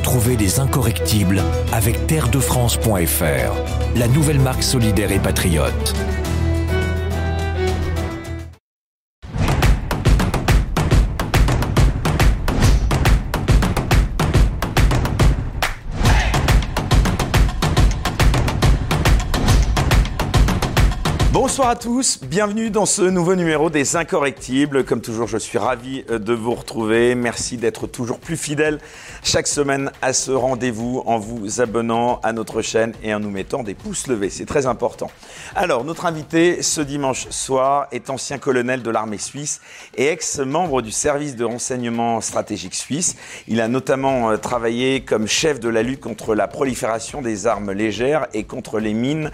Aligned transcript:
Retrouvez 0.00 0.36
les 0.36 0.60
incorrectibles 0.60 1.42
avec 1.72 2.06
terredefrance.fr, 2.06 3.96
la 3.96 4.08
nouvelle 4.08 4.40
marque 4.40 4.62
solidaire 4.62 5.12
et 5.12 5.18
patriote. 5.18 5.94
Bonsoir 21.50 21.70
à 21.70 21.74
tous, 21.74 22.20
bienvenue 22.22 22.70
dans 22.70 22.86
ce 22.86 23.02
nouveau 23.02 23.34
numéro 23.34 23.70
des 23.70 23.96
Incorrectibles. 23.96 24.84
Comme 24.84 25.00
toujours, 25.00 25.26
je 25.26 25.36
suis 25.36 25.58
ravi 25.58 26.04
euh, 26.08 26.20
de 26.20 26.32
vous 26.32 26.54
retrouver. 26.54 27.16
Merci 27.16 27.56
d'être 27.56 27.88
toujours 27.88 28.20
plus 28.20 28.36
fidèles 28.36 28.78
chaque 29.24 29.48
semaine 29.48 29.90
à 30.00 30.12
ce 30.12 30.30
rendez-vous 30.30 31.02
en 31.06 31.18
vous 31.18 31.60
abonnant 31.60 32.20
à 32.22 32.32
notre 32.32 32.62
chaîne 32.62 32.94
et 33.02 33.12
en 33.12 33.18
nous 33.18 33.30
mettant 33.30 33.64
des 33.64 33.74
pouces 33.74 34.06
levés. 34.06 34.30
C'est 34.30 34.46
très 34.46 34.66
important. 34.66 35.10
Alors, 35.56 35.82
notre 35.82 36.06
invité 36.06 36.62
ce 36.62 36.82
dimanche 36.82 37.28
soir 37.30 37.88
est 37.90 38.10
ancien 38.10 38.38
colonel 38.38 38.84
de 38.84 38.90
l'armée 38.90 39.18
suisse 39.18 39.60
et 39.96 40.06
ex-membre 40.06 40.82
du 40.82 40.92
service 40.92 41.34
de 41.34 41.44
renseignement 41.44 42.20
stratégique 42.20 42.76
suisse. 42.76 43.16
Il 43.48 43.60
a 43.60 43.66
notamment 43.66 44.30
euh, 44.30 44.36
travaillé 44.36 45.00
comme 45.00 45.26
chef 45.26 45.58
de 45.58 45.68
la 45.68 45.82
lutte 45.82 46.00
contre 46.00 46.36
la 46.36 46.46
prolifération 46.46 47.22
des 47.22 47.48
armes 47.48 47.72
légères 47.72 48.28
et 48.34 48.44
contre 48.44 48.78
les 48.78 48.94
mines 48.94 49.32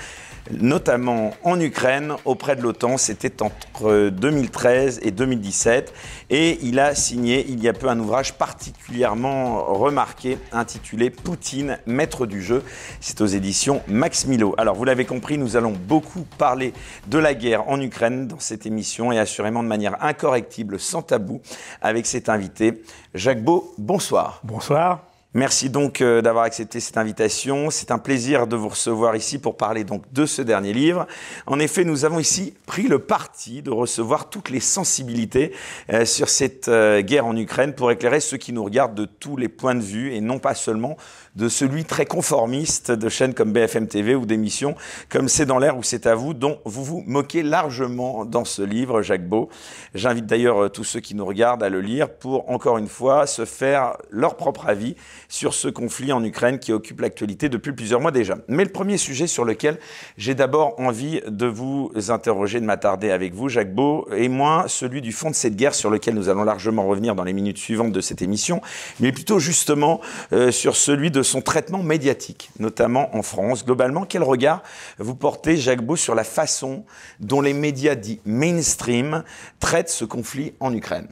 notamment 0.51 1.33
en 1.45 1.59
Ukraine 1.61 2.15
auprès 2.25 2.57
de 2.57 2.63
l'OTAN. 2.63 2.97
C'était 2.99 3.43
entre 3.43 4.11
2013 4.11 5.01
et 5.03 5.11
2017. 5.11 5.93
Et 6.31 6.59
il 6.63 6.79
a 6.81 6.95
signé 6.95 7.47
il 7.49 7.63
y 7.63 7.69
a 7.69 7.73
peu 7.73 7.89
un 7.89 7.99
ouvrage 7.99 8.35
particulièrement 8.35 9.65
remarqué 9.65 10.39
intitulé 10.53 11.11
Poutine, 11.11 11.79
maître 11.87 12.27
du 12.27 12.43
jeu. 12.43 12.63
C'est 13.01 13.21
aux 13.21 13.27
éditions 13.27 13.83
Max 13.89 14.27
Milo. 14.27 14.55
Alors 14.59 14.77
vous 14.77 14.85
l'avez 14.85 15.05
compris, 15.05 15.39
nous 15.39 15.57
allons 15.57 15.73
beaucoup 15.73 16.27
parler 16.39 16.73
de 17.09 17.19
la 17.19 17.35
guerre 17.35 17.69
en 17.69 17.81
Ukraine 17.81 18.27
dans 18.27 18.41
cette 18.41 18.67
émission 18.67 19.13
et 19.13 19.19
assurément 19.19 19.63
de 19.63 19.69
manière 19.69 20.03
incorrectible, 20.03 20.79
sans 20.79 21.03
tabou, 21.03 21.41
avec 21.81 22.07
cet 22.07 22.29
invité. 22.29 22.83
Jacques 23.15 23.43
Beau, 23.43 23.75
bonsoir. 23.79 24.41
Bonsoir. 24.45 25.06
Merci 25.37 25.69
donc 25.69 26.01
euh, 26.01 26.23
d'avoir 26.23 26.45
accepté 26.45 26.81
cette 26.81 26.97
invitation. 26.97 27.69
C'est 27.69 27.91
un 27.91 27.99
plaisir 27.99 28.47
de 28.47 28.57
vous 28.57 28.71
recevoir 28.71 29.17
ici 29.17 29.37
pour 29.37 29.59
parler 29.59 29.85
donc 29.85 30.11
de 30.15 30.25
ce 30.25 30.41
dernier 30.41 30.73
livre. 30.73 31.07
En 31.47 31.59
effet, 31.59 31.85
nous 31.85 32.07
avons 32.07 32.19
ici 32.19 32.55
pris 32.65 32.85
le 32.85 33.01
parti 33.01 33.61
de 33.61 33.71
recevoir 33.71 34.31
toutes 34.31 34.49
les 34.49 34.61
sensibilités 34.61 35.53
euh, 35.93 36.07
sur 36.07 36.31
cette 36.31 36.69
euh, 36.69 37.03
guerre 37.03 37.27
en 37.27 37.37
Ukraine 37.37 37.75
pour 37.75 37.91
éclairer 37.91 38.21
ceux 38.21 38.39
qui 38.39 38.55
nous 38.55 38.65
regardent 38.65 38.95
de 38.95 39.05
tous 39.05 39.37
les 39.37 39.51
points 39.51 39.75
de 39.75 39.83
vue 39.83 40.15
et 40.15 40.23
non 40.23 40.39
pas 40.39 40.55
seulement 40.55 40.97
de 41.37 41.49
celui 41.49 41.85
très 41.85 42.07
conformiste 42.07 42.91
de 42.91 43.09
chaînes 43.09 43.35
comme 43.35 43.53
BFM 43.53 43.87
TV 43.87 44.15
ou 44.15 44.27
d'émissions 44.27 44.75
comme 45.09 45.29
C'est 45.29 45.47
dans 45.47 45.59
l'air 45.59 45.77
ou 45.77 45.83
C'est 45.83 46.07
à 46.07 46.15
vous, 46.15 46.35
dont 46.35 46.59
vous 46.65 46.85
vous 46.85 47.05
moquez 47.07 47.43
largement 47.43 48.25
dans 48.25 48.45
ce 48.45 48.63
livre, 48.63 49.03
Jacques 49.03 49.29
Beau. 49.29 49.49
J'invite 49.95 50.27
d'ailleurs 50.27 50.71
tous 50.73 50.85
ceux 50.85 51.01
qui 51.01 51.15
nous 51.15 51.25
regardent 51.25 51.63
à 51.63 51.69
le 51.69 51.81
lire 51.81 52.09
pour, 52.09 52.51
encore 52.51 52.79
une 52.79 52.89
fois, 52.89 53.27
se 53.27 53.45
faire 53.45 53.97
leur 54.11 54.37
propre 54.37 54.67
avis 54.67 54.97
sur 55.29 55.55
ce 55.55 55.69
conflit 55.69 56.13
en 56.13 56.25
Ukraine 56.25 56.59
qui 56.59 56.73
occupe 56.73 57.01
l'actualité 57.01 57.49
depuis 57.49 57.73
plusieurs 57.73 58.01
mois 58.01 58.11
déjà. 58.11 58.37
Mais 58.49 58.65
le 58.65 58.71
premier 58.71 58.97
sujet 58.97 59.27
sur 59.27 59.45
lequel 59.45 59.79
j'ai 60.17 60.35
d'abord 60.35 60.79
envie 60.79 61.21
de 61.27 61.47
vous 61.47 61.93
interroger, 62.09 62.61
de 62.61 62.65
m'attarder 62.65 63.11
avec 63.11 63.35
vous, 63.35 63.49
Jacques 63.49 63.75
Beau, 63.75 64.09
et 64.17 64.29
moi, 64.29 64.65
celui 64.69 65.03
du 65.03 65.13
fond 65.13 65.31
de 65.31 65.35
cette 65.35 65.57
guerre 65.57 65.75
sur 65.75 65.91
lequel 65.91 66.15
nous 66.15 66.29
allons 66.29 66.45
largement 66.45 66.87
revenir 66.87 67.15
dans 67.15 67.25
les 67.25 67.33
minutes 67.33 67.59
suivantes 67.59 67.93
de 67.93 68.01
cette 68.01 68.23
émission, 68.23 68.61
mais 69.01 69.13
plutôt 69.13 69.39
justement 69.39 70.01
euh, 70.33 70.51
sur 70.51 70.77
celui 70.77 71.11
de 71.11 71.23
son 71.27 71.43
traitement 71.43 71.83
médiatique, 71.83 72.51
notamment 72.59 73.15
en 73.15 73.23
France. 73.23 73.65
Globalement, 73.65 74.05
quel 74.05 74.23
regard 74.23 74.63
vous 74.99 75.15
portez, 75.15 75.57
Jacques 75.57 75.83
Beau, 75.83 75.97
sur 75.97 76.15
la 76.15 76.25
façon 76.25 76.85
dont 77.21 77.41
les 77.41 77.53
médias 77.53 77.95
dits 77.95 78.21
mainstream 78.25 79.25
traitent 79.61 79.91
ce 79.91 80.05
conflit 80.05 80.55
en 80.61 80.73
Ukraine? 80.73 81.09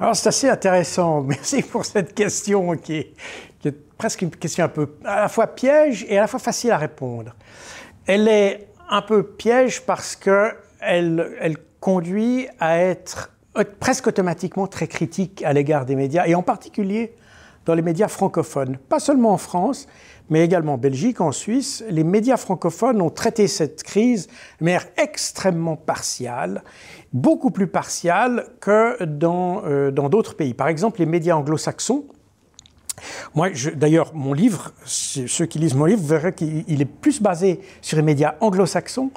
Alors 0.00 0.16
c'est 0.16 0.28
assez 0.28 0.48
intéressant. 0.48 1.22
Merci 1.26 1.62
pour 1.62 1.84
cette 1.84 2.14
question 2.14 2.76
qui 2.76 2.96
est, 2.96 3.14
presque 3.96 4.22
une 4.22 4.30
question 4.30 4.64
un 4.64 4.68
peu 4.68 4.96
à 5.04 5.20
la 5.20 5.28
fois 5.28 5.46
piège 5.46 6.04
et 6.08 6.18
à 6.18 6.22
la 6.22 6.26
fois 6.26 6.40
facile 6.40 6.72
à 6.72 6.78
répondre. 6.78 7.34
Elle 8.06 8.26
est 8.28 8.66
un 8.90 9.02
peu 9.02 9.22
piège 9.22 9.82
parce 9.82 10.16
que 10.16 10.52
elle, 10.80 11.36
elle 11.40 11.56
conduit 11.78 12.48
à 12.58 12.78
être 12.78 13.30
presque 13.78 14.08
automatiquement 14.08 14.66
très 14.66 14.88
critique 14.88 15.42
à 15.44 15.52
l'égard 15.52 15.86
des 15.86 15.94
médias 15.94 16.26
et 16.26 16.34
en 16.34 16.42
particulier 16.42 17.14
dans 17.66 17.74
les 17.74 17.82
médias 17.82 18.08
francophones. 18.08 18.76
Pas 18.88 19.00
seulement 19.00 19.32
en 19.32 19.38
France, 19.38 19.86
mais 20.30 20.44
également 20.44 20.74
en 20.74 20.78
Belgique, 20.78 21.20
en 21.20 21.32
Suisse. 21.32 21.84
Les 21.88 22.04
médias 22.04 22.36
francophones 22.36 23.00
ont 23.02 23.10
traité 23.10 23.46
cette 23.48 23.82
crise 23.82 24.28
de 24.60 24.64
manière 24.64 24.86
extrêmement 24.96 25.76
partiale, 25.76 26.62
beaucoup 27.12 27.50
plus 27.50 27.66
partiale 27.66 28.46
que 28.60 29.04
dans 29.04 29.62
euh, 29.64 29.90
d'autres 29.90 30.36
pays. 30.36 30.54
Par 30.54 30.68
exemple, 30.68 31.00
les 31.00 31.06
médias 31.06 31.36
anglo-saxons. 31.36 32.04
Moi, 33.34 33.48
d'ailleurs, 33.74 34.14
mon 34.14 34.32
livre, 34.32 34.72
ceux 34.84 35.46
qui 35.46 35.58
lisent 35.58 35.74
mon 35.74 35.84
livre 35.84 36.02
verraient 36.02 36.32
qu'il 36.32 36.80
est 36.80 36.84
plus 36.84 37.20
basé 37.20 37.60
sur 37.80 37.96
les 37.96 38.02
médias 38.02 38.34
anglo-saxons 38.40 39.10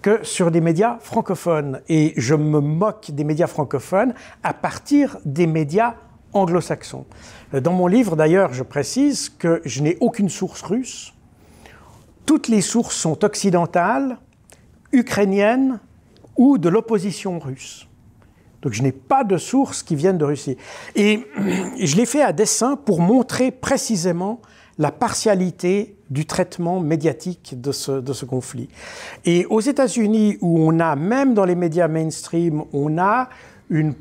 que 0.00 0.20
sur 0.22 0.50
des 0.50 0.60
médias 0.60 0.98
francophones. 1.00 1.80
Et 1.88 2.14
je 2.16 2.34
me 2.34 2.60
moque 2.60 3.10
des 3.10 3.24
médias 3.24 3.48
francophones 3.48 4.14
à 4.42 4.54
partir 4.54 5.18
des 5.24 5.46
médias 5.46 5.96
anglo-saxons. 6.36 7.06
Euh, 7.54 7.60
dans 7.60 7.72
mon 7.72 7.86
livre, 7.86 8.16
d'ailleurs, 8.16 8.52
je 8.52 8.62
précise 8.62 9.28
que 9.28 9.60
je 9.64 9.82
n'ai 9.82 9.96
aucune 10.00 10.28
source 10.28 10.62
russe. 10.62 11.14
Toutes 12.24 12.48
les 12.48 12.60
sources 12.60 12.96
sont 12.96 13.24
occidentales, 13.24 14.18
ukrainiennes 14.92 15.80
ou 16.36 16.58
de 16.58 16.68
l'opposition 16.68 17.38
russe. 17.38 17.88
Donc 18.62 18.72
je 18.72 18.82
n'ai 18.82 18.92
pas 18.92 19.22
de 19.22 19.36
sources 19.36 19.82
qui 19.82 19.94
viennent 19.94 20.18
de 20.18 20.24
Russie. 20.24 20.56
Et 20.94 21.20
je 21.80 21.96
l'ai 21.96 22.06
fait 22.06 22.22
à 22.22 22.32
dessein 22.32 22.76
pour 22.76 23.00
montrer 23.00 23.50
précisément 23.50 24.40
la 24.78 24.90
partialité 24.90 25.96
du 26.10 26.26
traitement 26.26 26.80
médiatique 26.80 27.60
de 27.60 27.72
ce, 27.72 27.92
de 27.92 28.12
ce 28.12 28.24
conflit. 28.24 28.68
Et 29.24 29.46
aux 29.46 29.60
États-Unis, 29.60 30.36
où 30.40 30.60
on 30.60 30.78
a, 30.80 30.96
même 30.96 31.34
dans 31.34 31.44
les 31.44 31.54
médias 31.54 31.88
mainstream, 31.88 32.64
on 32.72 32.98
a 32.98 33.28
une 33.70 33.94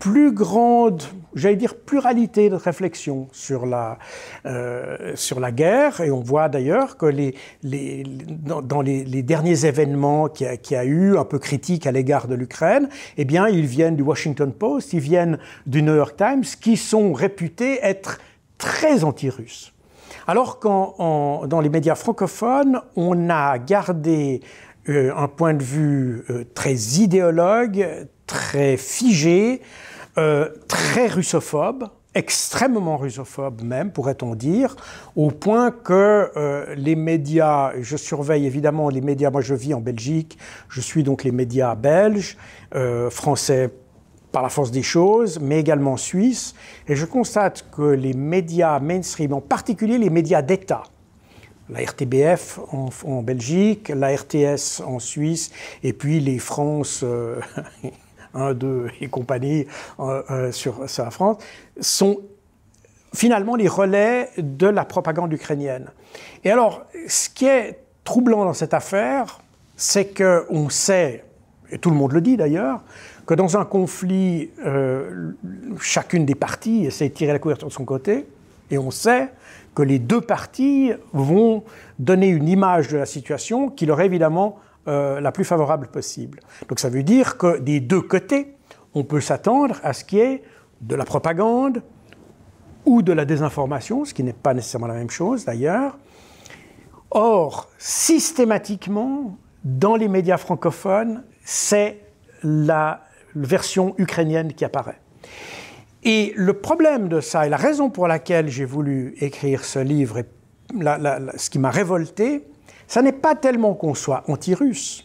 plus 0.00 0.32
grande, 0.32 1.02
j'allais 1.34 1.56
dire, 1.56 1.76
pluralité 1.76 2.48
de 2.48 2.56
réflexion 2.56 3.28
sur 3.32 3.66
la, 3.66 3.98
euh, 4.46 5.12
sur 5.14 5.38
la 5.38 5.52
guerre. 5.52 6.00
Et 6.00 6.10
on 6.10 6.20
voit 6.20 6.48
d'ailleurs 6.48 6.96
que 6.96 7.06
les, 7.06 7.36
les, 7.62 8.02
dans, 8.04 8.80
les, 8.80 9.22
derniers 9.22 9.66
événements 9.66 10.28
qu'il 10.28 10.48
y, 10.70 10.74
a 10.74 10.84
eu, 10.84 11.16
un 11.16 11.24
peu 11.24 11.38
critiques 11.38 11.86
à 11.86 11.92
l'égard 11.92 12.26
de 12.26 12.34
l'Ukraine, 12.34 12.88
eh 13.18 13.24
bien, 13.24 13.46
ils 13.46 13.66
viennent 13.66 13.94
du 13.94 14.02
Washington 14.02 14.52
Post, 14.52 14.94
ils 14.94 15.00
viennent 15.00 15.38
du 15.66 15.82
New 15.82 15.94
York 15.94 16.16
Times, 16.16 16.44
qui 16.60 16.76
sont 16.78 17.12
réputés 17.12 17.78
être 17.82 18.18
très 18.58 19.04
anti-russes. 19.04 19.72
Alors 20.26 20.58
qu'en 20.58 21.46
dans 21.46 21.60
les 21.60 21.68
médias 21.68 21.94
francophones, 21.94 22.80
on 22.96 23.28
a 23.30 23.58
gardé 23.58 24.40
euh, 24.88 25.12
un 25.14 25.28
point 25.28 25.54
de 25.54 25.62
vue 25.62 26.24
euh, 26.30 26.44
très 26.54 26.74
idéologue, 26.74 27.86
très 28.26 28.76
figé, 28.76 29.60
euh, 30.18 30.48
très 30.66 31.06
russophobe, 31.06 31.88
extrêmement 32.14 32.96
russophobe 32.96 33.62
même, 33.62 33.92
pourrait-on 33.92 34.34
dire, 34.34 34.74
au 35.14 35.30
point 35.30 35.70
que 35.70 36.30
euh, 36.36 36.74
les 36.76 36.96
médias, 36.96 37.72
je 37.80 37.96
surveille 37.96 38.46
évidemment 38.46 38.88
les 38.88 39.00
médias, 39.00 39.30
moi 39.30 39.40
je 39.40 39.54
vis 39.54 39.72
en 39.72 39.80
Belgique, 39.80 40.36
je 40.68 40.80
suis 40.80 41.04
donc 41.04 41.22
les 41.22 41.30
médias 41.30 41.76
belges, 41.76 42.36
euh, 42.74 43.08
français 43.08 43.70
par 44.32 44.42
la 44.42 44.48
force 44.48 44.72
des 44.72 44.82
choses, 44.82 45.38
mais 45.40 45.60
également 45.60 45.96
suisses, 45.96 46.54
et 46.88 46.96
je 46.96 47.04
constate 47.04 47.66
que 47.70 47.82
les 47.82 48.12
médias 48.12 48.80
mainstream, 48.80 49.32
en 49.32 49.40
particulier 49.40 49.98
les 49.98 50.10
médias 50.10 50.42
d'État, 50.42 50.82
la 51.68 51.80
RTBF 51.82 52.58
en, 52.72 52.88
en, 53.04 53.22
Belgique, 53.22 53.92
la 53.94 54.08
RTS 54.16 54.82
en 54.84 54.98
Suisse, 54.98 55.52
et 55.84 55.92
puis 55.92 56.18
les 56.18 56.40
France... 56.40 57.04
1, 58.34 58.54
2 58.54 58.88
et 59.00 59.08
compagnie 59.08 59.66
euh, 59.98 60.22
euh, 60.30 60.52
sur, 60.52 60.80
la 60.80 61.10
France, 61.10 61.38
sont 61.80 62.20
finalement 63.14 63.56
les 63.56 63.68
relais 63.68 64.30
de 64.38 64.66
la 64.66 64.84
propagande 64.84 65.32
ukrainienne. 65.32 65.88
Et 66.44 66.50
alors, 66.50 66.84
ce 67.08 67.28
qui 67.28 67.46
est 67.46 67.80
troublant 68.04 68.44
dans 68.44 68.54
cette 68.54 68.74
affaire, 68.74 69.40
c'est 69.76 70.16
qu'on 70.16 70.68
sait, 70.68 71.24
et 71.70 71.78
tout 71.78 71.90
le 71.90 71.96
monde 71.96 72.12
le 72.12 72.20
dit 72.20 72.36
d'ailleurs, 72.36 72.82
que 73.26 73.34
dans 73.34 73.56
un 73.56 73.64
conflit, 73.64 74.50
euh, 74.64 75.32
chacune 75.80 76.26
des 76.26 76.34
parties 76.34 76.86
essaie 76.86 77.08
de 77.08 77.14
tirer 77.14 77.32
la 77.32 77.38
couverture 77.38 77.68
de 77.68 77.72
son 77.72 77.84
côté, 77.84 78.26
et 78.70 78.78
on 78.78 78.90
sait 78.90 79.28
que 79.74 79.82
les 79.82 79.98
deux 79.98 80.20
parties 80.20 80.92
vont 81.12 81.64
donner 81.98 82.28
une 82.28 82.48
image 82.48 82.88
de 82.88 82.96
la 82.96 83.06
situation 83.06 83.68
qui 83.68 83.86
leur 83.86 84.00
est 84.00 84.06
évidemment 84.06 84.58
euh, 84.90 85.20
la 85.20 85.32
plus 85.32 85.44
favorable 85.44 85.86
possible. 85.86 86.40
Donc 86.68 86.80
ça 86.80 86.90
veut 86.90 87.02
dire 87.02 87.38
que 87.38 87.58
des 87.58 87.80
deux 87.80 88.02
côtés, 88.02 88.56
on 88.94 89.04
peut 89.04 89.20
s'attendre 89.20 89.76
à 89.82 89.92
ce 89.92 90.04
qu'il 90.04 90.18
y 90.18 90.22
ait 90.22 90.42
de 90.82 90.94
la 90.94 91.04
propagande, 91.04 91.82
ou 92.84 93.02
de 93.02 93.12
la 93.12 93.24
désinformation, 93.24 94.04
ce 94.04 94.14
qui 94.14 94.22
n'est 94.22 94.32
pas 94.32 94.54
nécessairement 94.54 94.86
la 94.86 94.94
même 94.94 95.10
chose 95.10 95.44
d'ailleurs. 95.44 95.98
Or, 97.10 97.68
systématiquement, 97.78 99.36
dans 99.64 99.96
les 99.96 100.08
médias 100.08 100.36
francophones, 100.36 101.24
c'est 101.44 102.00
la 102.42 103.02
version 103.34 103.94
ukrainienne 103.98 104.52
qui 104.54 104.64
apparaît. 104.64 105.00
Et 106.02 106.32
le 106.36 106.54
problème 106.54 107.08
de 107.08 107.20
ça, 107.20 107.46
et 107.46 107.50
la 107.50 107.56
raison 107.56 107.90
pour 107.90 108.08
laquelle 108.08 108.48
j'ai 108.48 108.64
voulu 108.64 109.14
écrire 109.20 109.64
ce 109.64 109.78
livre, 109.78 110.18
et 110.18 110.26
ce 111.36 111.50
qui 111.50 111.58
m'a 111.58 111.70
révolté, 111.70 112.46
ça 112.90 113.02
n'est 113.02 113.12
pas 113.12 113.36
tellement 113.36 113.74
qu'on 113.74 113.94
soit 113.94 114.24
anti-russe, 114.26 115.04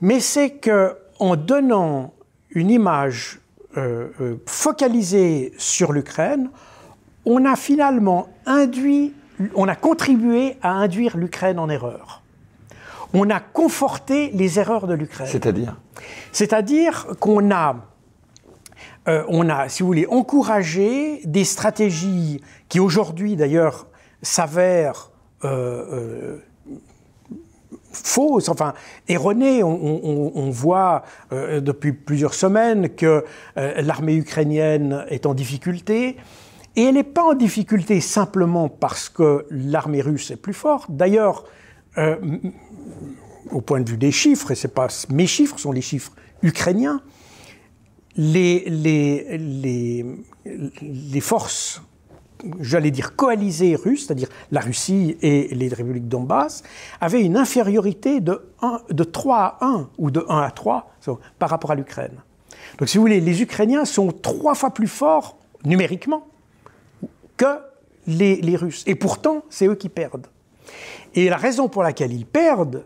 mais 0.00 0.18
c'est 0.18 0.58
qu'en 0.58 1.36
donnant 1.36 2.12
une 2.50 2.70
image 2.70 3.38
euh, 3.76 4.08
euh, 4.20 4.42
focalisée 4.46 5.52
sur 5.58 5.92
l'Ukraine, 5.92 6.50
on 7.24 7.44
a 7.44 7.54
finalement 7.54 8.28
induit, 8.46 9.14
on 9.54 9.68
a 9.68 9.76
contribué 9.76 10.56
à 10.60 10.72
induire 10.72 11.16
l'Ukraine 11.16 11.60
en 11.60 11.68
erreur. 11.68 12.24
On 13.14 13.30
a 13.30 13.38
conforté 13.38 14.32
les 14.32 14.58
erreurs 14.58 14.88
de 14.88 14.94
l'Ukraine. 14.94 15.28
C'est-à-dire? 15.28 15.76
C'est-à-dire 16.32 17.06
qu'on 17.20 17.52
a, 17.52 17.76
euh, 19.06 19.22
on 19.28 19.48
a, 19.48 19.68
si 19.68 19.84
vous 19.84 19.86
voulez, 19.86 20.08
encouragé 20.08 21.20
des 21.24 21.44
stratégies 21.44 22.40
qui 22.68 22.80
aujourd'hui 22.80 23.36
d'ailleurs 23.36 23.86
s'avèrent 24.20 25.12
fausses, 28.06 28.48
enfin 28.48 28.74
erronées. 29.08 29.62
On, 29.62 30.50
voit 30.50 31.02
euh, 31.32 31.60
depuis 31.60 31.92
plusieurs 31.92 32.34
semaines 32.34 32.88
que 32.90 33.24
euh, 33.56 33.82
l'armée 33.82 34.16
ukrainienne 34.16 35.04
est 35.08 35.26
en 35.26 35.34
difficulté. 35.34 36.16
Et 36.76 36.84
elle 36.84 36.94
n'est 36.94 37.04
pas 37.04 37.24
en 37.24 37.34
difficulté 37.34 38.00
simplement 38.00 38.68
parce 38.68 39.08
que 39.08 39.46
l'armée 39.50 40.00
russe 40.00 40.30
est 40.30 40.36
plus 40.36 40.54
forte. 40.54 40.90
D'ailleurs, 40.90 41.44
euh, 41.98 42.16
au 43.50 43.60
point 43.60 43.80
de 43.80 43.90
vue 43.90 43.96
des 43.96 44.12
chiffres, 44.12 44.50
et 44.50 44.54
c'est 44.54 44.74
pas 44.74 44.88
mes 45.08 45.26
chiffres, 45.26 45.58
sont 45.58 45.72
les 45.72 45.80
chiffres 45.80 46.12
ukrainiens, 46.42 47.02
les, 48.16 48.64
les, 48.68 49.38
les, 49.38 50.06
les 50.82 51.20
forces 51.20 51.82
j'allais 52.60 52.90
dire 52.90 53.16
coalisées 53.16 53.76
russes, 53.76 54.06
c'est-à-dire 54.06 54.28
la 54.50 54.60
Russie 54.60 55.16
et 55.22 55.54
les 55.54 55.68
républiques 55.68 56.08
Donbass, 56.08 56.62
avaient 57.00 57.22
une 57.22 57.36
infériorité 57.36 58.20
de, 58.20 58.52
1, 58.62 58.82
de 58.90 59.04
3 59.04 59.58
à 59.60 59.66
1 59.66 59.88
ou 59.98 60.10
de 60.10 60.24
1 60.28 60.38
à 60.38 60.50
3 60.50 60.90
par 61.38 61.50
rapport 61.50 61.70
à 61.70 61.74
l'Ukraine. 61.74 62.22
Donc 62.78 62.88
si 62.88 62.98
vous 62.98 63.02
voulez, 63.02 63.20
les 63.20 63.42
Ukrainiens 63.42 63.84
sont 63.84 64.12
trois 64.12 64.54
fois 64.54 64.70
plus 64.70 64.88
forts 64.88 65.38
numériquement 65.64 66.26
que 67.36 67.58
les, 68.06 68.36
les 68.36 68.56
Russes. 68.56 68.84
Et 68.86 68.94
pourtant, 68.94 69.42
c'est 69.50 69.66
eux 69.66 69.74
qui 69.74 69.88
perdent. 69.88 70.26
Et 71.14 71.28
la 71.28 71.36
raison 71.36 71.68
pour 71.68 71.82
laquelle 71.82 72.12
ils 72.12 72.26
perdent, 72.26 72.84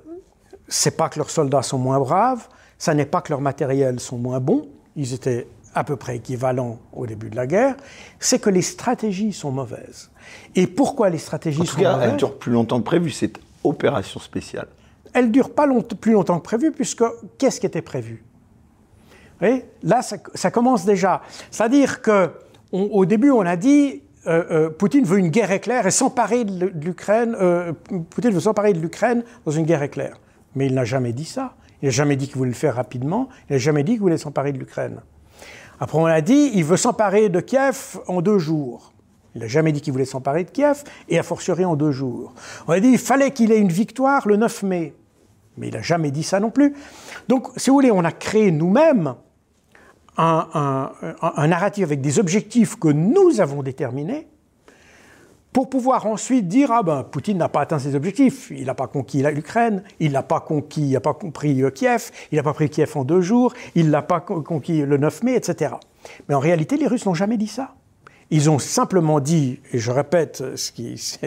c'est 0.69 0.97
pas 0.97 1.09
que 1.09 1.19
leurs 1.19 1.31
soldats 1.31 1.63
sont 1.63 1.79
moins 1.79 1.99
braves, 1.99 2.49
ça 2.79 2.95
n'est 2.95 3.07
pas 3.07 3.21
que 3.21 3.31
leurs 3.31 3.41
matériels 3.41 4.01
sont 4.01 4.19
moins 4.19 4.41
bons, 4.41 4.69
ils 4.97 5.13
étaient 5.13 5.47
à 5.75 5.85
peu 5.85 5.97
près 5.97 6.17
équivalent 6.17 6.79
au 6.93 7.07
début 7.07 7.31
de 7.31 7.37
la 7.37 7.47
guerre, 7.47 7.77
c'est 8.19 8.39
que 8.39 8.51
les 8.51 8.63
stratégies 8.63 9.33
sont 9.33 9.51
mauvaises. 9.51 10.11
Et 10.55 10.67
pourquoi 10.67 11.11
les 11.11 11.19
stratégies 11.19 11.61
en 11.61 11.65
tout 11.65 11.77
cas, 11.77 11.95
mauvaises 11.95 12.11
Elle 12.11 12.17
dure 12.17 12.39
plus 12.39 12.53
longtemps 12.53 12.79
que 12.79 12.85
prévu, 12.85 13.11
cette 13.11 13.39
opération 13.65 14.21
spéciale. 14.21 14.69
Elle 15.13 15.31
dure 15.31 15.55
pas 15.55 15.67
plus 16.01 16.13
longtemps 16.13 16.39
que 16.39 16.45
prévu, 16.45 16.73
puisque 16.73 17.05
qu'est-ce 17.39 17.61
qui 17.61 17.67
était 17.67 17.83
prévu? 17.83 18.25
Vous 19.41 19.49
Là, 19.83 20.03
ça, 20.03 20.51
commence 20.51 20.85
déjà. 20.85 21.23
C'est-à-dire 21.51 22.01
que 22.01 22.31
au 22.71 23.05
début, 23.05 23.31
on 23.31 23.41
a 23.41 23.57
dit 23.57 24.03
euh, 24.27 24.45
euh, 24.51 24.71
Poutine 24.71 25.05
veut 25.05 25.19
une 25.19 25.29
guerre 25.29 25.51
éclair 25.51 25.87
et 25.87 25.91
s'emparer 25.91 26.45
de 26.45 26.73
l'Ukraine. 26.83 27.37
Euh, 27.41 27.73
Poutine 28.11 28.31
veut 28.31 28.41
s'emparer 28.41 28.73
de 28.73 28.79
l'Ukraine 28.79 29.25
dans 29.45 29.51
une 29.51 29.67
guerre 29.67 29.83
éclair. 29.83 30.17
Mais 30.55 30.67
il 30.67 30.75
n'a 30.75 30.85
jamais 30.85 31.13
dit 31.13 31.25
ça. 31.25 31.55
Il 31.83 31.87
n'a 31.87 31.91
jamais 31.91 32.17
dit 32.17 32.29
qu'il 32.29 32.37
voulait 32.37 32.51
le 32.51 32.57
faire 32.57 32.77
rapidement. 32.77 33.29
Il 33.51 33.55
n'a 33.55 33.59
jamais 33.59 33.83
dit 33.83 33.93
qu'il 33.93 34.01
voulait 34.01 34.19
s'emparer 34.19 34.53
de 34.53 34.59
l'Ukraine. 34.59 35.01
Après, 35.83 35.99
on 35.99 36.07
a 36.07 36.21
dit, 36.21 36.53
il 36.55 36.65
veut 36.65 36.77
s'emparer 36.77 37.29
de 37.29 37.41
Kiev 37.41 37.99
en 38.07 38.23
deux 38.23 38.39
jours. 38.39 38.93
Il 39.35 39.41
n'a 39.41 39.49
jamais 39.49 39.73
dit 39.73 39.81
qu'il 39.81 39.93
voulait 39.93 40.05
s'emparer 40.05 40.45
de 40.45 40.51
Kiev, 40.53 40.85
et 41.09 41.19
a 41.19 41.25
fortiori 41.25 41.65
en 41.65 41.75
deux 41.75 41.91
jours. 41.91 42.35
On 42.69 42.71
a 42.71 42.79
dit, 42.79 42.91
il 42.91 42.99
fallait 42.99 43.33
qu'il 43.33 43.51
ait 43.51 43.59
une 43.59 43.73
victoire 43.73 44.29
le 44.29 44.37
9 44.37 44.63
mai. 44.63 44.95
Mais 45.57 45.67
il 45.67 45.75
n'a 45.75 45.83
jamais 45.83 46.13
dit 46.13 46.23
ça 46.23 46.39
non 46.39 46.51
plus. 46.51 46.77
Donc, 47.27 47.49
si 47.57 47.69
vous 47.69 47.75
voulez, 47.75 47.91
on 47.91 48.05
a 48.05 48.13
créé 48.13 48.53
nous-mêmes 48.53 49.17
un, 50.17 50.93
un, 51.21 51.47
narratif 51.49 51.83
avec 51.83 52.01
des 52.01 52.21
objectifs 52.21 52.77
que 52.77 52.87
nous 52.87 53.41
avons 53.41 53.65
déterminés, 53.65 54.29
pour 55.53 55.69
pouvoir 55.69 56.07
ensuite 56.07 56.49
dire 56.49 56.71
ah 56.73 56.83
ben 56.83 57.05
Poutine 57.05 57.39
n'a 57.39 57.49
pas 57.49 57.61
atteint 57.61 57.79
ses 57.79 57.95
objectifs, 57.95 58.51
il 58.51 58.65
n'a 58.65 58.75
pas 58.75 58.87
conquis 58.87 59.23
l'Ukraine, 59.23 59.83
il 60.01 60.13
n'a 60.13 60.23
pas 60.23 60.41
conquis, 60.41 60.83
il 60.83 60.93
n'a 60.93 61.01
pas 61.01 61.15
compris 61.15 61.63
euh, 61.63 61.71
Kiev, 61.71 62.11
il 62.31 62.37
n'a 62.37 62.43
pas 62.43 62.55
pris 62.55 62.71
Kiev 62.71 62.93
en 62.97 63.05
deux 63.05 63.21
jours, 63.21 63.53
il 63.75 63.91
n'a 63.91 64.03
pas 64.03 64.21
conquis 64.21 64.83
le 64.83 64.97
9 64.97 65.23
mai, 65.23 65.35
etc. 65.35 65.75
Mais 66.29 66.35
en 66.35 66.41
réalité, 66.41 66.77
les 66.77 66.87
Russes 66.87 67.07
n'ont 67.07 67.15
jamais 67.15 67.37
dit 67.37 67.49
ça. 67.49 67.75
Ils 68.31 68.49
ont 68.49 68.59
simplement 68.59 69.21
dit, 69.21 69.61
et 69.73 69.79
je 69.79 69.91
répète 69.91 70.43
ce, 70.57 70.73
qui, 70.73 71.19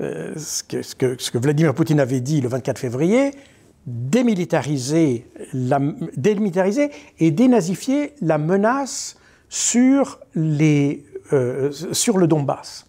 euh, 0.00 0.32
ce, 0.36 0.62
que, 0.62 0.80
ce, 0.80 0.94
que, 0.94 1.16
ce, 1.18 1.30
que, 1.30 1.36
Vladimir 1.36 1.74
Poutine 1.74 2.00
avait 2.00 2.20
dit 2.20 2.40
le 2.40 2.48
24 2.48 2.78
février, 2.78 3.32
démilitariser, 3.86 5.26
la, 5.52 5.78
démilitariser 6.16 6.90
et 7.18 7.30
dénazifier 7.30 8.14
la 8.22 8.38
menace 8.38 9.18
sur, 9.50 10.18
les, 10.34 11.04
euh, 11.34 11.70
sur 11.70 12.16
le 12.16 12.26
Donbass. 12.26 12.86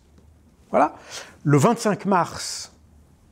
Voilà. 0.72 0.94
Le 1.44 1.58
25 1.58 2.06
mars, 2.06 2.72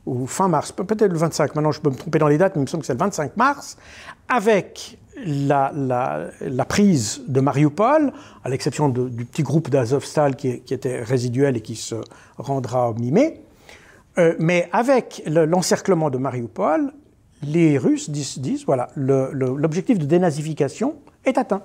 ou 0.06 0.26
fin 0.26 0.48
mars, 0.48 0.72
peut-être 0.72 1.12
le 1.12 1.18
25, 1.18 1.54
maintenant 1.54 1.72
je 1.72 1.80
peux 1.80 1.90
me 1.90 1.96
tromper 1.96 2.18
dans 2.18 2.28
les 2.28 2.38
dates, 2.38 2.56
mais 2.56 2.60
il 2.60 2.64
me 2.64 2.68
semble 2.68 2.82
que 2.82 2.86
c'est 2.86 2.94
le 2.94 2.98
25 2.98 3.36
mars, 3.36 3.76
avec 4.28 4.98
la, 5.24 6.66
prise 6.68 7.22
de 7.26 7.40
Mariupol, 7.40 8.12
à 8.44 8.48
l'exception 8.48 8.88
du 8.88 9.24
petit 9.24 9.42
groupe 9.42 9.70
d'Azovstal 9.70 10.36
qui, 10.36 10.48
était 10.48 11.02
résiduel 11.02 11.56
et 11.56 11.60
qui 11.60 11.76
se 11.76 11.96
rendra 12.38 12.92
mi-mai, 12.98 13.42
euh, 14.18 14.34
mais 14.38 14.68
avec 14.72 15.22
l'encerclement 15.26 16.10
de 16.10 16.18
Mariupol, 16.18 16.92
les 17.42 17.76
Russes 17.76 18.08
disent, 18.10 18.38
disent 18.38 18.64
voilà, 18.64 18.88
l'objectif 18.96 19.98
de 19.98 20.06
dénazification 20.06 20.96
est 21.24 21.36
atteint. 21.36 21.62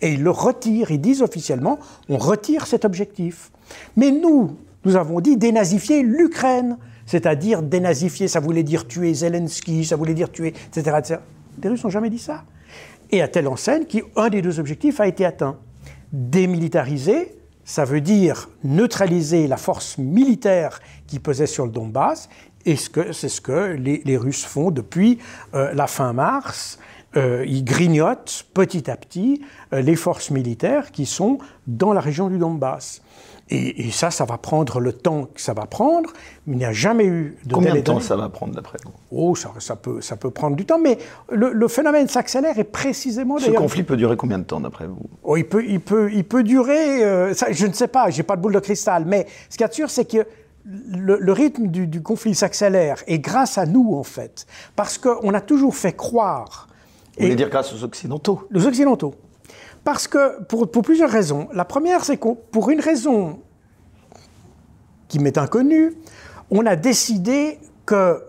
Et 0.00 0.12
ils 0.12 0.22
le 0.22 0.30
retirent, 0.30 0.90
ils 0.90 1.00
disent 1.00 1.22
officiellement, 1.22 1.78
on 2.08 2.18
retire 2.18 2.66
cet 2.66 2.84
objectif. 2.84 3.50
Mais 3.96 4.10
nous, 4.10 4.56
nous 4.84 4.96
avons 4.96 5.20
dit 5.20 5.36
dénazifier 5.36 6.02
l'Ukraine, 6.02 6.78
c'est-à-dire 7.06 7.62
dénazifier, 7.62 8.28
ça 8.28 8.40
voulait 8.40 8.62
dire 8.62 8.86
tuer 8.86 9.14
Zelensky, 9.14 9.84
ça 9.84 9.96
voulait 9.96 10.14
dire 10.14 10.30
tuer, 10.30 10.48
etc. 10.48 10.96
etc. 10.98 11.20
Les 11.62 11.68
Russes 11.68 11.84
n'ont 11.84 11.90
jamais 11.90 12.10
dit 12.10 12.18
ça. 12.18 12.44
Et 13.10 13.22
à 13.22 13.28
telle 13.28 13.48
enseigne 13.48 13.84
qu'un 13.84 14.28
des 14.28 14.42
deux 14.42 14.58
objectifs 14.58 15.00
a 15.00 15.06
été 15.06 15.24
atteint. 15.24 15.58
Démilitariser, 16.12 17.36
ça 17.64 17.84
veut 17.84 18.00
dire 18.00 18.48
neutraliser 18.62 19.46
la 19.46 19.56
force 19.56 19.98
militaire 19.98 20.80
qui 21.06 21.18
pesait 21.18 21.46
sur 21.46 21.66
le 21.66 21.72
Donbass, 21.72 22.28
et 22.66 22.76
c'est 22.76 23.28
ce 23.28 23.40
que 23.40 23.72
les, 23.74 24.16
Russes 24.16 24.44
font 24.44 24.70
depuis 24.70 25.18
euh, 25.54 25.72
la 25.74 25.86
fin 25.86 26.12
mars. 26.12 26.78
Euh, 27.16 27.44
ils 27.46 27.64
grignotent 27.64 28.46
petit 28.54 28.90
à 28.90 28.96
petit 28.96 29.42
euh, 29.72 29.82
les 29.82 29.94
forces 29.94 30.30
militaires 30.30 30.90
qui 30.90 31.06
sont 31.06 31.38
dans 31.66 31.92
la 31.92 32.00
région 32.00 32.28
du 32.28 32.38
Donbass. 32.38 33.02
Et, 33.50 33.90
ça, 33.90 34.10
ça 34.10 34.24
va 34.24 34.38
prendre 34.38 34.80
le 34.80 34.92
temps 34.92 35.28
que 35.34 35.40
ça 35.40 35.52
va 35.52 35.66
prendre, 35.66 36.10
mais 36.46 36.54
il 36.54 36.58
n'y 36.58 36.64
a 36.64 36.72
jamais 36.72 37.04
eu 37.04 37.36
de 37.44 37.54
Combien 37.54 37.74
de 37.74 37.80
temps 37.80 38.00
ça 38.00 38.16
va 38.16 38.30
prendre 38.30 38.54
d'après 38.54 38.78
vous? 38.84 38.92
Oh, 39.10 39.36
ça, 39.36 39.52
ça, 39.58 39.76
peut, 39.76 40.00
ça 40.00 40.16
peut 40.16 40.30
prendre 40.30 40.56
du 40.56 40.64
temps, 40.64 40.78
mais 40.78 40.96
le, 41.30 41.68
phénomène 41.68 42.08
s'accélère 42.08 42.58
et 42.58 42.64
précisément... 42.64 43.38
Ce 43.38 43.50
conflit 43.50 43.82
peut 43.82 43.98
durer 43.98 44.16
combien 44.16 44.38
de 44.38 44.44
temps 44.44 44.60
d'après 44.60 44.86
vous? 44.86 44.98
Oh, 45.22 45.36
il, 45.36 45.44
peut, 45.44 45.62
il, 45.66 45.80
peut, 45.80 46.10
il 46.10 46.24
peut 46.24 46.42
durer, 46.42 47.04
euh, 47.04 47.34
ça, 47.34 47.52
je 47.52 47.66
ne 47.66 47.74
sais 47.74 47.88
pas, 47.88 48.08
je 48.08 48.16
n'ai 48.16 48.22
pas 48.22 48.36
de 48.36 48.40
boule 48.40 48.54
de 48.54 48.60
cristal, 48.60 49.04
mais 49.06 49.26
ce 49.50 49.58
qui 49.58 49.62
est 49.62 49.72
sûr, 49.72 49.90
c'est 49.90 50.10
que 50.10 50.26
le, 50.64 51.32
rythme 51.32 51.66
du, 51.66 51.86
du 51.86 52.02
conflit 52.02 52.34
s'accélère, 52.34 53.02
et 53.06 53.18
grâce 53.18 53.58
à 53.58 53.66
nous, 53.66 53.94
en 53.94 54.04
fait, 54.04 54.46
parce 54.74 54.96
qu'on 54.96 55.34
a 55.34 55.42
toujours 55.42 55.76
fait 55.76 55.92
croire... 55.92 56.68
Vous 57.18 57.24
voulez 57.24 57.36
dire 57.36 57.50
grâce 57.50 57.74
aux 57.74 57.84
Occidentaux? 57.84 58.48
Les 58.50 58.66
Occidentaux. 58.66 59.14
Parce 59.84 60.08
que, 60.08 60.42
pour, 60.44 60.70
plusieurs 60.70 61.10
raisons. 61.10 61.48
La 61.52 61.66
première, 61.66 62.04
c'est 62.04 62.16
que 62.16 62.28
pour 62.50 62.70
une 62.70 62.80
raison 62.80 63.40
qui 65.08 65.18
m'est 65.18 65.36
inconnue, 65.36 65.92
on 66.50 66.64
a 66.64 66.74
décidé 66.74 67.58
que 67.84 68.22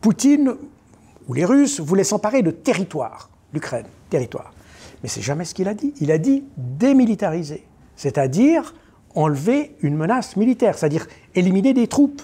Poutine 0.00 0.56
ou 1.28 1.34
les 1.34 1.44
Russes 1.44 1.80
voulaient 1.80 2.04
s'emparer 2.04 2.42
de 2.42 2.50
territoire, 2.50 3.30
l'Ukraine, 3.52 3.86
territoire. 4.10 4.52
Mais 5.02 5.08
c'est 5.08 5.22
jamais 5.22 5.44
ce 5.44 5.54
qu'il 5.54 5.68
a 5.68 5.74
dit. 5.74 5.94
Il 6.00 6.10
a 6.10 6.18
dit 6.18 6.44
démilitariser, 6.56 7.66
c'est-à-dire 7.94 8.74
enlever 9.14 9.76
une 9.80 9.96
menace 9.96 10.36
militaire, 10.36 10.76
c'est-à-dire 10.76 11.06
éliminer 11.34 11.74
des 11.74 11.86
troupes. 11.86 12.22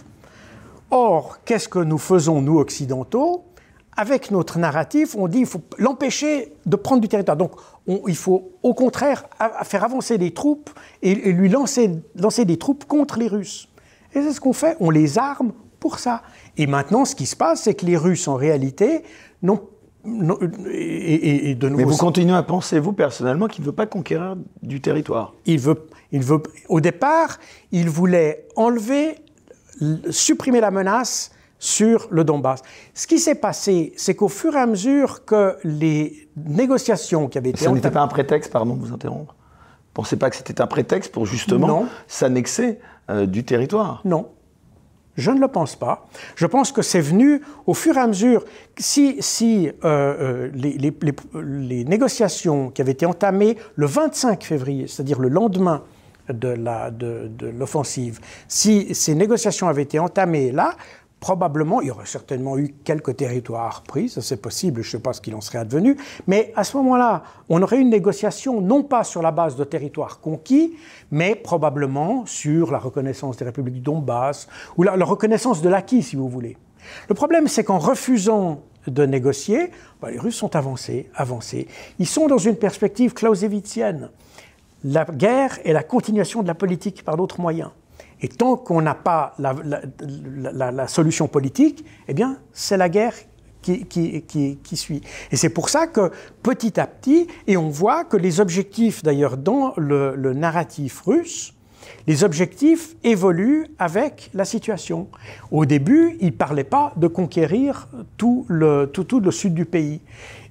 Or, 0.90 1.38
qu'est-ce 1.44 1.68
que 1.68 1.78
nous 1.78 1.98
faisons, 1.98 2.42
nous 2.42 2.58
occidentaux? 2.58 3.44
Avec 3.96 4.30
notre 4.30 4.58
narratif, 4.58 5.14
on 5.16 5.28
dit 5.28 5.38
qu'il 5.38 5.46
faut 5.46 5.62
l'empêcher 5.78 6.54
de 6.64 6.76
prendre 6.76 7.00
du 7.00 7.08
territoire. 7.08 7.36
Donc, 7.36 7.52
il 7.86 8.16
faut 8.16 8.52
au 8.62 8.74
contraire 8.74 9.24
faire 9.64 9.84
avancer 9.84 10.16
les 10.16 10.32
troupes 10.32 10.70
et, 11.02 11.14
lui 11.14 11.48
lancer, 11.48 11.90
lancer 12.16 12.44
des 12.44 12.56
troupes 12.56 12.84
contre 12.86 13.18
les 13.18 13.28
Russes. 13.28 13.68
Et 14.14 14.22
c'est 14.22 14.32
ce 14.32 14.40
qu'on 14.40 14.52
fait, 14.52 14.76
on 14.80 14.90
les 14.90 15.18
arme 15.18 15.52
pour 15.78 15.98
ça. 15.98 16.22
Et 16.56 16.66
maintenant, 16.66 17.04
ce 17.04 17.14
qui 17.14 17.26
se 17.26 17.36
passe, 17.36 17.62
c'est 17.62 17.74
que 17.74 17.84
les 17.84 17.96
Russes, 17.96 18.28
en 18.28 18.36
réalité, 18.36 19.02
n'ont 19.42 19.60
et, 20.04 21.54
de 21.54 21.68
Mais 21.68 21.84
vous 21.84 21.96
continuez 21.96 22.34
à 22.34 22.42
penser, 22.42 22.80
vous, 22.80 22.92
personnellement, 22.92 23.46
qu'il 23.46 23.62
ne 23.62 23.66
veut 23.66 23.74
pas 23.74 23.86
conquérir 23.86 24.36
du 24.62 24.80
territoire 24.80 25.32
il 25.46 25.60
veut, 25.60 25.86
il 26.10 26.22
veut, 26.22 26.42
Au 26.68 26.80
départ, 26.80 27.38
il 27.70 27.88
voulait 27.88 28.48
enlever, 28.56 29.14
supprimer 30.10 30.60
la 30.60 30.72
menace 30.72 31.30
sur 31.62 32.08
le 32.10 32.24
Donbass. 32.24 32.60
Ce 32.92 33.06
qui 33.06 33.20
s'est 33.20 33.36
passé, 33.36 33.92
c'est 33.96 34.16
qu'au 34.16 34.28
fur 34.28 34.56
et 34.56 34.58
à 34.58 34.66
mesure 34.66 35.24
que 35.24 35.56
les 35.62 36.28
négociations 36.36 37.28
qui 37.28 37.38
avaient 37.38 37.50
été... 37.50 37.64
Ça 37.64 37.70
n'était 37.70 37.92
pas 37.92 38.00
un 38.00 38.08
prétexte, 38.08 38.50
pardon 38.50 38.74
de 38.74 38.80
vous 38.80 38.92
interrompre 38.92 39.36
Pensez 39.94 40.16
pas 40.16 40.28
que 40.28 40.34
c'était 40.34 40.60
un 40.60 40.66
prétexte 40.66 41.12
pour 41.12 41.24
justement 41.24 41.86
s'annexer 42.08 42.80
euh, 43.10 43.26
du 43.26 43.44
territoire? 43.44 44.00
Non. 44.04 44.30
Je 45.14 45.30
ne 45.30 45.38
le 45.38 45.46
pense 45.46 45.76
pas. 45.76 46.08
Je 46.34 46.46
pense 46.46 46.72
que 46.72 46.82
c'est 46.82 47.00
venu 47.00 47.42
au 47.66 47.74
fur 47.74 47.96
et 47.96 48.00
à 48.00 48.08
mesure. 48.08 48.44
Si, 48.76 49.18
si 49.20 49.68
euh, 49.68 49.72
euh, 49.84 50.50
les, 50.54 50.72
les, 50.72 50.92
les, 51.44 51.84
négociations 51.84 52.70
qui 52.70 52.82
avaient 52.82 52.92
été 52.92 53.06
entamées 53.06 53.56
le 53.76 53.86
25 53.86 54.42
février, 54.42 54.88
c'est-à-dire 54.88 55.20
le 55.20 55.28
lendemain 55.28 55.84
de 56.28 56.54
l'offensive, 57.58 58.14
de, 58.14 58.20
de 58.20 58.26
si 58.48 58.94
ces 58.94 59.14
négociations 59.14 59.68
avaient 59.68 59.82
été 59.82 59.98
entamées 59.98 60.50
là, 60.50 60.74
probablement, 61.22 61.80
il 61.80 61.86
y 61.86 61.90
aurait 61.92 62.04
certainement 62.04 62.58
eu 62.58 62.74
quelques 62.84 63.16
territoires 63.16 63.84
pris, 63.84 64.08
ça 64.08 64.20
c'est 64.20 64.42
possible, 64.42 64.82
je 64.82 64.88
ne 64.88 64.90
sais 64.90 64.98
pas 64.98 65.12
ce 65.12 65.20
qu'il 65.20 65.36
en 65.36 65.40
serait 65.40 65.58
advenu, 65.58 65.96
mais 66.26 66.52
à 66.56 66.64
ce 66.64 66.76
moment-là, 66.78 67.22
on 67.48 67.62
aurait 67.62 67.78
une 67.78 67.90
négociation 67.90 68.60
non 68.60 68.82
pas 68.82 69.04
sur 69.04 69.22
la 69.22 69.30
base 69.30 69.54
de 69.54 69.62
territoires 69.62 70.18
conquis, 70.18 70.74
mais 71.12 71.36
probablement 71.36 72.26
sur 72.26 72.72
la 72.72 72.78
reconnaissance 72.78 73.36
des 73.36 73.44
républiques 73.44 73.74
du 73.74 73.80
Donbass, 73.80 74.48
ou 74.76 74.82
la, 74.82 74.96
reconnaissance 75.04 75.62
de 75.62 75.68
l'acquis, 75.68 76.02
si 76.02 76.16
vous 76.16 76.28
voulez. 76.28 76.56
Le 77.08 77.14
problème, 77.14 77.46
c'est 77.46 77.62
qu'en 77.62 77.78
refusant 77.78 78.62
de 78.88 79.06
négocier, 79.06 79.70
bah, 80.00 80.10
les 80.10 80.18
Russes 80.18 80.34
sont 80.34 80.56
avancés, 80.56 81.08
avancés. 81.14 81.68
Ils 82.00 82.08
sont 82.08 82.26
dans 82.26 82.38
une 82.38 82.56
perspective 82.56 83.14
clausewitzienne. 83.14 84.10
La 84.82 85.04
guerre 85.04 85.60
est 85.64 85.72
la 85.72 85.84
continuation 85.84 86.42
de 86.42 86.48
la 86.48 86.56
politique 86.56 87.04
par 87.04 87.16
d'autres 87.16 87.40
moyens. 87.40 87.70
Et 88.22 88.28
tant 88.28 88.56
qu'on 88.56 88.80
n'a 88.80 88.94
pas 88.94 89.34
la, 89.38 90.86
solution 90.86 91.26
politique, 91.26 91.84
eh 92.08 92.14
bien, 92.14 92.38
c'est 92.52 92.76
la 92.76 92.88
guerre 92.88 93.14
qui, 93.60 94.76
suit. 94.76 95.02
Et 95.30 95.36
c'est 95.36 95.48
pour 95.48 95.68
ça 95.68 95.88
que 95.88 96.12
petit 96.42 96.80
à 96.80 96.86
petit, 96.86 97.26
et 97.46 97.56
on 97.56 97.68
voit 97.68 98.04
que 98.04 98.16
les 98.16 98.40
objectifs, 98.40 99.02
d'ailleurs, 99.02 99.36
dans 99.36 99.74
le, 99.76 100.32
narratif 100.32 101.02
russe, 101.02 101.54
les 102.06 102.22
objectifs 102.22 102.94
évoluent 103.02 103.66
avec 103.78 104.30
la 104.34 104.44
situation. 104.44 105.08
Au 105.50 105.66
début, 105.66 106.16
ils 106.20 106.26
ne 106.26 106.30
parlaient 106.30 106.64
pas 106.64 106.92
de 106.96 107.08
conquérir 107.08 107.88
tout 108.16 108.46
le, 108.48 108.86
tout, 108.86 109.04
tout 109.04 109.18
le 109.18 109.32
sud 109.32 109.52
du 109.54 109.64
pays. 109.64 110.00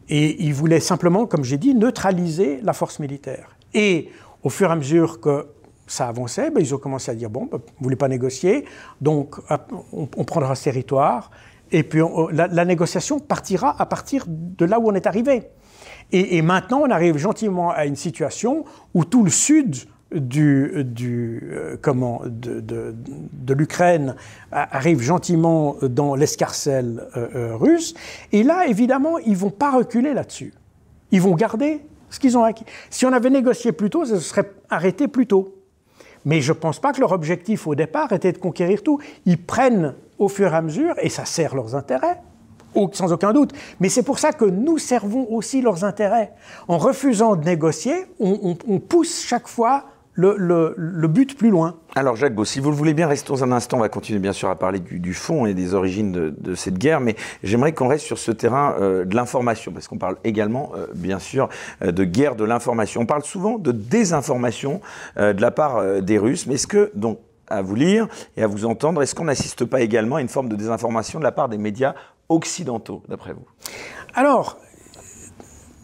Et 0.10 0.44
ils 0.44 0.54
voulaient 0.54 0.82
simplement, 0.82 1.26
comme 1.26 1.46
j'ai 1.46 1.58
dit, 1.58 1.74
neutraliser 1.74 2.60
la 2.64 2.74
force 2.74 3.00
militaire. 3.00 3.56
Et 3.74 4.10
au 4.44 4.50
fur 4.50 4.70
et 4.70 4.74
à 4.74 4.76
mesure 4.76 5.22
que 5.22 5.48
ça 5.92 6.08
avançait, 6.08 6.52
ben, 6.52 6.62
ils 6.62 6.74
ont 6.74 6.78
commencé 6.78 7.12
à 7.12 7.16
dire 7.16 7.30
bon, 7.30 7.46
ben, 7.52 7.58
vous 7.58 7.74
ne 7.80 7.84
voulez 7.84 7.96
pas 7.96 8.08
négocier, 8.08 8.66
donc 9.02 9.36
on, 9.92 10.24
prendra 10.24 10.56
ce 10.56 10.66
territoire, 10.66 11.32
et 11.72 11.84
puis 11.84 12.02
la, 12.32 12.66
négociation 12.66 13.20
partira 13.20 13.76
à 13.80 13.86
partir 13.86 14.26
de 14.28 14.66
là 14.66 14.80
où 14.80 14.90
on 14.90 14.96
est 14.96 15.08
arrivé. 15.08 15.44
Et, 16.14 16.42
maintenant, 16.42 16.82
on 16.82 16.90
arrive 16.90 17.18
gentiment 17.18 17.72
à 17.72 17.86
une 17.86 17.96
situation 17.96 18.66
où 18.94 19.06
tout 19.06 19.24
le 19.24 19.30
sud 19.30 19.78
du, 20.14 20.70
euh, 20.76 21.78
comment, 21.82 22.22
de, 22.26 22.60
de, 22.60 23.54
l'Ukraine 23.54 24.16
arrive 24.52 25.00
gentiment 25.00 25.78
dans 25.82 26.16
l'escarcelle 26.16 27.08
euh, 27.16 27.28
euh, 27.36 27.56
russe. 27.56 27.94
Et 28.34 28.44
là, 28.44 28.68
évidemment, 28.68 29.20
ils 29.20 29.38
vont 29.38 29.52
pas 29.52 29.72
reculer 29.72 30.14
là-dessus. 30.14 30.54
Ils 31.12 31.22
vont 31.22 31.36
garder 31.36 31.80
ce 32.10 32.20
qu'ils 32.20 32.38
ont 32.38 32.44
acquis. 32.44 32.66
Si 32.90 33.06
on 33.06 33.14
avait 33.14 33.30
négocié 33.30 33.72
plus 33.72 33.90
tôt, 33.90 34.04
ça 34.04 34.16
se 34.16 34.22
serait 34.22 34.52
arrêté 34.70 35.08
plus 35.08 35.28
tôt. 35.28 35.61
Mais 36.26 36.42
je 36.42 36.52
ne 36.52 36.58
pense 36.58 36.80
pas 36.80 36.94
que 36.94 37.00
leur 37.00 37.12
objectif 37.12 37.68
au 37.68 37.76
départ 37.76 38.12
était 38.14 38.32
de 38.32 38.38
conquérir 38.38 38.84
tout. 38.84 39.00
Ils 39.26 39.42
prennent 39.42 39.96
au 40.20 40.28
fur 40.28 40.54
et 40.54 40.56
à 40.56 40.62
mesure, 40.62 40.96
et 41.02 41.10
ça 41.10 41.26
sert 41.26 41.56
leurs 41.56 41.76
intérêts, 41.76 42.22
sans 42.94 43.12
aucun 43.12 43.34
doute. 43.34 43.54
Mais 43.80 43.90
c'est 43.90 44.04
pour 44.04 44.20
ça 44.20 44.34
que 44.34 44.46
nous 44.46 44.78
servons 44.78 45.28
aussi 45.32 45.62
leurs 45.62 45.84
intérêts. 45.84 46.32
En 46.68 46.78
refusant 46.78 47.36
de 47.36 47.44
négocier, 47.44 48.06
on, 48.20 48.56
on 48.68 48.80
pousse 48.80 49.24
chaque 49.26 49.48
fois 49.48 49.86
le, 50.28 51.08
but 51.08 51.38
plus 51.38 51.50
loin. 51.50 51.76
Alors 51.96 52.16
Jacques 52.16 52.36
Beau, 52.36 52.46
si 52.46 52.60
vous 52.60 52.70
le 52.70 52.76
voulez 52.76 52.94
bien, 52.94 53.08
restons 53.08 53.42
un 53.44 53.52
instant, 53.52 53.78
on 53.78 53.82
va 53.82 53.90
continuer 53.90 54.20
bien 54.20 54.34
sûr 54.34 54.50
à 54.50 54.56
parler 54.56 54.80
du, 54.80 55.14
fond 55.14 55.46
et 55.46 55.54
des 55.54 55.74
origines 55.74 56.12
de, 56.12 56.56
cette 56.56 56.78
guerre, 56.78 57.00
mais 57.00 57.16
j'aimerais 57.44 57.74
qu'on 57.74 57.88
reste 57.88 58.06
sur 58.06 58.18
ce 58.18 58.32
terrain 58.32 58.76
euh, 58.80 59.06
de 59.06 59.16
l'information, 59.16 59.72
parce 59.72 59.88
qu'on 59.88 59.98
parle 59.98 60.18
également 60.24 60.72
euh, 60.76 60.88
bien 60.94 61.20
sûr 61.20 61.50
euh, 61.84 61.92
de 61.92 62.04
guerre 62.04 62.36
de 62.36 62.44
l'information. 62.44 63.02
On 63.02 63.06
parle 63.06 63.24
souvent 63.24 63.58
de 63.58 63.72
désinformation 63.72 64.82
de 65.18 65.42
la 65.42 65.52
part 65.52 66.02
des 66.02 66.18
Russes, 66.18 66.48
mais 66.48 66.56
est-ce 66.56 66.68
que, 66.68 66.92
donc, 66.96 67.20
à 67.48 67.62
vous 67.62 67.76
lire 67.76 68.08
et 68.38 68.44
à 68.44 68.48
vous 68.48 68.66
entendre, 68.66 69.02
est-ce 69.02 69.14
qu'on 69.16 69.26
n'assiste 69.26 69.66
pas 69.66 69.82
également 69.82 70.16
à 70.18 70.22
une 70.22 70.30
forme 70.30 70.50
de 70.50 70.56
désinformation 70.56 71.20
de 71.20 71.24
la 71.24 71.32
part 71.32 71.50
des 71.50 71.58
médias 71.58 71.94
occidentaux, 72.30 73.04
d'après 73.08 73.34
vous? 73.34 73.46
Alors, 74.14 74.58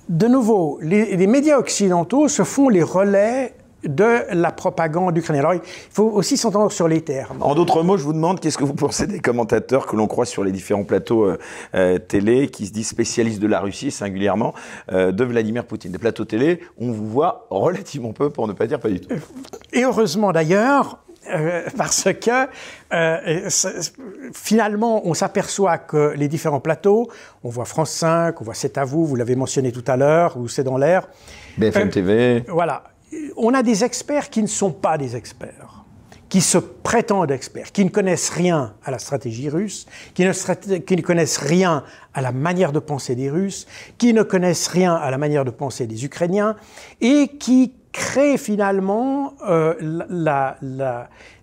de 0.10 0.28
nouveau, 0.28 0.80
les, 0.82 1.28
médias 1.28 1.58
occidentaux 1.58 2.30
se 2.30 2.44
font 2.44 2.70
les 2.70 2.84
relais 2.84 3.54
de 3.88 4.34
la 4.34 4.52
propagande 4.52 5.18
ukrainienne. 5.18 5.46
Alors, 5.46 5.56
il 5.56 5.62
faut 5.92 6.10
aussi 6.10 6.38
s'entendre 6.38 6.72
sur 6.72 6.88
les 6.88 7.02
termes. 7.02 7.42
En 7.42 7.56
d'autres 7.56 7.84
mots, 7.84 7.98
je 7.98 8.04
vous 8.04 8.14
demande, 8.14 8.40
qu'est-ce 8.40 8.58
que 8.58 8.64
vous 8.64 8.74
pensez 8.74 9.08
des 9.08 9.20
commentateurs 9.20 9.86
que 9.86 9.96
l'on 9.96 10.08
croit 10.08 10.26
sur 10.26 10.44
les 10.44 10.52
différents 10.52 10.84
plateaux 10.84 11.26
euh, 11.26 11.38
euh, 11.76 11.98
télé, 11.98 12.50
qui 12.50 12.68
se 12.68 12.72
disent 12.72 12.88
spécialistes 12.88 13.40
de 13.40 13.48
la 13.48 13.60
Russie, 13.60 13.92
singulièrement, 13.92 14.54
euh, 14.92 15.12
de 15.12 15.24
Vladimir 15.24 15.66
Poutine? 15.66 15.92
Des 15.92 15.98
plateaux 15.98 16.26
télé, 16.26 16.62
on 16.78 16.92
vous 16.92 17.08
voit 17.08 17.48
relativement 17.50 18.14
peu, 18.14 18.30
pour 18.30 18.48
ne 18.48 18.54
pas 18.54 18.68
dire 18.68 18.80
pas 18.80 18.90
du 18.90 19.00
tout. 19.00 19.10
Et 19.74 19.84
heureusement 19.84 20.32
d'ailleurs, 20.32 21.00
parce 21.78 22.08
que 22.14 22.48
finalement, 24.34 25.06
on 25.06 25.14
s'aperçoit 25.14 25.78
que 25.78 26.14
les 26.16 26.30
différents 26.30 26.62
plateaux, 26.62 27.10
on 27.44 27.50
voit 27.50 27.66
France 27.66 27.92
5, 27.92 28.40
on 28.40 28.46
voit 28.46 28.54
C'est 28.54 28.78
à 28.78 28.86
vous, 28.86 29.06
vous 29.06 29.18
l'avez 29.18 29.36
mentionné 29.36 29.74
tout 29.74 29.84
à 29.88 29.98
l'heure, 29.98 30.38
ou 30.38 30.48
C'est 30.48 30.64
dans 30.64 30.78
l'air. 30.78 31.10
BFM 31.58 31.90
TV. 31.90 32.46
Voilà 32.48 32.84
on 33.36 33.54
a 33.54 33.64
des 33.64 33.84
experts 33.84 34.30
qui 34.30 34.42
ne 34.42 34.48
sont 34.48 34.72
pas 34.72 34.98
des 34.98 35.16
experts, 35.16 35.86
qui 36.30 36.42
se 36.42 36.58
prétendent 36.58 37.32
experts, 37.32 37.72
qui 37.72 37.86
ne 37.86 37.90
connaissent 37.90 38.30
rien 38.30 38.74
à 38.84 38.92
la 38.92 39.00
stratégie 39.00 39.50
russe, 39.50 39.86
qui 40.14 40.24
ne, 40.24 41.02
connaissent 41.02 41.38
rien 41.38 41.84
à 42.14 42.22
la 42.22 42.32
manière 42.32 42.72
de 42.72 42.80
penser 42.80 43.16
des 43.16 43.30
Russes, 43.30 43.68
qui 43.98 44.14
ne 44.14 44.24
connaissent 44.24 44.68
rien 44.68 44.96
à 44.96 45.12
la 45.12 45.18
manière 45.18 45.46
de 45.46 45.52
penser 45.52 45.88
des 45.88 46.04
Ukrainiens, 46.04 46.56
et 47.00 47.30
qui 47.40 47.74
créent 47.92 48.38
finalement 48.38 49.34
euh, 49.48 49.74
la, 50.10 50.58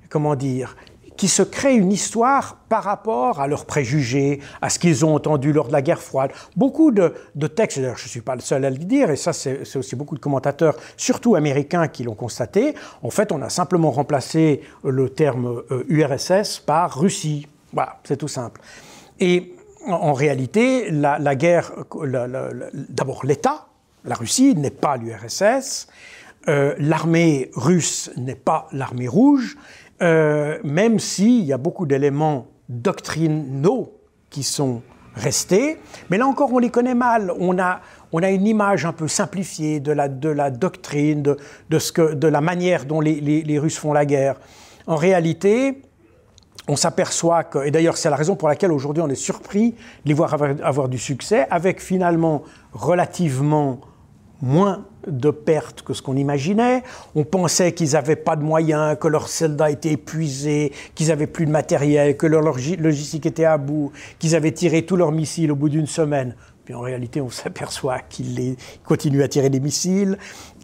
comment 0.08 0.34
dire, 0.36 0.76
qui 1.16 1.28
se 1.28 1.42
créent 1.42 1.76
une 1.76 1.92
histoire 1.92 2.56
par 2.68 2.84
rapport 2.84 3.40
à 3.40 3.46
leurs 3.46 3.66
préjugés, 3.66 4.40
à 4.60 4.70
ce 4.70 4.78
qu'ils 4.78 5.04
ont 5.04 5.14
entendu 5.14 5.52
lors 5.52 5.68
de 5.68 5.72
la 5.72 5.82
guerre 5.82 6.00
froide. 6.00 6.32
Beaucoup 6.56 6.90
de, 6.90 7.12
textes, 7.46 7.78
d'ailleurs 7.78 7.98
je 7.98 8.04
ne 8.04 8.08
suis 8.08 8.20
pas 8.20 8.34
le 8.34 8.40
seul 8.40 8.64
à 8.64 8.70
le 8.70 8.78
dire, 8.78 9.10
et 9.10 9.16
ça 9.16 9.32
c'est 9.32 9.76
aussi 9.76 9.96
beaucoup 9.96 10.14
de 10.14 10.20
commentateurs, 10.20 10.76
surtout 10.96 11.34
américains, 11.34 11.88
qui 11.88 12.02
l'ont 12.02 12.14
constaté, 12.14 12.74
en 13.02 13.10
fait 13.10 13.32
on 13.32 13.42
a 13.42 13.48
simplement 13.48 13.90
remplacé 13.90 14.62
le 14.82 15.08
terme 15.08 15.62
URSS 15.88 16.30
euh, 16.30 16.42
par 16.66 16.98
Russie. 16.98 17.46
Voilà, 17.72 17.98
c'est 18.04 18.16
tout 18.16 18.28
simple. 18.28 18.60
Et 19.20 19.54
en, 19.86 20.12
réalité, 20.12 20.90
la, 20.90 21.36
guerre, 21.36 21.72
d'abord 22.88 23.24
l'État, 23.24 23.66
la 24.04 24.14
Russie 24.14 24.54
n'est 24.54 24.70
pas 24.70 24.96
l'URSS, 24.96 25.88
euh, 26.48 26.74
l'armée 26.78 27.50
russe 27.54 28.10
n'est 28.16 28.34
pas 28.34 28.68
l'armée 28.72 29.08
rouge, 29.08 29.56
euh, 30.04 30.58
même 30.62 30.98
s'il 30.98 31.44
y 31.44 31.52
a 31.52 31.58
beaucoup 31.58 31.86
d'éléments 31.86 32.46
doctrinaux 32.68 33.92
qui 34.28 34.42
sont 34.42 34.82
restés. 35.14 35.78
Mais 36.10 36.18
là 36.18 36.26
encore, 36.26 36.52
on 36.52 36.58
les 36.58 36.70
connaît 36.70 36.94
mal. 36.94 37.32
On 37.38 37.58
a, 37.58 37.80
on 38.12 38.22
a 38.22 38.30
une 38.30 38.46
image 38.46 38.84
un 38.84 38.92
peu 38.92 39.08
simplifiée 39.08 39.80
de 39.80 39.92
la, 39.92 40.08
de 40.08 40.28
la 40.28 40.50
doctrine, 40.50 41.22
de, 41.22 41.38
de, 41.70 41.78
ce 41.78 41.90
que, 41.90 42.14
de 42.14 42.28
la 42.28 42.40
manière 42.40 42.84
dont 42.84 43.00
les, 43.00 43.20
les, 43.20 43.58
Russes 43.58 43.78
font 43.78 43.92
la 43.92 44.04
guerre. 44.04 44.36
En 44.86 44.96
réalité, 44.96 45.80
on 46.68 46.76
s'aperçoit 46.76 47.44
que, 47.44 47.64
et 47.64 47.70
d'ailleurs 47.70 47.96
c'est 47.96 48.10
la 48.10 48.16
raison 48.16 48.36
pour 48.36 48.48
laquelle 48.48 48.72
aujourd'hui 48.72 49.02
on 49.02 49.08
est 49.08 49.14
surpris 49.14 49.70
de 49.70 50.08
les 50.08 50.14
voir 50.14 50.34
avoir, 50.34 50.50
avoir, 50.62 50.88
du 50.88 50.98
succès, 50.98 51.46
avec 51.50 51.80
finalement 51.80 52.42
relativement 52.72 53.80
moins 54.44 54.84
de 55.06 55.30
pertes 55.30 55.82
que 55.82 55.94
ce 55.94 56.02
qu'on 56.02 56.16
imaginait. 56.16 56.82
On 57.14 57.24
pensait 57.24 57.72
qu'ils 57.72 57.92
n'avaient 57.92 58.14
pas 58.14 58.36
de 58.36 58.42
moyens, 58.42 58.96
que 59.00 59.08
leurs 59.08 59.28
soldats 59.28 59.70
étaient 59.70 59.92
épuisés, 59.92 60.72
qu'ils 60.94 61.08
n'avaient 61.08 61.26
plus 61.26 61.46
de 61.46 61.50
matériel, 61.50 62.16
que 62.16 62.26
leur 62.26 62.42
logistique 62.42 63.26
était 63.26 63.46
à 63.46 63.56
bout, 63.56 63.90
qu'ils 64.18 64.36
avaient 64.36 64.52
tiré 64.52 64.84
tous 64.84 64.96
leurs 64.96 65.12
missiles 65.12 65.50
au 65.50 65.56
bout 65.56 65.70
d'une 65.70 65.86
semaine. 65.86 66.36
Puis 66.64 66.74
en 66.74 66.80
réalité, 66.80 67.20
on 67.20 67.30
s'aperçoit 67.30 68.00
qu'ils 68.00 68.56
continuent 68.84 69.22
à 69.22 69.28
tirer 69.28 69.48
des 69.48 69.60
missiles, 69.60 70.18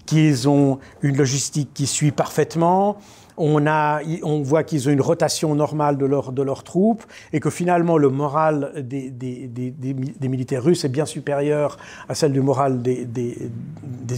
qu'ils 0.04 0.48
ont 0.48 0.78
une 1.02 1.16
logistique 1.16 1.70
qui 1.72 1.86
suit 1.86 2.12
parfaitement, 2.12 2.98
on, 3.40 3.66
a, 3.66 4.00
on 4.22 4.42
voit 4.42 4.64
qu'ils 4.64 4.88
ont 4.88 4.92
une 4.92 5.00
rotation 5.00 5.54
normale 5.54 5.96
de, 5.96 6.04
leur, 6.04 6.32
de 6.32 6.42
leurs 6.42 6.62
troupes 6.62 7.02
et 7.32 7.40
que 7.40 7.48
finalement 7.48 7.96
le 7.96 8.10
moral 8.10 8.72
des, 8.76 9.10
des, 9.10 9.48
des, 9.48 10.28
militaires 10.28 10.62
russes 10.62 10.84
est 10.84 10.90
bien 10.90 11.06
supérieur 11.06 11.78
à 12.08 12.14
celle 12.14 12.32
du 12.32 12.42
moral 12.42 12.82
des, 12.82 13.50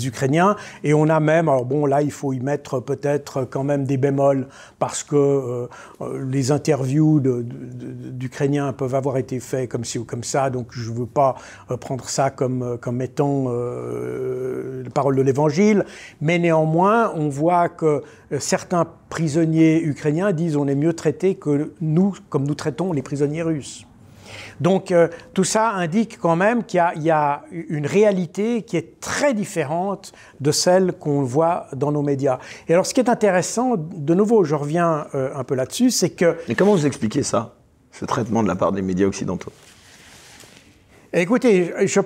Ukrainiens. 0.04 0.56
Et 0.82 0.94
on 0.94 1.08
a 1.08 1.20
même, 1.20 1.48
alors 1.48 1.64
bon 1.64 1.86
là 1.86 2.02
il 2.02 2.10
faut 2.10 2.32
y 2.32 2.40
mettre 2.40 2.80
peut-être 2.80 3.44
quand 3.44 3.62
même 3.62 3.84
des 3.84 3.96
bémols 3.96 4.48
parce 4.80 5.04
que 5.04 5.14
euh, 5.14 5.68
euh, 6.00 6.26
les 6.28 6.50
interviews 6.50 7.20
d'Ukrainiens 7.20 8.72
peuvent 8.72 8.96
avoir 8.96 9.18
été 9.18 9.38
faits 9.38 9.70
comme 9.70 9.84
ci 9.84 9.98
ou 9.98 10.04
comme 10.04 10.24
ça, 10.24 10.50
donc 10.50 10.68
je 10.72 10.90
ne 10.90 10.96
veux 10.96 11.06
pas 11.06 11.36
euh, 11.70 11.76
prendre 11.76 12.08
ça 12.08 12.30
comme, 12.30 12.78
comme 12.80 13.00
étant 13.00 13.52
la 13.52 14.90
parole 14.90 15.14
de 15.14 15.22
l'Évangile, 15.22 15.84
mais 16.20 16.40
néanmoins 16.40 17.12
on 17.14 17.28
voit 17.28 17.68
que 17.68 18.02
certains 18.38 18.86
prisonniers 19.08 19.82
ukrainiens 19.82 20.32
disent 20.32 20.56
on 20.56 20.66
est 20.66 20.74
mieux 20.74 20.94
traité 20.94 21.34
que 21.34 21.72
nous, 21.80 22.14
comme 22.28 22.46
nous 22.46 22.54
traitons 22.54 22.92
les 22.92 23.02
prisonniers 23.02 23.42
russes. 23.42 23.86
Donc 24.60 24.90
euh, 24.90 25.08
tout 25.34 25.44
ça 25.44 25.70
indique 25.70 26.18
quand 26.18 26.36
même 26.36 26.64
qu'il 26.64 26.80
y, 26.96 27.10
a 27.10 27.42
une 27.50 27.86
réalité 27.86 28.62
qui 28.62 28.76
est 28.76 29.00
très 29.00 29.34
différente 29.34 30.12
de 30.40 30.50
celle 30.52 30.92
qu'on 30.92 31.22
voit 31.22 31.66
dans 31.74 31.92
nos 31.92 32.02
médias. 32.02 32.38
Et 32.68 32.72
alors 32.72 32.86
ce 32.86 32.94
qui 32.94 33.00
est 33.00 33.08
intéressant, 33.08 33.74
de 33.76 34.14
nouveau 34.14 34.44
je 34.44 34.54
reviens 34.54 35.06
euh, 35.14 35.30
un 35.34 35.44
peu 35.44 35.54
là-dessus, 35.54 35.90
c'est 35.90 36.10
que... 36.10 36.36
Et 36.48 36.54
comment 36.54 36.74
vous 36.74 36.86
expliquez 36.86 37.22
ça, 37.22 37.54
ce 37.90 38.04
traitement 38.04 38.42
de 38.42 38.48
la 38.48 38.56
part 38.56 38.72
des 38.72 38.82
médias 38.82 39.06
occidentaux? 39.06 39.52
Écoutez, 41.12 41.72
je... 41.86 42.00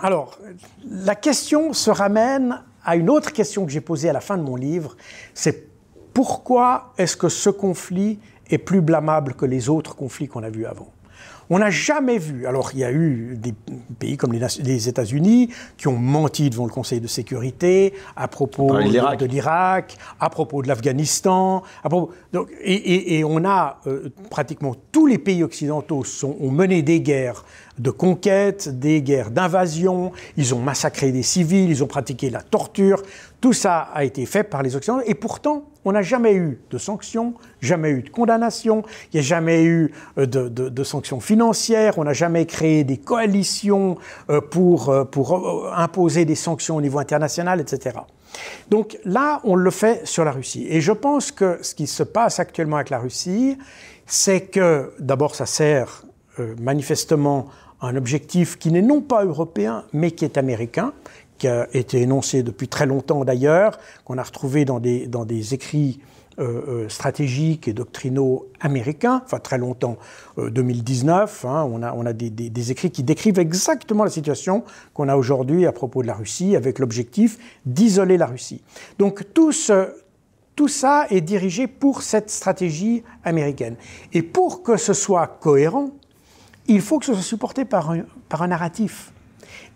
alors 0.00 0.38
la 0.88 1.14
question 1.14 1.72
se 1.72 1.90
ramène 1.90 2.62
à 2.84 2.96
une 2.96 3.10
autre 3.10 3.32
question 3.32 3.64
que 3.64 3.72
j'ai 3.72 3.80
posée 3.80 4.08
à 4.08 4.12
la 4.12 4.20
fin 4.20 4.36
de 4.36 4.42
mon 4.42 4.56
livre, 4.56 4.96
c'est 5.34 5.68
pourquoi 6.12 6.92
est-ce 6.98 7.16
que 7.16 7.28
ce 7.28 7.50
conflit 7.50 8.18
est 8.50 8.58
plus 8.58 8.80
blâmable 8.80 9.34
que 9.34 9.46
les 9.46 9.68
autres 9.68 9.96
conflits 9.96 10.28
qu'on 10.28 10.42
a 10.42 10.50
vus 10.50 10.66
avant? 10.66 10.92
On 11.52 11.58
n'a 11.58 11.68
jamais 11.68 12.16
vu, 12.16 12.46
alors 12.46 12.70
il 12.72 12.78
y 12.78 12.84
a 12.84 12.90
eu 12.90 13.36
des 13.36 13.52
pays 13.98 14.16
comme 14.16 14.32
les, 14.32 14.88
États-Unis 14.88 15.50
qui 15.76 15.86
ont 15.86 15.98
menti 15.98 16.48
devant 16.48 16.64
le 16.64 16.70
Conseil 16.70 16.98
de 16.98 17.06
sécurité 17.06 17.92
à 18.16 18.26
propos 18.26 18.72
de 18.72 19.26
l'Irak, 19.26 19.98
à 20.18 20.30
propos 20.30 20.62
de 20.62 20.68
l'Afghanistan, 20.68 21.62
et, 22.64 23.18
et, 23.18 23.24
on 23.24 23.44
a 23.44 23.80
euh, 23.86 24.08
pratiquement 24.30 24.74
tous 24.92 25.06
les 25.06 25.18
pays 25.18 25.42
occidentaux 25.42 26.04
sont, 26.04 26.36
ont 26.40 26.50
mené 26.50 26.80
des 26.80 27.02
guerres 27.02 27.44
de 27.78 27.90
conquête, 27.90 28.78
des 28.78 29.02
guerres 29.02 29.30
d'invasion, 29.30 30.12
ils 30.38 30.54
ont 30.54 30.58
massacré 30.58 31.12
des 31.12 31.22
civils, 31.22 31.68
ils 31.68 31.84
ont 31.84 31.86
pratiqué 31.86 32.30
la 32.30 32.40
torture. 32.40 33.02
Tout 33.42 33.52
ça 33.52 33.90
a 33.92 34.04
été 34.04 34.24
fait 34.24 34.44
par 34.44 34.62
les 34.62 34.74
Occidentaux. 34.74 35.04
Et 35.06 35.14
pourtant, 35.14 35.64
on 35.84 35.92
n'a 35.92 36.02
jamais 36.02 36.34
eu 36.34 36.60
de 36.70 36.78
sanctions, 36.78 37.34
jamais 37.60 37.90
eu 37.90 38.02
de 38.02 38.08
condamnations, 38.08 38.82
il 39.12 39.16
n'y 39.16 39.20
a 39.20 39.22
jamais 39.22 39.64
eu 39.64 39.92
euh, 40.18 40.26
de, 40.26 40.84
sanctions 40.84 41.20
financières, 41.20 41.98
on 41.98 42.04
n'a 42.04 42.12
jamais 42.12 42.46
créé 42.46 42.84
des 42.84 42.98
coalitions 42.98 43.98
euh, 44.30 44.40
pour, 44.40 44.90
euh, 44.90 45.04
pour 45.04 45.72
imposer 45.74 46.24
des 46.24 46.34
sanctions 46.34 46.76
au 46.76 46.80
niveau 46.80 46.98
international, 46.98 47.60
etc. 47.60 47.98
Donc 48.70 48.98
là, 49.04 49.40
on 49.44 49.56
le 49.56 49.70
fait 49.70 50.06
sur 50.06 50.24
la 50.24 50.32
Russie. 50.32 50.66
Et 50.68 50.80
je 50.80 50.92
pense 50.92 51.32
que 51.32 51.58
ce 51.62 51.74
qui 51.74 51.86
se 51.86 52.02
passe 52.02 52.40
actuellement 52.40 52.76
avec 52.76 52.90
la 52.90 52.98
Russie, 52.98 53.58
c'est 54.06 54.42
que 54.42 54.92
d'abord, 54.98 55.34
ça 55.34 55.46
sert 55.46 56.04
manifestement 56.60 57.48
un 57.82 57.96
objectif 57.96 58.58
qui 58.58 58.70
n'est 58.70 58.82
non 58.82 59.02
pas 59.02 59.24
européen, 59.24 59.84
mais 59.92 60.12
qui 60.12 60.24
est 60.24 60.38
américain, 60.38 60.92
qui 61.42 61.48
a 61.48 61.66
été 61.72 62.00
énoncé 62.00 62.44
depuis 62.44 62.68
très 62.68 62.86
longtemps 62.86 63.24
d'ailleurs, 63.24 63.80
qu'on 64.04 64.16
a 64.16 64.22
retrouvé 64.22 64.64
dans 64.64 64.78
des, 64.78 65.08
dans 65.08 65.24
des 65.24 65.54
écrits 65.54 65.98
euh, 66.38 66.84
euh, 66.84 66.88
stratégiques 66.88 67.66
et 67.66 67.72
doctrinaux 67.72 68.46
américains, 68.60 69.22
enfin 69.24 69.40
très 69.40 69.58
longtemps, 69.58 69.96
2019, 70.38 71.44
euh, 71.44 71.48
hein, 71.48 71.68
on 71.68 71.82
a, 71.82 71.94
on 71.94 72.06
a 72.06 72.12
des, 72.12 72.30
des, 72.30 72.70
écrits 72.70 72.92
qui 72.92 73.02
décrivent 73.02 73.40
exactement 73.40 74.04
la 74.04 74.10
situation 74.10 74.62
qu'on 74.94 75.08
a 75.08 75.16
aujourd'hui 75.16 75.66
à 75.66 75.72
propos 75.72 76.02
de 76.02 76.06
la 76.06 76.14
Russie, 76.14 76.54
avec 76.54 76.78
l'objectif 76.78 77.38
d'isoler 77.66 78.18
la 78.18 78.26
Russie. 78.26 78.62
Donc 79.00 79.24
tout, 79.34 79.50
ce, 79.50 79.92
tout 80.54 80.68
ça 80.68 81.08
est 81.10 81.22
dirigé 81.22 81.66
pour 81.66 82.02
cette 82.02 82.30
stratégie 82.30 83.02
américaine. 83.24 83.74
Et 84.12 84.22
pour 84.22 84.62
que 84.62 84.76
ce 84.76 84.92
soit 84.92 85.26
cohérent, 85.26 85.90
il 86.68 86.82
faut 86.82 87.00
que 87.00 87.06
ce 87.06 87.14
soit 87.14 87.22
supporté 87.22 87.64
par 87.64 87.90
un, 87.90 88.02
par 88.28 88.42
un 88.42 88.48
narratif. 88.48 89.12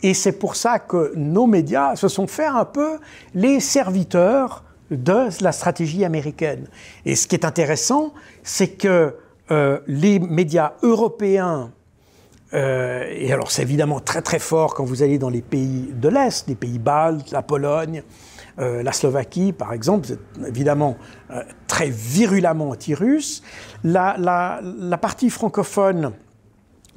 Et 0.03 0.15
c'est 0.15 0.33
pour 0.33 0.57
ça 0.57 0.79
que 0.79 1.13
nos 1.17 1.47
médias 1.47 1.97
se 1.97 2.09
sont 2.09 2.27
fait 2.27 2.47
un 2.47 2.65
peu 2.65 2.99
les 3.35 3.61
serviteurs 3.61 4.65
de 4.91 5.29
la 5.43 5.53
stratégie 5.53 6.05
américaine. 6.05 6.69
Et 7.05 7.17
ce 7.17 7.27
qui 7.27 7.35
est 7.35 7.45
intéressant, 7.45 8.13
c'est 8.43 8.69
que 8.69 9.15
euh, 9.51 9.79
les 9.87 10.19
médias 10.19 10.73
européens, 10.83 11.71
euh, 12.55 13.05
et 13.11 13.33
alors 13.33 13.51
c'est 13.51 13.63
évidemment 13.63 14.01
très 14.01 14.23
très 14.23 14.39
fort 14.39 14.75
quand 14.75 14.85
vous 14.85 15.03
allez 15.03 15.19
dans 15.19 15.31
les 15.31 15.43
pays 15.43 15.93
de 15.93 16.09
l'Est, 16.09 16.49
les 16.49 16.55
pays 16.55 16.79
baltes, 16.79 17.31
la 17.31 17.43
Pologne, 17.43 18.03
euh, 18.59 18.83
la 18.83 18.93
Slovaquie 18.93 19.53
par 19.53 19.73
exemple, 19.73 20.07
c'est 20.09 20.49
évidemment 20.49 20.97
très 21.67 21.91
virulemment 21.91 22.71
anti-russe. 22.71 23.43
La, 23.85 24.61
partie 25.01 25.31
francophone 25.31 26.13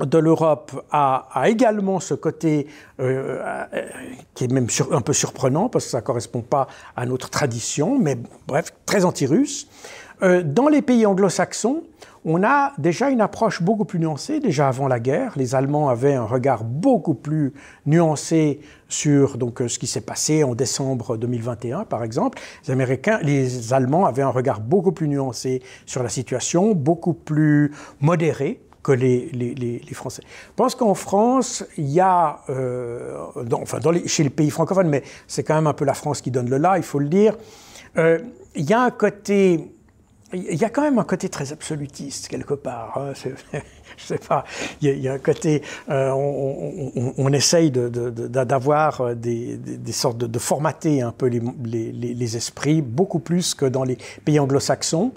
de 0.05 0.17
l'Europe 0.17 0.85
a, 0.91 1.27
également 1.45 1.99
ce 1.99 2.13
côté 2.13 2.67
euh, 2.99 3.41
euh, 3.73 3.85
qui 4.33 4.45
est 4.45 4.51
même 4.51 4.67
un 4.91 5.01
peu 5.01 5.13
surprenant 5.13 5.69
parce 5.69 5.85
que 5.85 5.91
ça 5.91 5.99
ne 5.99 6.03
correspond 6.03 6.41
pas 6.41 6.67
à 6.95 7.05
notre 7.05 7.29
tradition, 7.29 7.99
mais 7.99 8.17
bref, 8.47 8.73
très 8.85 9.05
anti-russe. 9.05 9.67
Euh, 10.21 10.43
dans 10.43 10.67
les 10.67 10.81
pays 10.81 11.05
anglo-saxons, 11.05 11.83
on 12.25 12.43
a 12.43 12.73
déjà 12.77 13.09
une 13.09 13.21
approche 13.21 13.61
beaucoup 13.61 13.85
plus 13.85 13.99
nuancée. 13.99 14.41
Déjà 14.41 14.67
avant 14.67 14.89
la 14.89 14.99
guerre, 14.99 15.33
les 15.37 15.55
Allemands 15.55 15.87
avaient 15.87 16.15
un 16.15 16.25
regard 16.25 16.65
beaucoup 16.65 17.13
plus 17.13 17.53
nuancé 17.85 18.59
sur 18.89 19.37
donc, 19.37 19.63
ce 19.65 19.79
qui 19.79 19.87
s'est 19.87 20.01
passé 20.01 20.43
en 20.43 20.55
décembre 20.55 21.15
2021, 21.15 21.85
par 21.85 22.03
exemple. 22.03 22.37
Les 22.67 22.71
Américains, 22.71 23.19
les 23.23 23.73
Allemands 23.73 24.05
avaient 24.05 24.21
un 24.21 24.29
regard 24.29 24.59
beaucoup 24.59 24.91
plus 24.91 25.07
nuancé 25.07 25.61
sur 25.85 26.03
la 26.03 26.09
situation, 26.09 26.73
beaucoup 26.73 27.13
plus 27.13 27.71
modéré 28.01 28.59
que 28.83 28.91
les, 28.91 29.29
les, 29.33 29.53
les, 29.55 29.93
Français. 29.93 30.23
Je 30.25 30.53
pense 30.55 30.75
qu'en 30.75 30.93
France, 30.93 31.65
il 31.77 31.89
y 31.89 31.99
a, 31.99 32.39
euh, 32.49 33.17
enfin 33.53 33.79
chez 34.05 34.23
les 34.23 34.29
pays 34.29 34.49
francophones, 34.49 34.87
mais 34.87 35.03
c'est 35.27 35.43
quand 35.43 35.55
même 35.55 35.67
un 35.67 35.73
peu 35.73 35.85
la 35.85 35.93
France 35.93 36.21
qui 36.21 36.31
donne 36.31 36.49
le 36.49 36.57
là, 36.57 36.77
il 36.77 36.83
faut 36.83 36.99
le 36.99 37.09
dire, 37.09 37.37
euh, 37.97 38.19
il 38.55 38.69
y 38.69 38.73
a 38.73 38.81
un 38.81 38.91
côté, 38.91 39.73
il 40.31 40.55
y 40.55 40.63
a 40.63 40.69
quand 40.69 40.81
même 40.81 40.97
un 40.97 41.03
côté 41.03 41.27
très 41.27 41.51
absolutiste 41.51 42.29
quelque 42.29 42.53
part. 42.53 42.97
Hein, 42.97 43.13
je 43.97 44.03
sais 44.03 44.17
pas, 44.17 44.45
il 44.81 44.97
y, 44.97 45.07
a, 45.09 45.13
un 45.13 45.19
côté, 45.19 45.61
euh, 45.89 46.11
on, 46.11 47.33
essaye 47.33 47.71
d'avoir 47.71 49.09
de, 49.09 49.55
des, 49.55 49.91
sortes 49.91 50.17
de, 50.17 50.39
formater 50.39 51.01
un 51.01 51.11
peu 51.11 51.27
les, 51.27 51.41
les, 51.91 52.37
esprits, 52.37 52.81
beaucoup 52.81 53.19
plus 53.19 53.53
que 53.55 53.65
dans 53.65 53.83
les 53.83 53.97
pays 54.23 54.39
anglo-saxons. 54.39 55.11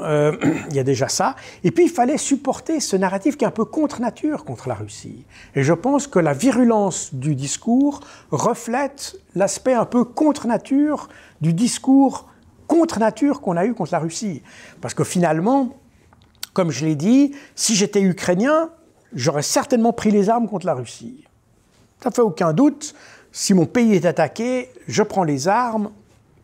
Euh, 0.00 0.36
il 0.70 0.76
y 0.76 0.78
a 0.78 0.84
déjà 0.84 1.08
ça. 1.08 1.36
Et 1.64 1.70
puis 1.70 1.84
il 1.84 1.90
fallait 1.90 2.18
supporter 2.18 2.80
ce 2.80 2.96
narratif 2.96 3.36
qui 3.36 3.44
est 3.44 3.48
un 3.48 3.52
peu 3.52 3.64
contre 3.64 4.00
nature 4.00 4.44
contre 4.44 4.68
la 4.68 4.74
Russie. 4.74 5.24
Et 5.54 5.62
je 5.62 5.72
pense 5.72 6.06
que 6.06 6.18
la 6.18 6.32
virulence 6.32 7.14
du 7.14 7.34
discours 7.34 8.00
reflète 8.30 9.16
l'aspect 9.34 9.74
un 9.74 9.84
peu 9.84 10.04
contre 10.04 10.46
nature 10.46 11.08
du 11.40 11.52
discours 11.52 12.28
contre 12.66 12.98
nature 12.98 13.40
qu'on 13.40 13.56
a 13.56 13.66
eu 13.66 13.74
contre 13.74 13.92
la 13.92 13.98
Russie. 13.98 14.42
Parce 14.80 14.94
que 14.94 15.04
finalement, 15.04 15.76
comme 16.52 16.70
je 16.70 16.84
l'ai 16.84 16.94
dit, 16.94 17.34
si 17.54 17.74
j'étais 17.74 18.00
ukrainien, 18.00 18.70
j'aurais 19.14 19.42
certainement 19.42 19.92
pris 19.92 20.10
les 20.10 20.30
armes 20.30 20.48
contre 20.48 20.66
la 20.66 20.74
Russie. 20.74 21.24
Ça 22.02 22.10
fait 22.10 22.22
aucun 22.22 22.52
doute. 22.52 22.94
Si 23.30 23.54
mon 23.54 23.66
pays 23.66 23.94
est 23.94 24.06
attaqué, 24.06 24.70
je 24.88 25.02
prends 25.02 25.24
les 25.24 25.48
armes, 25.48 25.90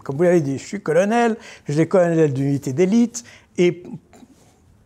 comme 0.08 0.16
vous 0.16 0.22
l'avez 0.22 0.40
dit, 0.40 0.56
je 0.56 0.64
suis 0.64 0.80
colonel, 0.80 1.36
je 1.66 1.74
suis 1.74 1.86
colonel 1.86 2.32
d'unité 2.32 2.72
d'élite, 2.72 3.24
et 3.58 3.82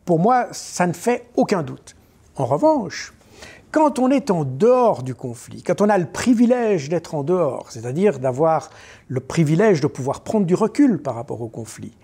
pour 0.04 0.18
moi, 0.18 0.48
ça 0.50 0.84
ne 0.88 0.92
fait 0.92 1.28
aucun 1.36 1.62
doute. 1.62 1.94
En 2.34 2.44
revanche, 2.44 3.14
quand 3.70 4.00
on 4.00 4.10
est 4.10 4.32
en 4.32 4.42
dehors 4.42 5.04
du 5.04 5.14
conflit, 5.14 5.62
quand 5.62 5.80
on 5.80 5.88
a 5.88 5.96
le 5.96 6.06
privilège 6.06 6.88
d'être 6.88 7.14
en 7.14 7.22
dehors, 7.22 7.70
c'est-à-dire 7.70 8.18
d'avoir 8.18 8.70
le 9.06 9.20
privilège 9.20 9.80
de 9.80 9.86
pouvoir 9.86 10.22
prendre 10.22 10.44
du 10.44 10.56
recul 10.56 11.00
par 11.00 11.14
rapport 11.14 11.40
au 11.40 11.48
conflit, 11.48 11.96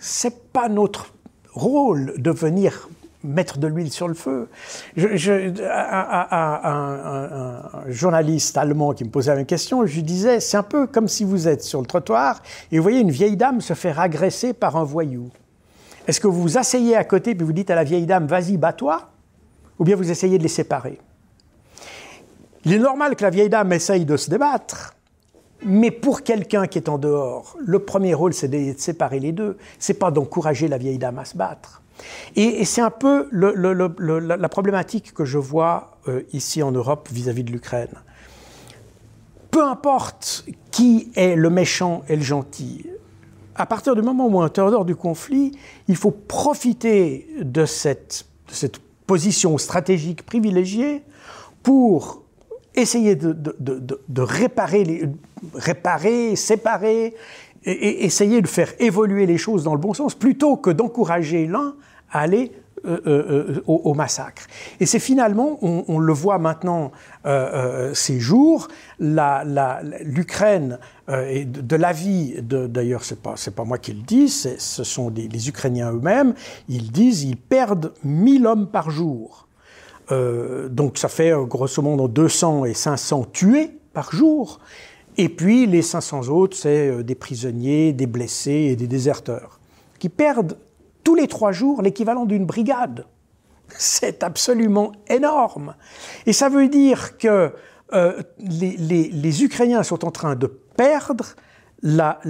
c'est 0.00 0.50
pas 0.52 0.68
notre 0.68 1.14
rôle 1.52 2.14
de 2.18 2.32
venir 2.32 2.88
mettre 3.24 3.58
de 3.58 3.66
l'huile 3.66 3.90
sur 3.90 4.08
le 4.08 4.14
feu. 4.14 4.48
Je, 4.96 5.52
un, 5.70 7.60
journaliste 7.88 8.56
allemand 8.56 8.92
qui 8.92 9.04
me 9.04 9.10
posait 9.10 9.38
une 9.38 9.46
question, 9.46 9.86
je 9.86 9.94
lui 9.94 10.02
disais, 10.02 10.40
c'est 10.40 10.56
un 10.56 10.62
peu 10.62 10.86
comme 10.86 11.08
si 11.08 11.24
vous 11.24 11.48
êtes 11.48 11.62
sur 11.62 11.80
le 11.80 11.86
trottoir 11.86 12.42
et 12.70 12.78
vous 12.78 12.82
voyez 12.82 13.00
une 13.00 13.10
vieille 13.10 13.36
dame 13.36 13.60
se 13.60 13.74
faire 13.74 14.00
agresser 14.00 14.52
par 14.52 14.76
un 14.76 14.84
voyou. 14.84 15.30
Est-ce 16.06 16.20
que 16.20 16.26
vous 16.26 16.42
vous 16.42 16.58
asseyez 16.58 16.96
à 16.96 17.04
côté 17.04 17.34
puis 17.34 17.44
vous 17.44 17.52
dites 17.52 17.70
à 17.70 17.74
la 17.74 17.84
vieille 17.84 18.06
dame, 18.06 18.26
vas-y, 18.26 18.56
bats-toi 18.56 19.08
Ou 19.78 19.84
bien 19.84 19.96
vous 19.96 20.10
essayez 20.10 20.38
de 20.38 20.42
les 20.42 20.48
séparer? 20.48 20.98
Il 22.64 22.72
est 22.72 22.78
normal 22.78 23.16
que 23.16 23.22
la 23.22 23.30
vieille 23.30 23.48
dame 23.48 23.72
essaye 23.72 24.04
de 24.04 24.16
se 24.16 24.30
débattre, 24.30 24.94
mais 25.64 25.90
pour 25.90 26.22
quelqu'un 26.22 26.66
qui 26.66 26.78
est 26.78 26.88
en 26.88 26.98
dehors, 26.98 27.56
le 27.64 27.78
premier 27.80 28.14
rôle, 28.14 28.34
c'est 28.34 28.48
de 28.48 28.74
séparer 28.78 29.20
les 29.20 29.32
deux. 29.32 29.58
C'est 29.78 29.94
pas 29.94 30.10
d'encourager 30.10 30.68
la 30.68 30.78
vieille 30.78 30.98
dame 30.98 31.18
à 31.18 31.24
se 31.24 31.36
battre. 31.36 31.81
Et, 32.36 32.64
c'est 32.64 32.80
un 32.80 32.90
peu 32.90 33.28
la 33.32 34.48
problématique 34.48 35.14
que 35.14 35.24
je 35.24 35.38
vois 35.38 35.98
euh, 36.08 36.22
ici 36.32 36.62
en 36.62 36.72
Europe 36.72 37.08
vis-à-vis 37.12 37.44
de 37.44 37.52
l'Ukraine. 37.52 37.94
Peu 39.50 39.64
importe 39.64 40.46
qui 40.70 41.12
est 41.14 41.36
le 41.36 41.50
méchant 41.50 42.02
et 42.08 42.16
le 42.16 42.22
gentil, 42.22 42.86
à 43.54 43.66
partir 43.66 43.94
du 43.94 44.02
moment 44.02 44.26
où 44.26 44.40
on 44.40 44.46
est 44.46 44.84
du 44.84 44.96
conflit, 44.96 45.52
il 45.88 45.96
faut 45.96 46.10
profiter 46.10 47.28
de 47.40 47.66
cette, 47.66 48.24
position 49.06 49.58
stratégique 49.58 50.24
privilégiée 50.24 51.02
pour 51.62 52.22
essayer 52.74 53.16
de, 53.16 54.22
réparer, 54.22 55.06
séparer, 56.36 57.14
et, 57.64 58.04
essayer 58.04 58.40
de 58.42 58.48
faire 58.48 58.72
évoluer 58.78 59.26
les 59.26 59.38
choses 59.38 59.64
dans 59.64 59.74
le 59.74 59.80
bon 59.80 59.94
sens, 59.94 60.14
plutôt 60.14 60.56
que 60.56 60.70
d'encourager 60.70 61.46
l'un 61.46 61.74
à 62.10 62.20
aller 62.20 62.52
euh, 62.84 63.00
euh, 63.06 63.54
euh, 63.58 63.62
au, 63.68 63.94
massacre. 63.94 64.48
Et 64.80 64.86
c'est 64.86 64.98
finalement, 64.98 65.56
on, 65.62 66.00
le 66.00 66.12
voit 66.12 66.38
maintenant 66.38 66.90
ces 67.94 68.18
jours, 68.18 68.66
l'Ukraine, 70.02 70.80
et 71.08 71.44
de, 71.44 71.76
l'avis, 71.76 72.42
d'ailleurs, 72.42 73.04
c'est 73.04 73.22
pas, 73.22 73.36
pas 73.54 73.64
moi 73.64 73.78
qui 73.78 73.92
le 73.92 74.02
dis, 74.02 74.28
ce 74.28 74.82
sont 74.82 75.12
les 75.14 75.48
Ukrainiens 75.48 75.92
eux-mêmes, 75.92 76.34
ils 76.68 76.90
disent 76.90 77.22
ils 77.22 77.36
perdent 77.36 77.92
1000 78.02 78.46
hommes 78.48 78.66
par 78.66 78.90
jour. 78.90 79.46
donc 80.10 80.98
ça 80.98 81.08
fait 81.08 81.32
grosso 81.46 81.80
modo 81.82 82.08
200 82.08 82.64
et 82.64 82.74
500 82.74 83.26
tués 83.32 83.70
par 83.92 84.10
jour. 84.12 84.58
Et 85.16 85.28
puis 85.28 85.66
les 85.66 85.82
500 85.82 86.28
autres, 86.28 86.56
c'est 86.56 87.02
des 87.02 87.14
prisonniers, 87.14 87.92
des 87.92 88.06
blessés 88.06 88.68
et 88.70 88.76
des 88.76 88.86
déserteurs, 88.86 89.60
qui 89.98 90.08
perdent 90.08 90.56
tous 91.04 91.14
les 91.14 91.28
trois 91.28 91.52
jours 91.52 91.82
l'équivalent 91.82 92.24
d'une 92.24 92.46
brigade. 92.46 93.06
C'est 93.78 94.22
absolument 94.22 94.92
énorme. 95.08 95.74
Et 96.26 96.32
ça 96.32 96.48
veut 96.48 96.68
dire 96.68 97.18
que 97.18 97.52
euh, 97.92 98.22
les, 98.38 99.44
Ukrainiens 99.44 99.82
sont 99.82 100.04
en 100.04 100.10
train 100.10 100.34
de 100.34 100.46
perdre 100.46 101.34
la, 101.82 102.20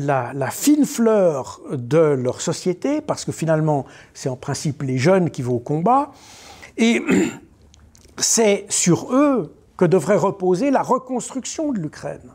fine 0.50 0.86
fleur 0.86 1.60
de 1.70 1.98
leur 1.98 2.40
société, 2.40 3.00
parce 3.00 3.24
que 3.24 3.32
finalement, 3.32 3.84
c'est 4.14 4.28
en 4.28 4.36
principe 4.36 4.82
les 4.82 4.98
jeunes 4.98 5.30
qui 5.30 5.42
vont 5.42 5.56
au 5.56 5.60
combat, 5.60 6.10
et 6.78 7.02
c'est 8.18 8.66
sur 8.70 9.14
eux 9.14 9.54
que 9.76 9.84
devrait 9.84 10.16
reposer 10.16 10.70
la 10.70 10.82
reconstruction 10.82 11.72
de 11.72 11.78
l'Ukraine. 11.78 12.32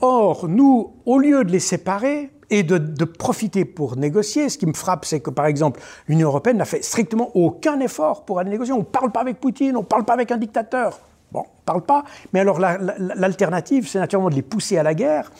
Or, 0.00 0.48
nous, 0.48 0.92
au 1.06 1.18
lieu 1.18 1.44
de 1.44 1.52
les 1.52 1.60
séparer, 1.60 2.30
et 2.50 2.64
de, 2.64 3.04
profiter 3.04 3.64
pour 3.64 3.96
négocier. 3.96 4.48
Ce 4.48 4.58
qui 4.58 4.66
me 4.66 4.74
frappe, 4.74 5.04
c'est 5.04 5.20
que, 5.20 5.30
par 5.30 5.46
exemple, 5.46 5.80
l'Union 6.08 6.28
européenne 6.28 6.58
n'a 6.58 6.64
fait 6.64 6.82
strictement 6.82 7.30
aucun 7.34 7.78
effort 7.80 8.24
pour 8.24 8.40
aller 8.40 8.50
négocier. 8.50 8.74
On 8.74 8.78
ne 8.78 8.84
parle 8.84 9.12
pas 9.12 9.20
avec 9.20 9.40
Poutine, 9.40 9.76
on 9.76 9.80
ne 9.80 9.86
parle 9.86 10.04
pas 10.04 10.14
avec 10.14 10.32
un 10.32 10.36
dictateur. 10.36 10.98
Bon, 11.32 11.40
on 11.40 11.42
ne 11.42 11.64
parle 11.64 11.82
pas. 11.82 12.04
Mais 12.32 12.40
alors, 12.40 12.58
l'alternative, 12.58 13.88
c'est 13.88 14.00
naturellement 14.00 14.30
de 14.30 14.34
les 14.34 14.42
pousser 14.42 14.78
à 14.78 14.82
la 14.82 14.94
guerre. 14.94 15.30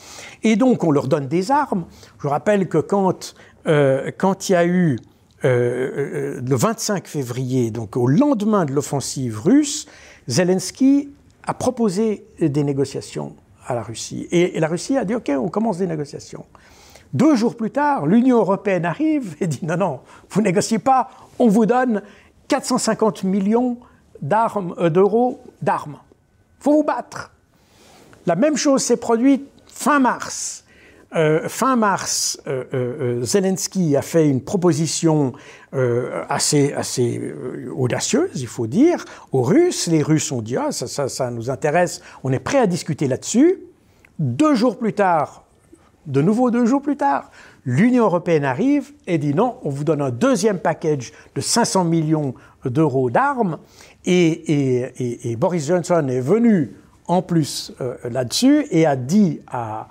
Et 0.44 0.54
donc, 0.54 0.84
on 0.84 0.92
leur 0.92 1.08
donne 1.08 1.26
des 1.26 1.50
armes. 1.50 1.84
Je 2.22 2.28
rappelle 2.28 2.68
que 2.68 2.78
quand, 2.78 3.34
euh, 3.66 4.12
quand 4.16 4.48
il 4.48 4.52
y 4.52 4.54
a 4.54 4.64
eu 4.64 4.98
euh, 5.44 5.48
euh, 6.36 6.40
le 6.46 6.56
25 6.56 7.08
février, 7.08 7.72
donc 7.72 7.96
au 7.96 8.06
lendemain 8.06 8.64
de 8.66 8.72
l'offensive 8.72 9.40
russe, 9.40 9.86
Zelensky 10.28 11.08
a 11.44 11.54
proposé 11.54 12.24
des 12.40 12.62
négociations 12.62 13.34
à 13.70 13.74
la 13.74 13.82
Russie. 13.82 14.26
et, 14.30 14.58
la 14.58 14.66
Russie 14.66 14.96
a 14.96 15.04
dit, 15.04 15.14
OK, 15.14 15.30
on 15.30 15.48
commence 15.48 15.78
des 15.78 15.86
négociations. 15.86 16.44
Deux 17.12 17.34
jours 17.34 17.56
plus 17.56 17.70
tard, 17.70 18.06
l'Union 18.06 18.38
européenne 18.38 18.84
arrive 18.84 19.36
et 19.40 19.46
dit 19.46 19.60
non, 19.64 19.76
non, 19.76 20.00
vous 20.30 20.42
négociez 20.42 20.78
pas, 20.78 21.10
on 21.38 21.48
vous 21.48 21.66
donne 21.66 22.02
450 22.48 23.24
millions 23.24 23.78
euh, 24.22 24.90
d'euros 24.90 25.42
d'armes. 25.60 25.98
Faut 26.60 26.72
vous 26.72 26.84
battre. 26.84 27.32
La 28.26 28.36
même 28.36 28.56
chose 28.56 28.82
s'est 28.82 28.96
produite 28.96 29.48
fin 29.66 29.98
mars. 29.98 30.64
Euh, 31.16 31.48
fin 31.48 31.74
mars, 31.74 32.40
euh, 32.46 33.22
Zelensky 33.24 33.96
a 33.96 34.02
fait 34.02 34.28
une 34.28 34.42
proposition 34.42 35.32
assez, 36.28 36.74
audacieuse, 37.76 38.40
il 38.40 38.46
faut 38.46 38.66
dire, 38.66 39.04
aux 39.32 39.42
Russes. 39.42 39.86
Les 39.86 40.02
Russes 40.02 40.30
ont 40.32 40.42
dit 40.42 40.56
ah, 40.56 40.70
ça, 40.72 41.30
nous 41.30 41.50
intéresse, 41.50 42.00
on 42.24 42.32
est 42.32 42.38
prêt 42.40 42.58
à 42.58 42.66
discuter 42.66 43.06
là-dessus. 43.08 43.58
Deux 44.18 44.54
jours 44.54 44.78
plus 44.78 44.92
tard, 44.92 45.44
de 46.06 46.22
nouveau, 46.22 46.50
deux 46.50 46.66
jours 46.66 46.82
plus 46.82 46.96
tard, 46.96 47.30
l'Union 47.64 48.04
européenne 48.04 48.44
arrive 48.44 48.92
et 49.06 49.18
dit 49.18 49.34
non, 49.34 49.56
on 49.62 49.70
vous 49.70 49.84
donne 49.84 50.02
un 50.02 50.10
deuxième 50.10 50.58
package 50.58 51.12
de 51.34 51.40
500 51.40 51.84
millions 51.84 52.34
d'euros 52.64 53.10
d'armes. 53.10 53.58
Et, 54.04 55.36
Boris 55.38 55.66
Johnson 55.66 56.06
est 56.08 56.20
venu 56.20 56.72
en 57.06 57.22
plus 57.22 57.72
euh, 57.80 57.96
là-dessus 58.08 58.66
et 58.70 58.86
a 58.86 58.96
dit 58.96 59.40
à, 59.50 59.88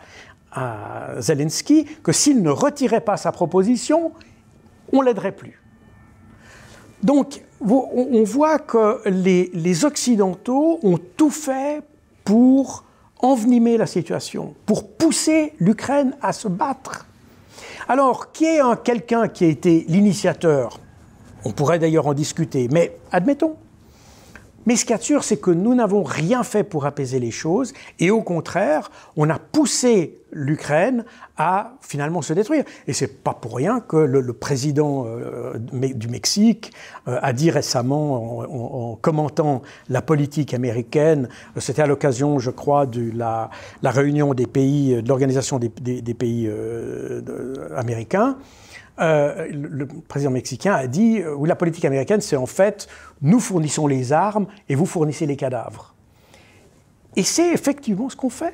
Zelensky 1.20 1.86
que 2.04 2.12
s'il 2.12 2.42
ne 2.42 2.50
retirait 2.50 3.02
pas 3.02 3.18
sa 3.18 3.32
proposition, 3.32 4.12
on 4.92 5.02
l'aiderait 5.02 5.32
plus. 5.32 5.62
Donc, 7.04 7.42
on 7.62 8.24
voit 8.24 8.60
que 8.60 9.08
les 9.10 9.86
Occidentaux 9.86 10.80
ont 10.84 11.00
tout 11.18 11.30
fait 11.30 11.82
pour 12.24 12.84
envenimer 13.22 13.78
la 13.78 13.86
situation, 13.86 14.56
pour 14.66 14.90
pousser 14.90 15.54
l'Ukraine 15.60 16.16
à 16.22 16.34
se 16.34 16.48
battre. 16.48 17.06
Alors, 17.88 18.32
qui 18.32 18.46
est 18.46 18.62
quelqu'un 18.84 19.28
qui 19.28 19.46
a 19.46 19.48
été 19.48 19.86
l'initiateur? 19.88 20.80
On 21.46 21.52
pourrait 21.52 21.80
d'ailleurs 21.80 22.08
en 22.08 22.14
discuter, 22.14 22.68
mais 22.72 22.98
admettons. 23.12 23.56
Mais 24.66 24.76
ce 24.76 24.84
qu'il 24.84 24.92
y 24.92 24.96
a 24.96 24.98
de 24.98 25.04
sûr, 25.04 25.24
c'est 25.24 25.38
que 25.38 25.52
nous 25.52 25.76
n'avons 25.76 26.04
rien 26.04 26.44
fait 26.44 26.64
pour 26.64 26.86
apaiser 26.86 27.20
les 27.20 27.32
choses, 27.32 27.74
et 28.00 28.12
au 28.12 28.22
contraire, 28.22 28.92
on 29.16 29.30
a 29.30 29.40
poussé 29.40 30.20
l'Ukraine 30.32 31.06
à 31.38 31.74
finalement 31.82 32.22
se 32.22 32.34
détruire. 32.34 32.64
Et 32.88 32.94
c'est 32.94 33.24
pas 33.24 33.34
pour 33.34 33.56
rien 33.56 33.80
que 33.80 33.98
le, 33.98 34.34
président 34.34 35.06
euh, 35.08 35.58
du 35.58 36.08
Mexique 36.08 36.72
euh, 37.08 37.18
a 37.22 37.34
dit 37.34 37.52
récemment, 37.52 38.92
en, 38.92 38.96
commentant 38.96 39.62
la 39.90 40.02
politique 40.02 40.54
américaine, 40.54 41.30
euh, 41.58 41.60
c'était 41.60 41.82
à 41.82 41.88
l'occasion, 41.88 42.40
je 42.40 42.52
crois, 42.52 42.86
de 42.86 43.12
la, 43.16 43.50
réunion 43.84 44.34
des 44.34 44.48
pays, 44.48 45.02
de 45.02 45.08
l'organisation 45.08 45.60
des, 45.60 45.70
pays 46.14 46.52
américains, 47.76 48.38
le, 49.00 49.86
président 50.08 50.32
mexicain 50.32 50.74
a 50.74 50.88
dit, 50.88 51.24
oui, 51.38 51.48
la 51.48 51.56
politique 51.56 51.86
américaine, 51.86 52.22
c'est 52.22 52.36
en 52.36 52.46
fait, 52.46 52.88
nous 53.22 53.40
fournissons 53.40 53.88
les 53.88 54.12
armes 54.12 54.48
et 54.68 54.76
vous 54.76 54.86
fournissez 54.86 55.26
les 55.26 55.36
cadavres. 55.36 55.94
Et 57.16 57.24
c'est 57.24 57.52
effectivement 57.52 58.10
ce 58.10 58.16
qu'on 58.16 58.30
fait. 58.30 58.54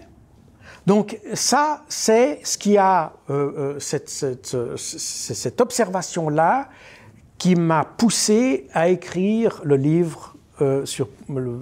Donc 0.86 1.20
ça, 1.34 1.84
c'est 1.88 2.40
ce 2.44 2.58
qui 2.58 2.78
a 2.78 3.14
euh, 3.30 3.78
euh, 3.78 4.78
cette, 4.78 5.62
observation-là 5.62 6.70
qui 7.38 7.56
m'a 7.56 7.86
poussé 7.86 8.68
à 8.74 8.90
écrire 8.90 9.62
le 9.64 9.76
livre 9.78 10.35
euh. 10.62 10.84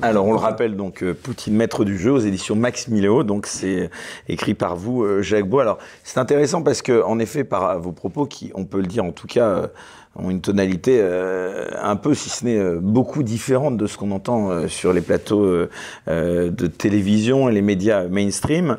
Alors, 0.01 0.25
on 0.25 0.31
le 0.31 0.37
rappelle, 0.37 0.75
donc, 0.75 1.03
Poutine, 1.23 1.55
maître 1.55 1.85
du 1.85 1.97
jeu, 1.97 2.11
aux 2.11 2.19
éditions 2.19 2.55
Max 2.55 2.87
Miléo. 2.87 3.23
Donc, 3.23 3.47
c'est 3.47 3.89
écrit 4.27 4.53
par 4.53 4.75
vous, 4.75 5.21
Jacques 5.21 5.47
Beau. 5.47 5.59
Alors, 5.59 5.79
c'est 6.03 6.19
intéressant 6.19 6.61
parce 6.61 6.81
que, 6.81 7.03
en 7.03 7.19
effet, 7.19 7.43
par 7.43 7.79
vos 7.79 7.91
propos, 7.91 8.25
qui, 8.25 8.51
on 8.55 8.65
peut 8.65 8.79
le 8.79 8.87
dire, 8.87 9.03
en 9.03 9.11
tout 9.11 9.27
cas, 9.27 9.69
ont 10.15 10.29
une 10.29 10.41
tonalité 10.41 10.99
euh, 11.01 11.67
un 11.81 11.95
peu, 11.95 12.13
si 12.13 12.29
ce 12.29 12.45
n'est 12.45 12.57
euh, 12.57 12.79
beaucoup 12.81 13.23
différente 13.23 13.77
de 13.77 13.87
ce 13.87 13.97
qu'on 13.97 14.11
entend 14.11 14.49
euh, 14.49 14.67
sur 14.67 14.93
les 14.93 15.01
plateaux 15.01 15.67
de 16.07 16.67
télévision 16.67 17.49
et 17.49 17.53
les 17.53 17.61
médias 17.61 18.07
mainstream. 18.07 18.77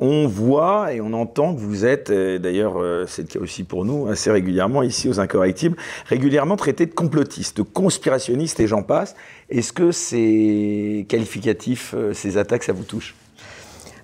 On 0.00 0.26
voit 0.26 0.92
et 0.92 1.00
on 1.00 1.12
entend 1.12 1.54
que 1.54 1.60
vous 1.60 1.84
êtes, 1.84 2.10
d'ailleurs 2.10 2.74
c'est 3.08 3.22
le 3.22 3.28
cas 3.28 3.38
aussi 3.38 3.64
pour 3.64 3.84
nous, 3.84 4.08
assez 4.08 4.30
régulièrement 4.30 4.82
ici 4.82 5.08
aux 5.08 5.20
Incorrectibles, 5.20 5.76
régulièrement 6.06 6.56
traité 6.56 6.86
de 6.86 6.92
complotiste, 6.92 7.56
de 7.58 7.62
conspirationniste 7.62 8.60
et 8.60 8.66
j'en 8.66 8.82
passe. 8.82 9.14
Est-ce 9.50 9.72
que 9.72 9.92
ces 9.92 11.06
qualificatifs, 11.08 11.94
ces 12.12 12.36
attaques, 12.36 12.64
ça 12.64 12.72
vous 12.72 12.84
touche? 12.84 13.14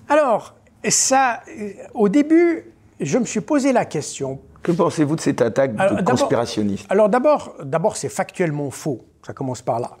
Alors, 0.07 0.55
ça, 0.87 1.41
au 1.93 2.09
début, 2.09 2.65
je 2.99 3.17
me 3.17 3.25
suis 3.25 3.41
posé 3.41 3.71
la 3.73 3.85
question 3.85 4.39
Que 4.63 4.71
pensez-vous 4.71 5.15
de 5.15 5.21
cette 5.21 5.41
attaque 5.41 5.75
de 5.75 6.03
conspirationniste? 6.03 6.85
Alors 6.89 7.09
d'abord, 7.09 7.55
d'abord 7.63 7.97
c'est 7.97 8.09
factuellement 8.09 8.69
faux. 8.69 9.05
Ça 9.25 9.33
commence 9.33 9.61
par 9.61 9.79
là. 9.79 9.97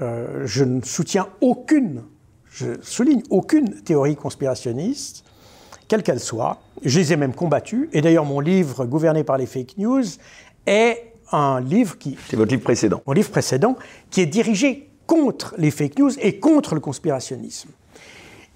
Euh, 0.00 0.42
je 0.46 0.64
ne 0.64 0.80
soutiens 0.82 1.28
aucune, 1.40 2.04
je 2.50 2.80
souligne 2.82 3.22
aucune 3.30 3.82
théorie 3.82 4.16
conspirationniste, 4.16 5.24
quelle 5.88 6.02
qu'elle 6.02 6.20
soit. 6.20 6.60
Je 6.84 6.98
les 6.98 7.12
ai 7.12 7.16
même 7.16 7.34
combattues. 7.34 7.88
Et 7.92 8.00
d'ailleurs, 8.00 8.24
mon 8.24 8.40
livre 8.40 8.84
Gouverné 8.86 9.24
par 9.24 9.38
les 9.38 9.46
fake 9.46 9.78
news 9.78 10.04
est 10.66 11.12
un 11.32 11.60
livre 11.60 11.98
qui. 11.98 12.16
C'est 12.28 12.36
votre 12.36 12.50
livre 12.50 12.62
précédent. 12.62 13.02
Mon 13.06 13.12
livre 13.12 13.30
précédent, 13.30 13.76
qui 14.10 14.20
est 14.20 14.26
dirigé 14.26 14.88
contre 15.06 15.54
les 15.58 15.70
fake 15.70 15.98
news 15.98 16.12
et 16.20 16.38
contre 16.38 16.74
le 16.74 16.80
conspirationnisme. 16.80 17.70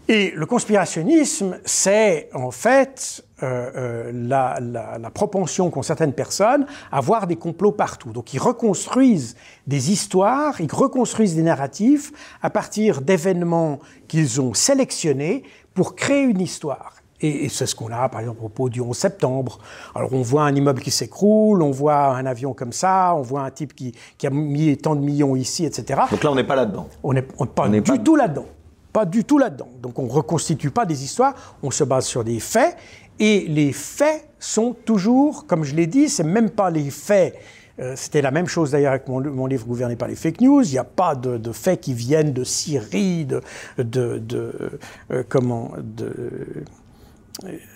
Et 0.09 0.33
le 0.35 0.47
conspirationnisme, 0.47 1.59
c'est 1.65 2.29
en 2.35 2.51
fait 2.51 3.25
euh, 3.43 3.71
euh, 3.77 4.13
la, 4.13 4.59
la, 4.61 5.11
propension 5.11 5.71
qu'ont 5.71 5.83
certaines 5.83 6.13
personnes 6.13 6.67
à 6.91 7.01
voir 7.01 7.29
des 7.29 7.37
complots 7.37 7.71
partout. 7.71 8.11
Donc 8.11 8.35
ils 8.35 8.41
reconstruisent 8.41 9.37
des 9.69 9.93
histoires, 9.93 10.61
ils 10.61 10.73
reconstruisent 10.73 11.37
des 11.37 11.43
narratifs 11.43 12.13
à 12.43 12.51
partir 12.51 13.01
d'événements 13.01 13.79
qu'ils 14.09 14.41
ont 14.41 14.55
sélectionnés 14.55 15.45
pour 15.73 15.95
créer 15.95 16.23
une 16.23 16.41
histoire. 16.41 17.02
Et, 17.23 17.49
c'est 17.49 17.67
ce 17.67 17.75
qu'on 17.75 17.91
a, 17.93 18.09
par 18.09 18.21
exemple, 18.21 18.39
au 18.39 18.49
propos 18.49 18.69
du 18.69 18.81
11 18.81 18.97
septembre. 18.97 19.59
Alors, 19.95 20.13
on 20.13 20.23
voit 20.23 20.45
un 20.45 20.55
immeuble 20.55 20.83
qui 20.83 20.91
s'écroule, 20.91 21.63
on 21.63 21.71
voit 21.71 22.07
un 22.17 22.27
avion 22.27 22.53
comme 22.53 22.73
ça, 22.73 23.15
on 23.17 23.23
voit 23.23 23.43
un 23.43 23.51
type 23.51 23.75
qui, 23.75 23.93
qui, 24.19 24.27
a 24.27 24.31
mis 24.31 24.77
tant 24.77 24.97
de 24.97 25.01
millions 25.01 25.37
ici, 25.37 25.65
etc. 25.65 26.03
Donc 26.11 26.25
là, 26.25 26.31
on 26.31 26.35
n'est 26.35 26.45
pas 26.45 26.57
là-dedans. 26.57 26.89
On 27.03 27.13
n'est 27.13 27.23
pas 27.23 27.69
du 27.69 28.03
tout 28.03 28.17
là-dedans. 28.17 28.47
Pas 28.93 29.07
du 29.07 29.25
tout 29.25 29.39
là-dedans. 29.39 29.69
Donc 29.81 29.99
on 29.99 30.05
ne 30.05 30.11
reconstitue 30.11 30.71
pas 30.71 30.85
des 30.85 31.03
histoires, 31.03 31.57
on 31.63 31.71
se 31.71 31.83
base 31.83 32.05
sur 32.05 32.25
des 32.25 32.41
faits, 32.41 32.77
et 33.19 33.47
les 33.49 33.73
faits 33.73 34.29
sont 34.39 34.75
toujours, 34.85 35.47
comme 35.47 35.65
je 35.65 35.75
l'ai 35.75 35.87
dit, 35.87 36.09
c'est 36.09 36.25
même 36.25 36.51
pas 36.51 36.71
les 36.71 36.91
faits. 36.91 37.39
Euh, 37.79 37.95
c'était 37.97 38.21
la 38.21 38.31
même 38.31 38.47
chose 38.47 38.73
d'ailleurs 38.73 38.93
avec 38.93 39.09
mon, 39.09 39.47
livre 39.47 39.67
Gouverné 39.67 39.97
par 39.97 40.09
les 40.09 40.15
fake 40.15 40.41
news. 40.41 40.63
Il 40.63 40.73
n'y 40.73 40.79
a 40.79 40.85
pas 40.85 41.15
de, 41.15 41.53
faits 41.53 41.81
qui 41.81 41.95
viennent 41.95 42.33
de 42.33 42.45
Syrie, 42.45 43.25
de, 43.25 43.41
de, 43.79 44.79
euh, 45.11 45.23
comment, 45.29 45.73
de, 45.79 46.65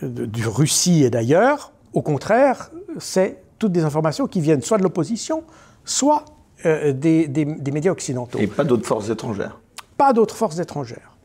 du 0.02 0.46
Russie 0.46 1.04
et 1.04 1.10
d'ailleurs. 1.10 1.72
Au 1.92 2.02
contraire, 2.02 2.70
c'est 2.98 3.42
toutes 3.58 3.72
des 3.72 3.84
informations 3.84 4.26
qui 4.26 4.40
viennent 4.40 4.60
soit 4.60 4.76
de 4.76 4.82
l'opposition, 4.82 5.44
soit 5.84 6.26
euh, 6.66 6.92
des, 6.92 7.26
des 7.26 7.70
médias 7.70 7.92
occidentaux. 7.92 8.38
Et 8.38 8.46
pas 8.46 8.64
d'autres 8.64 8.86
forces 8.86 9.08
étrangères 9.08 9.58
pas 9.96 10.12
d'autres 10.12 10.36
forces 10.36 10.58
étrangères. 10.58 11.16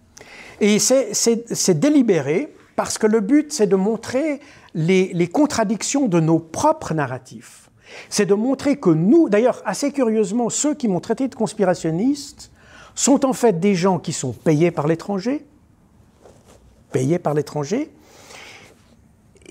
Et 0.59 0.79
c'est 0.79 1.79
délibéré 1.79 2.53
parce 2.75 2.97
que 2.97 3.07
le 3.07 3.19
but, 3.19 3.51
c'est 3.51 3.67
de 3.67 3.75
montrer 3.75 4.39
les, 4.73 5.27
contradictions 5.27 6.07
de 6.07 6.19
nos 6.19 6.39
propres 6.39 6.93
narratifs. 6.93 7.69
C'est 8.09 8.25
de 8.25 8.33
montrer 8.33 8.77
que 8.77 8.89
nous, 8.89 9.27
d'ailleurs, 9.27 9.61
assez 9.65 9.91
curieusement, 9.91 10.49
ceux 10.49 10.75
qui 10.75 10.87
m'ont 10.87 11.01
traité 11.01 11.27
de 11.27 11.35
conspirationniste 11.35 12.51
sont 12.95 13.25
en 13.25 13.33
fait 13.33 13.59
des 13.59 13.75
gens 13.75 13.99
qui 13.99 14.13
sont 14.13 14.31
payés 14.31 14.71
par 14.71 14.87
l'étranger, 14.87 15.45
payés 16.91 17.19
par 17.19 17.33
l'étranger, 17.33 17.91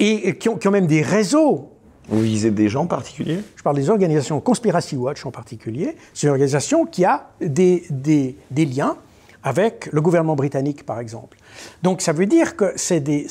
et 0.00 0.36
qui 0.36 0.48
ont, 0.48 0.56
qui 0.56 0.66
ont, 0.66 0.72
même 0.72 0.86
des 0.86 1.02
réseaux 1.02 1.70
vous 2.10 2.22
visez 2.22 2.50
des 2.50 2.68
gens 2.68 2.86
particuliers 2.86 3.38
Je 3.54 3.62
parle 3.62 3.76
des 3.76 3.88
organisations 3.88 4.40
Conspiracy 4.40 4.96
Watch 4.96 5.24
en 5.24 5.30
particulier. 5.30 5.96
C'est 6.12 6.26
une 6.26 6.32
organisation 6.32 6.84
qui 6.84 7.04
a 7.04 7.30
des, 7.40 7.84
des, 7.88 8.36
des 8.50 8.64
liens 8.64 8.96
avec 9.42 9.88
le 9.92 10.00
gouvernement 10.00 10.34
britannique, 10.34 10.84
par 10.84 10.98
exemple. 10.98 11.38
Donc 11.82 12.02
ça 12.02 12.12
veut 12.12 12.26
dire 12.26 12.56
que 12.56 12.72
c'est 12.76 13.00
des, 13.00 13.28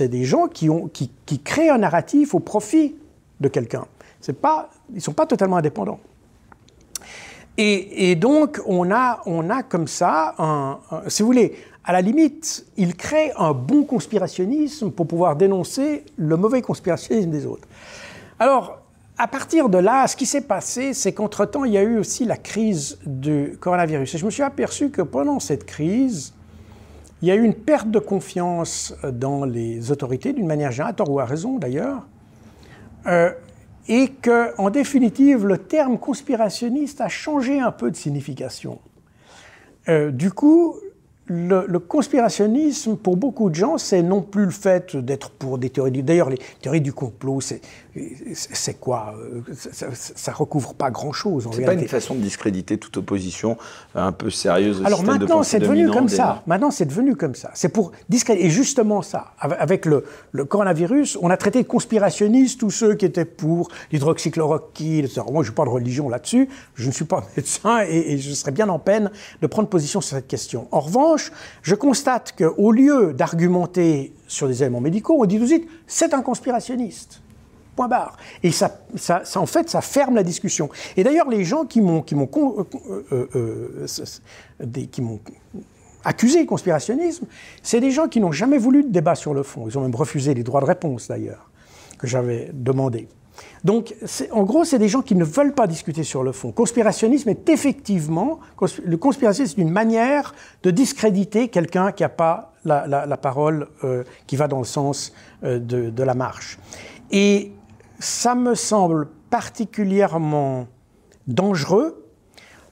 des, 0.00 0.24
gens 0.24 0.46
qui, 0.46 0.70
ont, 0.70 0.88
qui, 0.88 1.10
qui, 1.26 1.40
créent 1.40 1.70
un 1.70 1.78
narratif 1.78 2.34
au 2.34 2.38
profit 2.38 2.94
de 3.40 3.48
quelqu'un. 3.48 3.84
Pas, 4.40 4.70
ils 4.90 4.96
ne 4.96 5.00
sont 5.00 5.12
pas 5.12 5.26
totalement 5.26 5.56
indépendants. 5.56 6.00
Et, 7.58 8.10
et, 8.10 8.14
donc 8.14 8.60
on 8.64 8.90
a, 8.92 9.20
on 9.26 9.50
a 9.50 9.62
comme 9.62 9.88
ça, 9.88 10.34
un, 10.38 10.78
si 11.08 11.22
vous 11.22 11.26
voulez, 11.26 11.56
à 11.84 11.92
la 11.92 12.00
limite, 12.00 12.66
ils 12.76 12.94
créent 12.94 13.32
un 13.36 13.52
bon 13.52 13.84
conspirationnisme 13.84 14.90
pour 14.90 15.06
pouvoir 15.06 15.36
dénoncer 15.36 16.04
le 16.16 16.36
mauvais 16.36 16.62
conspirationnisme 16.62 17.30
des 17.30 17.46
autres. 17.46 17.66
Alors, 18.38 18.80
à 19.18 19.26
partir 19.26 19.68
de 19.68 19.78
là, 19.78 20.06
ce 20.06 20.16
qui 20.16 20.26
s'est 20.26 20.42
passé, 20.42 20.94
c'est 20.94 21.12
qu'entre-temps, 21.12 21.64
il 21.64 21.72
y 21.72 21.78
a 21.78 21.82
eu 21.82 21.98
aussi 21.98 22.24
la 22.24 22.36
crise 22.36 22.98
du 23.04 23.56
coronavirus. 23.60 24.14
Et 24.14 24.18
je 24.18 24.24
me 24.24 24.30
suis 24.30 24.42
aperçu 24.42 24.90
que 24.90 25.02
pendant 25.02 25.40
cette 25.40 25.66
crise, 25.66 26.32
il 27.22 27.28
y 27.28 27.30
a 27.30 27.34
eu 27.34 27.42
une 27.42 27.54
perte 27.54 27.90
de 27.90 27.98
confiance 27.98 28.94
dans 29.12 29.44
les 29.44 29.90
autorités, 29.90 30.32
d'une 30.32 30.46
manière 30.46 30.72
générale, 30.72 30.92
à 30.92 30.94
tort 30.94 31.10
ou 31.10 31.20
à 31.20 31.26
raison 31.26 31.58
d'ailleurs, 31.58 32.06
euh, 33.06 33.30
et 33.88 34.08
que, 34.08 34.58
en 34.58 34.70
définitive, 34.70 35.46
le 35.46 35.58
terme 35.58 35.98
conspirationniste 35.98 37.00
a 37.00 37.08
changé 37.08 37.60
un 37.60 37.72
peu 37.72 37.90
de 37.90 37.96
signification. 37.96 38.78
Euh, 39.88 40.10
du 40.10 40.30
coup, 40.30 40.76
le, 41.32 41.78
conspirationnisme, 41.78 42.96
pour 42.96 43.16
beaucoup 43.16 43.50
de 43.50 43.54
gens, 43.54 43.78
c'est 43.78 44.02
non 44.02 44.20
plus 44.20 44.46
le 44.46 44.50
fait 44.50 44.96
d'être 44.96 45.30
pour 45.30 45.58
des 45.58 45.70
théories 45.70 45.92
du... 45.92 46.02
D'ailleurs, 46.02 46.28
les 46.28 46.38
théories 46.60 46.80
du 46.80 46.92
complot, 46.92 47.40
c'est, 47.40 47.60
c'est 48.32 48.80
quoi 48.80 49.14
euh, 49.16 49.42
ça, 49.54 50.32
ne 50.32 50.36
recouvre 50.36 50.74
pas 50.74 50.90
grand-chose. 50.90 51.48
C'est 51.52 51.64
pas 51.64 51.74
une 51.74 51.86
façon 51.86 52.16
de 52.16 52.20
discréditer 52.20 52.78
toute 52.78 52.96
opposition 52.96 53.56
un 53.94 54.10
peu 54.10 54.28
sérieuse. 54.30 54.82
Alors 54.84 55.04
maintenant, 55.04 55.44
c'est 55.44 55.60
devenu 55.60 55.88
comme 55.88 56.08
ça. 56.08 56.42
Maintenant, 56.48 56.72
c'est 56.72 56.86
devenu 56.86 57.14
comme 57.14 57.36
ça. 57.36 57.50
C'est 57.54 57.68
pour 57.68 57.92
discréditer. 58.08 58.46
Et 58.46 58.50
justement 58.50 59.02
ça, 59.02 59.34
avec 59.38 59.86
le, 59.86 60.04
le, 60.32 60.44
coronavirus, 60.44 61.16
on 61.22 61.30
a 61.30 61.36
traité 61.36 61.62
de 61.62 61.68
conspirationnistes 61.68 62.58
tous 62.58 62.70
ceux 62.70 62.94
qui 62.94 63.06
étaient 63.06 63.24
pour 63.24 63.70
l'hydroxychloroquine, 63.92 65.04
etc. 65.04 65.22
Moi, 65.30 65.44
je 65.44 65.50
ne 65.50 65.54
pas 65.54 65.64
de 65.64 65.70
religion 65.70 66.08
là-dessus. 66.08 66.48
Je 66.74 66.88
ne 66.88 66.92
suis 66.92 67.04
pas 67.04 67.24
médecin 67.36 67.84
et, 67.88 68.14
et 68.14 68.18
je 68.18 68.32
serais 68.32 68.52
bien 68.52 68.68
en 68.68 68.80
peine 68.80 69.12
de 69.40 69.46
prendre 69.46 69.68
position 69.68 70.00
sur 70.00 70.16
cette 70.16 70.28
question. 70.28 70.66
En 70.72 70.80
revanche, 70.80 71.19
je 71.62 71.74
constate 71.74 72.34
qu'au 72.36 72.72
lieu 72.72 73.12
d'argumenter 73.12 74.12
sur 74.26 74.48
des 74.48 74.62
éléments 74.62 74.80
médicaux, 74.80 75.16
on 75.20 75.24
dit 75.26 75.36
tout 75.36 75.42
de 75.42 75.48
suite 75.48 75.68
c'est 75.86 76.14
un 76.14 76.22
conspirationniste. 76.22 77.22
Point 77.76 77.88
barre. 77.88 78.16
Et 78.42 78.50
ça, 78.50 78.80
en 79.36 79.46
fait, 79.46 79.70
ça 79.70 79.80
ferme 79.80 80.16
la 80.16 80.22
discussion. 80.24 80.68
Et 80.96 81.04
d'ailleurs, 81.04 81.30
les 81.30 81.44
gens 81.44 81.64
qui 81.64 81.80
m'ont 81.80 82.04
accusé 86.04 86.42
de 86.42 86.48
conspirationnisme, 86.48 87.26
c'est 87.62 87.80
des 87.80 87.90
gens 87.92 88.08
qui 88.08 88.20
n'ont 88.20 88.32
jamais 88.32 88.58
voulu 88.58 88.82
de 88.82 88.88
débat 88.88 89.14
sur 89.14 89.34
le 89.34 89.42
fond. 89.42 89.68
Ils 89.68 89.78
ont 89.78 89.82
même 89.82 89.94
refusé 89.94 90.34
les 90.34 90.42
droits 90.42 90.60
de 90.60 90.66
réponse 90.66 91.08
d'ailleurs 91.08 91.48
que 91.98 92.06
j'avais 92.06 92.50
demandé. 92.52 93.08
Donc, 93.64 93.94
en 94.32 94.42
gros, 94.44 94.64
c'est 94.64 94.78
des 94.78 94.88
gens 94.88 95.02
qui 95.02 95.14
ne 95.14 95.24
veulent 95.24 95.54
pas 95.54 95.66
discuter 95.66 96.02
sur 96.02 96.22
le 96.22 96.32
fond. 96.32 96.52
Conspirationnisme 96.52 97.28
est 97.28 97.48
effectivement, 97.48 98.40
le 98.84 98.96
conspirationnisme 98.96 99.56
c'est 99.56 99.62
une 99.62 99.70
manière 99.70 100.34
de 100.62 100.70
discréditer 100.70 101.48
quelqu'un 101.48 101.92
qui 101.92 102.02
n'a 102.02 102.08
pas 102.08 102.50
la, 102.64 103.16
parole 103.16 103.68
euh, 103.84 104.04
qui 104.26 104.36
va 104.36 104.48
dans 104.48 104.58
le 104.58 104.64
sens 104.64 105.12
euh, 105.44 105.58
de, 105.58 106.02
la 106.02 106.14
marche. 106.14 106.58
Et 107.10 107.52
ça 107.98 108.34
me 108.34 108.54
semble 108.54 109.08
particulièrement 109.30 110.66
dangereux 111.26 112.06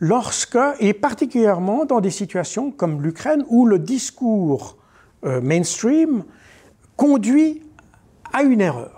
lorsque, 0.00 0.58
et 0.80 0.94
particulièrement 0.94 1.84
dans 1.84 2.00
des 2.00 2.10
situations 2.10 2.70
comme 2.70 3.02
l'Ukraine, 3.02 3.44
où 3.48 3.66
le 3.66 3.78
discours 3.78 4.76
euh, 5.24 5.40
mainstream 5.40 6.24
conduit 6.96 7.62
à 8.32 8.42
une 8.42 8.60
erreur. 8.60 8.97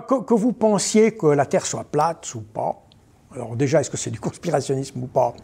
Que, 0.00 0.34
vous 0.34 0.52
pensiez 0.52 1.12
que 1.12 1.26
la 1.26 1.46
Terre 1.46 1.66
soit 1.66 1.84
plate 1.84 2.34
ou 2.34 2.40
pas. 2.40 2.80
Alors 3.32 3.56
déjà, 3.56 3.80
est-ce 3.80 3.90
que 3.90 3.96
c'est 3.96 4.10
du 4.10 4.20
conspirationnisme 4.20 5.02
ou 5.02 5.06
pas? 5.06 5.34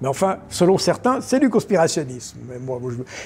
Mais 0.00 0.08
enfin, 0.08 0.38
selon 0.48 0.78
certains, 0.78 1.20
c'est 1.20 1.38
du 1.38 1.50
conspirationnisme. 1.50 2.38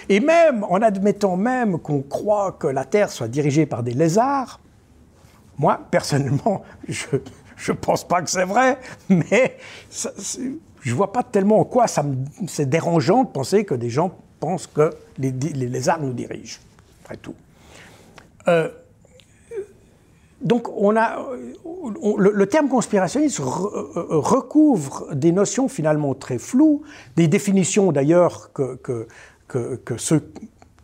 Et 0.09 0.19
même, 0.19 0.65
en 0.65 0.83
admettant 0.83 1.37
même 1.37 1.79
qu'on 1.79 2.03
croit 2.03 2.53
que 2.53 2.67
la 2.67 2.85
Terre 2.85 3.11
soit 3.11 3.29
dirigée 3.29 3.67
par 3.67 3.83
des 3.83 3.95
lézards, 3.95 4.61
moi, 5.59 5.81
personnellement, 5.91 6.63
je 6.89 7.73
ne 7.73 7.77
pense 7.77 8.07
pas 8.07 8.23
que 8.23 8.31
c'est 8.31 8.45
vrai, 8.45 8.79
mais 9.09 9.57
je 9.91 10.91
ne 10.91 10.95
vois 10.95 11.13
pas 11.13 11.23
tellement 11.23 11.61
en 11.61 11.65
quoi 11.65 11.87
c'est 12.49 12.69
dérangeant 12.69 13.23
de 13.23 13.29
penser 13.29 13.65
que 13.65 13.75
des 13.75 13.91
gens 13.91 14.17
pensent 14.41 14.67
que 14.67 14.91
les, 15.19 15.31
les 15.31 15.69
lézards 15.69 16.01
nous 16.01 16.13
dirigent, 16.13 16.59
après 17.05 17.17
tout. 17.17 17.37
Euh, 18.49 18.69
donc, 20.41 20.69
on 20.77 20.97
a, 20.97 21.27
le, 22.17 22.47
terme 22.47 22.69
conspirationniste 22.69 23.41
euh, 23.41 23.45
recouvre 24.09 25.15
des 25.15 25.33
notions 25.33 25.69
finalement 25.69 26.15
très 26.15 26.39
floues, 26.39 26.83
des 27.17 27.29
définitions 27.29 27.93
d'ailleurs 27.93 28.51
que, 28.53 29.07
ceux 29.97 30.31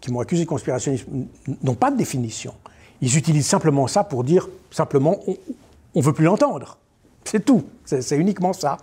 qui 0.01 0.13
m'ont 0.13 0.21
accusé 0.21 0.45
de 0.45 0.49
conspirationnisme 0.49 1.27
n'ont 1.63 1.75
pas 1.75 1.91
de 1.91 1.97
définition. 1.97 2.55
Ils 3.03 3.17
utilisent 3.17 3.47
simplement 3.47 3.87
ça 3.87 4.05
pour 4.05 4.25
dire 4.25 4.49
simplement 4.71 5.19
on 5.27 5.99
ne 5.99 6.05
veut 6.05 6.13
plus 6.13 6.25
l'entendre. 6.25 6.79
C'est 7.25 7.45
tout. 7.45 7.65
C'est 7.85 8.17
uniquement 8.17 8.53
ça. 8.53 8.79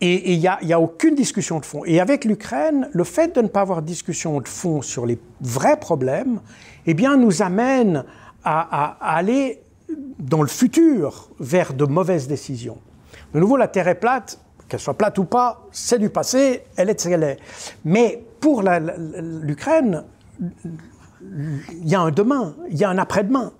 Et 0.00 0.34
il 0.34 0.38
n'y 0.38 0.72
a, 0.72 0.80
aucune 0.80 1.14
discussion 1.14 1.58
de 1.58 1.64
fond. 1.64 1.82
Et 1.86 2.00
avec 2.00 2.26
l'Ukraine, 2.26 2.90
le 2.92 3.02
fait 3.02 3.34
de 3.34 3.40
ne 3.40 3.48
pas 3.48 3.62
avoir 3.62 3.80
discussion 3.80 4.40
de 4.40 4.46
fond 4.46 4.82
sur 4.82 5.06
les 5.06 5.18
vrais 5.40 5.80
problèmes, 5.80 6.40
eh 6.86 6.92
bien, 6.92 7.16
nous 7.16 7.42
amène 7.42 8.04
à 8.44 8.96
aller 9.00 9.60
dans 10.18 10.42
le 10.42 10.48
futur 10.48 11.30
vers 11.38 11.74
de 11.74 11.84
mauvaises 11.84 12.28
décisions. 12.28 12.78
De 13.34 13.40
nouveau, 13.40 13.56
la 13.56 13.68
Terre 13.68 13.88
est 13.88 13.96
plate, 13.96 14.40
qu'elle 14.68 14.80
soit 14.80 14.94
plate 14.94 15.18
ou 15.18 15.24
pas, 15.24 15.66
c'est 15.70 15.98
du 15.98 16.10
passé, 16.10 16.62
elle 16.76 16.90
est 16.90 17.00
ce 17.00 17.08
qu'elle 17.08 17.22
est. 17.22 17.38
Mais 17.84 18.24
pour 18.40 18.62
l'Ukraine, 18.62 20.04
il 21.22 21.88
y 21.88 21.94
a 21.94 22.00
un 22.00 22.10
demain, 22.10 22.54
il 22.70 22.76
y 22.76 22.84
a 22.84 22.90
un 22.90 22.98
après-demain. 22.98 23.52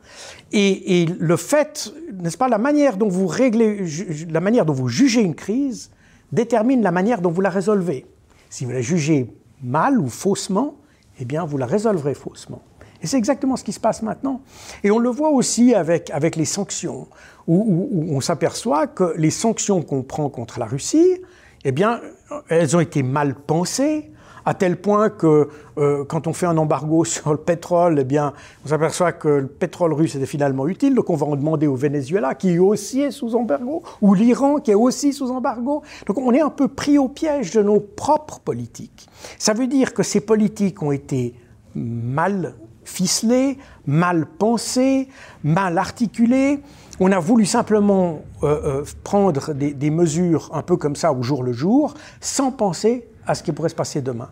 Et, 0.53 1.07
le 1.19 1.37
fait, 1.37 1.93
n'est-ce 2.13 2.39
pas, 2.39 2.49
la 2.49 2.59
manière 2.59 2.97
dont 2.97 3.09
vous 3.09 3.27
réglez, 3.27 3.85
la 4.29 4.41
manière 4.41 4.65
dont 4.67 4.73
vous 4.73 4.89
jugez 4.89 5.23
une 5.23 5.35
crise 5.35 5.91
détermine 6.33 6.83
la 6.83 6.93
manière 6.93 7.21
dont 7.21 7.31
vous 7.31 7.41
la 7.41 7.51
résolvez. 7.51 8.07
Si 8.51 8.65
vous 8.65 8.73
la 8.73 8.81
jugez 8.81 9.33
mal 9.63 9.99
ou 9.99 10.09
faussement, 10.09 10.77
eh 11.19 11.25
bien, 11.25 11.45
vous 11.45 11.57
la 11.57 11.67
résolverez 11.67 12.15
faussement. 12.15 12.63
Et 13.03 13.07
c'est 13.07 13.19
exactement 13.19 13.57
ce 13.57 13.65
qui 13.65 13.73
se 13.73 13.81
passe 13.81 14.03
maintenant. 14.03 14.41
Et 14.85 14.91
on 14.91 14.99
le 14.99 15.11
voit 15.11 15.31
aussi 15.31 15.75
avec, 15.75 16.11
avec 16.11 16.37
les 16.37 16.45
sanctions, 16.45 17.09
où, 17.47 18.07
on 18.11 18.21
s'aperçoit 18.21 18.87
que 18.87 19.15
les 19.17 19.31
sanctions 19.31 19.83
qu'on 19.83 20.03
prend 20.03 20.29
contre 20.29 20.59
la 20.59 20.67
Russie, 20.67 21.21
eh 21.65 21.73
bien, 21.73 22.01
elles 22.49 22.77
ont 22.77 22.81
été 22.81 23.03
mal 23.03 23.35
pensées, 23.35 24.11
à 24.47 24.55
tel 24.55 24.81
point 24.81 25.11
que 25.11 25.49
euh, 25.77 26.05
quand 26.05 26.29
on 26.29 26.33
fait 26.33 26.47
un 26.47 26.57
embargo 26.57 27.05
sur 27.05 27.33
le 27.33 27.37
pétrole, 27.37 27.99
eh 28.01 28.05
bien, 28.05 28.33
on 28.65 28.69
s'aperçoit 28.69 29.13
que 29.13 29.29
le 29.29 29.47
pétrole 29.49 29.93
russe 29.93 30.15
était 30.15 30.27
finalement 30.27 30.69
utile, 30.69 30.95
donc 30.95 31.11
on 31.11 31.17
va 31.17 31.27
en 31.27 31.37
demander 31.37 31.67
au 31.67 31.75
Venezuela, 31.75 32.35
qui 32.35 32.59
aussi 32.59 33.01
est 33.01 33.11
sous 33.11 33.35
embargo, 33.35 33.83
ou 34.01 34.15
l'Iran, 34.15 34.61
qui 34.61 34.71
est 34.71 34.75
aussi 34.75 35.13
sous 35.13 35.31
embargo. 35.31 35.83
Donc 36.07 36.19
on 36.19 36.33
est 36.33 36.41
un 36.41 36.51
peu 36.51 36.69
pris 36.69 36.97
au 36.97 37.09
piège 37.09 37.51
de 37.51 37.63
nos 37.63 37.81
propres 37.81 38.39
politiques. 38.39 39.09
Ça 39.39 39.53
veut 39.53 39.67
dire 39.67 39.93
que 39.93 40.05
ces 40.05 40.21
politiques 40.21 40.81
ont 40.83 40.93
été 40.93 41.35
mal 41.75 42.55
ficelées, 42.87 43.59
mal 43.87 44.27
pensées, 44.27 45.09
mal 45.45 45.77
articulées. 45.77 46.61
On 46.99 47.13
a 47.13 47.19
voulu 47.19 47.45
simplement 47.45 48.23
euh, 48.43 48.81
euh, 48.81 48.85
prendre 49.05 49.53
des, 49.53 49.91
mesures 49.91 50.51
un 50.55 50.63
peu 50.63 50.77
comme 50.77 50.97
ça 50.97 51.13
au 51.13 51.23
jour 51.23 51.43
le 51.43 51.53
jour, 51.53 51.95
sans 52.21 52.51
penser 52.51 53.07
à 53.27 53.35
ce 53.35 53.43
qui 53.43 53.53
pourrait 53.53 53.69
se 53.69 53.75
passer 53.75 54.01
demain. 54.01 54.31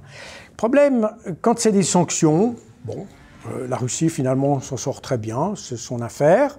Problème, 0.57 1.11
quand 1.43 1.59
c'est 1.59 1.73
des 1.73 1.83
sanctions, 1.83 2.55
bon, 2.85 3.07
euh, 3.51 3.67
la 3.69 3.77
Russie 3.77 4.09
finalement 4.09 4.61
s'en 4.61 4.77
sort 4.77 5.01
très 5.01 5.19
bien, 5.19 5.55
c'est 5.57 5.77
son 5.77 6.01
affaire. 6.01 6.59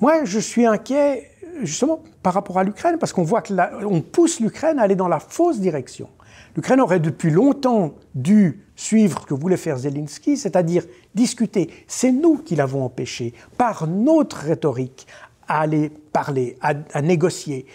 Moi, 0.00 0.24
je 0.24 0.38
suis 0.38 0.66
inquiet 0.66 1.30
justement 1.62 2.00
par 2.22 2.34
rapport 2.34 2.58
à 2.58 2.64
l'Ukraine 2.64 2.96
parce 2.98 3.12
qu'on 3.12 3.24
voit 3.24 3.42
que 3.42 3.52
on 3.84 4.00
pousse 4.00 4.40
l'Ukraine 4.40 4.78
à 4.78 4.82
aller 4.82 4.94
dans 4.94 5.08
la 5.08 5.18
fausse 5.18 5.58
direction. 5.58 6.08
L'Ukraine 6.56 6.80
aurait 6.80 7.00
depuis 7.00 7.30
longtemps 7.30 7.94
dû 8.14 8.64
suivre 8.80 9.20
ce 9.20 9.26
que 9.26 9.34
voulait 9.34 9.58
faire 9.58 9.76
Zelensky, 9.76 10.36
c'est-à-dire 10.38 10.84
discuter. 11.14 11.70
C'est 11.86 12.12
nous 12.12 12.38
qui 12.38 12.56
l'avons 12.56 12.84
empêché, 12.84 13.34
par 13.58 13.86
notre 13.86 14.38
rhétorique, 14.38 15.06
à 15.46 15.60
aller 15.60 15.90
parler, 15.90 16.56
à, 16.62 17.02
négocier. 17.02 17.66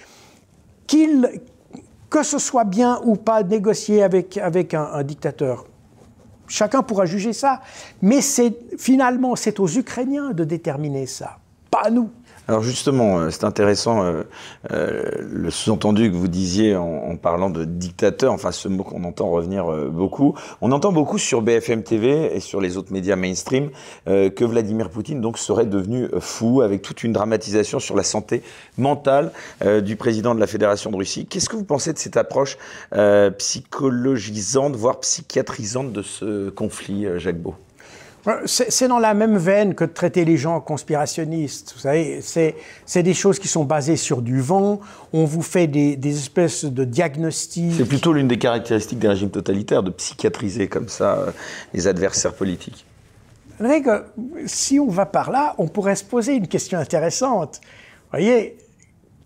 Que 0.88 2.24
ce 2.24 2.39
soit 2.39 2.63
bien 2.63 3.02
ou 3.04 3.15
pas 3.15 3.44
négocier 3.44 4.02
avec, 4.02 4.38
avec 4.38 4.74
un, 4.74 5.04
dictateur. 5.04 5.65
Chacun 6.48 6.82
pourra 6.82 7.06
juger 7.06 7.34
ça, 7.34 7.62
mais 8.02 8.22
finalement 8.78 9.36
c'est 9.36 9.60
aux 9.60 9.68
Ukrainiens 9.68 10.32
de 10.32 10.44
déterminer 10.44 11.06
ça, 11.06 11.38
pas 11.70 11.84
à 11.86 11.89
nous. 11.91 12.10
Alors 12.48 12.62
justement, 12.62 13.20
euh, 13.20 13.32
c'est 13.32 13.44
intéressant 13.44 14.04
euh, 14.04 14.24
euh, 14.72 15.04
le 15.20 15.50
sous-entendu 15.50 16.12
que 16.12 16.16
vous 16.16 16.28
disiez 16.28 16.76
en, 16.76 17.16
parlant 17.16 17.50
de 17.50 17.66
dictateur, 17.66 18.34
enfin 18.34 18.52
ce 18.52 18.68
mot 18.68 18.84
qu'on 18.84 19.04
entend 19.04 19.32
revenir 19.32 19.72
euh, 19.72 19.90
beaucoup. 19.90 20.36
On 20.62 20.72
entend 20.72 20.92
beaucoup 20.92 21.18
sur 21.18 21.42
BFM 21.42 21.82
TV 21.82 22.36
et 22.36 22.40
sur 22.40 22.62
les 22.62 22.78
autres 22.78 22.94
médias 22.94 23.16
mainstream 23.16 23.70
que 24.06 24.44
Vladimir 24.44 24.90
Poutine 24.90 25.22
donc 25.22 25.38
serait 25.38 25.66
devenu 25.66 26.08
fou 26.20 26.62
avec 26.62 26.82
toute 26.82 27.04
une 27.04 27.14
dramatisation 27.14 27.80
sur 27.80 27.96
la 27.96 28.04
santé 28.04 28.44
mentale 28.78 29.32
du 29.84 29.96
président 29.96 30.36
de 30.36 30.40
la 30.40 30.48
Fédération 30.48 30.92
de 30.92 30.96
Russie. 30.96 31.26
Qu'est-ce 31.26 31.50
que 31.50 31.56
vous 31.56 31.64
pensez 31.64 31.94
de 31.94 31.98
cette 31.98 32.18
approche 32.18 32.58
psychologisante, 33.38 34.76
voire 34.76 35.00
psychiatrisante 35.00 35.92
de 35.92 36.02
ce 36.02 36.50
conflit, 36.50 37.08
Jacques 37.18 37.42
Beau? 37.42 37.56
C'est 38.46 38.88
dans 38.88 39.00
la 39.00 39.14
même 39.14 39.38
veine 39.38 39.76
que 39.76 39.84
de 39.84 39.92
traiter 39.92 40.26
les 40.26 40.38
gens 40.38 40.60
conspirationnistes. 40.60 41.74
Vous 41.76 41.82
savez, 41.82 42.22
c'est 42.22 43.04
des 43.04 43.14
choses 43.14 43.38
qui 43.38 43.48
sont 43.48 43.66
basées 43.66 43.98
sur 43.98 44.22
du 44.22 44.42
vent. 44.42 44.80
On 45.14 45.26
vous 45.26 45.44
fait 45.44 45.68
des, 45.68 45.96
des 45.96 46.18
espèces 46.18 46.66
de 46.66 46.84
diagnostics. 46.84 47.74
C'est 47.78 47.86
plutôt 47.86 48.14
l'une 48.14 48.28
des 48.28 48.40
caractéristiques 48.40 49.00
des 49.00 49.08
régimes 49.08 49.30
totalitaires, 49.30 49.84
de 49.84 49.92
psychiatriser 49.92 50.68
comme 50.68 50.90
ça 50.90 51.18
euh, 51.18 51.32
les 51.74 51.88
adversaires 51.88 52.34
politiques. 52.34 52.86
Que, 53.60 54.06
si 54.48 54.80
on 54.80 54.90
va 54.90 55.06
par 55.06 55.32
là, 55.32 55.56
on 55.58 55.68
pourrait 55.68 55.96
se 55.96 56.04
poser 56.04 56.34
une 56.34 56.48
question 56.48 56.80
intéressante. 56.80 57.62
Vous 57.64 58.10
voyez, 58.12 58.58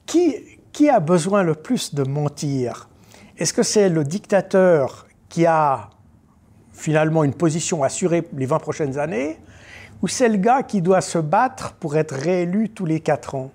qui, 0.06 0.36
qui 0.72 0.90
a 0.90 1.00
besoin 1.00 1.44
le 1.44 1.56
plus 1.56 1.96
de 1.96 2.04
mentir? 2.04 2.90
Est-ce 3.38 3.54
que 3.54 3.64
c'est 3.64 3.90
le 3.90 4.04
dictateur 4.04 5.08
qui 5.30 5.46
a 5.46 5.90
finalement 6.80 7.24
une 7.24 7.34
position 7.34 7.84
assurée 7.84 8.24
les 8.36 8.46
20 8.46 8.60
prochaines 8.60 8.98
années, 8.98 9.38
ou 10.02 10.08
c'est 10.08 10.30
le 10.30 10.38
gars 10.38 10.64
qui 10.64 10.82
doit 10.82 11.02
se 11.02 11.18
battre 11.18 11.74
pour 11.74 11.98
être 11.98 12.16
réélu 12.16 12.70
tous 12.70 12.86
les 12.86 13.02
4 13.02 13.36
ans? 13.36 13.52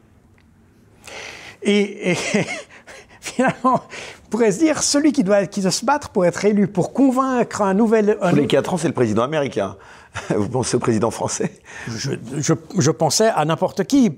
Et, 1.62 2.10
et 2.10 2.14
finalement, 3.20 3.80
on 4.26 4.28
pourrait 4.30 4.52
se 4.52 4.58
dire, 4.58 4.82
celui 4.82 5.12
qui 5.12 5.24
doit, 5.24 5.46
qui 5.46 5.62
doit 5.62 5.70
se 5.70 5.84
battre 5.84 6.10
pour 6.10 6.26
être 6.26 6.44
élu, 6.44 6.68
pour 6.68 6.92
convaincre 6.92 7.62
un 7.62 7.72
nouvel... 7.72 8.18
Un 8.20 8.30
tous 8.30 8.36
les 8.36 8.46
4 8.46 8.74
ans, 8.74 8.76
c'est 8.76 8.88
le 8.88 8.94
président 8.94 9.22
américain. 9.22 9.76
Vous 10.36 10.48
pensez 10.48 10.76
au 10.76 10.80
président 10.80 11.10
français? 11.10 11.50
Je, 11.88 12.12
je, 12.38 12.54
je, 12.78 12.90
pensais 12.90 13.28
à 13.34 13.44
n'importe 13.44 13.84
qui. 13.84 14.16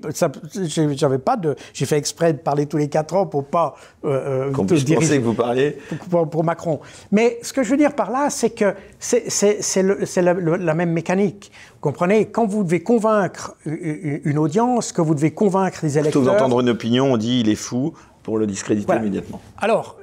J'avais 0.95 1.17
pas 1.17 1.37
de. 1.37 1.55
J'ai 1.73 1.85
fait 1.85 1.97
exprès 1.97 2.33
de 2.33 2.37
parler 2.37 2.67
tous 2.67 2.77
les 2.77 2.87
quatre 2.87 3.15
ans 3.15 3.25
pour 3.25 3.45
pas. 3.45 3.75
Euh, 4.05 4.51
Qu'on 4.51 4.65
puisse 4.65 4.83
penser 4.83 5.17
que 5.19 5.23
vous 5.23 5.33
parliez. 5.33 5.77
Pour, 6.09 6.29
pour, 6.29 6.43
Macron. 6.43 6.79
Mais 7.11 7.39
ce 7.41 7.51
que 7.51 7.63
je 7.63 7.71
veux 7.71 7.77
dire 7.77 7.93
par 7.93 8.11
là, 8.11 8.29
c'est 8.29 8.51
que 8.51 8.75
c'est 8.99 10.21
la, 10.21 10.33
la 10.33 10.73
même 10.75 10.91
mécanique. 10.91 11.51
Vous 11.73 11.81
comprenez? 11.81 12.27
Quand 12.27 12.45
vous 12.45 12.63
devez 12.63 12.81
convaincre 12.81 13.55
une 13.65 14.37
audience, 14.37 14.91
que 14.91 15.01
vous 15.01 15.15
devez 15.15 15.31
convaincre 15.31 15.79
les 15.83 15.97
électeurs. 15.97 16.21
Plutôt 16.21 16.33
d'entendre 16.33 16.61
une 16.61 16.69
opinion, 16.69 17.13
on 17.13 17.17
dit 17.17 17.39
il 17.39 17.49
est 17.49 17.55
fou 17.55 17.93
pour 18.23 18.37
le 18.37 18.45
discréditer 18.45 18.85
voilà. 18.85 19.01
immédiatement. 19.01 19.41
Alors, 19.57 19.96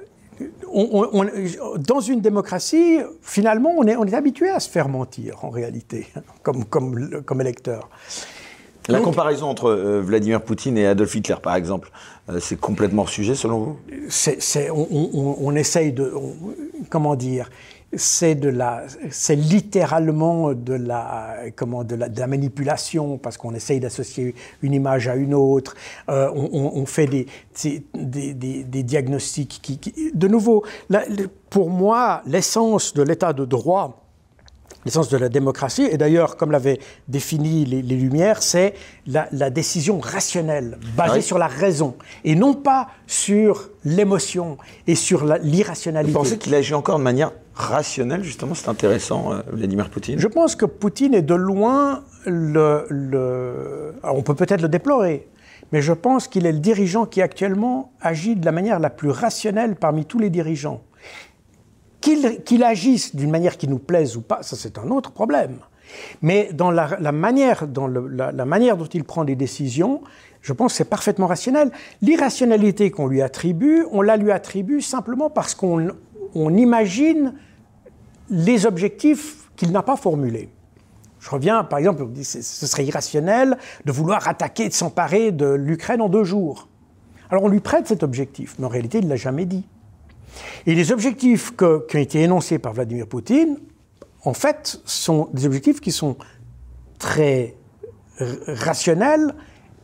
on, 0.74 1.10
on, 1.12 1.78
dans 1.78 2.00
une 2.00 2.20
démocratie, 2.20 2.98
finalement, 3.22 3.72
on 3.76 3.86
est, 3.86 3.96
on 3.96 4.04
est, 4.04 4.14
habitué 4.14 4.50
à 4.50 4.60
se 4.60 4.68
faire 4.68 4.88
mentir, 4.88 5.44
en 5.44 5.50
réalité, 5.50 6.06
comme, 6.42 6.64
comme, 6.64 7.22
comme 7.24 7.40
électeur. 7.40 7.88
La 8.88 8.98
Donc, 8.98 9.06
comparaison 9.06 9.46
entre 9.46 9.70
euh, 9.70 10.02
Vladimir 10.02 10.42
Poutine 10.42 10.76
et 10.76 10.86
Adolf 10.86 11.14
Hitler, 11.14 11.36
par 11.42 11.54
exemple, 11.54 11.90
euh, 12.28 12.38
c'est 12.38 12.60
complètement 12.60 13.06
sujet, 13.06 13.34
selon 13.34 13.58
vous? 13.58 13.78
On, 15.40 15.54
essaye 15.54 15.92
de... 15.92 16.12
comment 16.90 17.14
dire? 17.14 17.48
C'est 17.96 18.34
de 18.34 18.48
la, 18.48 18.84
c'est 19.10 19.36
littéralement 19.36 20.52
de 20.52 20.74
la, 20.74 21.36
comment, 21.56 21.84
de 21.84 21.94
la, 21.94 22.26
manipulation 22.26 23.18
parce 23.18 23.36
qu'on 23.36 23.54
essaye 23.54 23.80
d'associer 23.80 24.34
une 24.62 24.74
image 24.74 25.08
à 25.08 25.16
une 25.16 25.34
autre. 25.34 25.74
Euh, 26.08 26.30
on, 26.32 26.86
fait 26.86 27.06
des, 27.06 27.26
des, 27.94 28.82
diagnostics 28.82 29.60
qui, 29.62 29.80
de 30.14 30.28
nouveau, 30.28 30.64
pour 31.50 31.70
moi, 31.70 32.22
l'essence 32.26 32.94
de 32.94 33.02
l'état 33.02 33.32
de 33.32 33.44
droit, 33.44 34.03
l'essence 34.84 35.08
de 35.08 35.16
la 35.16 35.28
démocratie, 35.28 35.88
et 35.90 35.96
d'ailleurs, 35.96 36.36
comme 36.36 36.50
l'avaient 36.50 36.78
défini 37.08 37.64
les, 37.64 37.82
les 37.82 37.96
Lumières, 37.96 38.42
c'est 38.42 38.74
la, 39.06 39.28
la, 39.32 39.50
décision 39.50 39.98
rationnelle, 39.98 40.78
basée 40.96 41.16
oui. 41.16 41.22
sur 41.22 41.38
la 41.38 41.46
raison, 41.46 41.96
et 42.24 42.34
non 42.34 42.54
pas 42.54 42.88
sur 43.06 43.70
l'émotion 43.84 44.58
et 44.86 44.94
sur 44.94 45.24
l'irrationalité. 45.42 46.12
Vous 46.12 46.18
pensez 46.18 46.38
qu'il 46.38 46.54
agit 46.54 46.74
encore 46.74 46.98
de 46.98 47.04
manière 47.04 47.32
rationnelle, 47.54 48.24
justement? 48.24 48.54
C'est 48.54 48.68
intéressant, 48.68 49.32
euh, 49.32 49.40
Vladimir 49.52 49.88
Poutine. 49.90 50.18
Je 50.18 50.28
pense 50.28 50.56
que 50.56 50.66
Poutine 50.66 51.14
est 51.14 51.22
de 51.22 51.34
loin 51.34 52.02
le... 52.26 52.86
le... 52.88 53.94
Alors, 54.02 54.16
on 54.16 54.22
peut 54.22 54.34
peut-être 54.34 54.62
le 54.62 54.68
déplorer, 54.68 55.28
mais 55.72 55.80
je 55.80 55.92
pense 55.92 56.28
qu'il 56.28 56.46
est 56.46 56.52
le 56.52 56.58
dirigeant 56.58 57.06
qui 57.06 57.22
actuellement 57.22 57.92
agit 58.00 58.36
de 58.36 58.44
la 58.44 58.52
manière 58.52 58.80
la 58.80 58.90
plus 58.90 59.10
rationnelle 59.10 59.76
parmi 59.76 60.04
tous 60.04 60.18
les 60.18 60.30
dirigeants. 60.30 60.82
Qu'il 62.04 62.42
qu 62.44 62.62
agisse 62.62 63.16
d'une 63.16 63.30
manière 63.30 63.56
qui 63.56 63.66
nous 63.66 63.78
plaise 63.78 64.14
ou 64.18 64.20
pas, 64.20 64.42
ça 64.42 64.56
c'est 64.56 64.76
un 64.76 64.90
autre 64.90 65.10
problème. 65.10 65.56
Mais 66.20 66.50
dans 66.52 66.70
la, 66.70 67.12
manière, 67.12 67.66
dans 67.66 67.86
la, 67.86 68.44
manière 68.44 68.76
dont 68.76 68.84
il 68.84 69.04
prend 69.04 69.24
des 69.24 69.36
décisions, 69.36 70.02
je 70.42 70.52
pense 70.52 70.72
que 70.72 70.76
c'est 70.76 70.84
parfaitement 70.84 71.26
rationnel. 71.26 71.70
L'irrationalité 72.02 72.90
qu'on 72.90 73.06
lui 73.06 73.22
attribue, 73.22 73.86
on 73.90 74.02
la 74.02 74.18
lui 74.18 74.32
attribue 74.32 74.82
simplement 74.82 75.30
parce 75.30 75.54
qu'on 75.54 75.92
on 76.34 76.54
imagine 76.54 77.32
les 78.28 78.66
objectifs 78.66 79.48
qu'il 79.56 79.72
n'a 79.72 79.82
pas 79.82 79.96
formulés. 79.96 80.50
Je 81.20 81.30
reviens, 81.30 81.64
par 81.64 81.78
exemple, 81.78 82.06
ce 82.22 82.66
serait 82.66 82.84
irrationnel 82.84 83.56
de 83.86 83.92
vouloir 83.92 84.28
attaquer, 84.28 84.68
de 84.68 84.74
s'emparer 84.74 85.32
de 85.32 85.46
l'Ukraine 85.46 86.02
en 86.02 86.10
deux 86.10 86.24
jours. 86.24 86.68
Alors 87.30 87.44
on 87.44 87.48
lui 87.48 87.60
prête 87.60 87.86
cet 87.86 88.02
objectif, 88.02 88.56
mais 88.58 88.66
en 88.66 88.68
réalité, 88.68 88.98
il 88.98 89.04
ne 89.04 89.08
l'a 89.08 89.16
jamais 89.16 89.46
dit. 89.46 89.64
Et 90.66 90.74
les 90.74 90.92
objectifs 90.92 91.56
qui 91.56 91.64
ont 91.64 92.00
été 92.00 92.22
énoncés 92.22 92.58
par 92.58 92.72
Vladimir 92.72 93.06
Poutine, 93.06 93.58
en 94.24 94.34
fait, 94.34 94.80
sont 94.84 95.28
des 95.32 95.46
objectifs 95.46 95.80
qui 95.80 95.92
sont 95.92 96.16
très 96.98 97.56
rationnels 98.46 99.34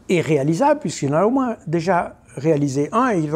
est 0.09 0.21
réalisable, 0.21 0.81
puisqu'il 0.81 1.15
en 1.15 1.19
a 1.19 1.25
au 1.25 1.31
moins 1.31 1.57
déjà 1.67 2.17
réalisé 2.37 2.89
un 2.93 3.11
et 3.11 3.29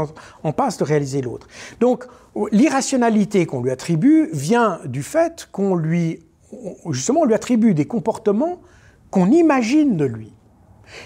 on 0.45 0.53
passe 0.53 0.79
de 0.79 0.85
réaliser 0.85 1.21
l'autre. 1.21 1.49
Donc 1.81 2.07
l'irrationalité 2.53 3.45
qu'on 3.47 3.63
lui 3.63 3.71
attribue 3.71 4.29
vient 4.33 4.81
du 4.85 5.03
fait 5.03 5.49
qu'on 5.53 5.75
lui, 5.75 6.21
justement, 6.91 7.21
on 7.21 7.25
lui 7.25 7.35
attribue 7.35 7.75
des 7.75 7.87
comportements 7.87 8.61
qu'on 9.11 9.31
imagine 9.31 9.97
de 9.97 10.05
lui. 10.05 10.33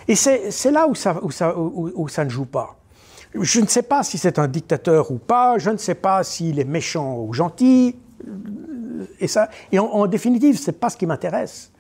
Et 0.07 0.15
c'est 0.17 0.71
là 0.71 0.87
où 0.89 0.95
ça 0.95 2.25
ne 2.25 2.31
joue 2.31 2.47
pas. 2.47 2.78
Je 3.41 3.61
ne 3.61 3.67
sais 3.67 3.83
pas 3.83 4.03
si 4.03 4.19
c'est 4.19 4.39
un 4.39 4.49
dictateur 4.49 5.11
ou 5.11 5.19
pas, 5.19 5.59
je 5.59 5.71
ne 5.71 5.77
sais 5.77 5.95
pas 5.95 6.25
s'il 6.25 6.59
est 6.59 6.65
méchant 6.65 7.19
ou 7.19 7.33
gentil, 7.33 7.97
et, 9.21 9.29
ça, 9.29 9.49
et 9.73 9.79
en, 9.79 10.07
définitive, 10.07 10.59
ce 10.59 10.71
n'est 10.71 10.77
pas 10.77 10.91
ce 10.91 10.97
qui 10.97 11.07
m'intéresse. 11.07 11.71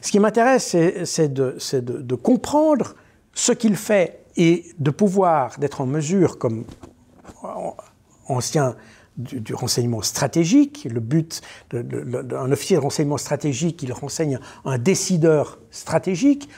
Ce 0.00 0.10
qui 0.10 0.20
m'intéresse, 0.20 0.76
c'est 1.04 1.32
de, 1.32 2.14
comprendre 2.14 2.94
ce 3.34 3.52
qu'il 3.52 3.76
fait 3.76 4.24
et 4.36 4.66
de 4.78 4.90
pouvoir, 4.90 5.58
d'être 5.58 5.80
en 5.80 5.86
mesure, 5.86 6.38
comme 6.38 6.64
ancien 8.28 8.76
du, 9.16 9.54
renseignement 9.54 10.02
stratégique, 10.02 10.86
le 10.90 11.00
but 11.00 11.42
d'un 11.70 12.52
officier 12.52 12.76
de 12.76 12.82
renseignement 12.82 13.18
stratégique, 13.18 13.82
il 13.82 13.92
renseigne 13.92 14.38
un 14.64 14.78
décideur 14.78 15.58
stratégique 15.70 16.48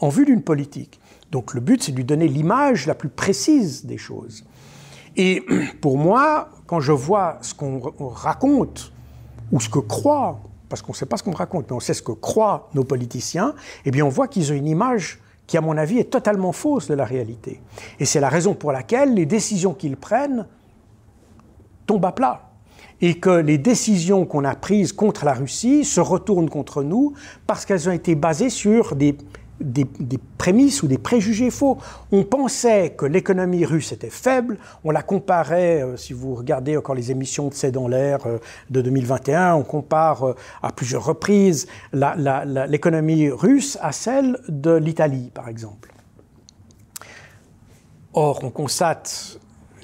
en 0.00 0.08
vue 0.08 0.24
d'une 0.24 0.42
politique. 0.42 1.00
Donc 1.30 1.54
le 1.54 1.60
but, 1.60 1.82
c'est 1.82 1.92
de 1.92 1.96
lui 1.96 2.04
donner 2.04 2.28
l'image 2.28 2.86
la 2.86 2.94
plus 2.94 3.08
précise 3.08 3.84
des 3.84 3.98
choses. 3.98 4.44
Et 5.16 5.44
pour 5.80 5.98
moi, 5.98 6.50
quand 6.66 6.80
je 6.80 6.92
vois 6.92 7.38
ce 7.40 7.54
qu'on 7.54 7.80
raconte, 8.08 8.92
ou 9.52 9.60
ce 9.60 9.68
que 9.68 9.78
croient, 9.78 10.40
parce 10.68 10.82
qu'on 10.82 10.92
ne 10.92 10.96
sait 10.96 11.06
pas 11.06 11.16
ce 11.16 11.22
qu'on 11.22 11.32
raconte, 11.32 11.70
mais 11.70 11.76
on 11.76 11.80
sait 11.80 11.94
ce 11.94 12.02
que 12.02 12.12
croient 12.12 12.68
nos 12.74 12.84
politiciens, 12.84 13.54
eh 13.84 13.90
bien 13.90 14.04
on 14.04 14.08
voit 14.08 14.28
qu'ils 14.28 14.52
ont 14.52 14.56
une 14.56 14.66
image 14.66 15.20
qui, 15.46 15.56
à 15.56 15.60
mon 15.60 15.76
avis, 15.76 15.98
est 15.98 16.10
totalement 16.10 16.52
fausse 16.52 16.88
de 16.88 16.94
la 16.94 17.04
réalité. 17.04 17.60
Et 18.00 18.04
c'est 18.04 18.20
la 18.20 18.28
raison 18.28 18.54
pour 18.54 18.72
laquelle 18.72 19.14
les 19.14 19.26
décisions 19.26 19.74
qu'ils 19.74 19.96
prennent 19.96 20.46
tombent 21.86 22.04
à 22.04 22.12
plat. 22.12 22.42
Et 23.00 23.20
que 23.20 23.30
les 23.30 23.58
décisions 23.58 24.24
qu'on 24.24 24.44
a 24.44 24.54
prises 24.54 24.92
contre 24.92 25.24
la 25.26 25.34
Russie 25.34 25.84
se 25.84 26.00
retournent 26.00 26.48
contre 26.48 26.82
nous 26.82 27.12
parce 27.46 27.66
qu'elles 27.66 27.88
ont 27.88 27.92
été 27.92 28.14
basées 28.14 28.48
sur 28.48 28.96
des 28.96 29.16
des, 29.60 29.86
prémices 30.38 30.82
ou 30.82 30.86
des 30.86 30.98
préjugés 30.98 31.50
faux. 31.50 31.78
On 32.12 32.24
pensait 32.24 32.90
que 32.90 33.06
l'économie 33.06 33.64
russe 33.64 33.92
était 33.92 34.10
faible, 34.10 34.58
on 34.84 34.90
la 34.90 35.02
comparait, 35.02 35.82
euh, 35.82 35.96
si 35.96 36.12
vous 36.12 36.34
regardez 36.34 36.76
encore 36.76 36.94
les 36.94 37.10
émissions 37.10 37.48
de 37.48 37.54
C'est 37.54 37.72
dans 37.72 37.88
l'air 37.88 38.26
euh, 38.26 38.38
de 38.70 38.80
2021, 38.82 39.54
on 39.54 39.62
compare 39.62 40.24
euh, 40.24 40.34
à 40.62 40.72
plusieurs 40.72 41.04
reprises 41.04 41.66
l'économie 41.92 43.30
russe 43.30 43.78
à 43.80 43.92
celle 43.92 44.38
de 44.48 44.72
l'Italie, 44.72 45.30
par 45.32 45.48
exemple. 45.48 45.92
Or, 48.12 48.40
on 48.42 48.50
constate, 48.50 49.38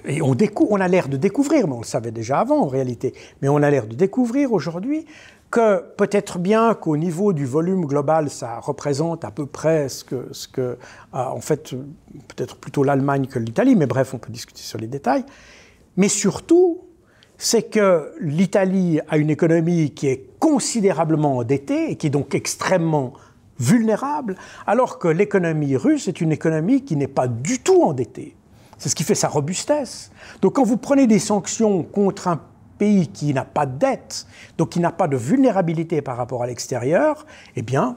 et 0.07 0.23
on, 0.23 0.37
on 0.71 0.81
a 0.81 0.89
l'air 0.89 1.09
de 1.09 1.17
découvrir, 1.17 1.67
mais 1.67 1.75
on 1.75 1.81
le 1.81 1.85
savait 1.85 2.11
déjà 2.11 2.41
avant 2.41 2.63
en 2.63 2.67
réalité, 2.67 3.15
mais 3.41 3.49
on 3.49 3.59
a 3.63 3.71
l'air 3.71 3.87
de 3.87 3.95
découvrir 3.95 4.53
aujourd'hui 4.53 5.07
que 5.53 5.83
peut-être 5.97 6.39
bien 6.39 6.75
qu'au 6.75 6.97
niveau 6.97 7.33
du 7.33 7.45
volume 7.45 7.85
global, 7.85 8.31
ça 8.31 8.59
représente 8.59 9.25
à 9.25 9.31
peu 9.31 9.47
près 9.47 9.91
ce 9.91 10.03
que, 10.03 10.31
que 10.51 10.79
en 11.13 11.41
fait, 11.41 11.75
peut-être 12.29 12.57
plutôt 12.57 12.83
l'Allemagne 12.83 13.27
que 13.27 13.39
l'Italie, 13.39 13.77
mais 13.77 13.87
bref, 13.87 14.15
on 14.15 14.19
peut 14.19 14.33
discuter 14.33 14.63
sur 14.63 14.79
les 14.79 14.87
détails. 14.87 15.25
Mais 15.97 16.09
surtout, 16.09 16.81
c'est 17.37 17.65
que 17.65 18.13
l'Italie 18.19 19.01
a 19.09 19.19
une 19.19 19.29
économie 19.29 19.91
qui 19.91 20.09
est 20.09 20.27
considérablement 20.39 21.37
endettée 21.37 21.91
et 21.91 21.97
qui 21.97 22.07
est 22.07 22.11
donc 22.11 22.35
extrêmement 22.35 23.13
vulnérable, 23.59 24.37
alors 24.67 24.99
que 24.99 25.07
l'économie 25.07 25.77
russe 25.77 26.09
est 26.09 26.21
une 26.23 26.33
économie 26.33 26.83
qui 26.83 26.97
n'est 26.97 27.07
pas 27.07 27.29
du 27.29 27.59
tout 27.59 27.83
endettée. 27.83 28.35
C'est 28.79 28.89
ce 28.89 28.95
qui 28.95 29.05
fait 29.05 29.15
sa 29.15 29.29
robustesse. 29.29 30.11
Donc 30.41 30.55
quand 30.55 30.65
vous 30.65 30.79
prenez 30.79 31.07
des 31.07 31.19
sanctions 31.19 31.83
contre 31.83 32.27
un 32.29 32.41
pays 32.83 33.07
qui 33.07 33.33
n'a 33.33 33.45
pas 33.45 33.65
de 33.65 33.79
dette, 33.79 34.27
donc 34.59 34.71
qui 34.71 34.81
n'a 34.81 34.91
pas 34.91 35.07
de 35.07 35.17
vulnérabilité 35.17 36.03
par 36.03 36.17
rapport 36.17 36.43
à 36.43 36.49
l'extérieur, 36.49 37.25
eh 37.55 37.63
bien, 37.63 37.97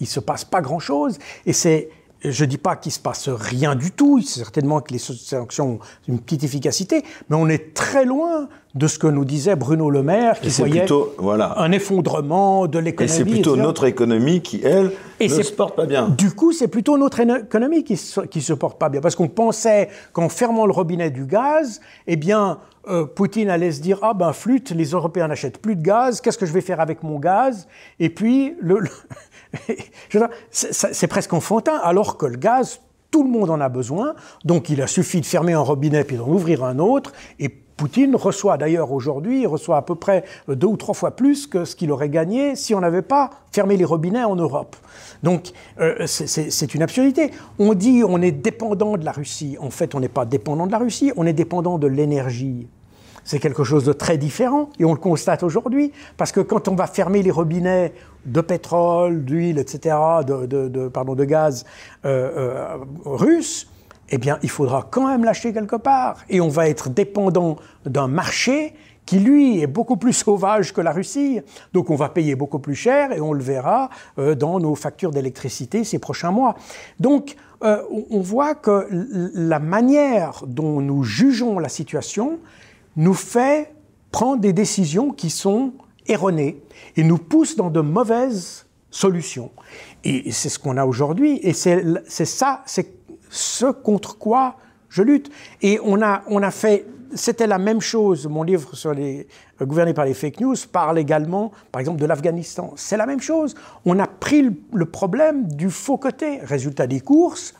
il 0.00 0.04
ne 0.04 0.08
se 0.08 0.18
passe 0.18 0.44
pas 0.44 0.60
grand-chose. 0.60 1.18
Et 1.46 1.52
c'est 1.52 1.88
je 2.20 2.44
ne 2.44 2.50
dis 2.50 2.58
pas 2.58 2.74
qu'il 2.74 2.90
ne 2.90 2.94
se 2.94 2.98
passe 3.00 3.28
rien 3.28 3.76
du 3.76 3.92
tout, 3.92 4.20
certainement 4.20 4.80
que 4.80 4.92
les 4.92 4.98
sanctions 4.98 5.74
ont 5.74 5.78
une 6.08 6.18
petite 6.18 6.42
efficacité, 6.42 7.04
mais 7.28 7.36
on 7.36 7.48
est 7.48 7.74
très 7.74 8.04
loin 8.04 8.48
de 8.74 8.86
ce 8.88 8.98
que 8.98 9.06
nous 9.06 9.24
disait 9.24 9.54
Bruno 9.54 9.88
Le 9.88 10.02
Maire, 10.02 10.40
qui 10.40 10.48
voyait 10.48 10.80
plutôt, 10.80 11.14
voilà. 11.18 11.60
un 11.60 11.70
effondrement 11.70 12.66
de 12.66 12.80
l'économie. 12.80 13.12
Et 13.12 13.16
c'est 13.16 13.24
plutôt 13.24 13.54
notre 13.54 13.84
économie 13.84 14.40
qui, 14.40 14.60
elle, 14.64 14.90
ne 15.20 15.28
se 15.28 15.52
porte 15.52 15.76
pas 15.76 15.86
bien. 15.86 16.08
Du 16.08 16.32
coup, 16.32 16.52
c'est 16.52 16.66
plutôt 16.66 16.98
notre 16.98 17.20
économie 17.20 17.84
qui 17.84 17.92
ne 17.92 18.40
se 18.40 18.52
porte 18.52 18.78
pas 18.78 18.88
bien, 18.88 19.00
parce 19.00 19.14
qu'on 19.14 19.28
pensait 19.28 19.88
qu'en 20.12 20.28
fermant 20.28 20.66
le 20.66 20.72
robinet 20.72 21.10
du 21.10 21.24
gaz, 21.24 21.80
eh 22.08 22.16
bien, 22.16 22.58
euh, 22.88 23.06
Poutine 23.06 23.50
allait 23.50 23.72
se 23.72 23.80
dire 23.80 23.98
ah 24.02 24.14
ben 24.14 24.32
flûte, 24.32 24.70
les 24.70 24.90
Européens 24.90 25.28
n'achètent 25.28 25.58
plus 25.58 25.76
de 25.76 25.82
gaz, 25.82 26.20
qu'est-ce 26.20 26.38
que 26.38 26.46
je 26.46 26.52
vais 26.52 26.60
faire 26.60 26.80
avec 26.80 27.02
mon 27.02 27.18
gaz? 27.18 27.68
Et 27.98 28.10
puis 28.10 28.56
c'est 30.50 31.06
presque 31.06 31.32
enfantin, 31.32 31.78
alors 31.82 32.16
que 32.16 32.26
le 32.26 32.36
gaz, 32.36 32.80
tout 33.10 33.22
le 33.22 33.30
monde 33.30 33.50
en 33.50 33.60
a 33.60 33.68
besoin, 33.68 34.14
donc 34.44 34.68
il 34.68 34.82
a 34.82 34.86
suffi 34.86 35.20
de 35.20 35.26
fermer 35.26 35.54
un 35.54 35.60
robinet 35.60 36.04
puis 36.04 36.16
d'en 36.16 36.28
ouvrir 36.28 36.64
un 36.64 36.78
autre, 36.78 37.12
et 37.38 37.48
Poutine 37.78 38.16
reçoit 38.16 38.58
d'ailleurs 38.58 38.90
aujourd'hui, 38.90 39.46
reçoit 39.46 39.76
à 39.76 39.82
peu 39.82 39.94
près 39.94 40.24
deux 40.48 40.66
ou 40.66 40.76
trois 40.76 40.94
fois 40.94 41.12
plus 41.12 41.46
que 41.46 41.64
ce 41.64 41.76
qu'il 41.76 41.92
aurait 41.92 42.08
gagné 42.08 42.56
si 42.56 42.74
on 42.74 42.80
n'avait 42.80 43.02
pas 43.02 43.30
fermé 43.52 43.76
les 43.76 43.84
robinets 43.84 44.24
en 44.24 44.34
Europe. 44.34 44.74
Donc 45.22 45.52
euh, 45.80 46.04
c'est 46.06 46.74
une 46.74 46.82
absurdité. 46.82 47.30
On 47.60 47.74
dit 47.74 48.02
on 48.06 48.20
est 48.20 48.32
dépendant 48.32 48.96
de 48.96 49.04
la 49.04 49.12
Russie. 49.12 49.56
En 49.60 49.70
fait, 49.70 49.94
on 49.94 50.00
n'est 50.00 50.08
pas 50.08 50.24
dépendant 50.24 50.66
de 50.66 50.72
la 50.72 50.78
Russie, 50.78 51.12
on 51.16 51.24
est 51.24 51.32
dépendant 51.32 51.78
de 51.78 51.86
l'énergie 51.86 52.66
c'est 53.28 53.40
quelque 53.40 53.62
chose 53.62 53.84
de 53.84 53.92
très 53.92 54.16
différent, 54.16 54.70
et 54.78 54.86
on 54.86 54.94
le 54.94 54.98
constate 54.98 55.42
aujourd'hui, 55.42 55.92
parce 56.16 56.32
que 56.32 56.40
quand 56.40 56.66
on 56.66 56.74
va 56.74 56.86
fermer 56.86 57.22
les 57.22 57.30
robinets 57.30 57.92
de 58.24 58.40
pétrole, 58.40 59.22
d'huile, 59.22 59.58
etc., 59.58 59.96
de, 60.26 60.88
pardon, 60.88 61.14
de 61.14 61.26
gaz 61.26 61.66
euh, 62.06 62.78
euh, 62.78 62.84
russe, 63.04 63.68
eh 64.08 64.16
bien, 64.16 64.38
il 64.42 64.48
faudra 64.48 64.88
quand 64.90 65.08
même 65.08 65.24
l'acheter 65.24 65.52
quelque 65.52 65.76
part, 65.76 66.24
et 66.30 66.40
on 66.40 66.48
va 66.48 66.70
être 66.70 66.88
dépendant 66.88 67.56
d'un 67.84 68.08
marché 68.08 68.72
qui, 69.04 69.18
lui, 69.18 69.60
est 69.60 69.66
beaucoup 69.66 69.98
plus 69.98 70.14
sauvage 70.24 70.72
que 70.72 70.80
la 70.80 70.92
Russie. 70.92 71.42
Donc 71.74 71.90
on 71.90 71.96
va 71.96 72.08
payer 72.08 72.34
beaucoup 72.34 72.60
plus 72.60 72.76
cher, 72.76 73.12
et 73.12 73.20
on 73.20 73.34
le 73.34 73.42
verra 73.42 73.90
euh, 74.18 74.36
dans 74.36 74.58
nos 74.58 74.74
factures 74.74 75.10
d'électricité 75.10 75.84
ces 75.84 75.98
prochains 75.98 76.30
mois. 76.30 76.54
Donc, 76.98 77.36
on 77.60 78.20
voit 78.20 78.54
que 78.54 78.86
la 79.34 79.58
manière 79.58 80.44
dont 80.46 80.80
nous 80.80 81.02
jugeons 81.02 81.58
la 81.58 81.68
situation, 81.68 82.38
nous 82.98 83.14
fait 83.14 83.72
prendre 84.10 84.40
des 84.40 84.52
décisions 84.52 85.12
qui 85.12 85.30
sont 85.30 85.72
erronées 86.06 86.60
et 86.96 87.04
nous 87.04 87.16
pousse 87.16 87.56
dans 87.56 87.70
de 87.70 87.80
mauvaises 87.80 88.66
solutions. 88.90 89.50
Et 90.02 90.32
c'est 90.32 90.48
ce 90.48 90.58
qu'on 90.58 90.76
a 90.76 90.84
aujourd'hui, 90.84 91.38
et 91.42 91.52
c'est 91.52 92.24
ça, 92.24 92.62
c'est 92.66 92.92
ce 93.30 93.66
contre 93.66 94.18
quoi 94.18 94.56
je 94.88 95.02
lutte. 95.02 95.30
Et 95.62 95.78
on 95.84 96.02
a, 96.02 96.24
on 96.26 96.42
a 96.42 96.50
fait, 96.50 96.86
c'était 97.14 97.46
la 97.46 97.58
même 97.58 97.80
chose, 97.80 98.26
mon 98.26 98.42
livre 98.42 98.74
sur 98.74 98.92
les 98.92 99.28
euh, 99.60 99.66
gouverné 99.66 99.94
par 99.94 100.04
les 100.04 100.14
fake 100.14 100.40
news 100.40 100.56
parle 100.72 100.98
également, 100.98 101.52
par 101.70 101.80
exemple, 101.80 102.00
de 102.00 102.06
l'Afghanistan. 102.06 102.72
C'est 102.76 102.96
la 102.96 103.06
même 103.06 103.20
chose. 103.20 103.54
On 103.84 103.98
a 103.98 104.06
pris 104.06 104.50
le 104.72 104.84
problème 104.86 105.46
du 105.46 105.70
faux 105.70 105.98
côté. 105.98 106.38
Résultat 106.42 106.86
des 106.86 107.00
courses, 107.00 107.54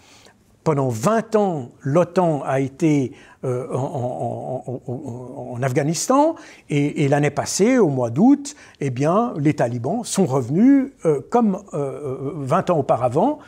pendant 0.68 0.90
20 0.90 1.34
ans, 1.36 1.70
l'OTAN 1.80 2.42
a 2.44 2.60
été 2.60 3.12
euh, 3.42 3.72
en, 3.72 5.58
Afghanistan 5.62 6.34
et, 6.68 7.08
l'année 7.08 7.30
passée, 7.30 7.78
au 7.78 7.88
mois 7.88 8.10
d'août, 8.10 8.54
eh 8.80 8.90
bien, 8.90 9.32
les 9.38 9.54
talibans 9.54 10.04
sont 10.04 10.26
revenus 10.26 10.92
euh, 11.06 11.22
comme 11.30 11.58
20 11.72 11.72
euh, 11.72 12.74
ans 12.74 12.78
auparavant. 12.80 13.38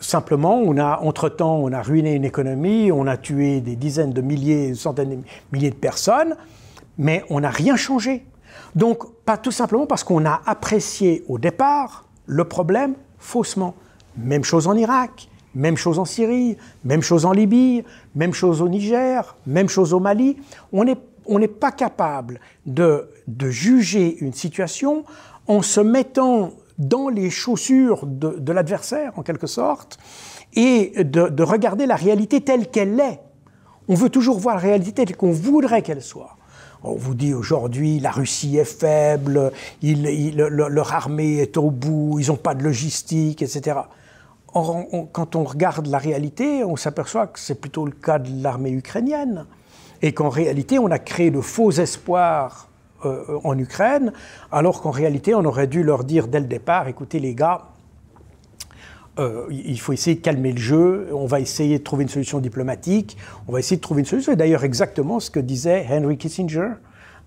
Simplement, 0.00 0.58
on 0.58 0.78
a, 0.78 1.00
entre-temps, 1.02 1.56
on 1.56 1.72
a 1.72 1.82
ruiné 1.82 2.14
une 2.14 2.24
économie, 2.24 2.90
on 2.90 3.06
a 3.06 3.18
tué 3.18 3.60
des 3.60 3.76
dizaines 3.76 4.14
de 4.14 4.22
milliers, 4.22 4.72
centaines 4.72 5.10
de 5.10 5.18
milliers 5.52 5.68
de 5.68 5.74
personnes, 5.74 6.36
mais 6.96 7.22
on 7.28 7.40
n'a 7.40 7.50
rien 7.50 7.76
changé. 7.76 8.24
Donc, 8.74 9.04
pas 9.26 9.36
tout 9.36 9.52
simplement 9.52 9.86
parce 9.86 10.04
qu'on 10.04 10.24
a 10.24 10.40
apprécié 10.46 11.22
au 11.28 11.36
départ 11.36 12.06
le 12.24 12.44
problème 12.44 12.94
faussement. 13.18 13.74
Même 14.16 14.42
chose 14.42 14.66
en 14.68 14.74
Irak. 14.74 15.28
Même 15.56 15.78
chose 15.78 15.98
en 15.98 16.04
Syrie, 16.04 16.58
même 16.84 17.00
chose 17.00 17.24
en 17.24 17.32
Libye, 17.32 17.82
même 18.14 18.34
chose 18.34 18.60
au 18.60 18.68
Niger, 18.68 19.36
même 19.46 19.70
chose 19.70 19.94
au 19.94 20.00
Mali. 20.00 20.36
On 20.70 20.84
n'est 20.84 21.48
pas 21.48 21.72
capable 21.72 22.40
de, 22.66 23.08
juger 23.48 24.18
une 24.20 24.34
situation 24.34 25.04
en 25.48 25.62
se 25.62 25.80
mettant 25.80 26.50
dans 26.78 27.08
les 27.08 27.30
chaussures 27.30 28.04
de, 28.04 28.52
l'adversaire, 28.52 29.18
en 29.18 29.22
quelque 29.22 29.46
sorte, 29.46 29.98
et 30.52 30.92
de, 31.02 31.42
regarder 31.42 31.86
la 31.86 31.96
réalité 31.96 32.42
telle 32.42 32.70
qu'elle 32.70 33.00
est. 33.00 33.20
On 33.88 33.94
veut 33.94 34.10
toujours 34.10 34.38
voir 34.38 34.56
la 34.56 34.60
réalité 34.60 34.92
telle 34.92 35.16
qu'on 35.16 35.32
voudrait 35.32 35.80
qu'elle 35.80 36.02
soit. 36.02 36.36
On 36.84 36.96
vous 36.96 37.14
dit 37.14 37.32
aujourd'hui 37.32 37.98
la 37.98 38.10
Russie 38.10 38.58
est 38.58 38.64
faible, 38.64 39.52
leur 39.82 40.92
armée 40.92 41.38
est 41.38 41.56
au 41.56 41.70
bout, 41.70 42.18
ils 42.20 42.26
n'ont 42.28 42.36
pas 42.36 42.54
de 42.54 42.62
logistique, 42.62 43.40
etc 43.40 43.76
quand 45.12 45.36
on 45.36 45.44
regarde 45.44 45.86
la 45.86 45.98
réalité, 45.98 46.64
on 46.64 46.76
s'aperçoit 46.76 47.26
que 47.26 47.38
c'est 47.38 47.60
plutôt 47.60 47.84
le 47.84 47.92
cas 47.92 48.18
de 48.18 48.42
l'armée 48.42 48.70
ukrainienne. 48.70 49.46
Et 50.02 50.12
qu'en 50.12 50.28
réalité, 50.28 50.78
on 50.78 50.90
a 50.90 50.98
créé 50.98 51.30
de 51.30 51.40
faux 51.40 51.70
espoirs 51.70 52.68
euh, 53.04 53.38
en 53.44 53.58
Ukraine, 53.58 54.12
alors 54.50 54.80
qu'en 54.80 54.90
réalité, 54.90 55.34
on 55.34 55.44
aurait 55.44 55.66
dû 55.66 55.82
leur 55.82 56.04
dire 56.04 56.28
dès 56.28 56.40
le 56.40 56.46
départ, 56.46 56.88
écoutez 56.88 57.18
les 57.18 57.34
gars, 57.34 57.62
euh, 59.18 59.46
il 59.50 59.80
faut 59.80 59.92
essayer 59.92 60.16
de 60.16 60.20
calmer 60.20 60.52
le 60.52 60.58
jeu, 60.58 61.08
on 61.12 61.26
va 61.26 61.40
essayer 61.40 61.78
de 61.78 61.84
trouver 61.84 62.02
une 62.02 62.10
solution 62.10 62.38
diplomatique, 62.38 63.16
on 63.48 63.52
va 63.52 63.58
essayer 63.58 63.76
de 63.76 63.82
trouver 63.82 64.00
une 64.00 64.06
solution. 64.06 64.32
Et 64.32 64.36
d'ailleurs, 64.36 64.64
exactement 64.64 65.20
ce 65.20 65.30
que 65.30 65.40
disait 65.40 65.86
Henry 65.90 66.18
Kissinger. 66.18 66.72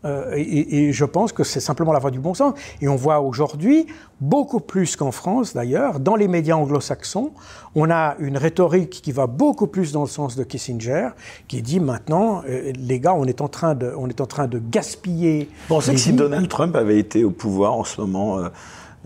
Euh, 0.05 0.33
et, 0.35 0.93
je 0.93 1.05
pense 1.05 1.33
que 1.33 1.43
c'est 1.43 1.59
simplement 1.59 1.91
la 1.91 1.99
voie 1.99 2.11
du 2.11 2.19
bon 2.19 2.33
sens. 2.33 2.53
Et 2.81 2.87
on 2.87 2.95
voit 2.95 3.19
aujourd'hui, 3.19 3.87
beaucoup 4.21 4.61
plus 4.61 4.95
qu'en 4.95 5.11
France 5.11 5.53
d'ailleurs, 5.53 5.99
dans 5.99 6.15
les 6.15 6.27
médias 6.27 6.55
anglo-saxons, 6.55 7.31
on 7.75 7.89
a 7.91 8.15
une 8.19 8.37
rhétorique 8.37 9.01
qui 9.03 9.11
va 9.11 9.27
beaucoup 9.27 9.67
plus 9.67 9.91
dans 9.91 10.01
le 10.01 10.07
sens 10.07 10.35
de 10.35 10.43
Kissinger, 10.43 11.09
qui 11.47 11.61
dit 11.61 11.79
maintenant, 11.79 12.43
euh, 12.47 12.71
les 12.77 12.99
gars, 12.99 13.13
on 13.13 13.25
est 13.25 13.41
en 13.41 13.49
train 13.49 13.75
de, 13.75 13.93
on 13.97 14.07
est 14.07 14.21
en 14.21 14.25
train 14.25 14.47
de 14.47 14.59
gaspiller. 14.59 15.49
Bon, 15.67 15.79
que 15.79 15.97
si 15.97 16.13
Donald 16.13 16.47
Trump 16.47 16.75
avait 16.75 16.99
été 16.99 17.23
au 17.25 17.31
pouvoir 17.31 17.73
en 17.73 17.83
ce 17.83 17.99
moment, 17.99 18.39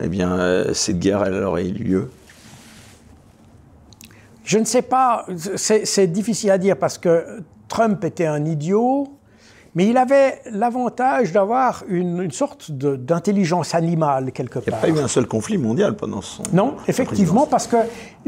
eh 0.02 0.08
bien, 0.08 0.74
cette 0.74 1.00
guerre, 1.00 1.24
elle 1.24 1.44
aurait 1.44 1.68
eu 1.68 1.74
lieu? 1.74 2.10
Je 4.44 4.60
ne 4.60 4.66
sais 4.66 4.82
pas, 4.82 5.26
c'est 5.56 6.08
difficile 6.08 6.52
à 6.52 6.58
dire 6.58 6.78
parce 6.78 6.98
que 6.98 7.42
Trump 7.70 8.04
était 8.04 8.26
un 8.26 8.44
idiot, 8.46 9.08
mais 9.76 9.88
il 9.88 9.98
avait 9.98 10.42
l'avantage 10.52 11.32
d'avoir 11.32 11.84
une, 11.88 12.32
sorte 12.32 12.72
d'intelligence 12.72 13.74
animale 13.74 14.32
quelque 14.32 14.60
part. 14.60 14.64
Il 14.66 14.70
n'y 14.70 14.78
a 14.92 14.96
pas 14.96 15.02
eu 15.02 15.04
un 15.04 15.08
seul 15.08 15.28
conflit 15.28 15.58
mondial 15.58 15.96
pendant 15.96 16.22
son. 16.22 16.44
Non, 16.54 16.76
effectivement, 16.88 17.48
parce 17.48 17.68
que 17.68 17.78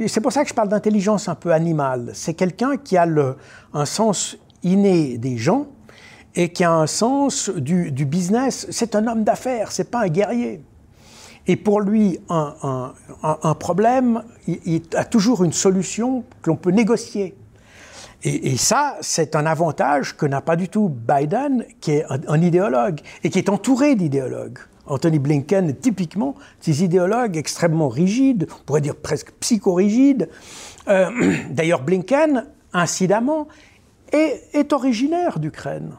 c'est 0.08 0.22
pour 0.22 0.32
ça 0.32 0.44
que 0.44 0.50
je 0.50 0.54
parle 0.54 0.70
d'intelligence 0.70 1.30
un 1.30 1.36
peu 1.36 1.52
animale. 1.54 2.12
C'est 2.14 2.34
quelqu'un 2.34 2.78
qui 2.78 2.98
a 2.98 3.06
le, 3.06 3.36
un 3.74 3.86
sens 3.86 4.38
inné 4.64 5.18
des 5.18 5.38
gens 5.38 5.68
et 6.36 6.50
qui 6.50 6.64
a 6.64 6.72
un 6.72 6.88
sens 6.88 7.50
du, 7.50 7.92
du 7.92 8.06
business. 8.06 8.68
C'est 8.72 8.96
un 8.96 9.08
homme 9.08 9.24
d'affaires, 9.24 9.72
c'est 9.72 9.90
pas 9.90 10.02
un 10.02 10.08
guerrier. 10.08 10.62
Et 11.48 11.56
pour 11.56 11.80
lui, 11.80 12.20
un, 12.30 12.94
problème, 13.60 14.24
il, 14.48 14.82
a 14.96 15.06
toujours 15.06 15.44
une 15.44 15.54
solution 15.54 16.24
que 16.42 16.50
l'on 16.50 16.56
peut 16.56 16.72
négocier. 16.72 17.36
Et, 18.28 18.58
ça, 18.58 18.98
c'est 19.02 19.36
un 19.36 19.46
avantage 19.46 20.18
que 20.18 20.26
n'a 20.26 20.42
pas 20.42 20.56
du 20.56 20.68
tout 20.68 20.90
Biden, 20.90 21.64
qui 21.80 21.92
est 21.92 22.06
un, 22.10 22.42
idéologue 22.42 23.00
et 23.24 23.30
qui 23.30 23.38
est 23.38 23.50
entouré 23.50 23.94
d'idéologues. 23.94 24.58
Anthony 24.88 25.20
Blinken, 25.20 25.76
typiquement, 25.76 26.34
ces 26.60 26.84
idéologues 26.84 27.38
extrêmement 27.38 27.88
rigides, 27.88 28.48
on 28.50 28.64
pourrait 28.64 28.82
dire 28.82 28.96
presque 28.96 29.32
psychorigides. 29.40 30.28
Euh, 30.88 31.10
d'ailleurs, 31.52 31.84
Blinken, 31.84 32.48
incidemment, 32.74 33.48
est, 34.12 34.42
est 34.54 34.74
originaire 34.74 35.38
d'Ukraine. 35.38 35.92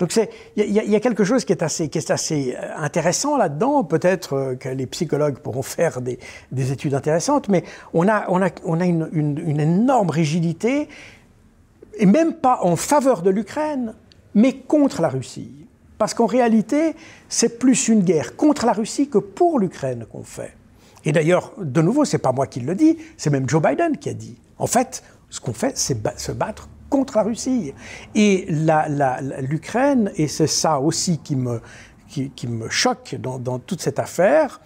Donc 0.00 0.18
il 0.56 0.64
y, 0.64 0.96
a 0.96 1.00
quelque 1.00 1.24
chose 1.24 1.44
qui 1.44 1.52
est 1.52 1.62
assez, 1.62 1.84
est 1.84 2.56
euh, 2.56 2.76
intéressant 2.78 3.36
là-dedans. 3.36 3.84
Peut-être 3.84 4.32
euh, 4.32 4.54
que 4.54 4.70
les 4.70 4.86
psychologues 4.86 5.38
pourront 5.40 5.62
faire 5.62 6.00
des, 6.00 6.18
études 6.72 6.94
intéressantes, 6.94 7.50
mais 7.50 7.64
on 7.92 8.08
a, 8.08 8.24
une, 8.64 9.60
énorme 9.60 10.08
rigidité, 10.08 10.88
et 11.98 12.06
même 12.06 12.34
pas 12.34 12.60
en 12.62 12.76
faveur 12.76 13.22
de 13.22 13.30
l'Ukraine, 13.30 13.94
mais 14.34 14.54
contre 14.54 15.02
la 15.02 15.08
Russie. 15.08 15.66
Parce 15.98 16.14
qu'en 16.14 16.26
réalité, 16.26 16.94
c'est 17.28 17.58
plus 17.58 17.88
une 17.88 18.02
guerre 18.02 18.36
contre 18.36 18.64
la 18.64 18.72
Russie 18.72 19.08
que 19.08 19.18
pour 19.18 19.58
l'Ukraine 19.58 20.06
qu'on 20.10 20.22
fait. 20.22 20.54
Et 21.04 21.12
d'ailleurs, 21.12 21.52
de 21.58 21.82
nouveau, 21.82 22.04
c'est 22.04 22.18
pas 22.18 22.32
moi 22.32 22.46
qui 22.46 22.60
le 22.60 22.74
dis, 22.74 22.98
c'est 23.16 23.30
même 23.30 23.48
Joe 23.48 23.62
Biden 23.62 23.96
qui 23.96 24.08
a 24.08 24.14
dit. 24.14 24.36
En 24.58 24.66
fait, 24.66 25.02
ce 25.28 25.40
qu'on 25.40 25.52
fait, 25.52 25.76
c'est 25.76 25.96
se 26.18 26.32
battre 26.32 26.68
contre 26.88 27.16
la 27.16 27.22
Russie. 27.22 27.72
Et 28.14 28.46
l'Ukraine, 29.40 30.10
et 30.16 30.28
c'est 30.28 30.46
ça 30.46 30.80
aussi 30.80 31.18
qui 31.18 31.36
me, 31.36 31.60
qui, 32.08 32.46
me 32.46 32.68
choque 32.68 33.14
dans, 33.14 33.58
toute 33.58 33.80
cette 33.80 33.98
affaire, 33.98 34.60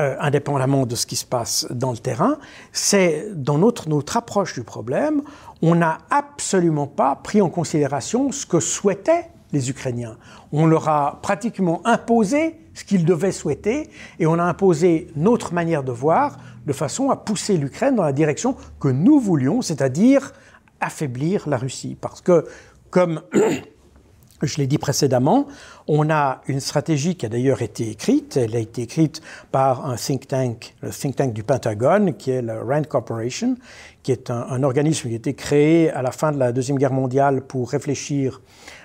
euh, 0.00 0.16
indépendamment 0.20 0.86
de 0.86 0.94
ce 0.94 1.06
qui 1.06 1.16
se 1.16 1.26
passe 1.26 1.66
dans 1.70 1.92
le 1.92 1.98
terrain, 1.98 2.38
c'est 2.72 3.28
dans 3.34 3.58
notre, 3.58 3.88
notre 3.88 4.16
approche 4.16 4.54
du 4.54 4.64
problème, 4.64 5.22
on 5.60 5.74
n'a 5.74 5.98
absolument 6.10 6.86
pas 6.86 7.14
pris 7.16 7.42
en 7.42 7.50
considération 7.50 8.32
ce 8.32 8.46
que 8.46 8.58
souhaitaient 8.58 9.28
les 9.52 9.70
Ukrainiens. 9.70 10.16
On 10.50 10.66
leur 10.66 10.88
a 10.88 11.20
pratiquement 11.22 11.86
imposé 11.86 12.58
ce 12.74 12.84
qu'ils 12.84 13.04
devaient 13.04 13.32
souhaiter 13.32 13.90
et 14.18 14.26
on 14.26 14.38
a 14.38 14.44
imposé 14.44 15.08
notre 15.14 15.52
manière 15.52 15.84
de 15.84 15.92
voir 15.92 16.38
de 16.66 16.72
façon 16.72 17.10
à 17.10 17.16
pousser 17.16 17.58
l'Ukraine 17.58 17.96
dans 17.96 18.02
la 18.02 18.12
direction 18.12 18.56
que 18.80 18.88
nous 18.88 19.20
voulions, 19.20 19.62
c'est-à-dire 19.62 20.32
affaiblir 20.80 21.48
la 21.48 21.58
Russie. 21.58 21.96
Parce 22.00 22.20
que, 22.20 22.46
comme 22.90 23.20
je 24.42 24.56
l'ai 24.56 24.66
dit 24.66 24.78
précédemment, 24.78 25.46
on 25.88 26.10
a 26.10 26.40
une 26.46 26.60
stratégie 26.60 27.16
qui 27.16 27.26
a 27.26 27.28
d'ailleurs 27.28 27.62
été 27.62 27.90
écrite. 27.90 28.36
Elle 28.36 28.54
a 28.56 28.58
été 28.58 28.82
écrite 28.82 29.20
par 29.50 29.86
un 29.86 29.96
think 29.96 30.28
tank, 30.28 30.74
le 30.80 30.90
think 30.90 31.16
tank 31.16 31.32
du 31.32 31.42
Pentagone, 31.42 32.14
qui 32.14 32.30
est 32.30 32.42
le 32.42 32.60
RAND 32.60 32.86
Corporation, 32.86 33.56
qui 34.02 34.12
est 34.12 34.30
un, 34.30 34.62
organisme 34.62 35.08
qui 35.08 35.14
a 35.14 35.16
été 35.16 35.34
créé 35.34 35.90
à 35.90 36.02
la 36.02 36.12
fin 36.12 36.32
de 36.32 36.38
la 36.38 36.52
Deuxième 36.52 36.78
Guerre 36.78 36.92
mondiale 36.92 37.42
pour 37.42 37.70
réfléchir 37.70 38.40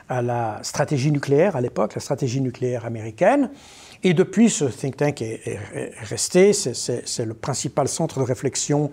à 0.09 0.21
la 0.21 0.59
stratégie 0.63 1.11
nucléaire 1.11 1.55
à 1.55 1.61
l'époque, 1.61 1.95
la 1.95 2.01
stratégie 2.01 2.41
nucléaire 2.41 2.85
américaine. 2.85 3.49
Et 4.03 4.13
depuis, 4.13 4.49
ce 4.49 4.65
think 4.65 4.97
tank 4.97 5.21
est, 5.21 5.59
resté, 6.03 6.53
c'est 6.53 7.25
le 7.25 7.33
principal 7.33 7.87
centre 7.87 8.19
de 8.19 8.23
réflexion 8.23 8.91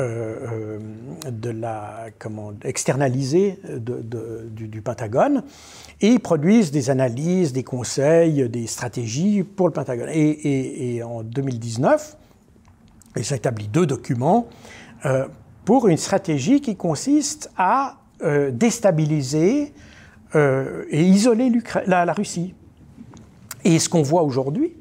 euh, 0.00 0.36
euh, 0.52 0.78
de 1.30 1.50
la, 1.50 2.06
comment, 2.18 2.52
externalisée 2.62 3.58
du, 3.78 4.82
Pentagone. 4.82 5.42
Et 6.00 6.08
ils 6.08 6.20
produisent 6.20 6.70
des 6.70 6.90
analyses, 6.90 7.52
des 7.52 7.64
conseils, 7.64 8.48
des 8.48 8.66
stratégies 8.66 9.42
pour 9.42 9.66
le 9.66 9.72
Pentagone. 9.72 10.08
Et, 10.12 11.02
en 11.02 11.22
2019, 11.22 12.16
ils 13.16 13.32
ont 13.32 13.36
établi 13.36 13.68
deux 13.68 13.86
documents 13.86 14.48
euh, 15.04 15.26
pour 15.64 15.88
une 15.88 15.96
stratégie 15.96 16.60
qui 16.60 16.76
consiste 16.76 17.50
à 17.56 17.98
déstabiliser 18.52 19.74
et 20.34 21.02
isoler 21.02 21.52
la 21.86 22.12
Russie. 22.12 22.54
Et 23.64 23.78
ce 23.78 23.88
qu'on 23.88 24.02
voit 24.02 24.22
aujourd'hui, 24.22 24.74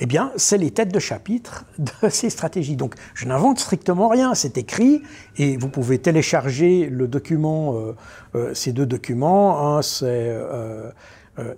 eh 0.00 0.06
bien, 0.06 0.32
c'est 0.36 0.58
les 0.58 0.70
têtes 0.70 0.92
de 0.92 0.98
chapitre 0.98 1.64
de 1.78 2.08
ces 2.08 2.30
stratégies. 2.30 2.76
Donc, 2.76 2.94
je 3.14 3.26
n'invente 3.26 3.58
strictement 3.58 4.08
rien, 4.08 4.34
c'est 4.34 4.58
écrit, 4.58 5.02
et 5.36 5.56
vous 5.56 5.68
pouvez 5.68 5.98
télécharger 5.98 6.88
le 6.88 7.06
document, 7.06 7.76
euh, 7.76 7.94
euh, 8.34 8.54
ces 8.54 8.72
deux 8.72 8.86
documents. 8.86 9.76
Un, 9.76 9.82
c'est 9.82 10.06
euh, 10.08 10.90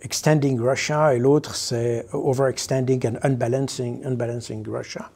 Extending 0.02 0.58
Russia, 0.60 1.14
et 1.14 1.18
l'autre, 1.18 1.54
c'est 1.54 2.06
Overextending 2.12 3.08
and 3.08 3.18
Unbalancing, 3.22 4.04
Unbalancing 4.06 4.66
Russia. 4.66 5.10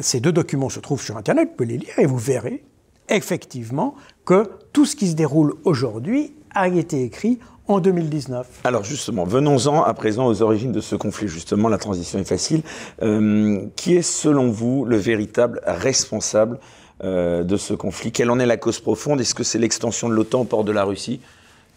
ces 0.00 0.20
deux 0.20 0.32
documents 0.32 0.70
se 0.70 0.80
trouvent 0.80 1.02
sur 1.02 1.18
Internet, 1.18 1.50
vous 1.50 1.56
pouvez 1.56 1.68
les 1.68 1.78
lire, 1.78 1.98
et 1.98 2.06
vous 2.06 2.16
verrez 2.16 2.64
effectivement 3.10 3.94
que 4.24 4.50
tout 4.72 4.86
ce 4.86 4.96
qui 4.96 5.08
se 5.08 5.14
déroule 5.14 5.54
aujourd'hui 5.64 6.34
a 6.54 6.68
été 6.68 7.02
écrit 7.02 7.38
en 7.68 7.80
2019. 7.80 8.62
Alors 8.64 8.82
justement, 8.82 9.24
venons-en 9.24 9.82
à 9.82 9.94
présent 9.94 10.26
aux 10.26 10.42
origines 10.42 10.72
de 10.72 10.80
ce 10.80 10.96
conflit. 10.96 11.28
Justement, 11.28 11.68
la 11.68 11.78
transition 11.78 12.18
est 12.18 12.24
facile. 12.24 12.62
Euh, 13.02 13.66
qui 13.76 13.94
est 13.94 14.02
selon 14.02 14.50
vous 14.50 14.84
le 14.84 14.96
véritable 14.96 15.60
responsable 15.64 16.58
euh, 17.04 17.44
de 17.44 17.56
ce 17.56 17.74
conflit? 17.74 18.10
Quelle 18.10 18.30
en 18.30 18.38
est 18.38 18.46
la 18.46 18.56
cause 18.56 18.80
profonde? 18.80 19.20
Est-ce 19.20 19.34
que 19.34 19.44
c'est 19.44 19.58
l'extension 19.58 20.08
de 20.08 20.14
l'OTAN 20.14 20.40
au 20.40 20.44
port 20.44 20.64
de 20.64 20.72
la 20.72 20.84
Russie, 20.84 21.20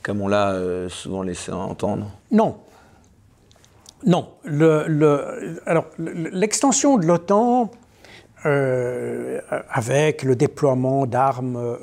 comme 0.02 0.22
on 0.22 0.28
l'a 0.28 0.54
euh, 0.54 0.88
souvent 0.90 1.24
laissé 1.24 1.52
entendre? 1.52 2.10
Non. 2.32 2.56
Non. 4.06 4.30
Le, 4.44 5.60
alors, 5.66 5.86
l'extension 5.98 6.98
de 6.98 7.06
l'OTAN, 7.06 7.70
avec 8.44 10.24
le 10.24 10.36
déploiement 10.36 11.06
d'armes 11.06 11.78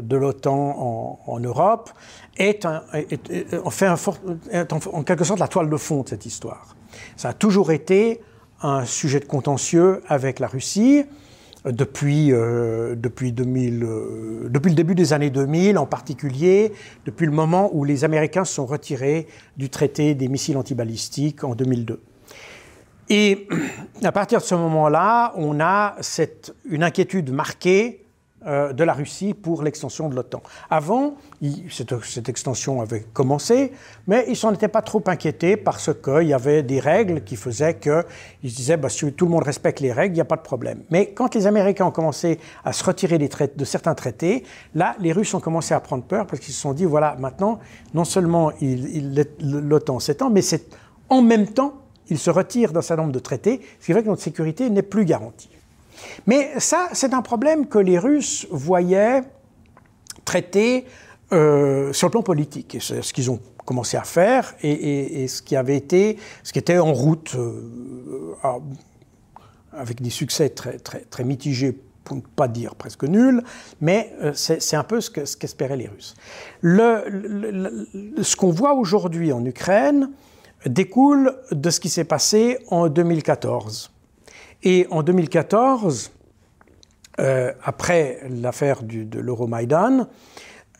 de 0.00 0.16
l'OTAN 0.16 1.20
en, 1.26 1.40
Europe, 1.40 1.90
est, 2.36 2.64
un, 2.64 2.82
fait 3.70 3.88
en, 3.88 5.02
quelque 5.02 5.24
sorte 5.24 5.40
la 5.40 5.48
toile 5.48 5.68
de 5.68 5.76
fond 5.76 6.02
de 6.02 6.08
cette 6.08 6.26
histoire. 6.26 6.76
Ça 7.16 7.30
a 7.30 7.32
toujours 7.32 7.72
été 7.72 8.20
un 8.62 8.84
sujet 8.84 9.20
de 9.20 9.24
contentieux 9.24 10.02
avec 10.08 10.38
la 10.38 10.46
Russie 10.46 11.04
depuis, 11.64 12.32
euh, 12.32 12.94
depuis, 12.94 13.32
2000, 13.32 13.84
euh, 13.84 14.48
depuis 14.50 14.70
le 14.70 14.74
début 14.74 14.94
des 14.94 15.12
années 15.12 15.30
2000 15.30 15.78
en 15.78 15.86
particulier, 15.86 16.72
depuis 17.06 17.26
le 17.26 17.32
moment 17.32 17.70
où 17.72 17.84
les 17.84 18.04
Américains 18.04 18.44
se 18.44 18.54
sont 18.54 18.66
retirés 18.66 19.26
du 19.56 19.70
traité 19.70 20.14
des 20.14 20.28
missiles 20.28 20.56
antibalistiques 20.56 21.42
en 21.42 21.54
2002. 21.54 22.00
Et 23.08 23.48
à 24.02 24.12
partir 24.12 24.40
de 24.40 24.44
ce 24.44 24.54
moment-là, 24.54 25.32
on 25.36 25.60
a 25.60 25.96
cette, 26.00 26.54
une 26.64 26.82
inquiétude 26.82 27.30
marquée 27.30 28.04
euh, 28.46 28.74
de 28.74 28.84
la 28.84 28.92
Russie 28.92 29.32
pour 29.32 29.62
l'extension 29.62 30.10
de 30.10 30.14
l'OTAN. 30.14 30.42
Avant, 30.68 31.14
cette, 31.70 32.28
extension 32.28 32.82
avait 32.82 33.00
commencé, 33.14 33.72
mais 34.06 34.26
ils 34.28 34.36
s'en 34.36 34.52
étaient 34.52 34.68
pas 34.68 34.82
trop 34.82 35.02
inquiétés 35.06 35.56
parce 35.56 35.90
qu'il 36.02 36.28
y 36.28 36.34
avait 36.34 36.62
des 36.62 36.78
règles 36.78 37.24
qui 37.24 37.36
faisaient 37.36 37.78
qu'ils 37.78 38.50
se 38.50 38.54
disaient 38.54 38.76
bah, 38.76 38.90
si 38.90 39.10
tout 39.14 39.24
le 39.24 39.30
monde 39.30 39.44
respecte 39.44 39.80
les 39.80 39.92
règles, 39.92 40.12
il 40.12 40.16
n'y 40.16 40.20
a 40.20 40.26
pas 40.26 40.36
de 40.36 40.42
problème. 40.42 40.82
Mais 40.90 41.12
quand 41.12 41.34
les 41.34 41.46
Américains 41.46 41.86
ont 41.86 41.90
commencé 41.90 42.38
à 42.66 42.74
se 42.74 42.84
retirer 42.84 43.16
des 43.16 43.30
de 43.56 43.64
certains 43.64 43.94
traités, 43.94 44.44
là, 44.74 44.94
les 45.00 45.12
Russes 45.12 45.32
ont 45.32 45.40
commencé 45.40 45.72
à 45.72 45.80
prendre 45.80 46.04
peur 46.04 46.26
parce 46.26 46.40
qu'ils 46.40 46.52
se 46.52 46.60
sont 46.60 46.74
dit 46.74 46.84
voilà, 46.84 47.16
maintenant, 47.18 47.60
non 47.94 48.04
seulement 48.04 48.52
l'OTAN 49.40 50.00
s'étend, 50.00 50.28
mais 50.28 50.42
c'est 50.42 50.66
en 51.08 51.22
même 51.22 51.46
temps, 51.46 51.83
ils 52.08 52.18
se 52.18 52.30
retirent 52.30 52.72
d'un 52.72 52.82
certain 52.82 53.02
nombre 53.02 53.14
de 53.14 53.18
traités, 53.18 53.60
ce 53.80 53.86
qui 53.86 53.92
fait 53.92 54.02
que 54.02 54.08
notre 54.08 54.22
sécurité 54.22 54.70
n'est 54.70 54.82
plus 54.82 55.04
garantie. 55.04 55.50
Mais 56.26 56.52
ça, 56.58 56.88
c'est 56.92 57.14
un 57.14 57.22
problème 57.22 57.66
que 57.66 57.78
les 57.78 57.98
Russes 57.98 58.46
voyaient 58.50 59.22
traiter 60.24 60.86
euh, 61.32 61.92
sur 61.92 62.08
le 62.08 62.12
plan 62.12 62.22
politique. 62.22 62.76
C'est 62.80 63.02
ce 63.02 63.12
qu'ils 63.12 63.30
ont 63.30 63.40
commencé 63.64 63.96
à 63.96 64.02
faire 64.02 64.54
et, 64.62 65.26
ce 65.28 65.40
qui 65.42 65.56
avait 65.56 65.76
été, 65.76 66.18
ce 66.42 66.52
qui 66.52 66.58
était 66.58 66.78
en 66.78 66.92
route, 66.92 67.34
euh, 67.36 68.34
avec 69.72 70.02
des 70.02 70.10
succès 70.10 70.50
très, 70.50 70.78
très, 70.78 71.00
très 71.00 71.24
mitigés 71.24 71.76
pour 72.04 72.16
ne 72.16 72.20
pas 72.20 72.48
dire 72.48 72.74
presque 72.74 73.04
nuls, 73.04 73.42
mais 73.80 74.12
euh, 74.20 74.32
c'est 74.34 74.76
un 74.76 74.84
peu 74.84 75.00
ce 75.00 75.10
qu'espéraient 75.10 75.78
les 75.78 75.88
Russes. 75.88 76.14
ce 76.62 78.36
qu'on 78.36 78.50
voit 78.50 78.74
aujourd'hui 78.74 79.32
en 79.32 79.42
Ukraine 79.44 80.10
découle 80.66 81.34
de 81.50 81.70
ce 81.70 81.80
qui 81.80 81.88
s'est 81.88 82.04
passé 82.04 82.58
en 82.70 82.88
2014. 82.88 83.90
Et 84.62 84.86
en 84.90 85.02
2014, 85.02 86.12
euh, 87.20 87.52
après 87.62 88.20
l'affaire 88.28 88.82
de 88.82 89.20
l'Euromaïdan, 89.20 90.08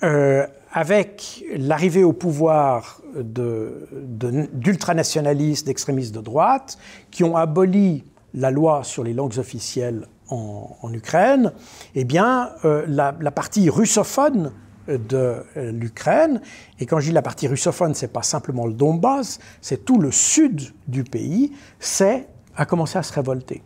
euh, 0.02 0.44
avec 0.72 1.44
l'arrivée 1.56 2.02
au 2.02 2.12
pouvoir 2.12 3.00
d'ultranationalistes, 3.14 5.64
d'extrémistes 5.66 6.12
de 6.14 6.20
droite, 6.20 6.76
qui 7.12 7.22
ont 7.22 7.36
aboli 7.36 8.02
la 8.34 8.50
loi 8.50 8.82
sur 8.82 9.04
les 9.04 9.12
langues 9.12 9.38
officielles 9.38 10.08
en, 10.30 10.90
Ukraine, 10.92 11.52
eh 11.94 12.04
bien, 12.04 12.50
euh, 12.64 12.84
la, 12.88 13.12
partie 13.12 13.70
russophone 13.70 14.50
de 14.88 15.44
l'Ukraine, 15.56 16.40
et 16.78 16.86
quand 16.86 17.00
je 17.00 17.06
dis 17.06 17.12
la 17.12 17.22
partie 17.22 17.48
russophone, 17.48 17.94
c'est 17.94 18.12
pas 18.12 18.22
simplement 18.22 18.66
le 18.66 18.74
Donbass, 18.74 19.38
c'est 19.60 19.84
tout 19.84 20.00
le 20.00 20.10
sud 20.10 20.72
du 20.88 21.04
pays, 21.04 21.52
c'est 21.78 22.28
a 22.56 22.66
commencé 22.66 22.98
à 22.98 23.02
se 23.02 23.12
révolter. 23.12 23.62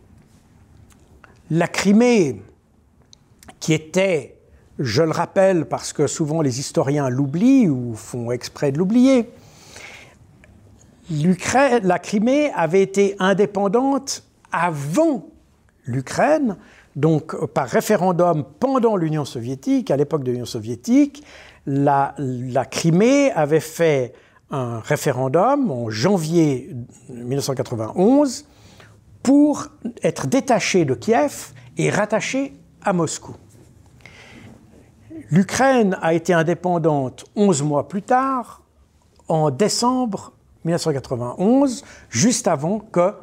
La 1.51 1.67
Crimée, 1.67 2.41
qui 3.59 3.73
était, 3.73 4.37
je 4.77 5.03
le 5.03 5.11
rappelle 5.11 5.65
parce 5.65 5.93
que 5.93 6.07
souvent 6.07 6.41
les 6.41 6.59
historiens 6.59 7.09
l'oublient 7.09 7.69
ou 7.69 7.95
font 7.95 8.31
exprès 8.31 8.71
de 8.71 8.77
l'oublier, 8.77 9.29
la 11.09 11.99
Crimée 11.99 12.51
avait 12.55 12.83
été 12.83 13.15
indépendante 13.19 14.23
avant 14.51 15.27
l'Ukraine, 15.85 16.57
donc 16.99 17.45
par 17.53 17.67
référendum 17.67 18.43
pendant 18.59 18.97
l'Union 18.97 19.23
soviétique, 19.23 19.89
à 19.89 19.95
l'époque 19.95 20.23
de 20.23 20.31
l'Union 20.31 20.45
soviétique, 20.45 21.23
la, 21.65 22.13
Crimée 22.69 23.31
avait 23.31 23.61
fait 23.61 24.13
un 24.51 24.79
référendum 24.79 25.71
en 25.71 25.89
janvier 25.89 26.75
1991 27.09 28.45
pour 29.23 29.67
être 30.03 30.27
détaché 30.27 30.83
de 30.83 30.93
Kiev 30.93 31.53
et 31.77 31.89
rattaché 31.89 32.53
à 32.81 32.91
Moscou. 32.91 33.35
L'Ukraine 35.31 35.97
a 36.01 36.13
été 36.13 36.33
indépendante 36.33 37.23
11 37.37 37.63
mois 37.63 37.87
plus 37.87 38.01
tard, 38.01 38.63
en 39.29 39.51
décembre 39.51 40.33
1991, 40.65 41.85
juste 42.09 42.47
avant 42.47 42.79
que 42.79 43.13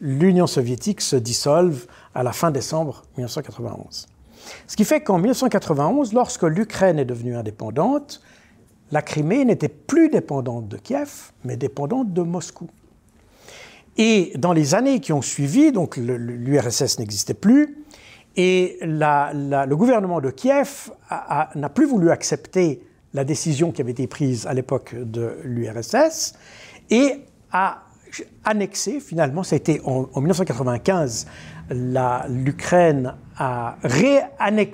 l'Union 0.00 0.46
soviétique 0.46 1.00
se 1.00 1.16
dissolve 1.16 1.86
à 2.16 2.22
la 2.22 2.32
fin 2.32 2.50
décembre 2.50 3.02
1991. 3.18 4.08
Ce 4.66 4.76
qui 4.76 4.84
fait 4.84 5.02
qu'en 5.02 5.18
1991, 5.18 6.12
lorsque 6.14 6.44
l'Ukraine 6.44 6.98
est 6.98 7.04
devenue 7.04 7.36
indépendante, 7.36 8.22
la 8.90 9.02
Crimée 9.02 9.44
n'était 9.44 9.68
plus 9.68 10.08
dépendante 10.08 10.68
de 10.68 10.78
Kiev, 10.78 11.32
mais 11.44 11.56
dépendante 11.56 12.12
de 12.12 12.22
Moscou. 12.22 12.68
Et 13.98 14.32
dans 14.36 14.52
les 14.52 14.74
années 14.74 15.00
qui 15.00 15.12
ont 15.12 15.22
suivi, 15.22 15.72
donc 15.72 15.96
l'URSS 15.96 16.98
n'existait 16.98 17.34
plus, 17.34 17.84
et 18.36 18.78
le 18.82 19.74
gouvernement 19.74 20.20
de 20.20 20.30
Kiev 20.30 20.90
n'a 21.54 21.68
plus 21.68 21.86
voulu 21.86 22.10
accepter 22.10 22.82
la 23.14 23.24
décision 23.24 23.72
qui 23.72 23.82
avait 23.82 23.92
été 23.92 24.06
prise 24.06 24.46
à 24.46 24.54
l'époque 24.54 24.94
de 24.94 25.36
l'URSS 25.44 26.34
et 26.90 27.20
a 27.50 27.85
annexé, 28.44 29.00
finalement, 29.00 29.42
ça 29.42 29.54
a 29.54 29.58
été 29.58 29.80
en, 29.84 30.20
1995, 30.20 31.26
l'Ukraine 32.28 33.14
a, 33.38 33.76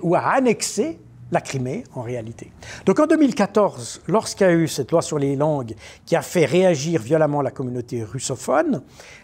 ou 0.02 0.14
a 0.14 0.20
annexé 0.20 0.98
la 1.32 1.40
Crimée 1.40 1.82
en 1.94 2.02
réalité. 2.02 2.52
Donc 2.84 3.00
en 3.00 3.06
2014, 3.06 4.02
lorsqu'il 4.06 4.46
y 4.46 4.50
a 4.50 4.52
eu 4.52 4.68
cette 4.68 4.92
loi 4.92 5.00
sur 5.00 5.18
les 5.18 5.34
langues 5.34 5.74
qui 6.04 6.14
a 6.14 6.22
fait 6.22 6.44
réagir 6.44 7.00
violemment 7.00 7.40
la 7.40 7.50
communauté 7.50 8.04
russophone, 8.04 8.82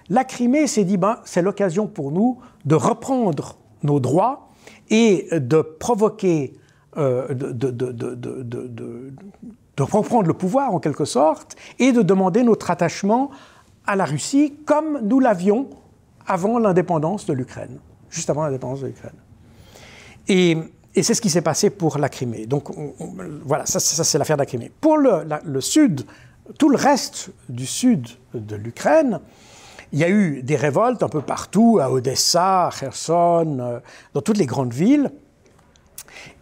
la 0.09 0.25
Crimée 0.25 0.66
s'est 0.66 0.85
dit 0.85 0.97
ben, 0.97 1.19
c'est 1.25 1.43
l'occasion 1.43 1.87
pour 1.87 2.11
nous 2.11 2.39
de 2.64 2.75
reprendre 2.75 3.59
nos 3.83 4.01
droits 4.01 4.49
et 4.91 5.29
de 5.33 5.61
provoquer, 5.61 6.55
euh, 6.97 7.33
de, 7.35 7.53
de, 7.53 9.83
reprendre 9.83 10.27
le 10.27 10.35
pouvoir 10.35 10.75
en 10.75 10.81
quelque 10.81 11.05
sorte 11.05 11.57
et 11.79 11.93
de 11.93 12.03
demander 12.03 12.43
notre 12.43 12.71
attachement 12.71 13.31
à 13.89 13.97
la 13.97 14.05
Russie 14.05 14.55
comme 14.64 15.01
nous 15.03 15.18
l'avions 15.18 15.68
avant 16.26 16.59
l'indépendance 16.59 17.26
de 17.26 17.32
l'Ukraine, 17.32 17.78
juste 18.11 18.30
avant 18.30 18.45
l'indépendance 18.45 18.82
de 18.82 18.89
l'Ukraine. 18.89 19.16
Et 20.28 20.57
c'est 21.03 21.14
ce 21.14 21.20
qui 21.22 21.30
s'est 21.30 21.43
passé 21.43 21.70
pour 21.70 21.99
la 21.99 22.09
Crimée. 22.09 22.47
Donc 22.47 22.68
voilà, 23.45 23.64
ça, 23.66 23.80
c'est 23.80 24.18
l'affaire 24.18 24.36
de 24.36 24.43
la 24.43 24.47
Crimée. 24.47 24.70
Pour 24.80 24.99
le, 24.99 25.24
le, 25.45 25.61
sud, 25.61 26.03
tout 26.59 26.68
le 26.68 26.76
reste 26.76 27.30
du 27.49 27.66
sud 27.66 28.09
de 28.34 28.57
l'Ukraine, 28.57 29.20
il 29.93 29.99
y 29.99 30.05
a 30.05 30.11
eu 30.11 30.43
des 30.43 30.57
révoltes 30.57 31.03
un 31.03 31.09
peu 31.09 31.22
partout, 31.22 31.78
à 31.80 31.91
Odessa, 31.91 32.66
à 32.66 32.70
Kherson, 32.70 33.59
euh, 33.59 33.80
dans 34.12 34.20
toutes 34.20 34.36
les 34.36 34.45
grandes 34.45 34.74
villes. 34.74 35.11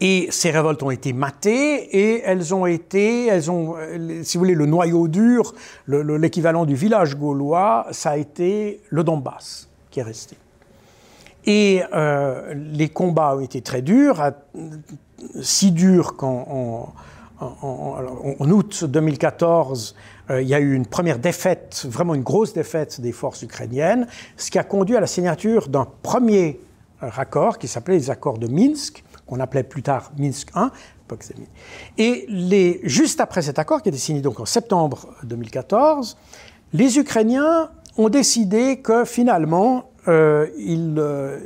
Et 0.00 0.28
ces 0.30 0.50
révoltes 0.50 0.82
ont 0.82 0.90
été 0.90 1.12
matées 1.12 1.88
et 1.96 2.22
elles 2.24 2.54
ont 2.54 2.66
été, 2.66 3.26
elles 3.26 3.50
ont, 3.50 3.76
euh, 3.78 4.22
si 4.22 4.36
vous 4.36 4.44
voulez, 4.44 4.54
le 4.54 4.66
noyau 4.66 5.08
dur, 5.08 5.54
l'équivalent 5.88 6.66
du 6.66 6.74
village 6.74 7.16
gaulois, 7.16 7.86
ça 7.92 8.10
a 8.10 8.16
été 8.18 8.82
le 8.90 9.04
Donbass 9.04 9.68
qui 9.90 10.00
est 10.00 10.02
resté. 10.02 10.36
Et 11.46 11.82
euh, 11.94 12.52
les 12.54 12.88
combats 12.88 13.36
ont 13.36 13.40
été 13.40 13.62
très 13.62 13.80
durs, 13.80 14.32
si 15.40 15.72
durs 15.72 16.16
qu'en 16.16 16.92
en, 17.40 18.50
août 18.50 18.84
2014, 18.84 19.94
euh, 20.30 20.42
il 20.42 20.48
y 20.48 20.54
a 20.54 20.60
eu 20.60 20.74
une 20.74 20.86
première 20.86 21.18
défaite, 21.18 21.86
vraiment 21.88 22.14
une 22.14 22.22
grosse 22.22 22.52
défaite 22.52 23.00
des 23.00 23.12
forces 23.12 23.42
ukrainiennes, 23.42 24.06
ce 24.36 24.50
qui 24.50 24.58
a 24.58 24.64
conduit 24.64 24.96
à 24.96 25.00
la 25.00 25.06
signature 25.06 25.68
d'un 25.68 25.86
premier 26.02 26.60
accord 27.00 27.58
qui 27.58 27.68
s'appelait 27.68 27.96
les 27.96 28.10
accords 28.10 28.38
de 28.38 28.48
Minsk, 28.48 29.04
qu'on 29.26 29.40
appelait 29.40 29.62
plus 29.62 29.82
tard 29.82 30.12
Minsk 30.18 30.50
I. 30.56 30.68
Et 31.98 32.80
juste 32.84 33.20
après 33.20 33.42
cet 33.42 33.58
accord, 33.58 33.82
qui 33.82 33.88
a 33.88 33.90
été 33.90 33.98
signé 33.98 34.20
donc 34.20 34.40
en 34.40 34.44
septembre 34.44 35.14
2014, 35.24 36.16
les 36.72 36.98
Ukrainiens 36.98 37.70
ont 37.96 38.08
décidé 38.08 38.80
que 38.80 39.04
finalement, 39.04 39.90
euh, 40.08 40.46
euh, 40.58 41.38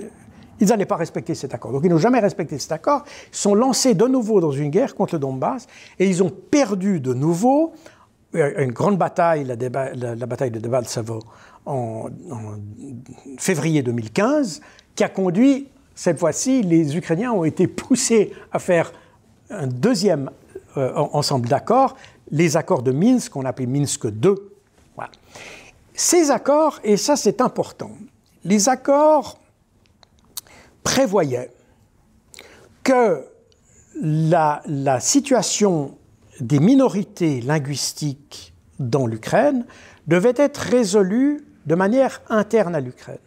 ils 0.60 0.66
n'allaient 0.66 0.86
pas 0.86 0.96
respecter 0.96 1.34
cet 1.34 1.54
accord. 1.54 1.72
Donc 1.72 1.82
ils 1.84 1.90
n'ont 1.90 1.98
jamais 1.98 2.20
respecté 2.20 2.58
cet 2.58 2.72
accord. 2.72 3.04
Ils 3.32 3.36
sont 3.36 3.54
lancés 3.54 3.94
de 3.94 4.06
nouveau 4.06 4.40
dans 4.40 4.50
une 4.50 4.70
guerre 4.70 4.94
contre 4.94 5.14
le 5.14 5.20
Donbass 5.20 5.66
et 5.98 6.08
ils 6.08 6.22
ont 6.22 6.30
perdu 6.30 7.00
de 7.00 7.14
nouveau 7.14 7.72
euh, 8.34 8.64
une 8.64 8.72
grande 8.72 8.98
bataille, 8.98 9.44
la, 9.44 10.26
bataille 10.26 10.50
de 10.50 10.58
Debaltsevo 10.58 11.20
en, 11.66 12.08
en 12.30 12.54
février 13.38 13.82
2015, 13.82 14.60
qui 14.94 15.04
a 15.04 15.08
conduit, 15.08 15.68
cette 16.00 16.18
fois-ci, 16.18 16.62
les 16.62 16.96
Ukrainiens 16.96 17.30
ont 17.30 17.44
été 17.44 17.66
poussés 17.66 18.32
à 18.52 18.58
faire 18.58 18.90
un 19.50 19.66
deuxième 19.66 20.30
ensemble 20.74 21.46
d'accords, 21.46 21.94
les 22.30 22.56
accords 22.56 22.82
de 22.82 22.90
Minsk, 22.90 23.32
qu'on 23.32 23.44
appelait 23.44 23.66
Minsk 23.66 24.04
II. 24.04 24.34
Ces 25.92 26.30
accords, 26.30 26.80
et 26.84 26.96
ça 26.96 27.16
c'est 27.16 27.42
important, 27.42 27.90
les 28.44 28.70
accords 28.70 29.40
prévoyaient 30.82 31.52
que 32.82 33.22
la, 34.00 34.62
situation 35.00 35.98
des 36.40 36.60
minorités 36.60 37.42
linguistiques 37.42 38.54
dans 38.78 39.06
l'Ukraine 39.06 39.66
devait 40.06 40.32
être 40.38 40.56
résolue 40.56 41.46
de 41.66 41.74
manière 41.74 42.22
interne 42.30 42.74
à 42.74 42.80
l'Ukraine. 42.80 43.18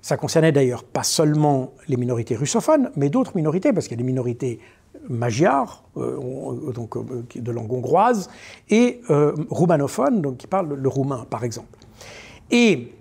Ça 0.00 0.16
concernait 0.16 0.52
d'ailleurs 0.52 0.84
pas 0.84 1.02
seulement 1.02 1.72
les 1.88 1.96
minorités 1.96 2.36
russophones, 2.36 2.90
mais 2.96 3.10
d'autres 3.10 3.36
minorités, 3.36 3.72
parce 3.72 3.88
qu'il 3.88 3.96
y 3.96 4.00
a 4.00 4.02
des 4.02 4.06
minorités 4.06 4.60
magyars, 5.08 5.84
euh, 5.96 6.72
donc 6.72 6.96
euh, 6.96 7.24
de 7.34 7.52
langue 7.52 7.72
hongroise, 7.72 8.28
et 8.68 9.00
euh, 9.10 9.34
roumanophones, 9.50 10.22
donc 10.22 10.38
qui 10.38 10.46
parlent 10.46 10.74
le 10.74 10.88
roumain, 10.88 11.26
par 11.28 11.44
exemple. 11.44 11.78
Et 12.50 12.92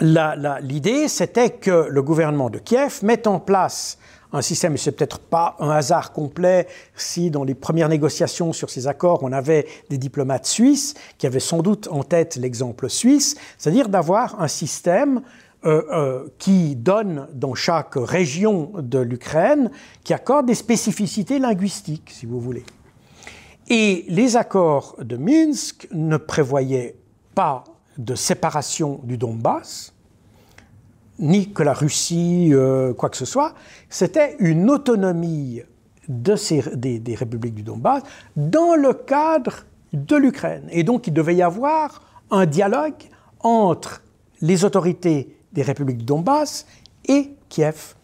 l'idée, 0.00 1.08
c'était 1.08 1.50
que 1.50 1.88
le 1.88 2.02
gouvernement 2.02 2.50
de 2.50 2.58
Kiev 2.58 3.00
mette 3.02 3.26
en 3.26 3.40
place 3.40 3.98
un 4.32 4.42
système, 4.42 4.74
et 4.74 4.76
c'est 4.76 4.92
peut-être 4.92 5.18
pas 5.18 5.56
un 5.58 5.70
hasard 5.70 6.12
complet 6.12 6.66
si 6.94 7.30
dans 7.30 7.44
les 7.44 7.54
premières 7.54 7.88
négociations 7.88 8.52
sur 8.52 8.68
ces 8.68 8.86
accords, 8.86 9.22
on 9.22 9.32
avait 9.32 9.66
des 9.88 9.96
diplomates 9.96 10.46
suisses 10.46 10.94
qui 11.16 11.26
avaient 11.26 11.40
sans 11.40 11.62
doute 11.62 11.88
en 11.90 12.02
tête 12.02 12.36
l'exemple 12.36 12.90
suisse, 12.90 13.36
c'est-à-dire 13.56 13.88
d'avoir 13.88 14.40
un 14.40 14.48
système 14.48 15.22
euh, 15.64 15.82
euh, 15.90 16.28
qui 16.38 16.76
donne 16.76 17.26
dans 17.34 17.52
chaque 17.54 17.94
région 17.96 18.70
de 18.78 19.00
l'Ukraine, 19.00 19.72
qui 20.04 20.14
accorde 20.14 20.46
des 20.46 20.54
spécificités 20.54 21.40
linguistiques, 21.40 22.10
si 22.12 22.26
vous 22.26 22.38
voulez. 22.38 22.62
Et 23.68 24.04
les 24.06 24.36
accords 24.36 24.94
de 25.00 25.16
Minsk 25.16 25.88
ne 25.90 26.16
prévoyaient 26.16 26.94
pas 27.34 27.64
de 27.98 28.14
séparation 28.14 29.00
du 29.02 29.18
Donbass, 29.18 29.92
ni 31.18 31.52
que 31.52 31.64
la 31.64 31.72
Russie, 31.72 32.50
euh, 32.52 32.94
quoi 32.94 33.10
que 33.10 33.16
ce 33.16 33.24
soit, 33.24 33.54
c'était 33.90 34.36
une 34.38 34.70
autonomie 34.70 35.62
des, 36.08 37.14
républiques 37.16 37.56
du 37.56 37.64
Donbass 37.64 38.04
dans 38.36 38.76
le 38.76 38.94
cadre 38.94 39.64
de 39.92 40.14
l'Ukraine. 40.14 40.68
Et 40.70 40.84
donc 40.84 41.08
il 41.08 41.12
devait 41.12 41.34
y 41.34 41.42
avoir 41.42 42.02
un 42.30 42.46
dialogue 42.46 43.02
entre 43.40 44.02
les 44.40 44.64
autorités 44.64 45.34
des 45.52 45.62
républiques 45.62 45.98
du 45.98 46.04
Donbass 46.04 46.66
et 47.06 47.30
Kiev. 47.48 47.94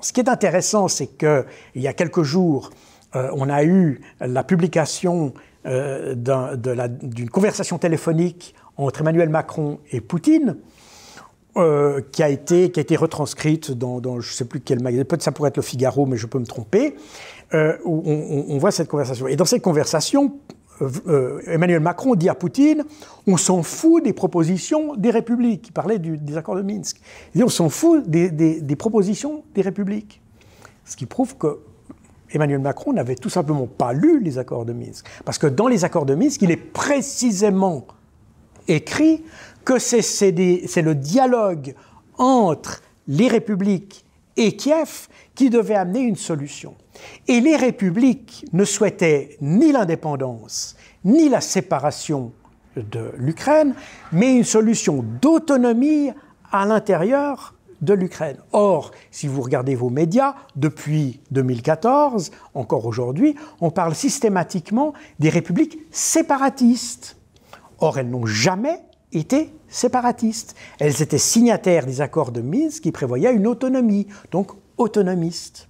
ce 0.00 0.12
qui 0.12 0.20
est 0.20 0.28
intéressant, 0.28 0.88
c'est 0.88 1.06
qu'il 1.06 1.44
y 1.76 1.88
a 1.88 1.92
quelques 1.92 2.22
jours, 2.22 2.70
euh, 3.16 3.30
on 3.34 3.48
a 3.48 3.64
eu 3.64 4.00
la 4.20 4.42
publication 4.44 5.34
euh, 5.66 6.14
d'une 6.14 7.30
conversation 7.30 7.78
téléphonique 7.78 8.54
entre 8.76 9.02
Emmanuel 9.02 9.28
Macron 9.28 9.78
et 9.92 10.00
Poutine, 10.00 10.56
euh, 11.56 12.00
qui, 12.10 12.22
a 12.22 12.28
été, 12.28 12.72
qui 12.72 12.80
a 12.80 12.82
été 12.82 12.96
retranscrite 12.96 13.70
dans, 13.70 14.00
je 14.20 14.28
ne 14.28 14.34
sais 14.34 14.44
plus 14.44 14.60
quel 14.60 14.82
magazine, 14.82 15.04
peut-être 15.04 15.22
ça 15.22 15.30
pourrait 15.30 15.48
être 15.48 15.56
le 15.56 15.62
Figaro, 15.62 16.06
mais 16.06 16.16
je 16.16 16.26
peux 16.26 16.38
me 16.38 16.46
tromper, 16.46 16.96
où 17.84 18.02
on, 18.04 18.58
voit 18.58 18.72
cette 18.72 18.88
conversation. 18.88 19.28
Et 19.28 19.36
dans 19.36 19.44
cette 19.44 19.62
conversation, 19.62 20.32
euh, 20.82 21.40
Emmanuel 21.46 21.80
Macron 21.80 22.14
dit 22.14 22.28
à 22.28 22.34
Poutine 22.34 22.84
on 23.26 23.36
s'en 23.36 23.62
fout 23.62 24.02
des 24.02 24.12
propositions 24.12 24.96
des 24.96 25.10
républiques. 25.10 25.68
Il 25.68 25.72
parlait 25.72 25.98
des 25.98 26.36
accords 26.36 26.56
de 26.56 26.62
Minsk. 26.62 27.00
Il 27.34 27.38
dit 27.38 27.44
on 27.44 27.48
s'en 27.48 27.68
fout 27.68 28.08
des, 28.08 28.30
des, 28.30 28.60
des, 28.60 28.76
propositions 28.76 29.44
des 29.54 29.62
républiques. 29.62 30.20
Ce 30.84 30.96
qui 30.96 31.06
prouve 31.06 31.36
que 31.36 31.60
Emmanuel 32.30 32.58
Macron 32.58 32.92
n'avait 32.92 33.14
tout 33.14 33.30
simplement 33.30 33.66
pas 33.66 33.92
lu 33.92 34.20
les 34.20 34.38
accords 34.38 34.64
de 34.64 34.72
Minsk. 34.72 35.06
Parce 35.24 35.38
que 35.38 35.46
dans 35.46 35.68
les 35.68 35.84
accords 35.84 36.06
de 36.06 36.14
Minsk, 36.14 36.42
il 36.42 36.50
est 36.50 36.56
précisément 36.56 37.86
écrit 38.68 39.24
que 39.64 39.78
c'est 39.78 40.32
le 40.32 40.94
dialogue 40.94 41.74
entre 42.18 42.82
les 43.06 43.28
républiques 43.28 44.03
et 44.36 44.56
Kiev 44.56 45.08
qui 45.34 45.50
devait 45.50 45.74
amener 45.74 46.00
une 46.00 46.16
solution. 46.16 46.74
Et 47.28 47.40
les 47.40 47.56
républiques 47.56 48.46
ne 48.52 48.64
souhaitaient 48.64 49.36
ni 49.40 49.72
l'indépendance, 49.72 50.76
ni 51.04 51.28
la 51.28 51.40
séparation 51.40 52.32
de 52.76 53.12
l'Ukraine, 53.16 53.74
mais 54.12 54.36
une 54.36 54.44
solution 54.44 55.04
d'autonomie 55.20 56.10
à 56.50 56.66
l'intérieur 56.66 57.54
de 57.82 57.94
l'Ukraine. 57.94 58.38
Or, 58.52 58.92
si 59.10 59.28
vous 59.28 59.42
regardez 59.42 59.74
vos 59.74 59.90
médias, 59.90 60.34
depuis 60.56 61.20
2014, 61.30 62.30
encore 62.54 62.86
aujourd'hui, 62.86 63.34
on 63.60 63.70
parle 63.70 63.94
systématiquement 63.94 64.94
des 65.18 65.28
républiques 65.28 65.78
séparatistes. 65.90 67.16
Or, 67.78 67.98
elles 67.98 68.08
n'ont 68.08 68.26
jamais 68.26 68.80
été 69.12 69.52
séparatistes. 69.74 70.54
Elles 70.78 71.02
étaient 71.02 71.18
signataires 71.18 71.86
des 71.86 72.00
accords 72.00 72.32
de 72.32 72.40
Minsk 72.40 72.82
qui 72.82 72.92
prévoyaient 72.92 73.34
une 73.34 73.46
autonomie, 73.46 74.06
donc 74.30 74.52
autonomistes. 74.78 75.68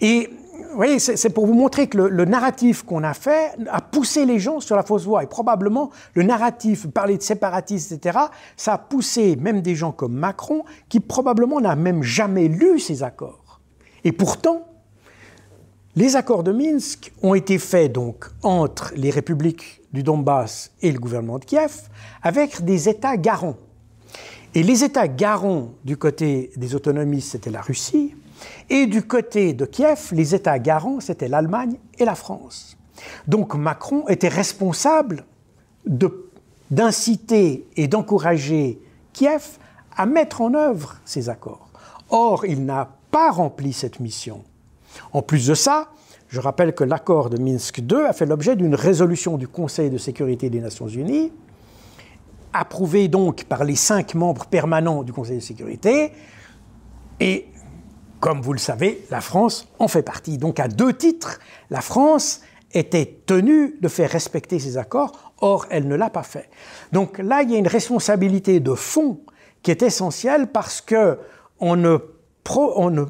Et 0.00 0.30
vous 0.70 0.76
voyez, 0.76 0.98
c'est 0.98 1.30
pour 1.30 1.46
vous 1.46 1.54
montrer 1.54 1.86
que 1.86 1.96
le, 1.96 2.24
narratif 2.26 2.82
qu'on 2.82 3.02
a 3.02 3.14
fait 3.14 3.52
a 3.70 3.80
poussé 3.80 4.26
les 4.26 4.38
gens 4.38 4.60
sur 4.60 4.76
la 4.76 4.82
fausse 4.82 5.04
voie. 5.04 5.22
Et 5.22 5.26
probablement, 5.26 5.90
le 6.12 6.22
narratif, 6.22 6.86
parler 6.88 7.16
de 7.16 7.22
séparatistes, 7.22 7.92
etc., 7.92 8.18
ça 8.58 8.74
a 8.74 8.78
poussé 8.78 9.36
même 9.36 9.62
des 9.62 9.74
gens 9.74 9.92
comme 9.92 10.12
Macron, 10.12 10.64
qui 10.90 11.00
probablement 11.00 11.62
n'a 11.62 11.76
même 11.76 12.02
jamais 12.02 12.48
lu 12.48 12.78
ces 12.78 13.02
accords. 13.02 13.60
Et 14.04 14.12
pourtant, 14.12 14.66
les 15.94 16.14
accords 16.14 16.42
de 16.42 16.52
Minsk 16.52 17.10
ont 17.22 17.34
été 17.34 17.56
faits 17.56 17.92
donc 17.92 18.26
entre 18.42 18.92
les 18.96 19.08
républiques 19.08 19.80
du 19.96 20.02
Donbass 20.02 20.72
et 20.82 20.92
le 20.92 20.98
gouvernement 20.98 21.38
de 21.38 21.46
Kiev 21.46 21.88
avec 22.22 22.62
des 22.62 22.90
États 22.90 23.16
garants. 23.16 23.56
Et 24.54 24.62
les 24.62 24.84
États 24.84 25.08
garants 25.08 25.70
du 25.84 25.96
côté 25.96 26.50
des 26.56 26.74
autonomistes, 26.74 27.32
c'était 27.32 27.50
la 27.50 27.62
Russie, 27.62 28.14
et 28.68 28.86
du 28.86 29.02
côté 29.02 29.54
de 29.54 29.64
Kiev, 29.64 30.10
les 30.12 30.34
États 30.34 30.58
garants, 30.58 31.00
c'était 31.00 31.28
l'Allemagne 31.28 31.78
et 31.98 32.04
la 32.04 32.14
France. 32.14 32.76
Donc 33.26 33.54
Macron 33.54 34.06
était 34.08 34.28
responsable 34.28 35.24
d'inciter 36.70 37.66
et 37.76 37.88
d'encourager 37.88 38.78
Kiev 39.14 39.56
à 39.96 40.04
mettre 40.04 40.42
en 40.42 40.52
œuvre 40.52 40.96
ces 41.06 41.30
accords. 41.30 41.70
Or, 42.10 42.44
il 42.44 42.66
n'a 42.66 42.90
pas 43.10 43.30
rempli 43.30 43.72
cette 43.72 44.00
mission. 44.00 44.44
En 45.14 45.22
plus 45.22 45.46
de 45.46 45.54
ça, 45.54 45.88
je 46.28 46.40
rappelle 46.40 46.74
que 46.74 46.84
l'accord 46.84 47.30
de 47.30 47.40
Minsk 47.40 47.78
II 47.78 48.04
a 48.06 48.12
fait 48.12 48.26
l'objet 48.26 48.56
d'une 48.56 48.74
résolution 48.74 49.36
du 49.36 49.48
Conseil 49.48 49.90
de 49.90 49.98
sécurité 49.98 50.50
des 50.50 50.60
Nations 50.60 50.88
Unies, 50.88 51.32
approuvée 52.52 53.08
donc 53.08 53.44
par 53.44 53.64
les 53.64 53.76
cinq 53.76 54.14
membres 54.14 54.46
permanents 54.46 55.02
du 55.02 55.12
Conseil 55.12 55.36
de 55.36 55.42
sécurité, 55.42 56.12
et 57.20 57.46
comme 58.20 58.40
vous 58.40 58.52
le 58.52 58.58
savez, 58.58 59.04
la 59.10 59.20
France 59.20 59.68
en 59.78 59.88
fait 59.88 60.02
partie. 60.02 60.38
Donc 60.38 60.58
à 60.58 60.68
deux 60.68 60.92
titres, 60.92 61.38
la 61.70 61.80
France 61.80 62.40
était 62.72 63.20
tenue 63.26 63.76
de 63.80 63.88
faire 63.88 64.10
respecter 64.10 64.58
ces 64.58 64.78
accords, 64.78 65.32
or 65.40 65.66
elle 65.70 65.86
ne 65.86 65.94
l'a 65.94 66.10
pas 66.10 66.22
fait. 66.22 66.50
Donc 66.92 67.18
là, 67.18 67.42
il 67.42 67.50
y 67.50 67.54
a 67.54 67.58
une 67.58 67.68
responsabilité 67.68 68.58
de 68.58 68.74
fond 68.74 69.20
qui 69.62 69.70
est 69.70 69.82
essentielle 69.82 70.48
parce 70.48 70.80
que 70.80 71.18
en 71.58 71.76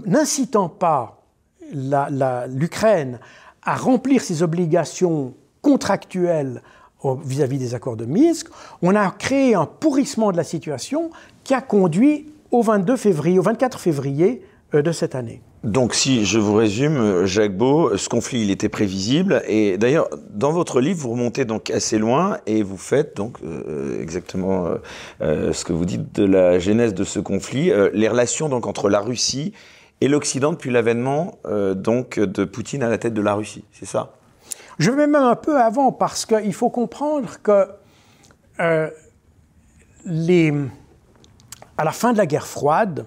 n'incitant 0.06 0.68
pas 0.68 1.15
l'Ukraine 1.72 3.18
à 3.62 3.76
remplir 3.76 4.22
ses 4.22 4.42
obligations 4.42 5.34
contractuelles 5.62 6.62
vis-à-vis 7.24 7.58
des 7.58 7.74
accords 7.74 7.96
de 7.96 8.04
Minsk, 8.04 8.48
on 8.82 8.94
a 8.94 9.10
créé 9.10 9.54
un 9.54 9.66
pourrissement 9.66 10.32
de 10.32 10.36
la 10.36 10.44
situation 10.44 11.10
qui 11.44 11.54
a 11.54 11.60
conduit 11.60 12.26
au 12.50 12.62
22 12.62 12.96
février, 12.96 13.38
au 13.38 13.42
24 13.42 13.78
février 13.78 14.42
euh, 14.74 14.82
de 14.82 14.92
cette 14.92 15.14
année. 15.14 15.42
Donc, 15.64 15.94
si 15.94 16.24
je 16.24 16.38
vous 16.38 16.54
résume, 16.54 17.24
Jacques 17.24 17.56
Beau, 17.56 17.96
ce 17.96 18.08
conflit, 18.08 18.42
il 18.42 18.50
était 18.52 18.68
prévisible. 18.68 19.42
Et 19.48 19.78
d'ailleurs, 19.78 20.08
dans 20.30 20.52
votre 20.52 20.80
livre, 20.80 21.00
vous 21.00 21.10
remontez 21.10 21.44
donc 21.44 21.70
assez 21.70 21.98
loin 21.98 22.38
et 22.46 22.62
vous 22.62 22.76
faites 22.76 23.16
donc 23.16 23.38
euh, 23.44 24.00
exactement 24.00 24.68
euh, 25.22 25.52
ce 25.52 25.64
que 25.64 25.72
vous 25.72 25.84
dites 25.84 26.14
de 26.14 26.24
la 26.24 26.60
genèse 26.60 26.94
de 26.94 27.02
ce 27.02 27.18
conflit, 27.18 27.72
les 27.92 28.08
relations 28.08 28.48
donc 28.48 28.66
entre 28.66 28.88
la 28.88 29.00
Russie 29.00 29.54
et 30.00 30.08
l'Occident 30.08 30.52
depuis 30.52 30.70
l'avènement 30.70 31.38
euh, 31.46 31.74
donc 31.74 32.18
de 32.18 32.44
Poutine 32.44 32.82
à 32.82 32.88
la 32.88 32.98
tête 32.98 33.14
de 33.14 33.22
la 33.22 33.34
Russie, 33.34 33.64
c'est 33.72 33.86
ça? 33.86 34.12
Je 34.78 34.90
vais 34.90 35.06
même 35.06 35.14
un 35.14 35.36
peu 35.36 35.58
avant 35.58 35.90
parce 35.92 36.26
qu'il 36.26 36.52
faut 36.52 36.68
comprendre 36.68 37.38
que 37.42 37.66
euh, 38.60 38.90
les, 40.04 40.52
à 41.78 41.84
la 41.84 41.92
fin 41.92 42.12
de 42.12 42.18
la 42.18 42.26
guerre 42.26 42.46
froide, 42.46 43.06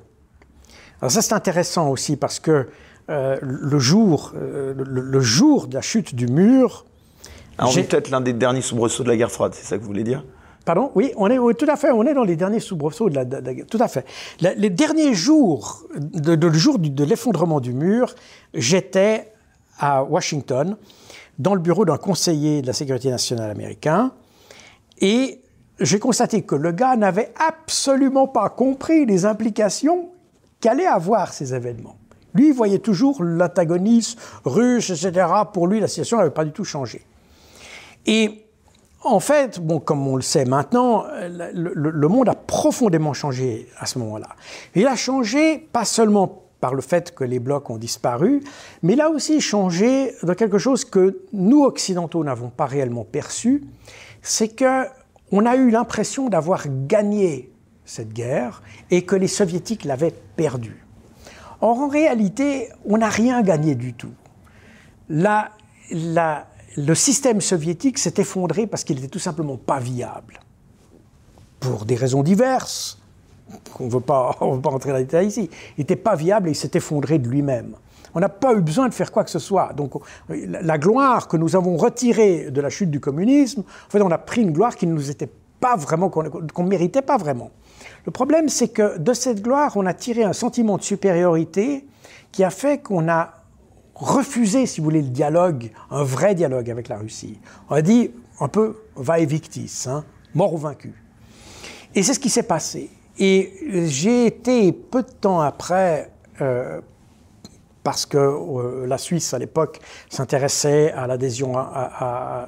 alors 1.01 1.11
ça 1.11 1.21
c'est 1.21 1.33
intéressant 1.33 1.89
aussi 1.89 2.17
parce 2.17 2.39
que 2.39 2.69
euh, 3.09 3.37
le, 3.41 3.79
jour, 3.79 4.33
le, 4.35 5.19
jour 5.19 5.67
de 5.67 5.75
la 5.75 5.81
chute 5.81 6.15
du 6.15 6.27
mur, 6.27 6.85
alors, 7.57 7.71
on 7.71 7.83
peut-être 7.83 8.09
l'un 8.09 8.21
des 8.21 8.33
derniers 8.33 8.61
soubresauts 8.61 9.03
de 9.03 9.09
la 9.09 9.17
guerre 9.17 9.31
froide, 9.31 9.53
c'est 9.53 9.65
ça 9.65 9.77
que 9.77 9.81
vous 9.81 9.87
voulez 9.87 10.03
dire? 10.03 10.23
Pardon? 10.65 10.91
Oui, 10.95 11.13
on 11.17 11.27
est 11.29 11.53
tout 11.55 11.65
à 11.69 11.75
fait. 11.75 11.91
On 11.91 12.03
est 12.05 12.13
dans 12.13 12.23
les 12.23 12.35
derniers 12.35 12.59
soubresauts 12.59 13.09
de 13.09 13.15
la, 13.15 13.25
tout 13.65 13.79
à 13.79 13.87
fait. 13.87 14.05
les 14.41 14.69
derniers 14.69 15.13
jours, 15.13 15.83
de, 15.95 16.33
le 16.33 16.53
jour 16.53 16.77
de 16.79 17.03
l'effondrement 17.03 17.59
du 17.59 17.73
mur, 17.73 18.13
j'étais 18.53 19.31
à 19.79 20.03
Washington, 20.03 20.77
dans 21.39 21.55
le 21.55 21.61
bureau 21.61 21.85
d'un 21.85 21.97
conseiller 21.97 22.61
de 22.61 22.67
la 22.67 22.73
sécurité 22.73 23.09
nationale 23.09 23.49
américain, 23.49 24.11
et 24.99 25.41
j'ai 25.79 25.99
constaté 25.99 26.41
que 26.41 26.55
le 26.55 26.71
gars 26.71 26.97
n'avait 26.97 27.31
absolument 27.37 28.27
pas 28.27 28.49
compris 28.49 29.05
les 29.05 29.25
implications 29.25 30.09
qu'allaient 30.59 30.85
avoir 30.85 31.33
ces 31.33 31.53
événements. 31.53 31.95
Lui, 32.33 32.49
il 32.49 32.53
voyait 32.53 32.79
toujours 32.79 33.23
l'antagonisme 33.23 34.19
russe, 34.45 34.89
etc. 34.89 35.27
Pour 35.53 35.67
lui, 35.67 35.79
la 35.79 35.87
situation 35.87 36.17
n'avait 36.17 36.29
pas 36.29 36.45
du 36.45 36.51
tout 36.51 36.65
changé. 36.65 37.01
Et 38.05 38.45
en 39.01 39.19
fait, 39.19 39.59
bon, 39.59 39.79
comme 39.79 40.05
on 40.07 40.15
le 40.15 40.21
sait 40.21 40.45
maintenant, 40.45 41.05
le, 41.09 42.07
monde 42.07 42.29
a 42.29 42.35
profondément 42.35 43.13
changé 43.13 43.67
à 43.77 43.85
ce 43.85 43.97
moment-là. 43.99 44.29
Il 44.75 44.87
a 44.87 44.95
changé 44.95 45.57
pas 45.57 45.85
seulement 45.85 46.43
par 46.59 46.73
le 46.73 46.81
fait 46.81 47.15
que 47.15 47.23
les 47.23 47.39
blocs 47.39 47.69
ont 47.69 47.77
disparu, 47.77 48.43
mais 48.83 48.93
il 48.93 49.01
a 49.01 49.09
aussi 49.09 49.39
changé 49.39 50.13
dans 50.23 50.33
quelque 50.33 50.57
chose 50.57 50.83
que 50.83 51.21
nous, 51.31 51.63
occidentaux, 51.63 52.23
n'avons 52.23 52.49
pas 52.49 52.65
réellement 52.65 53.05
perçu, 53.05 53.63
c'est 54.21 54.49
que 54.49 54.85
on 55.31 55.45
a 55.45 55.55
eu 55.55 55.69
l'impression 55.69 56.27
d'avoir 56.27 56.63
gagné 56.67 57.51
cette 57.85 58.11
guerre 58.13 58.61
et 58.91 59.03
que 59.03 59.15
les 59.15 59.27
soviétiques 59.27 59.85
l'avaient 59.85 60.13
perdue. 60.35 60.85
Or, 61.61 61.79
en 61.79 61.87
réalité, 61.87 62.69
on 62.85 62.97
n'a 62.97 63.09
rien 63.09 63.41
gagné 63.41 63.75
du 63.75 63.93
tout. 63.93 64.13
Le 66.77 66.95
système 66.95 67.41
soviétique 67.41 67.97
s'est 67.97 68.15
effondré 68.17 68.67
parce 68.67 68.83
qu'il 68.83 68.97
n'était 68.97 69.07
tout 69.07 69.19
simplement 69.19 69.57
pas 69.57 69.79
viable. 69.79 70.39
Pour 71.59 71.85
des 71.85 71.95
raisons 71.95 72.23
diverses, 72.23 72.99
on 73.79 73.85
ne 73.85 73.89
veut 73.89 73.99
pas 73.99 74.37
entrer 74.39 74.91
dans 74.91 74.97
les 74.97 75.03
détails 75.03 75.27
ici. 75.27 75.49
Il 75.77 75.81
n'était 75.81 75.95
pas 75.95 76.15
viable 76.15 76.49
et 76.49 76.51
il 76.51 76.55
s'est 76.55 76.71
effondré 76.73 77.19
de 77.19 77.27
lui-même. 77.27 77.75
On 78.15 78.19
n'a 78.19 78.29
pas 78.29 78.53
eu 78.53 78.61
besoin 78.61 78.89
de 78.89 78.93
faire 78.93 79.11
quoi 79.11 79.23
que 79.23 79.29
ce 79.29 79.39
soit. 79.39 79.73
Donc 79.73 79.93
la 80.29 80.77
gloire 80.77 81.27
que 81.27 81.37
nous 81.37 81.55
avons 81.55 81.77
retirée 81.77 82.49
de 82.49 82.61
la 82.61 82.69
chute 82.69 82.89
du 82.89 82.99
communisme, 82.99 83.61
en 83.61 83.89
fait, 83.89 84.01
on 84.01 84.11
a 84.11 84.17
pris 84.17 84.41
une 84.41 84.51
gloire 84.51 84.75
qui 84.75 84.87
ne 84.87 84.93
nous 84.93 85.11
était 85.11 85.29
pas 85.59 85.75
vraiment, 85.75 86.09
qu'on 86.09 86.23
ne 86.23 86.69
méritait 86.69 87.01
pas 87.01 87.17
vraiment. 87.17 87.51
Le 88.05 88.11
problème, 88.11 88.49
c'est 88.49 88.69
que 88.69 88.97
de 88.97 89.13
cette 89.13 89.41
gloire, 89.41 89.73
on 89.75 89.85
a 89.85 89.93
tiré 89.93 90.23
un 90.23 90.33
sentiment 90.33 90.77
de 90.77 90.83
supériorité 90.83 91.85
qui 92.31 92.43
a 92.43 92.49
fait 92.49 92.79
qu'on 92.79 93.07
a 93.09 93.33
refuser, 93.99 94.65
si 94.65 94.79
vous 94.79 94.85
voulez, 94.85 95.01
le 95.01 95.09
dialogue, 95.09 95.71
un 95.91 96.03
vrai 96.03 96.33
dialogue 96.33 96.69
avec 96.69 96.87
la 96.87 96.97
Russie. 96.97 97.39
On 97.69 97.75
a 97.75 97.81
dit 97.81 98.11
un 98.39 98.47
peu 98.47 98.77
va 98.95 99.19
et 99.19 99.25
victis, 99.25 99.85
hein, 99.87 100.03
mort 100.33 100.53
ou 100.53 100.57
vaincu. 100.57 100.93
Et 101.93 102.03
c'est 102.03 102.13
ce 102.13 102.19
qui 102.19 102.29
s'est 102.29 102.43
passé. 102.43 102.89
Et 103.17 103.53
j'ai 103.87 104.25
été 104.25 104.71
peu 104.71 105.03
de 105.03 105.09
temps 105.09 105.41
après, 105.41 106.11
euh, 106.39 106.79
parce 107.83 108.05
que 108.05 108.17
euh, 108.17 108.87
la 108.87 108.97
Suisse 108.97 109.33
à 109.33 109.39
l'époque 109.39 109.79
s'intéressait 110.09 110.91
à 110.93 111.05
l'adhésion 111.07 111.55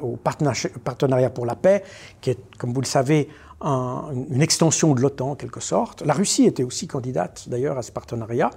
au 0.02 0.18
partenariat 0.18 1.30
pour 1.30 1.46
la 1.46 1.56
paix, 1.56 1.84
qui 2.22 2.32
est, 2.32 2.40
comme 2.58 2.74
vous 2.74 2.82
le 2.82 2.86
savez, 2.86 3.28
une 3.62 4.42
extension 4.42 4.94
de 4.96 5.02
l'OTAN 5.02 5.32
en 5.32 5.36
quelque 5.36 5.60
sorte. 5.60 6.02
La 6.04 6.14
Russie 6.14 6.46
était 6.46 6.64
aussi 6.64 6.88
candidate 6.88 7.48
d'ailleurs 7.48 7.78
à 7.78 7.84
ce 7.84 7.92
partenariat. 7.92 8.50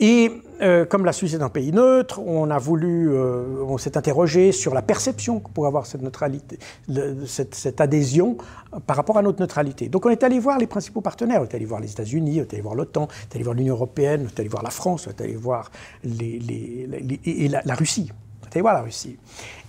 Et 0.00 0.30
euh, 0.62 0.84
comme 0.84 1.04
la 1.04 1.12
Suisse 1.12 1.34
est 1.34 1.42
un 1.42 1.48
pays 1.48 1.72
neutre, 1.72 2.20
on 2.20 2.50
a 2.50 2.58
voulu, 2.58 3.10
euh, 3.10 3.64
on 3.66 3.78
s'est 3.78 3.96
interrogé 3.96 4.52
sur 4.52 4.74
la 4.74 4.82
perception 4.82 5.40
que 5.40 5.48
pourrait 5.50 5.68
avoir 5.68 5.86
cette 5.86 6.02
neutralité, 6.02 6.58
cette, 7.26 7.80
adhésion 7.80 8.36
par 8.86 8.96
rapport 8.96 9.18
à 9.18 9.22
notre 9.22 9.40
neutralité. 9.40 9.88
Donc 9.88 10.06
on 10.06 10.10
est 10.10 10.22
allé 10.22 10.38
voir 10.38 10.58
les 10.58 10.66
principaux 10.66 11.00
partenaires, 11.00 11.40
on 11.42 11.44
est 11.44 11.54
allé 11.54 11.64
voir 11.64 11.80
les 11.80 11.90
États-Unis, 11.90 12.40
on 12.40 12.42
est 12.42 12.52
allé 12.52 12.62
voir 12.62 12.74
l'OTAN, 12.74 13.02
on 13.02 13.32
est 13.32 13.34
allé 13.34 13.44
voir 13.44 13.56
l'Union 13.56 13.74
européenne, 13.74 14.22
on 14.24 14.28
est 14.28 14.40
allé 14.40 14.48
voir 14.48 14.62
la 14.62 14.70
France, 14.70 15.08
on 15.08 15.10
est 15.10 15.20
allé 15.20 15.34
voir 15.34 15.70
et 16.04 17.48
la, 17.48 17.74
Russie. 17.74 18.12
On 18.42 18.46
est 18.46 18.52
allé 18.52 18.62
voir 18.62 18.74
la 18.74 18.82
Russie. 18.82 19.18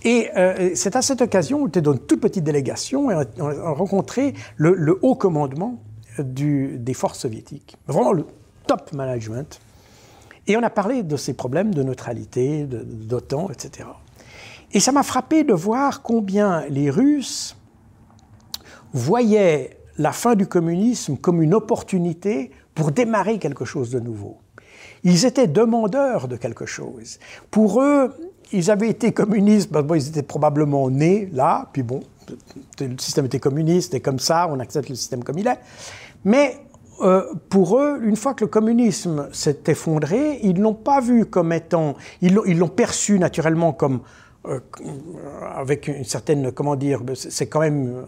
Et 0.04 0.28
euh, 0.36 0.70
c'est 0.74 0.94
à 0.94 1.02
cette 1.02 1.22
occasion, 1.22 1.62
on 1.62 1.68
était 1.68 1.80
dans 1.82 1.92
une 1.92 2.00
toute 2.00 2.20
petite 2.20 2.44
délégation 2.44 3.10
et 3.10 3.26
on 3.38 3.48
a 3.48 3.70
rencontré 3.70 4.34
le, 4.56 4.98
haut 5.02 5.16
commandement 5.16 5.80
des 6.18 6.94
forces 6.94 7.18
soviétiques. 7.18 7.76
Vraiment 7.88 8.12
le 8.12 8.26
top 8.66 8.92
management 8.92 9.60
et 10.46 10.56
on 10.56 10.62
a 10.62 10.70
parlé 10.70 11.02
de 11.02 11.16
ces 11.16 11.34
problèmes 11.34 11.74
de 11.74 11.82
neutralité, 11.82 12.64
d'OTAN, 12.64 13.50
etc. 13.50 13.88
Et 14.72 14.80
ça 14.80 14.92
m'a 14.92 15.02
frappé 15.02 15.44
de 15.44 15.54
voir 15.54 16.02
combien 16.02 16.66
les 16.68 16.90
Russes 16.90 17.56
voyaient 18.92 19.78
la 19.98 20.12
fin 20.12 20.34
du 20.34 20.46
communisme 20.46 21.16
comme 21.16 21.42
une 21.42 21.54
opportunité 21.54 22.50
pour 22.74 22.90
démarrer 22.90 23.38
quelque 23.38 23.64
chose 23.64 23.90
de 23.90 24.00
nouveau. 24.00 24.38
Ils 25.04 25.24
étaient 25.24 25.46
demandeurs 25.46 26.28
de 26.28 26.36
quelque 26.36 26.66
chose. 26.66 27.18
Pour 27.50 27.80
eux, 27.80 28.12
ils 28.52 28.70
avaient 28.70 28.88
été 28.88 29.12
communistes, 29.12 29.70
bon, 29.70 29.94
ils 29.94 30.08
étaient 30.08 30.22
probablement 30.22 30.90
nés 30.90 31.28
là, 31.32 31.68
puis 31.72 31.82
bon, 31.82 32.00
le 32.80 32.98
système 32.98 33.26
était 33.26 33.40
communiste, 33.40 33.94
et 33.94 34.00
comme 34.00 34.18
ça, 34.18 34.48
on 34.50 34.58
accepte 34.60 34.88
le 34.88 34.94
système 34.94 35.22
comme 35.22 35.38
il 35.38 35.46
est. 35.46 35.58
Mais 36.24 36.58
euh, 37.00 37.22
pour 37.48 37.78
eux, 37.78 38.00
une 38.02 38.16
fois 38.16 38.34
que 38.34 38.44
le 38.44 38.50
communisme 38.50 39.28
s'est 39.32 39.62
effondré, 39.66 40.38
ils 40.42 40.60
l'ont 40.60 40.74
pas 40.74 41.00
vu 41.00 41.26
comme 41.26 41.52
étant, 41.52 41.96
ils 42.20 42.34
l'ont 42.34 42.68
perçu 42.68 43.18
naturellement 43.18 43.72
comme 43.72 44.00
euh, 44.46 44.60
avec 45.56 45.88
une 45.88 46.04
certaine, 46.04 46.52
comment 46.52 46.76
dire, 46.76 47.00
c'est 47.14 47.46
quand 47.46 47.60
même 47.60 48.04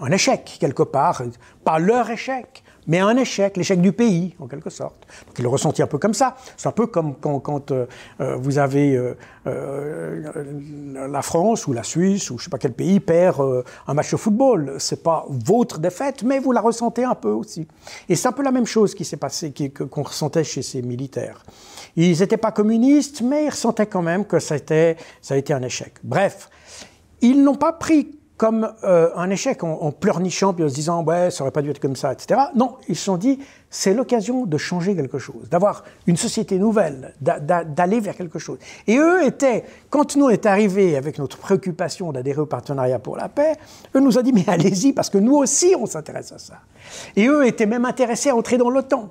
un, 0.00 0.10
échec 0.12 0.58
quelque 0.60 0.84
part, 0.84 1.22
pas 1.64 1.80
leur 1.80 2.08
échec, 2.08 2.62
mais 2.88 2.98
un 2.98 3.16
échec, 3.16 3.56
l'échec 3.56 3.80
du 3.80 3.92
pays, 3.92 4.34
en 4.40 4.46
quelque 4.46 4.70
sorte. 4.70 5.06
Donc 5.26 5.38
il 5.38 5.42
le 5.42 5.48
ressentit 5.48 5.82
un 5.82 5.86
peu 5.86 5.98
comme 5.98 6.14
ça. 6.14 6.36
C'est 6.56 6.68
un 6.68 6.72
peu 6.72 6.86
comme 6.86 7.14
quand, 7.16 7.70
euh, 7.70 7.86
euh, 8.20 8.36
vous 8.36 8.58
avez 8.58 8.96
euh, 8.96 9.14
la 11.08 11.22
France 11.22 11.66
ou 11.66 11.74
la 11.74 11.82
Suisse 11.82 12.30
ou 12.30 12.38
je 12.38 12.44
sais 12.44 12.50
pas 12.50 12.58
quel 12.58 12.72
pays 12.72 12.98
perd 12.98 13.64
un 13.86 13.94
match 13.94 14.10
de 14.10 14.16
football. 14.16 14.76
C'est 14.78 15.02
pas 15.02 15.26
votre 15.28 15.78
défaite, 15.78 16.22
mais 16.22 16.38
vous 16.38 16.52
la 16.52 16.62
ressentez 16.62 17.04
un 17.04 17.14
peu 17.14 17.30
aussi. 17.30 17.68
Et 18.08 18.16
c'est 18.16 18.28
un 18.28 18.32
peu 18.32 18.42
la 18.42 18.52
même 18.52 18.66
chose 18.66 18.94
qui 18.94 19.04
s'est 19.04 19.16
passé, 19.16 19.52
qu'on 19.90 20.02
ressentait 20.02 20.44
chez 20.44 20.62
ces 20.62 20.82
militaires. 20.82 21.44
Ils 21.96 22.18
n'étaient 22.18 22.36
pas 22.36 22.52
communistes, 22.52 23.20
mais 23.20 23.44
ils 23.44 23.50
ressentaient 23.50 23.86
quand 23.86 24.02
même 24.02 24.24
que 24.24 24.38
ça, 24.38 24.56
ça 24.58 25.34
a 25.34 25.36
été 25.36 25.52
un 25.52 25.62
échec. 25.62 25.94
Bref, 26.02 26.48
ils 27.20 27.42
n'ont 27.42 27.56
pas 27.56 27.72
pris 27.72 28.17
comme 28.38 28.72
euh, 28.84 29.10
un 29.16 29.28
échec 29.28 29.62
en, 29.64 29.90
pleurnichant 29.90 30.54
puis 30.54 30.64
en 30.64 30.68
se 30.68 30.74
disant 30.74 31.04
ouais 31.04 31.30
ça 31.30 31.42
aurait 31.42 31.50
pas 31.50 31.60
dû 31.60 31.70
être 31.70 31.80
comme 31.80 31.96
ça 31.96 32.12
etc 32.12 32.40
non 32.54 32.76
ils 32.88 32.96
se 32.96 33.04
sont 33.04 33.18
dit 33.18 33.40
c'est 33.68 33.92
l'occasion 33.92 34.46
de 34.46 34.56
changer 34.56 34.96
quelque 34.96 35.18
chose 35.18 35.48
d'avoir 35.50 35.84
une 36.06 36.16
société 36.16 36.58
nouvelle 36.58 37.14
d'aller 37.20 38.00
vers 38.00 38.16
quelque 38.16 38.38
chose. 38.38 38.58
Et 38.86 38.96
eux 38.96 39.24
étaient 39.24 39.64
quand 39.90 40.16
nous 40.16 40.30
est 40.30 40.46
arrivés 40.46 40.96
avec 40.96 41.18
notre 41.18 41.36
préoccupation 41.36 42.12
d'adhérer 42.12 42.40
au 42.40 42.46
partenariat 42.46 42.98
pour 42.98 43.16
la 43.16 43.28
paix 43.28 43.56
eux 43.94 44.00
nous 44.00 44.16
ont 44.16 44.22
dit 44.22 44.32
mais 44.32 44.48
allez-y 44.48 44.92
parce 44.92 45.10
que 45.10 45.18
nous 45.18 45.34
aussi 45.34 45.74
on 45.78 45.86
s'intéresse 45.86 46.32
à 46.32 46.38
ça. 46.38 46.60
Et 47.16 47.26
eux 47.26 47.46
étaient 47.46 47.66
même 47.66 47.84
intéressés 47.84 48.30
à 48.30 48.36
entrer 48.36 48.56
dans 48.56 48.70
l'OTAN 48.70 49.10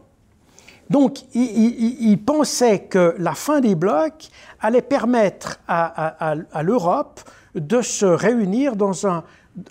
donc, 0.89 1.19
ils, 1.33 2.17
pensaient 2.25 2.79
que 2.79 3.15
la 3.17 3.33
fin 3.33 3.59
des 3.59 3.75
blocs 3.75 4.29
allait 4.59 4.81
permettre 4.81 5.59
à, 5.67 6.35
l'Europe 6.63 7.21
de 7.55 7.81
se 7.81 8.05
réunir 8.05 8.73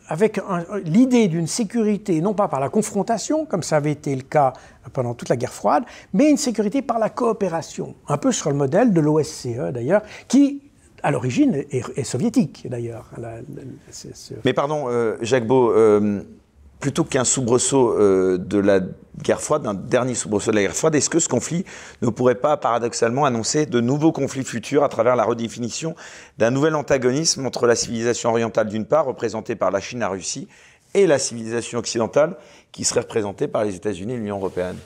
avec 0.08 0.40
l'idée 0.84 1.28
d'une 1.28 1.46
sécurité, 1.46 2.20
non 2.20 2.34
pas 2.34 2.48
par 2.48 2.60
la 2.60 2.68
confrontation, 2.68 3.46
comme 3.46 3.62
ça 3.62 3.76
avait 3.76 3.92
été 3.92 4.14
le 4.14 4.22
cas 4.22 4.52
pendant 4.92 5.14
toute 5.14 5.28
la 5.28 5.36
guerre 5.36 5.52
froide, 5.52 5.84
mais 6.12 6.30
une 6.30 6.36
sécurité 6.36 6.82
par 6.82 6.98
la 6.98 7.08
coopération, 7.08 7.94
un 8.08 8.18
peu 8.18 8.32
sur 8.32 8.50
le 8.50 8.56
modèle 8.56 8.92
de 8.92 9.00
l'OSCE 9.00 9.72
d'ailleurs, 9.72 10.02
qui 10.28 10.62
à 11.02 11.12
l'origine 11.12 11.64
est, 11.70 12.04
soviétique 12.04 12.66
d'ailleurs. 12.68 13.10
Mais 14.44 14.52
pardon, 14.52 14.86
euh, 14.88 15.16
Jacques 15.20 15.46
Beau, 15.46 15.70
euh, 15.70 16.22
plutôt 16.86 17.02
qu'un 17.02 17.24
soubresaut 17.24 17.98
euh, 17.98 18.38
de 18.38 18.58
la 18.58 18.78
guerre 19.20 19.40
froide, 19.40 19.66
un 19.66 19.74
dernier 19.74 20.14
soubresaut 20.14 20.52
de 20.52 20.56
la 20.56 20.62
guerre 20.62 20.76
froide, 20.76 20.94
est-ce 20.94 21.10
que 21.10 21.18
ce 21.18 21.28
conflit 21.28 21.64
ne 22.00 22.10
pourrait 22.10 22.36
pas 22.36 22.56
paradoxalement 22.56 23.24
annoncer 23.24 23.66
de 23.66 23.80
nouveaux 23.80 24.12
conflits 24.12 24.44
futurs 24.44 24.84
à 24.84 24.88
travers 24.88 25.16
la 25.16 25.24
redéfinition 25.24 25.96
d'un 26.38 26.52
nouvel 26.52 26.76
antagonisme 26.76 27.44
entre 27.44 27.66
la 27.66 27.74
civilisation 27.74 28.30
orientale 28.30 28.68
d'une 28.68 28.84
part, 28.84 29.06
représentée 29.06 29.56
par 29.56 29.72
la 29.72 29.80
Chine, 29.80 29.98
la 29.98 30.08
Russie, 30.08 30.46
et 30.94 31.08
la 31.08 31.18
civilisation 31.18 31.80
occidentale, 31.80 32.36
qui 32.70 32.84
serait 32.84 33.00
représentée 33.00 33.48
par 33.48 33.64
les 33.64 33.74
États-Unis 33.74 34.12
et 34.12 34.16
l'Union 34.18 34.36
européenne? 34.36 34.76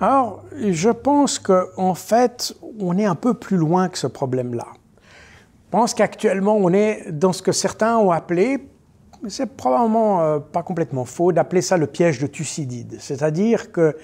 Alors, 0.00 0.44
je 0.56 0.90
pense 0.90 1.40
qu'en 1.40 1.64
en 1.76 1.94
fait, 1.96 2.54
on 2.78 2.96
est 2.98 3.04
un 3.04 3.16
peu 3.16 3.34
plus 3.34 3.56
loin 3.56 3.88
que 3.88 3.98
ce 3.98 4.06
problème-là. 4.06 4.68
Je 4.68 5.70
pense 5.72 5.92
qu'actuellement, 5.92 6.56
on 6.56 6.72
est 6.72 7.10
dans 7.10 7.32
ce 7.32 7.42
que 7.42 7.50
certains 7.50 7.96
ont 7.96 8.12
appelé, 8.12 8.60
c'est 9.28 9.56
probablement 9.56 10.22
euh, 10.22 10.38
pas 10.38 10.62
complètement 10.62 11.04
faux 11.04 11.32
d'appeler 11.32 11.62
ça 11.62 11.76
le 11.76 11.86
piège 11.86 12.18
de 12.18 12.26
Thucydide. 12.26 12.96
C'est-à-dire 13.00 13.72
que 13.72 13.96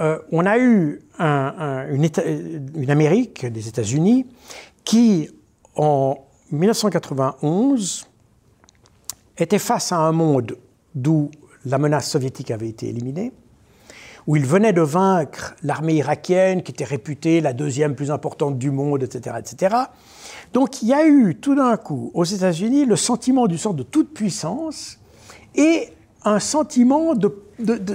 euh, 0.00 0.18
on 0.30 0.44
a 0.44 0.58
eu 0.58 1.00
une, 1.18 2.90
Amérique, 2.90 3.46
des 3.46 3.68
États-Unis, 3.68 4.26
qui 4.84 5.30
en 5.74 6.18
1991 6.52 8.06
était 9.38 9.58
face 9.58 9.92
à 9.92 9.98
un 9.98 10.12
monde 10.12 10.58
d'où 10.94 11.30
la 11.64 11.78
menace 11.78 12.10
soviétique 12.10 12.50
avait 12.50 12.68
été 12.68 12.88
éliminée, 12.88 13.32
où 14.26 14.36
il 14.36 14.44
venait 14.44 14.72
de 14.72 14.82
vaincre 14.82 15.56
l'armée 15.62 15.94
irakienne, 15.94 16.62
qui 16.62 16.72
était 16.72 16.84
réputée 16.84 17.40
la 17.40 17.52
deuxième 17.52 17.94
plus 17.94 18.10
importante 18.10 18.58
du 18.58 18.70
monde, 18.70 19.02
etc., 19.02 19.36
etc. 19.38 19.76
Donc 20.52 20.82
il 20.82 20.88
y 20.88 20.94
a 20.94 21.06
eu 21.06 21.34
tout 21.34 21.54
d'un 21.54 21.76
coup 21.76 22.10
aux 22.14 22.24
États-Unis 22.24 22.84
le 22.84 22.96
sentiment 22.96 23.46
d'une 23.46 23.58
sorte 23.58 23.76
de 23.76 23.82
toute 23.82 24.12
puissance 24.14 24.98
et 25.54 25.88
un 26.24 26.40
sentiment 26.40 27.14
de, 27.14 27.32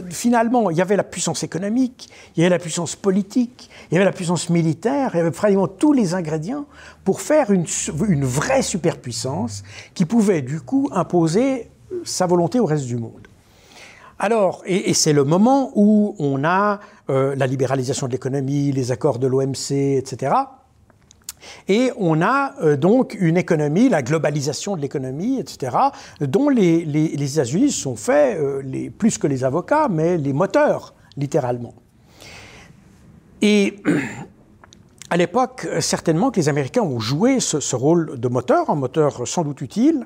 finalement, 0.10 0.70
il 0.70 0.78
y 0.78 0.82
avait 0.82 0.96
la 0.96 1.04
puissance 1.04 1.44
économique, 1.44 2.10
il 2.36 2.42
y 2.42 2.44
avait 2.44 2.50
la 2.50 2.60
puissance 2.60 2.96
politique, 2.96 3.70
il 3.90 3.96
y 3.96 3.98
avait 3.98 4.06
la 4.06 4.14
puissance 4.14 4.50
militaire, 4.50 5.12
il 5.14 5.18
y 5.18 5.20
avait 5.20 5.32
pratiquement 5.32 5.68
tous 5.68 5.94
les 5.94 6.14
ingrédients 6.14 6.66
pour 7.04 7.22
faire 7.22 7.52
une, 7.52 7.66
une 8.08 8.26
vraie 8.26 8.62
superpuissance 8.62 9.64
qui 9.94 10.06
pouvait 10.06 10.42
du 10.42 10.62
coup 10.62 10.90
imposer 10.94 11.70
sa 12.04 12.26
volonté 12.26 12.60
au 12.60 12.66
reste 12.66 12.86
du 12.86 12.96
monde. 12.96 13.28
Alors, 14.18 14.62
et, 14.66 14.94
c'est 14.94 15.14
le 15.14 15.24
moment 15.24 15.72
où 15.76 16.16
on 16.20 16.44
a 16.44 16.80
euh, 17.10 17.36
la 17.36 17.48
libéralisation 17.48 18.08
de 18.08 18.12
l'économie, 18.12 18.72
les 18.72 18.92
accords 18.92 19.18
de 19.18 19.26
l'OMC, 19.26 19.72
etc. 19.98 20.34
Et 21.68 21.92
on 21.98 22.22
a 22.22 22.54
euh, 22.62 22.78
donc 22.78 23.16
une 23.20 23.38
économie, 23.38 23.90
la 23.90 24.02
globalisation 24.02 24.76
de 24.76 24.82
l'économie, 24.82 25.40
etc., 25.40 25.76
dont 26.20 26.50
les, 26.50 26.84
États-Unis 27.06 27.72
sont 27.72 27.96
faits, 27.96 28.38
euh, 28.40 28.62
les, 28.64 28.90
plus 28.90 29.18
que 29.18 29.28
les 29.28 29.44
avocats, 29.44 29.88
mais 29.90 30.18
les 30.18 30.34
moteurs, 30.34 30.94
littéralement. 31.18 31.74
Et 33.42 33.76
à 35.10 35.18
l'époque, 35.18 35.68
certainement 35.80 36.32
que 36.32 36.40
les 36.40 36.50
Américains 36.50 36.84
ont 36.84 37.00
joué 37.00 37.40
ce, 37.40 37.60
ce, 37.60 37.76
rôle 37.76 38.20
de 38.20 38.28
moteur, 38.28 38.70
un 38.70 38.76
moteur 38.76 39.28
sans 39.28 39.44
doute 39.44 39.62
utile, 39.62 40.06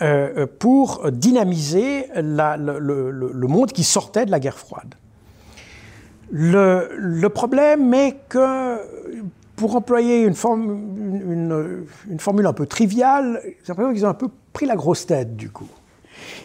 euh, 0.00 0.46
pour 0.46 1.10
dynamiser 1.10 2.06
le, 2.14 3.46
monde 3.48 3.72
qui 3.72 3.82
sortait 3.82 4.26
de 4.26 4.30
la 4.30 4.38
guerre 4.38 4.56
froide. 4.56 4.94
Le, 6.30 7.26
problème 7.26 7.92
est 7.94 8.14
que, 8.28 8.78
pour 9.58 9.74
employer 9.74 10.22
une, 10.22 10.36
formule 10.36 12.46
un 12.46 12.52
peu 12.52 12.66
triviale, 12.66 13.40
j'ai 13.42 13.56
l'impression 13.68 13.92
qu'ils 13.92 14.06
ont 14.06 14.10
un 14.10 14.14
peu 14.14 14.28
pris 14.52 14.66
la 14.66 14.76
grosse 14.76 15.04
tête 15.04 15.36
du 15.36 15.50
coup. 15.50 15.68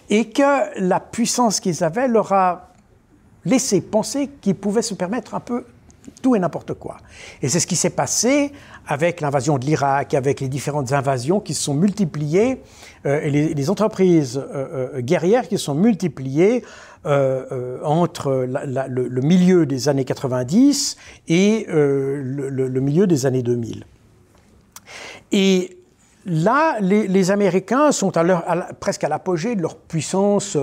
Et 0.10 0.30
que 0.30 0.80
la 0.80 1.00
puissance 1.00 1.60
qu'ils 1.60 1.84
avaient 1.84 2.08
leur 2.08 2.34
a 2.34 2.70
laissé 3.46 3.82
penser 3.82 4.30
qu'ils 4.42 4.56
pouvaient 4.56 4.82
se 4.82 4.96
permettre 4.96 5.36
un 5.36 5.40
peu 5.40 5.64
tout 6.24 6.36
et 6.36 6.40
n'importe 6.40 6.74
quoi. 6.74 6.98
Et 7.42 7.50
c'est 7.50 7.60
ce 7.60 7.68
qui 7.68 7.76
s'est 7.76 7.92
passé 7.92 8.52
avec 8.88 9.22
l'invasion 9.22 9.60
de 9.60 9.66
l'Irak, 9.66 10.16
avec 10.16 10.42
les 10.42 10.50
différentes 10.50 10.92
invasions 10.92 11.40
qui 11.40 11.54
se 11.54 11.62
sont 11.62 11.76
multipliées, 11.76 12.62
euh, 13.06 13.22
et 13.22 13.30
les, 13.30 13.70
entreprises 13.70 14.38
euh, 14.38 14.96
euh, 14.96 15.02
guerrières 15.02 15.48
qui 15.48 15.58
se 15.58 15.66
sont 15.66 15.76
multipliées 15.76 16.64
entre 17.06 18.48
le, 18.48 19.22
milieu 19.22 19.66
des 19.66 19.90
années 19.90 20.06
90 20.06 20.98
et 21.28 21.66
le, 21.70 22.80
milieu 22.80 23.08
des 23.08 23.26
années 23.26 23.44
2000. 23.44 23.86
Et 25.32 25.78
là, 26.26 26.80
les, 26.80 27.32
Américains 27.32 27.92
sont 27.92 28.12
presque 28.80 29.04
à 29.04 29.10
l'apogée 29.10 29.56
de 29.56 29.62
leur 29.62 29.76
puissance 29.76 30.58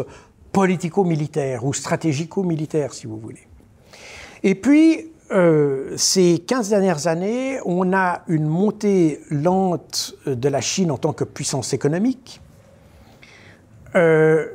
politico-militaire 0.53 1.65
ou 1.65 1.73
stratégico-militaire, 1.73 2.93
si 2.93 3.07
vous 3.07 3.19
voulez. 3.19 3.47
Et 4.43 4.55
puis, 4.55 5.11
euh, 5.33 5.95
ces 5.97 6.39
15 6.41 6.71
dernières 6.71 7.07
années, 7.07 7.59
on 7.65 7.93
a 7.93 8.23
une 8.27 8.47
montée 8.47 9.21
lente 9.31 10.15
de 10.27 10.49
la 10.49 10.61
Chine 10.61 10.91
en 10.91 10.99
tant 10.99 11.13
que 11.13 11.25
puissance 11.25 11.73
économique, 11.73 12.41
euh, 13.95 14.47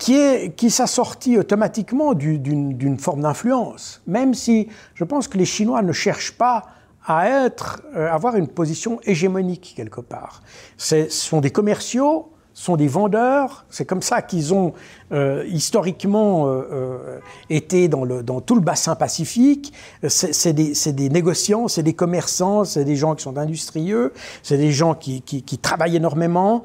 qui, 0.00 0.16
est, 0.16 0.56
qui 0.56 0.70
s'assortit 0.70 1.38
automatiquement 1.38 2.14
d'une 2.14 2.98
forme 2.98 3.20
d'influence, 3.20 4.02
même 4.06 4.34
si 4.34 4.68
je 4.94 5.04
pense 5.04 5.28
que 5.28 5.38
les 5.38 5.44
Chinois 5.44 5.82
ne 5.82 5.92
cherchent 5.92 6.32
pas 6.32 6.64
à 7.06 7.28
être, 7.28 7.82
euh, 7.94 8.10
avoir 8.10 8.36
une 8.36 8.48
position 8.48 8.98
hégémonique 9.04 9.74
quelque 9.76 10.00
part. 10.00 10.42
Ce 10.76 11.08
sont 11.08 11.40
des 11.40 11.50
commerciaux 11.50 12.32
sont 12.60 12.76
des 12.76 12.88
vendeurs. 12.88 13.64
C'est 13.70 13.84
comme 13.84 14.02
ça 14.02 14.22
qu'ils 14.22 14.52
ont 14.52 14.74
euh, 15.12 15.44
historiquement 15.48 16.46
euh, 16.46 16.62
euh, 16.72 17.18
été 17.48 17.88
dans, 17.88 18.04
le, 18.04 18.22
dans, 18.22 18.40
tout 18.40 18.54
le 18.54 18.60
bassin 18.60 18.96
pacifique. 18.96 19.72
C'est 20.08 20.52
des, 20.52 20.74
des, 20.92 21.08
négociants, 21.08 21.68
c'est 21.68 21.82
des 21.82 21.94
commerçants, 21.94 22.64
c'est 22.64 22.84
des 22.84 22.96
gens 22.96 23.14
qui 23.14 23.22
sont 23.22 23.38
industrieux, 23.38 24.12
c'est 24.42 24.58
des 24.58 24.72
gens 24.72 24.94
qui, 24.94 25.22
qui, 25.22 25.42
qui 25.42 25.58
travaillent 25.58 25.96
énormément. 25.96 26.64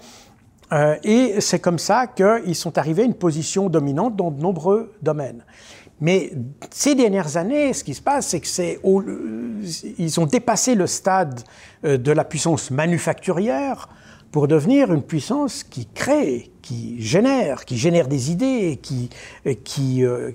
Et 1.04 1.40
c'est 1.40 1.60
comme 1.60 1.80
ça 1.80 2.08
qu'ils 2.08 2.56
sont 2.56 2.78
arrivés 2.78 3.04
à 3.04 3.06
une 3.06 3.14
position 3.14 3.70
dominante 3.70 4.16
dans 4.16 4.32
de 4.32 4.42
nombreux 4.42 4.94
domaines. 5.02 5.44
Mais 6.02 6.32
ces 6.72 6.96
dernières 6.96 7.38
années, 7.38 7.72
ce 7.74 7.84
qui 7.84 7.94
se 7.94 8.02
passe, 8.02 8.28
c'est 8.28 8.42
que 8.42 8.48
c'est 8.48 8.80
ils 9.98 10.20
ont 10.20 10.26
dépassé 10.26 10.76
le 10.76 10.88
stade 10.88 11.42
de 11.84 12.12
la 12.12 12.26
puissance 12.26 12.72
manufacturière 12.72 13.88
pour 14.36 14.50
devenir 14.50 14.94
une 14.94 15.02
puissance 15.02 15.64
qui 15.64 15.88
crée, 15.88 16.52
qui 16.62 17.02
génère, 17.02 17.64
qui 17.64 17.78
génère 17.78 18.10
des 18.10 18.32
idées, 18.32 18.78
qui, 18.82 19.10
qui, 19.64 20.04
euh, 20.04 20.32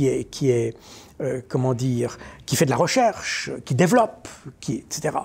est, 0.00 0.76
euh, 1.20 1.42
comment 1.48 1.74
dire, 1.74 2.16
qui 2.46 2.56
fait 2.56 2.64
de 2.64 2.70
la 2.70 2.76
recherche, 2.76 3.50
qui 3.66 3.74
développe, 3.74 4.26
qui, 4.58 4.76
etc. 4.76 5.18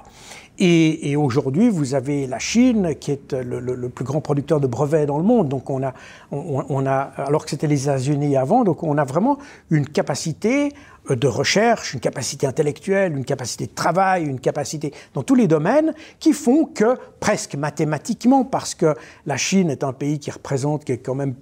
Et, 0.59 1.15
aujourd'hui, 1.15 1.69
vous 1.69 1.93
avez 1.93 2.25
la 2.25 2.39
Chine, 2.39 2.95
qui 2.99 3.11
est 3.11 3.33
le, 3.33 3.89
plus 3.89 4.05
grand 4.05 4.21
producteur 4.21 4.59
de 4.59 4.67
brevets 4.67 5.05
dans 5.05 5.17
le 5.17 5.23
monde. 5.23 5.49
Donc 5.49 5.69
on 5.69 5.83
a, 5.83 5.93
on 6.31 6.85
a 6.85 6.99
alors 7.17 7.43
que 7.43 7.51
c'était 7.51 7.67
les 7.67 7.83
États-Unis 7.83 8.35
avant, 8.37 8.63
donc 8.63 8.81
on 8.83 8.97
a 8.97 9.03
vraiment 9.03 9.37
une 9.69 9.87
capacité 9.87 10.73
euh, 11.11 11.15
de 11.15 11.27
recherche, 11.27 11.93
une 11.93 11.99
capacité 11.99 12.47
intellectuelle, 12.47 13.15
une 13.15 13.25
capacité 13.25 13.67
de 13.67 13.73
travail, 13.73 14.25
une 14.25 14.39
capacité 14.39 14.93
dans 15.13 15.23
tous 15.23 15.35
les 15.35 15.47
domaines 15.47 15.93
qui 16.19 16.33
font 16.33 16.65
que, 16.65 16.97
presque 17.19 17.55
mathématiquement, 17.55 18.43
parce 18.43 18.75
que 18.75 18.95
la 19.25 19.37
Chine 19.37 19.69
est 19.69 19.83
un 19.83 19.93
pays 19.93 20.19
qui 20.19 20.31
représente, 20.31 20.85
qui 20.85 20.93
est 20.93 20.97
quand 20.97 21.15
même, 21.15 21.35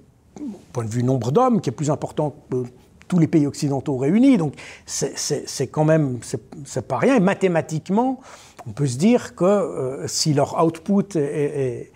point 0.72 0.84
de 0.84 0.90
vue 0.90 1.02
nombre 1.02 1.32
d'hommes, 1.32 1.60
qui 1.60 1.70
est 1.70 1.72
plus 1.72 1.90
important 1.90 2.34
que 2.50 2.64
tous 3.08 3.18
les 3.18 3.28
pays 3.28 3.46
occidentaux 3.46 3.96
réunis, 3.96 4.36
donc 4.36 4.54
c'est 4.84 5.68
quand 5.68 5.84
même, 5.84 6.18
c'est 6.64 6.88
pas 6.88 6.98
rien. 6.98 7.16
Et 7.16 7.20
mathématiquement, 7.20 8.20
on 8.66 8.72
peut 8.72 8.86
se 8.86 8.98
dire 8.98 9.34
que 9.34 9.44
euh, 9.44 10.08
si 10.08 10.34
leur 10.34 10.62
output 10.62 11.16
est, 11.16 11.92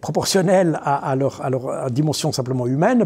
proportionnel 0.00 0.80
à, 0.84 1.16
leur, 1.16 1.90
dimension 1.90 2.30
simplement 2.30 2.68
humaine, 2.68 3.04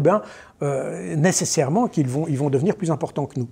euh, 0.61 1.15
nécessairement 1.15 1.87
qu'ils 1.87 2.07
vont, 2.07 2.27
ils 2.27 2.37
vont 2.37 2.51
devenir 2.51 2.75
plus 2.75 2.91
importants 2.91 3.25
que 3.25 3.39
nous. 3.39 3.47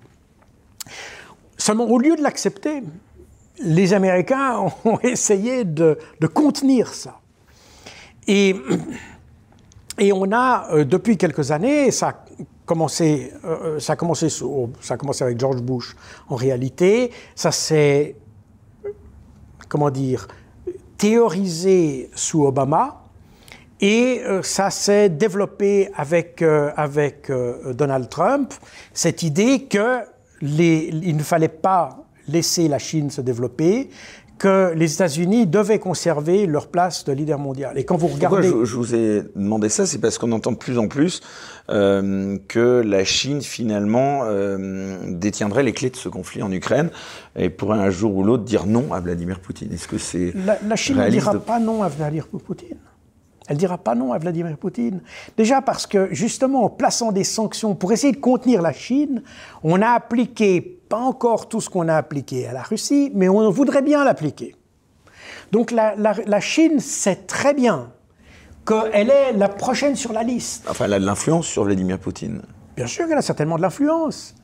Seulement, 1.58 1.86
au 1.86 1.98
lieu 1.98 2.16
de 2.16 2.22
l'accepter, 2.22 2.84
les 3.60 3.94
Américains 3.94 4.60
ont 4.86 5.00
essayé 5.00 5.64
de, 5.64 5.98
contenir 6.32 6.94
ça. 6.94 7.20
Et, 8.28 8.56
et 9.98 10.14
on 10.14 10.32
a, 10.32 10.68
euh, 10.72 10.86
depuis 10.86 11.18
quelques 11.18 11.50
années, 11.50 11.90
ça 11.90 12.10
a 12.10 12.16
commencé, 12.68 13.32
ça 13.80 13.94
a 13.94 13.96
commencé, 13.96 14.30
ça 14.30 14.94
a 14.94 14.98
commencé 14.98 15.24
avec 15.24 15.40
George 15.40 15.62
Bush 15.62 15.96
en 16.30 16.36
réalité, 16.36 17.12
ça 17.36 17.52
s'est, 17.52 18.16
comment 19.68 19.90
dire, 19.90 20.28
théorisé 20.98 22.10
sous 22.16 22.46
Obama, 22.46 23.02
et 23.82 24.22
euh, 24.24 24.42
ça 24.42 24.70
s'est 24.70 25.10
développé 25.10 25.90
avec, 25.96 26.42
avec 26.42 27.32
Donald 27.74 28.10
Trump, 28.10 28.54
cette 28.94 29.24
idée 29.24 29.64
que 29.64 30.00
il 30.42 31.16
ne 31.16 31.24
fallait 31.24 31.48
pas 31.48 32.06
laisser 32.28 32.68
la 32.68 32.80
Chine 32.80 33.10
se 33.10 33.22
développer, 33.22 33.90
que 34.38 34.74
les 34.76 34.94
États-Unis 34.94 35.48
devaient 35.48 35.80
conserver 35.80 36.46
leur 36.46 36.68
place 36.68 37.06
de 37.06 37.14
leader 37.14 37.40
mondial. 37.40 37.78
Et 37.78 37.86
quand 37.86 37.96
vous 37.96 38.08
regardez, 38.08 38.48
Pourquoi 38.50 38.66
je, 38.66 38.76
vous 38.76 38.96
ai 38.96 39.24
demandé 39.36 39.70
ça, 39.70 39.86
c'est 39.86 40.00
parce 40.00 40.18
qu'on 40.18 40.32
entend 40.32 40.52
de 40.52 40.58
plus 40.58 40.78
en 40.78 40.88
plus 40.88 41.22
euh, 41.70 42.38
que 42.48 42.82
la 42.86 43.04
Chine 43.04 43.42
finalement 43.42 44.22
euh, 44.24 44.98
détiendrait 45.08 45.64
les 45.64 45.74
clés 45.74 45.90
de 45.90 45.96
ce 45.96 46.10
conflit 46.10 46.44
en 46.44 46.52
Ukraine 46.52 46.90
et 47.36 47.50
pourrait 47.50 47.80
un 47.80 47.90
jour 47.90 48.16
ou 48.16 48.24
l'autre 48.24 48.44
dire 48.44 48.66
non 48.66 48.94
à 48.94 49.00
Vladimir 49.00 49.40
Poutine. 49.40 49.72
Est-ce 49.72 49.88
que 49.88 49.98
c'est 49.98 50.34
la, 50.46 50.58
la 50.68 50.76
Chine 50.76 50.98
ne 50.98 51.10
dira 51.10 51.34
pas 51.34 51.60
non 51.60 51.84
à 51.84 51.88
Vladimir 51.88 52.28
Poutine. 52.28 52.78
Elle 53.48 53.56
ne 53.56 53.60
dira 53.60 53.78
pas 53.78 53.96
non 53.96 54.12
à 54.12 54.18
Vladimir 54.18 54.58
Poutine. 54.58 55.02
Déjà 55.38 55.62
parce 55.62 55.86
que, 55.86 56.08
justement, 56.12 56.66
en 56.66 56.70
plaçant 56.70 57.12
des 57.12 57.24
sanctions 57.24 57.76
pour 57.76 57.92
essayer 57.92 58.14
de 58.14 58.20
contenir 58.20 58.62
la 58.62 58.74
Chine, 58.74 59.22
on 59.64 59.82
a 59.82 59.90
appliqué, 59.90 60.75
pas 60.96 61.02
encore 61.02 61.50
tout 61.50 61.60
ce 61.60 61.70
qu'on 61.70 61.90
a 61.90 61.96
appliqué 61.98 62.48
à 62.48 62.54
la 62.54 62.62
Russie, 62.62 63.12
mais 63.14 63.28
on 63.28 63.50
voudrait 63.50 63.82
bien 63.82 64.06
l'appliquer. 64.06 64.56
Donc 65.52 65.72
la, 65.72 66.40
Chine 66.40 66.80
sait 66.80 67.18
très 67.18 67.54
bien 67.54 67.92
qu'elle 68.66 69.10
est 69.10 69.34
la 69.34 69.50
prochaine 69.50 69.98
sur 69.98 70.14
la 70.14 70.24
liste. 70.24 70.66
Enfin, 70.70 70.86
elle 70.86 70.94
a 70.94 71.00
de 71.00 71.06
l'influence 71.06 71.48
sur 71.48 71.66
Vladimir 71.66 72.00
Poutine. 72.00 72.44
Bien 72.78 72.88
sûr 72.88 73.10
qu'elle 73.10 73.18
a 73.18 73.22
certainement 73.22 73.58
de 73.58 73.62
l'influence. 73.62 74.36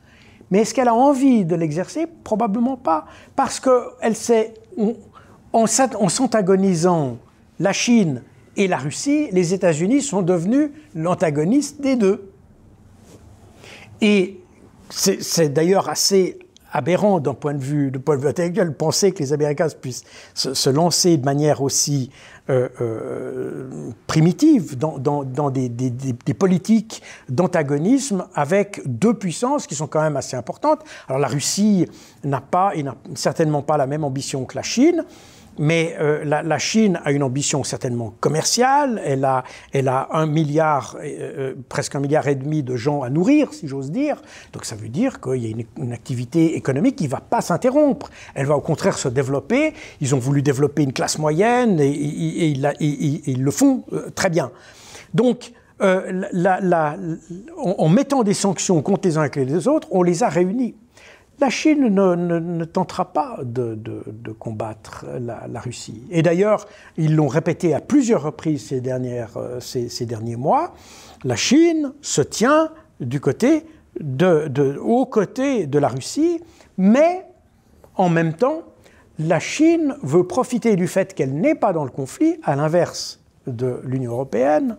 Mais 0.50 0.58
est-ce 0.58 0.74
qu'elle 0.74 0.88
a 0.88 0.94
envie 0.94 1.46
de 1.46 1.54
l'exercer? 1.54 2.06
Probablement 2.22 2.76
pas. 2.76 3.06
Parce 3.34 3.58
qu'elle 3.58 4.14
sait, 4.14 4.52
en 5.54 5.66
s'antagonisant 5.66 7.16
la 7.60 7.72
Chine 7.72 8.24
et 8.58 8.68
la 8.68 8.76
Russie, 8.76 9.28
les 9.32 9.54
États-Unis 9.54 10.02
sont 10.02 10.20
devenus 10.20 10.68
l'antagoniste 10.94 11.80
des 11.80 11.96
deux. 11.96 12.30
Et 14.02 14.42
c'est 14.94 15.48
d'ailleurs 15.48 15.88
assez, 15.88 16.38
aberrant 16.72 17.20
d'un 17.20 17.34
point 17.34 17.54
de 17.54 17.62
vue, 17.62 17.90
de 17.90 17.98
point 17.98 18.16
de 18.16 18.22
vue 18.22 18.28
intellectuel 18.28 18.74
penser 18.74 19.12
que 19.12 19.18
les 19.18 19.32
Américains 19.32 19.68
puissent 19.80 20.04
se, 20.34 20.70
lancer 20.70 21.16
de 21.16 21.24
manière 21.24 21.62
aussi 21.62 22.10
euh, 22.50 22.68
euh, 22.80 23.90
primitive 24.06 24.76
dans, 24.76 24.98
dans, 24.98 25.50
des, 25.50 25.68
des, 25.68 25.90
des, 25.90 26.34
politiques 26.34 27.02
d'antagonisme 27.28 28.26
avec 28.34 28.80
deux 28.86 29.14
puissances 29.14 29.66
qui 29.66 29.74
sont 29.74 29.86
quand 29.86 30.02
même 30.02 30.16
assez 30.16 30.36
importantes. 30.36 30.80
Alors 31.08 31.20
la 31.20 31.28
Russie 31.28 31.86
n'a 32.24 32.40
pas, 32.40 32.72
et 32.74 32.82
n'a 32.82 32.96
certainement 33.14 33.62
pas 33.62 33.76
la 33.76 33.86
même 33.86 34.02
ambition 34.02 34.44
que 34.44 34.56
la 34.56 34.62
Chine. 34.62 35.04
Mais 35.58 35.96
euh, 36.00 36.24
la, 36.24 36.58
Chine 36.58 37.00
a 37.04 37.12
une 37.12 37.22
ambition 37.22 37.62
certainement 37.62 38.14
commerciale. 38.20 39.00
Elle 39.04 39.24
a, 39.24 39.44
elle 39.72 39.88
a 39.88 40.08
un 40.12 40.26
milliard, 40.26 40.96
euh, 40.98 41.04
euh, 41.04 41.54
presque 41.68 41.94
un 41.94 42.00
milliard 42.00 42.26
et 42.28 42.34
demi 42.34 42.62
de 42.62 42.76
gens 42.76 43.02
à 43.02 43.10
nourrir, 43.10 43.52
si 43.52 43.68
j'ose 43.68 43.90
dire. 43.90 44.22
Donc 44.52 44.64
ça 44.64 44.76
veut 44.76 44.88
dire 44.88 45.20
qu'il 45.20 45.44
y 45.44 45.52
a 45.52 45.56
une, 45.78 45.92
activité 45.92 46.56
économique 46.56 46.96
qui 46.96 47.04
ne 47.04 47.10
va 47.10 47.20
pas 47.20 47.42
s'interrompre. 47.42 48.10
Elle 48.34 48.46
va 48.46 48.56
au 48.56 48.60
contraire 48.60 48.96
se 48.96 49.08
développer. 49.08 49.74
Ils 50.00 50.14
ont 50.14 50.18
voulu 50.18 50.42
développer 50.42 50.82
une 50.82 50.92
classe 50.92 51.18
moyenne 51.18 51.78
et, 51.80 51.90
ils 51.90 53.42
le 53.42 53.50
font 53.50 53.84
très 54.14 54.30
bien. 54.30 54.50
Donc, 55.12 55.52
en 55.80 57.88
mettant 57.88 58.22
des 58.22 58.34
sanctions 58.34 58.80
contre 58.82 59.08
les 59.08 59.18
uns 59.18 59.24
et 59.24 59.44
les 59.44 59.68
autres, 59.68 59.88
on 59.90 60.02
les 60.02 60.22
a 60.22 60.28
réunis. 60.28 60.74
La 61.42 61.50
Chine 61.50 61.88
ne, 61.88 62.64
tentera 62.64 63.12
pas 63.12 63.40
de, 63.42 63.76
combattre 64.38 65.06
la, 65.18 65.60
Russie. 65.60 66.04
Et 66.12 66.22
d'ailleurs, 66.22 66.68
ils 66.96 67.16
l'ont 67.16 67.26
répété 67.26 67.74
à 67.74 67.80
plusieurs 67.80 68.22
reprises 68.22 68.64
ces, 68.68 68.80
euh, 68.80 70.06
derniers 70.06 70.36
mois, 70.36 70.72
la 71.24 71.34
Chine 71.34 71.94
se 72.00 72.22
tient 72.22 72.70
du 73.00 73.18
côté 73.18 73.66
aux 74.80 75.06
côtés 75.06 75.66
de 75.66 75.78
la 75.80 75.88
Russie, 75.88 76.40
mais 76.78 77.26
en 77.96 78.08
même 78.08 78.34
temps, 78.34 78.62
la 79.18 79.40
Chine 79.40 79.96
veut 80.04 80.28
profiter 80.28 80.76
du 80.76 80.86
fait 80.86 81.12
qu'elle 81.12 81.34
n'est 81.34 81.56
pas 81.56 81.72
dans 81.72 81.84
le 81.84 81.90
conflit, 81.90 82.36
à 82.44 82.54
l'inverse 82.54 83.18
de 83.48 83.80
l'Union 83.82 84.12
européenne, 84.12 84.76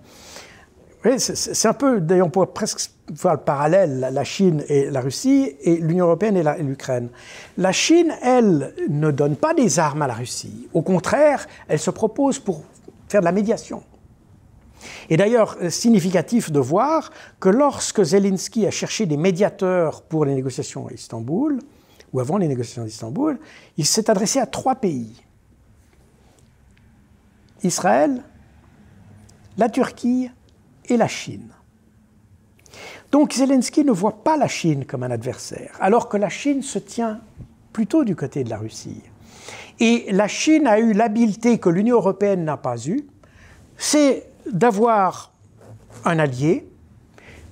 c'est 1.18 1.68
un 1.68 1.74
peu, 1.74 2.00
d'ailleurs, 2.00 2.28
on 2.28 2.30
pourrait 2.30 2.48
presque 2.48 2.90
voir 3.12 3.36
le 3.36 3.42
parallèle, 3.42 4.10
la 4.12 4.24
Chine 4.24 4.64
et 4.70 4.90
la 4.90 5.02
Russie, 5.02 5.54
et 5.62 5.78
l'Union 5.78 6.06
européenne 6.06 6.38
et 6.38 6.64
l'Ukraine. 6.64 7.10
La, 7.58 7.74
Chine, 7.74 8.14
elle, 8.22 8.74
ne 8.90 9.12
donne 9.12 9.36
pas 9.36 9.54
des 9.54 9.80
armes 9.80 10.02
à 10.02 10.08
la 10.08 10.14
Russie. 10.14 10.70
Au 10.74 10.82
contraire, 10.82 11.46
elle 11.68 11.80
se 11.80 11.92
propose 11.92 12.40
pour 12.40 12.64
faire 13.10 13.20
de 13.20 13.26
la 13.26 13.34
médiation. 13.34 13.84
Et 15.10 15.18
d'ailleurs, 15.18 15.58
significatif 15.70 16.52
de 16.52 16.60
voir 16.60 17.12
que 17.40 17.50
lorsque 17.50 18.04
Zelensky 18.04 18.66
a 18.66 18.72
cherché 18.72 19.06
des 19.06 19.18
médiateurs 19.18 20.02
pour 20.04 20.26
les 20.26 20.34
négociations 20.34 20.88
à 20.88 20.94
Istanbul, 20.94 21.60
ou 22.14 22.20
avant 22.20 22.38
les 22.38 22.48
négociations 22.48 22.84
d'Istanbul, 22.84 23.40
il 23.78 23.86
s'est 23.86 24.10
adressé 24.10 24.40
à 24.40 24.46
trois 24.46 24.76
pays. 24.76 25.22
Israël, 27.64 28.24
la 29.58 29.70
Turquie 29.70 30.30
et 30.90 30.98
la 30.98 31.08
Chine. 31.08 31.50
Donc 33.12 33.34
Zelensky 33.34 33.84
ne 33.84 33.92
voit 33.92 34.24
pas 34.24 34.38
la 34.38 34.48
Chine 34.48 34.86
comme 34.86 35.04
un 35.04 35.12
adversaire, 35.12 35.76
alors 35.80 36.10
que 36.10 36.18
la 36.18 36.30
Chine 36.30 36.62
se 36.64 36.80
tient 36.80 37.22
plutôt 37.72 38.04
du 38.04 38.16
côté 38.16 38.44
de 38.44 38.50
la 38.50 38.58
Russie. 38.58 39.02
Et 39.80 40.06
la 40.12 40.28
Chine 40.28 40.68
a 40.68 40.80
eu 40.80 40.94
l'habileté 40.94 41.60
que 41.60 41.70
l'Union 41.70 41.98
européenne 41.98 42.44
n'a 42.44 42.58
pas 42.58 42.88
eue, 42.88 43.06
c'est 43.78 44.28
d'avoir 44.52 45.32
un 46.06 46.20
allié, 46.20 46.68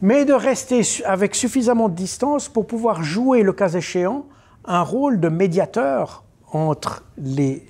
mais 0.01 0.25
de 0.25 0.33
rester 0.33 0.81
avec 1.05 1.35
suffisamment 1.35 1.89
de 1.89 1.95
distance 1.95 2.49
pour 2.49 2.65
pouvoir 2.65 3.03
jouer, 3.03 3.43
le 3.43 3.53
cas 3.53 3.69
échéant, 3.69 4.25
un 4.65 4.81
rôle 4.81 5.19
de 5.19 5.29
médiateur 5.29 6.23
entre 6.51 7.03
les, 7.17 7.63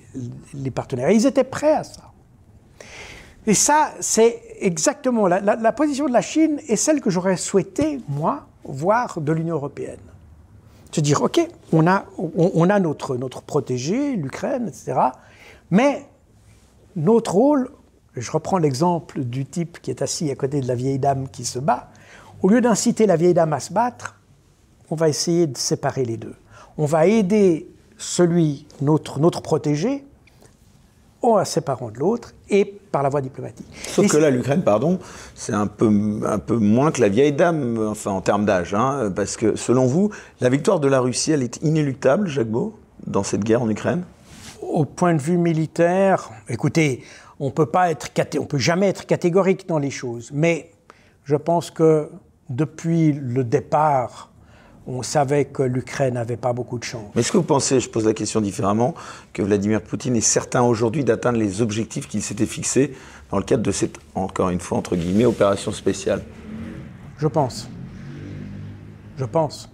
partenaires. 0.74 1.10
Et 1.10 1.16
ils 1.16 1.26
étaient 1.26 1.44
prêts 1.44 1.74
à 1.74 1.84
ça. 1.84 2.12
Et 3.48 3.54
ça, 3.54 3.94
c'est 4.00 4.42
exactement 4.60 5.28
la, 5.28 5.72
position 5.72 6.08
de 6.08 6.14
la 6.14 6.22
Chine 6.22 6.60
est 6.68 6.76
celle 6.76 7.02
que 7.02 7.10
j'aurais 7.10 7.38
souhaité, 7.38 8.00
moi, 8.08 8.46
voir 8.64 9.20
de 9.20 9.32
l'Union 9.32 9.56
européenne. 9.56 10.00
Se 10.92 11.02
dire, 11.02 11.22
OK, 11.22 11.40
on 11.72 11.88
a, 11.88 12.06
on, 12.18 12.70
a 12.70 12.80
notre, 12.80 13.16
notre 13.16 13.42
protégé, 13.42 14.16
l'Ukraine, 14.16 14.68
etc. 14.68 15.00
Mais 15.72 16.06
notre 16.96 17.34
rôle, 17.34 17.72
je 18.16 18.30
reprends 18.30 18.58
l'exemple 18.58 19.24
du 19.24 19.46
type 19.46 19.82
qui 19.82 19.90
est 19.90 20.02
assis 20.02 20.30
à 20.30 20.36
côté 20.36 20.60
de 20.60 20.68
la 20.68 20.76
vieille 20.76 21.00
dame 21.00 21.30
qui 21.30 21.46
se 21.46 21.60
bat, 21.60 21.90
au 22.42 22.50
lieu 22.50 22.62
d'inciter 22.62 23.06
la 23.06 23.16
vieille 23.16 23.34
dame 23.34 23.54
à 23.54 23.60
se 23.60 23.72
battre, 23.72 24.20
on 24.90 24.96
va 24.96 25.08
essayer 25.10 25.48
de 25.48 25.58
séparer 25.58 26.04
les 26.04 26.18
deux. 26.18 26.36
On 26.78 26.86
va 26.86 27.08
aider 27.08 27.70
celui, 27.98 28.68
notre, 28.82 29.20
notre 29.20 29.42
protégé, 29.42 30.06
en 31.22 31.38
la 31.38 31.46
séparant 31.46 31.90
de 31.90 32.00
l'autre 32.00 32.34
et 32.50 32.66
par 32.66 33.04
la 33.04 33.10
voie 33.10 33.22
diplomatique. 33.22 33.68
Sauf 33.88 34.08
que 34.08 34.18
là, 34.18 34.30
l'Ukraine, 34.30 34.64
pardon, 34.64 35.00
c'est 35.36 35.54
un 35.54 35.68
peu, 35.68 35.90
un 36.26 36.40
peu 36.40 36.58
moins 36.58 36.92
que 36.92 37.02
la 37.02 37.10
vieille 37.10 37.34
dame, 37.34 37.88
enfin 37.90 38.12
en 38.12 38.22
termes 38.22 38.46
d'âge, 38.46 38.74
hein, 38.74 39.12
parce 39.16 39.38
que 39.38 39.56
selon 39.56 39.86
vous, 39.86 40.12
la 40.40 40.50
victoire 40.50 40.80
de 40.80 40.88
la 40.88 41.00
Russie, 41.00 41.32
elle 41.32 41.44
est 41.44 41.62
inéluctable, 41.62 42.28
Jacques 42.28 42.50
Beau, 42.50 42.78
dans 43.06 43.24
cette 43.24 43.44
guerre 43.44 43.62
en 43.62 43.70
Ukraine? 43.70 44.04
Au 44.62 44.86
point 44.86 45.14
de 45.14 45.22
vue 45.22 45.38
militaire, 45.38 46.32
écoutez, 46.50 47.04
on 47.40 47.52
peut 47.52 47.66
pas 47.66 47.92
être, 47.92 48.10
on 48.40 48.46
peut 48.46 48.58
jamais 48.58 48.88
être 48.88 49.06
catégorique 49.06 49.68
dans 49.68 49.80
les 49.80 49.90
choses, 49.90 50.32
mais 50.34 50.72
je 51.24 51.36
pense 51.36 51.72
que 51.72 52.10
depuis 52.50 53.14
le 53.14 53.44
départ 53.44 54.31
on 54.88 55.04
savait 55.04 55.46
que 55.46 55.64
l'Ukraine 55.64 56.16
n'avait 56.16 56.38
pas 56.38 56.54
beaucoup 56.54 56.80
de 56.80 56.84
chance. 56.84 57.12
Mais 57.14 57.22
est-ce 57.22 57.32
que 57.32 57.38
vous 57.38 57.44
pensez, 57.44 57.80
je 57.80 57.90
pose 57.90 58.06
la 58.06 58.14
question 58.14 58.42
différemment, 58.42 58.96
que 59.34 59.42
Vladimir 59.42 59.82
Poutine 59.82 60.16
est 60.16 60.22
certain 60.22 60.64
aujourd'hui 60.64 61.04
d'atteindre 61.04 61.38
les 61.38 61.62
objectifs 61.62 62.08
qu'il 62.08 62.22
s'était 62.22 62.46
fixés 62.46 62.94
dans 63.30 63.38
le 63.38 63.44
cadre 63.44 63.64
de 63.64 63.72
cette, 63.72 63.98
encore 64.16 64.50
une 64.50 64.60
fois, 64.60 64.78
entre 64.78 64.96
guillemets, 64.96 65.26
opération 65.26 65.72
spéciale? 65.72 66.24
Je 67.18 67.28
pense. 67.28 67.70
Je 69.18 69.26
pense. 69.26 69.70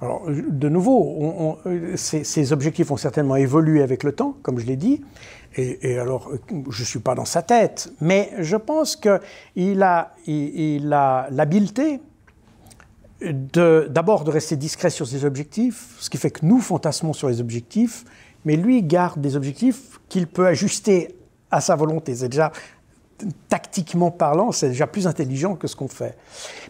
Alors, 0.00 0.28
de 0.28 0.68
nouveau, 0.68 1.58
ces, 1.96 2.52
objectifs 2.52 2.90
ont 2.90 2.96
certainement 2.96 3.34
évolué 3.36 3.82
avec 3.82 4.04
le 4.04 4.12
temps, 4.12 4.36
comme 4.42 4.58
je 4.58 4.66
l'ai 4.66 4.76
dit. 4.76 5.04
Et, 5.56 5.98
alors, 5.98 6.30
je 6.70 6.82
ne 6.82 6.86
suis 6.86 7.00
pas 7.00 7.16
dans 7.16 7.24
sa 7.24 7.42
tête, 7.42 7.92
mais 8.00 8.30
je 8.38 8.56
pense 8.56 8.96
qu'il 8.96 9.82
a 9.82 10.12
l'habileté 11.30 12.00
d'abord 13.20 14.24
de, 14.24 14.30
rester 14.30 14.56
discret 14.56 14.90
sur 14.90 15.06
ses 15.06 15.24
objectifs, 15.24 15.96
ce 15.98 16.08
qui 16.10 16.18
fait 16.18 16.30
que 16.30 16.44
nous 16.44 16.60
fantasmons 16.60 17.12
sur 17.12 17.28
les 17.28 17.40
objectifs, 17.40 18.04
mais 18.44 18.56
lui 18.56 18.82
garde 18.82 19.20
des 19.20 19.36
objectifs 19.36 20.00
qu'il 20.08 20.26
peut 20.26 20.46
ajuster 20.46 21.16
à 21.50 21.60
sa 21.60 21.74
volonté. 21.74 22.14
C'est 22.14 22.28
déjà, 22.28 22.52
tactiquement 23.48 24.10
parlant, 24.10 24.52
c'est 24.52 24.68
déjà 24.68 24.86
plus 24.86 25.06
intelligent 25.06 25.56
que 25.56 25.66
ce 25.66 25.76
qu'on 25.76 25.88
fait. 25.88 26.16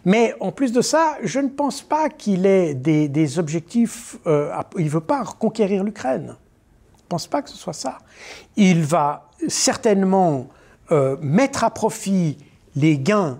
Mais 0.05 0.35
en 0.41 0.53
plus 0.53 0.73
de 0.73 0.81
ça, 0.81 1.17
je 1.23 1.41
ne 1.41 1.49
pense 1.49 1.83
pas 1.83 2.09
qu'il 2.09 2.47
ait 2.47 2.75
des, 2.75 3.39
objectifs, 3.39 4.17
euh, 4.27 4.53
il 4.79 4.85
ne 4.87 4.91
veut 4.91 5.01
pas 5.01 5.25
conquérir 5.39 5.85
l'Ukraine. 5.85 6.37
Je 6.97 7.03
ne 7.03 7.09
pense 7.09 7.27
pas 7.27 7.43
que 7.43 7.51
ce 7.51 7.57
soit 7.57 7.73
ça. 7.73 7.99
Il 8.57 8.83
va 8.83 9.31
certainement 9.49 10.49
euh, 10.91 11.17
mettre 11.21 11.65
à 11.65 11.71
profit 11.71 12.39
les 12.75 12.99
gains 12.99 13.39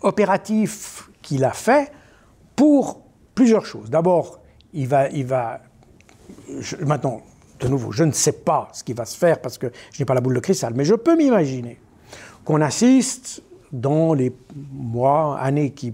opératifs 0.00 1.08
qu'il 1.24 1.42
a 1.44 1.50
fait 1.50 1.90
pour 2.54 3.00
plusieurs 3.34 3.66
choses. 3.66 3.90
D'abord, 3.90 4.38
il 4.72 4.86
va, 4.86 5.08
il 5.08 5.26
va 5.26 5.60
maintenant, 6.86 7.22
de 7.60 7.68
nouveau, 7.68 7.90
je 7.90 8.04
ne 8.04 8.12
sais 8.12 8.32
pas 8.32 8.68
ce 8.72 8.84
qui 8.84 8.92
va 8.92 9.04
se 9.04 9.16
faire 9.16 9.40
parce 9.40 9.58
que 9.58 9.72
je 9.92 10.00
n'ai 10.00 10.04
pas 10.04 10.14
la 10.14 10.20
boule 10.20 10.34
de 10.34 10.40
cristal, 10.40 10.74
mais 10.76 10.84
je 10.84 10.94
peux 10.94 11.16
m'imaginer 11.16 11.80
qu'on 12.44 12.60
assiste 12.60 13.42
dans 13.72 14.14
les 14.14 14.32
mois, 14.72 15.36
années 15.38 15.70
qui, 15.70 15.92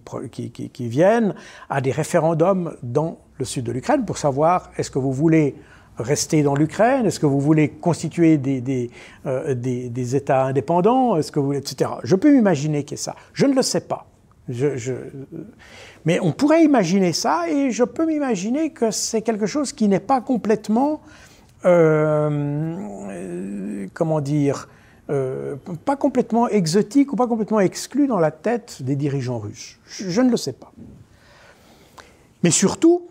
viennent, 0.89 1.35
à 1.71 1.81
des 1.81 1.93
référendums 1.93 2.77
dans 2.83 3.19
le 3.39 3.45
sud 3.47 3.65
de 3.65 3.73
l'Ukraine 3.73 4.05
pour 4.05 4.19
savoir 4.19 4.71
est-ce 4.77 4.91
que 4.91 4.99
vous 4.99 5.13
voulez 5.13 5.55
rester 5.97 6.43
dans 6.43 6.55
l'Ukraine? 6.55 7.07
Est-ce 7.07 7.21
que 7.21 7.27
vous 7.27 7.41
voulez 7.41 7.71
constituer 7.71 8.37
des, 8.37 8.61
des, 8.61 8.91
euh, 9.25 9.55
des 9.55 10.17
États 10.17 10.45
indépendants? 10.45 11.17
Est-ce 11.17 11.33
que 11.33 11.41
vous 11.41 11.55
etc. 11.55 11.91
Je 12.05 12.17
peux 12.17 12.33
m'imaginer 12.33 12.85
qu'il 12.85 12.99
y 12.99 13.01
ait 13.01 13.03
ça. 13.03 13.17
Je 13.33 13.47
ne 13.47 13.55
le 13.55 13.63
sais 13.63 13.81
pas. 13.81 14.10
Je, 14.51 14.93
Mais 16.05 16.19
on 16.21 16.33
pourrait 16.33 16.65
imaginer 16.65 17.13
ça, 17.13 17.49
et 17.49 17.71
je 17.71 17.85
peux 17.85 18.07
m'imaginer 18.07 18.71
que 18.71 18.91
c'est 18.91 19.23
quelque 19.23 19.47
chose 19.47 19.73
qui 19.73 19.89
n'est 19.89 20.01
pas 20.01 20.21
complètement, 20.21 21.01
euh, 21.65 22.77
comment 23.95 24.21
dire, 24.21 24.69
euh, 25.11 25.57
pas 25.85 25.97
complètement 25.97 26.49
exotique 26.49 27.13
ou 27.13 27.17
pas 27.17 27.27
complètement 27.27 27.61
exclu 27.61 28.07
dans 28.07 28.21
la 28.21 28.31
tête 28.31 28.83
des 28.83 28.97
dirigeants 28.97 29.39
russes. 29.39 29.79
Je, 29.87 30.21
ne 30.21 30.31
le 30.31 30.37
sais 30.37 30.53
pas. 30.53 30.73
Mais 32.43 32.51
surtout, 32.51 33.09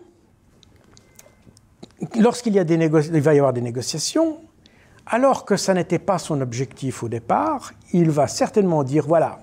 lorsqu'il 2.18 2.54
y 2.54 2.58
a 2.58 2.64
des 2.64 2.74
il 2.74 3.20
va 3.20 3.34
y 3.34 3.38
avoir 3.38 3.52
des 3.52 3.60
négociations, 3.60 4.38
alors 5.06 5.44
que 5.44 5.56
ça 5.56 5.74
n'était 5.74 5.98
pas 5.98 6.18
son 6.18 6.40
objectif 6.40 7.02
au 7.02 7.08
départ, 7.08 7.72
il 7.92 8.10
va 8.10 8.28
certainement 8.28 8.82
dire 8.82 9.06
voilà, 9.06 9.40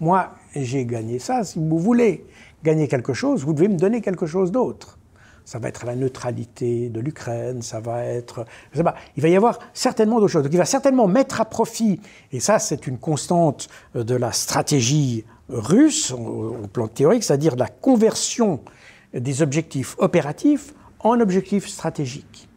moi, 0.00 0.30
j'ai 0.54 0.84
gagné 0.84 1.18
ça. 1.18 1.44
Si 1.44 1.58
vous 1.58 1.78
voulez 1.78 2.24
gagner 2.62 2.88
quelque 2.88 3.14
chose, 3.14 3.44
vous 3.44 3.52
devez 3.52 3.68
me 3.68 3.76
donner 3.76 4.00
quelque 4.00 4.26
chose 4.26 4.52
d'autre. 4.52 4.98
ça 5.44 5.58
va 5.58 5.68
être 5.68 5.84
la 5.84 5.96
neutralité 5.96 6.88
de 6.88 7.00
l'Ukraine, 7.00 7.62
ça 7.62 7.80
va 7.80 8.04
être... 8.04 8.46
Il 8.74 9.22
va 9.22 9.28
y 9.28 9.36
avoir 9.36 9.58
certainement 9.74 10.20
d'autres 10.20 10.32
choses. 10.32 10.44
Donc 10.44 10.52
il 10.52 10.58
va 10.58 10.64
certainement 10.64 11.08
mettre 11.08 11.40
à 11.40 11.44
profit, 11.44 12.00
et 12.30 12.40
ça 12.40 12.58
c'est 12.58 12.86
une 12.86 12.98
constante 12.98 13.68
euh, 13.96 14.04
de 14.04 14.14
la 14.14 14.32
stratégie 14.32 15.24
russe 15.48 16.12
au, 16.12 16.66
plan 16.72 16.88
théorique, 16.88 17.24
c'est-à-dire 17.24 17.56
la 17.56 17.68
conversion 17.68 18.60
des 19.12 19.42
objectifs 19.42 19.96
opératifs 19.98 20.72
en 21.00 21.20
objectifs 21.20 21.66
stratégiques. 21.68 22.48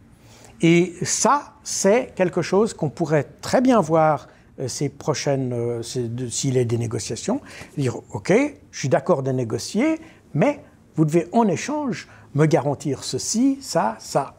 Et 0.61 0.93
ça, 1.03 1.53
c'est 1.63 2.13
quelque 2.15 2.41
chose 2.41 2.73
qu'on 2.73 2.89
pourrait 2.89 3.27
très 3.41 3.59
bien 3.59 3.81
voir 3.81 4.27
ces 4.67 4.89
prochaines, 4.89 5.53
euh, 5.53 5.81
s'il 5.83 6.57
a 6.57 6.63
des 6.63 6.77
négociations, 6.77 7.41
dire 7.77 7.97
OK, 8.11 8.31
je 8.71 8.79
suis 8.79 8.89
d'accord 8.89 9.23
de 9.23 9.31
négocier, 9.31 9.99
mais 10.33 10.61
vous 10.95 11.05
devez 11.05 11.27
en 11.31 11.47
échange 11.47 12.07
me 12.33 12.45
garantir 12.45 13.03
ceci, 13.03 13.57
ça, 13.61 13.95
ça. 13.99 14.35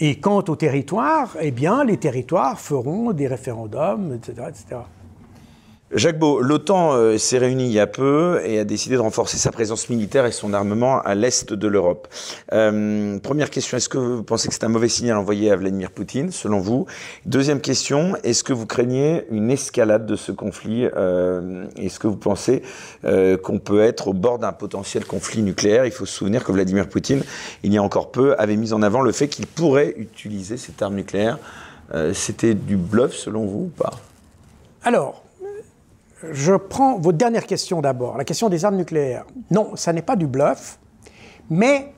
Et 0.00 0.18
quant 0.18 0.44
au 0.48 0.56
territoire, 0.56 1.36
eh 1.40 1.52
bien, 1.52 1.84
les 1.84 1.96
territoires 1.96 2.58
feront 2.58 3.12
des 3.12 3.28
référendums, 3.28 4.14
etc., 4.14 4.48
etc. 4.48 4.80
Jacques 5.92 6.20
Beau, 6.20 6.40
l'OTAN 6.40 6.92
euh, 6.92 7.18
s'est 7.18 7.38
réunie 7.38 7.66
il 7.66 7.72
y 7.72 7.80
a 7.80 7.88
peu 7.88 8.40
et 8.44 8.60
a 8.60 8.64
décidé 8.64 8.94
de 8.94 9.00
renforcer 9.00 9.38
sa 9.38 9.50
présence 9.50 9.88
militaire 9.88 10.24
et 10.24 10.30
son 10.30 10.52
armement 10.52 11.00
à 11.00 11.16
l'est 11.16 11.52
de 11.52 11.66
l'Europe. 11.66 12.06
Euh, 12.52 13.18
première 13.18 13.50
question, 13.50 13.76
est-ce 13.76 13.88
que 13.88 13.98
vous 13.98 14.22
pensez 14.22 14.46
que 14.46 14.54
c'est 14.54 14.62
un 14.62 14.68
mauvais 14.68 14.88
signal 14.88 15.16
envoyé 15.16 15.50
à 15.50 15.56
Vladimir 15.56 15.90
Poutine, 15.90 16.30
selon 16.30 16.60
vous? 16.60 16.86
Deuxième 17.26 17.60
question, 17.60 18.14
est-ce 18.22 18.44
que 18.44 18.52
vous 18.52 18.66
craignez 18.66 19.24
une 19.32 19.50
escalade 19.50 20.06
de 20.06 20.14
ce 20.14 20.30
conflit 20.30 20.86
euh, 20.96 21.66
Est-ce 21.76 21.98
que 21.98 22.06
vous 22.06 22.16
pensez 22.16 22.62
qu'on 23.02 23.58
peut 23.58 23.82
être 23.82 24.08
au 24.08 24.12
bord 24.12 24.38
d'un 24.38 24.52
potentiel 24.52 25.04
conflit 25.04 25.42
nucléaire? 25.42 25.86
Il 25.86 25.92
faut 25.92 26.06
se 26.06 26.14
souvenir 26.14 26.44
que 26.44 26.52
Vladimir 26.52 26.88
Poutine, 26.88 27.24
il 27.64 27.74
y 27.74 27.78
a 27.78 27.82
encore 27.82 28.12
peu, 28.12 28.36
avait 28.38 28.54
mis 28.54 28.72
en 28.72 28.82
avant 28.82 29.00
le 29.00 29.10
fait 29.10 29.26
qu'il 29.26 29.48
pourrait 29.48 29.94
utiliser 29.96 30.56
cette 30.56 30.80
arme 30.82 30.94
nucléaire. 30.94 31.38
C'était 32.12 32.54
du 32.54 32.76
bluff, 32.76 33.12
selon 33.16 33.44
vous, 33.44 33.64
ou 33.64 33.72
pas? 33.76 33.90
Alors, 34.84 35.24
je 36.32 36.54
prends 36.54 36.98
votre 36.98 37.18
dernière 37.18 37.46
question 37.46 37.80
d'abord, 37.80 38.16
la 38.16 38.24
question 38.24 38.48
des 38.48 38.64
armes 38.64 38.76
nucléaires. 38.76 39.24
Non, 39.50 39.76
ça 39.76 39.92
n'est 39.92 40.02
pas 40.02 40.16
du 40.16 40.26
bluff, 40.26 40.78
mais 41.48 41.92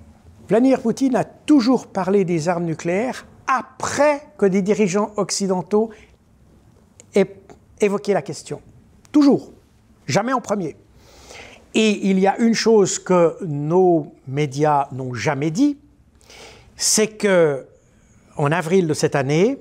Vladimir 0.49 0.81
Poutine 0.81 1.17
a 1.17 1.25
toujours 1.25 1.87
parlé 1.87 2.25
des 2.25 2.49
armes 2.49 2.65
nucléaires 2.65 3.27
après 3.47 4.23
que 4.39 4.47
des 4.47 4.63
dirigeants 4.63 5.11
occidentaux 5.17 5.91
aient 7.15 7.37
évoqué 7.81 8.13
la 8.13 8.23
question. 8.23 8.61
Toujours, 9.11 9.53
jamais 10.07 10.33
en 10.33 10.41
premier. 10.41 10.77
Et 11.75 12.11
il 12.11 12.19
y 12.19 12.27
a 12.27 12.39
une 12.39 12.55
chose 12.55 12.99
que 12.99 13.37
nos 13.45 14.13
médias 14.27 14.89
n'ont 14.93 15.15
jamais 15.15 15.51
dit, 15.51 15.79
c'est 16.77 17.09
que 17.09 17.67
en 18.37 18.53
avril 18.53 18.87
de 18.87 18.95
cette 18.95 19.15
année, 19.15 19.59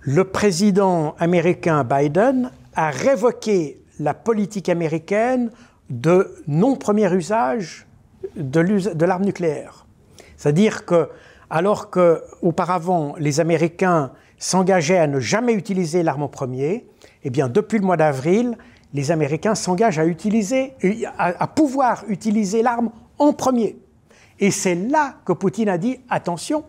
le 0.00 0.24
président 0.24 1.14
américain 1.18 1.84
Biden 1.84 2.50
a 2.74 2.90
révoqué 2.90 3.82
la 3.98 4.14
politique 4.14 4.68
américaine 4.68 5.50
de 5.90 6.34
non-premier 6.46 7.12
usage 7.12 7.86
de 8.36 9.04
l'arme 9.04 9.24
nucléaire. 9.24 9.86
C'est-à-dire 10.36 10.84
que, 10.84 11.08
alors 11.50 11.90
qu'auparavant 11.90 13.14
les 13.18 13.40
Américains 13.40 14.12
s'engageaient 14.38 14.98
à 14.98 15.06
ne 15.06 15.20
jamais 15.20 15.52
utiliser 15.52 16.02
l'arme 16.02 16.24
en 16.24 16.28
premier, 16.28 16.86
eh 17.24 17.30
bien, 17.30 17.48
depuis 17.48 17.78
le 17.78 17.84
mois 17.84 17.96
d'avril, 17.96 18.56
les 18.94 19.10
Américains 19.10 19.54
s'engagent 19.54 19.98
à 19.98 20.06
utiliser, 20.06 20.74
à 21.18 21.46
pouvoir 21.46 22.04
utiliser 22.08 22.62
l'arme 22.62 22.90
en 23.18 23.32
premier. 23.32 23.78
Et 24.40 24.50
c'est 24.50 24.74
là 24.74 25.14
que 25.24 25.32
Poutine 25.32 25.68
a 25.68 25.78
dit 25.78 26.00
attention, 26.10 26.64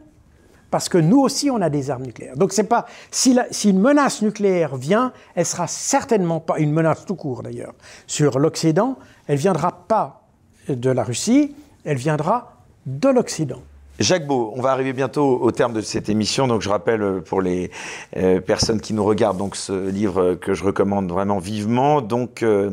parce 0.74 0.90
que 0.90 0.98
nous 0.98 1.20
aussi, 1.20 1.52
on 1.52 1.62
a 1.62 1.70
des 1.70 1.91
armes 1.91 2.02
nucléaires. 2.02 2.36
Donc, 2.36 2.52
c'est 2.52 2.64
pas 2.64 2.88
si, 3.12 3.38
une 3.64 3.80
menace 3.80 4.24
nucléaire 4.24 4.76
vient, 4.76 5.14
elle 5.36 5.45
sera 5.45 5.68
certainement 5.68 6.40
pas 6.40 6.58
une 6.58 6.72
menace 6.72 7.06
tout 7.06 7.14
court 7.14 7.44
d'ailleurs 7.44 7.76
sur 8.08 8.40
l'Occident. 8.40 8.98
Elle 9.28 9.38
viendra 9.38 9.86
pas 9.88 10.24
de 10.68 10.90
la 10.90 11.04
Russie, 11.04 11.56
elle 11.86 11.98
viendra 11.98 12.54
de 12.88 13.08
l'Occident. 13.08 13.62
Jacques 13.99 14.26
Beau, 14.26 14.52
on 14.56 14.61
va 14.61 14.72
arriver 14.72 14.91
bientôt 14.91 15.40
au 15.40 15.52
terme 15.52 15.72
de 15.72 15.82
cette 15.82 16.10
émission, 16.10 16.48
donc 16.48 16.64
je 16.64 16.70
rappelle 16.70 17.03
euh, 17.03 17.20
pour 17.22 17.44
les 17.44 17.70
euh, 18.18 18.41
personnes 18.41 18.82
qui 18.82 18.91
nous 18.91 19.06
regardent 19.06 19.38
donc 19.38 19.56
ce 19.56 19.88
livre 19.88 20.34
que 20.34 20.56
je 20.56 20.64
recommande 20.64 21.11
vraiment 21.11 21.38
vivement. 21.38 22.02
Donc 22.02 22.41
euh, 22.41 22.72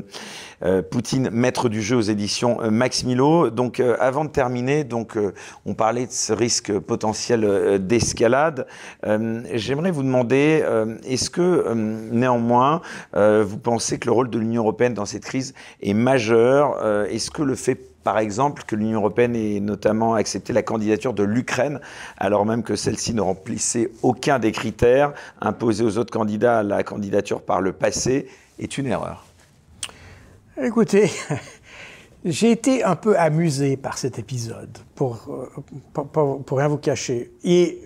euh, 0.62 0.82
Poutine, 0.82 1.30
maître 1.30 1.68
du 1.70 1.80
jeu 1.80 1.96
aux 1.96 2.02
éditions 2.02 2.62
euh, 2.62 2.70
Max 2.70 3.04
Milo. 3.04 3.48
Donc, 3.50 3.80
euh, 3.80 3.96
avant 3.98 4.24
de 4.24 4.30
terminer, 4.30 4.84
donc, 4.84 5.16
on 5.64 5.74
parlait 5.74 6.06
de 6.06 6.12
ce 6.12 6.32
risque 6.32 6.78
potentiel 6.78 7.78
d'escalade. 7.80 8.66
J'aimerais 9.54 9.90
vous 9.90 10.02
demander, 10.02 10.64
est-ce 11.06 11.30
que 11.30 11.72
néanmoins, 11.74 12.80
vous 13.14 13.58
pensez 13.58 13.98
que 13.98 14.06
le 14.06 14.12
rôle 14.12 14.30
de 14.30 14.38
l'Union 14.38 14.62
européenne 14.62 14.94
dans 14.94 15.06
cette 15.06 15.24
crise 15.24 15.54
est 15.82 15.94
majeur? 15.94 17.06
Est-ce 17.06 17.30
que 17.30 17.42
le 17.42 17.54
fait 17.54 17.89
par 18.02 18.18
exemple, 18.18 18.62
que 18.66 18.76
l'Union 18.76 19.00
européenne 19.00 19.36
ait 19.36 19.60
notamment 19.60 20.14
accepté 20.14 20.52
la 20.52 20.62
candidature 20.62 21.12
de 21.12 21.22
l'Ukraine, 21.22 21.80
alors 22.16 22.46
même 22.46 22.62
que 22.62 22.76
celle-ci 22.76 23.12
ne 23.14 23.20
remplissait 23.20 23.90
aucun 24.02 24.38
des 24.38 24.52
critères 24.52 25.12
imposés 25.40 25.84
aux 25.84 25.98
autres 25.98 26.12
candidats 26.12 26.60
à 26.60 26.62
la 26.62 26.82
candidature 26.82 27.42
par 27.42 27.60
le 27.60 27.72
passé, 27.72 28.28
est 28.58 28.78
une 28.78 28.86
erreur. 28.86 29.26
Écoutez, 30.62 31.10
j'ai 32.24 32.50
été 32.50 32.84
un 32.84 32.96
peu 32.96 33.18
amusé 33.18 33.76
par 33.76 33.98
cet 33.98 34.18
épisode, 34.18 34.78
pour, 34.94 35.28
pour, 35.92 36.58
rien 36.58 36.68
vous 36.68 36.78
cacher. 36.78 37.32
Et 37.44 37.80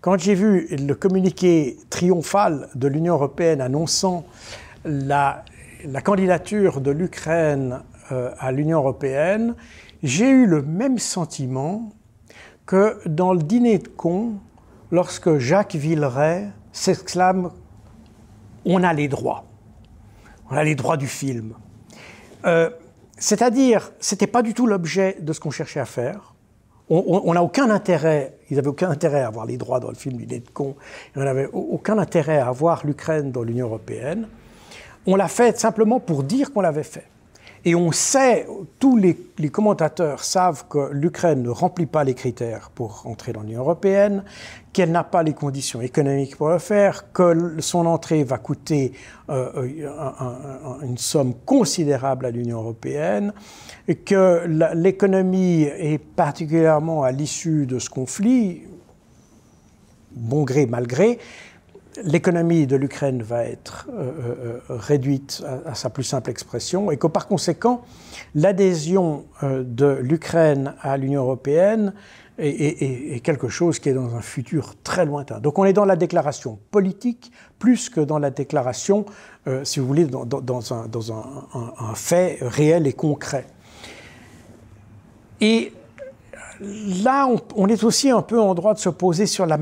quand 0.00 0.18
j'ai 0.18 0.34
vu 0.34 0.68
le 0.76 0.94
communiqué 0.94 1.78
triomphal 1.88 2.68
de 2.74 2.86
l'Union 2.86 3.14
européenne 3.14 3.60
annonçant 3.60 4.26
la, 4.84 5.44
la 5.84 6.00
candidature 6.00 6.80
de 6.80 6.90
l'Ukraine 6.90 7.80
à 8.10 8.52
l'Union 8.52 8.78
européenne, 8.78 9.54
j'ai 10.02 10.28
eu 10.28 10.46
le 10.46 10.62
même 10.62 10.98
sentiment 10.98 11.90
que 12.66 12.98
dans 13.06 13.32
le 13.32 13.42
dîner 13.42 13.78
de 13.78 13.88
cons, 13.88 14.34
lorsque 14.90 15.38
Jacques 15.38 15.74
Villeray 15.74 16.48
s'exclame 16.72 17.50
On 18.64 18.82
a 18.82 18.92
les 18.92 19.08
droits. 19.08 19.44
On 20.50 20.56
a 20.56 20.64
les 20.64 20.74
droits 20.74 20.96
du 20.96 21.06
film. 21.06 21.54
Euh, 22.44 22.70
c'est-à-dire, 23.18 23.92
ce 24.00 24.14
n'était 24.14 24.26
pas 24.26 24.42
du 24.42 24.54
tout 24.54 24.66
l'objet 24.66 25.16
de 25.20 25.32
ce 25.32 25.40
qu'on 25.40 25.50
cherchait 25.50 25.80
à 25.80 25.86
faire. 25.86 26.34
On 26.90 27.34
n'a 27.34 27.42
aucun 27.42 27.68
intérêt, 27.68 28.38
ils 28.48 28.56
n'avaient 28.56 28.68
aucun 28.68 28.88
intérêt 28.88 29.20
à 29.20 29.26
avoir 29.26 29.44
les 29.44 29.58
droits 29.58 29.78
dans 29.78 29.90
le 29.90 29.94
film 29.94 30.16
du 30.16 30.26
nez 30.26 30.40
de 30.40 30.48
con, 30.48 30.74
ils 31.14 31.22
n'avaient 31.22 31.50
aucun 31.52 31.98
intérêt 31.98 32.38
à 32.38 32.48
avoir 32.48 32.86
l'Ukraine 32.86 33.30
dans 33.30 33.42
l'Union 33.42 33.66
européenne. 33.66 34.26
On 35.06 35.14
l'a 35.14 35.28
fait 35.28 35.58
simplement 35.58 36.00
pour 36.00 36.22
dire 36.22 36.50
qu'on 36.50 36.62
l'avait 36.62 36.82
fait. 36.82 37.04
Et 37.64 37.74
on 37.74 37.92
sait, 37.92 38.46
tous 38.78 38.96
les, 38.96 39.16
commentateurs 39.50 40.22
savent 40.24 40.66
que 40.68 40.90
l'Ukraine 40.92 41.42
ne 41.42 41.50
remplit 41.50 41.86
pas 41.86 42.04
les 42.04 42.14
critères 42.14 42.70
pour 42.74 43.02
entrer 43.06 43.32
dans 43.32 43.42
l'Union 43.42 43.60
européenne, 43.60 44.24
qu'elle 44.72 44.92
n'a 44.92 45.04
pas 45.04 45.22
les 45.22 45.32
conditions 45.32 45.80
économiques 45.80 46.36
pour 46.36 46.48
le 46.50 46.58
faire, 46.58 47.12
que 47.12 47.56
son 47.60 47.86
entrée 47.86 48.22
va 48.22 48.38
coûter 48.38 48.92
euh, 49.28 49.50
euh, 49.56 50.80
une 50.82 50.98
somme 50.98 51.34
considérable 51.44 52.26
à 52.26 52.30
l'Union 52.30 52.60
européenne, 52.60 53.32
et 53.88 53.96
que 53.96 54.44
l'économie, 54.74 55.62
est 55.62 55.98
particulièrement 55.98 57.02
à 57.02 57.10
l'issue 57.10 57.66
de 57.66 57.78
ce 57.78 57.90
conflit, 57.90 58.62
bon 60.12 60.44
gré, 60.44 60.66
mal 60.66 60.86
gré, 60.86 61.18
l'économie 62.04 62.66
de 62.66 62.76
l'Ukraine 62.76 63.22
va 63.22 63.44
être 63.44 63.88
euh, 63.90 64.00
euh, 64.00 64.60
euh, 64.70 64.76
réduite 64.76 65.42
à, 65.66 65.74
sa 65.74 65.90
plus 65.90 66.04
simple 66.04 66.30
expression 66.30 66.90
et 66.90 66.96
que 66.96 67.06
par 67.06 67.26
conséquent, 67.26 67.82
l'adhésion 68.34 69.24
de 69.42 69.98
l'Ukraine 70.00 70.74
à 70.80 70.96
l'Union 70.96 71.22
européenne 71.22 71.92
est, 72.38 73.20
quelque 73.24 73.48
chose 73.48 73.80
qui 73.80 73.88
est 73.88 73.94
dans 73.94 74.14
un 74.14 74.20
futur 74.20 74.74
très 74.84 75.04
lointain. 75.04 75.40
Donc 75.40 75.58
on 75.58 75.64
est 75.64 75.72
dans 75.72 75.84
la 75.84 75.96
déclaration 75.96 76.58
politique 76.70 77.32
plus 77.58 77.90
que 77.90 78.00
dans 78.00 78.18
la 78.18 78.30
déclaration, 78.30 79.06
si 79.64 79.80
vous 79.80 79.86
voulez, 79.86 80.04
dans, 80.04 80.72
un, 80.72 80.86
dans 80.86 81.12
un, 81.12 81.24
un, 81.80 81.94
fait 81.94 82.38
réel 82.40 82.86
et 82.86 82.92
concret. 82.92 83.46
Et 85.40 85.72
là, 86.60 87.28
on, 87.54 87.68
est 87.68 87.84
aussi 87.84 88.10
un 88.10 88.22
peu 88.22 88.40
en 88.40 88.54
droit 88.54 88.74
de 88.74 88.78
se 88.78 88.88
poser 88.88 89.26
la 89.46 89.58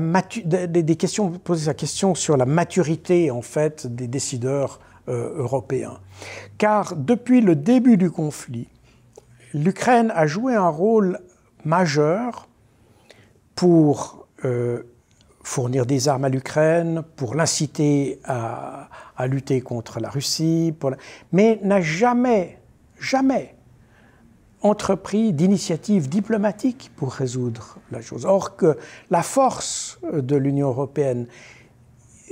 poser 1.43 1.65
question 1.73 2.15
sur 2.15 2.37
la 2.37 2.45
maturité 2.45 3.31
en 3.31 3.41
fait 3.41 3.87
des 3.87 4.07
décideurs 4.07 4.79
euh, 5.07 5.33
européens, 5.37 5.99
car 6.57 6.95
depuis 6.95 7.41
le 7.41 7.55
début 7.55 7.97
du 7.97 8.11
conflit, 8.11 8.67
l'Ukraine 9.53 10.11
a 10.15 10.27
joué 10.27 10.55
un 10.55 10.69
rôle 10.69 11.19
majeur 11.63 12.47
pour 13.55 14.27
euh, 14.45 14.83
fournir 15.43 15.85
des 15.85 16.09
armes 16.09 16.25
à 16.25 16.29
l'Ukraine, 16.29 17.03
pour 17.15 17.33
l'inciter 17.33 18.19
à, 18.25 18.89
lutter 19.27 19.61
contre 19.61 19.99
la 19.99 20.09
Russie, 20.09 20.73
mais 21.31 21.59
n'a 21.63 21.81
jamais, 21.81 22.59
jamais 22.99 23.56
entrepris 24.69 25.33
d'initiatives 25.33 26.09
diplomatiques 26.09 26.91
pour 26.95 27.11
résoudre 27.11 27.77
la 27.91 28.01
chose. 28.01 28.25
Or 28.25 28.55
que 28.55 28.77
la 29.09 29.23
force 29.23 29.99
de 30.11 30.35
l'Union 30.35 30.69
européenne, 30.69 31.27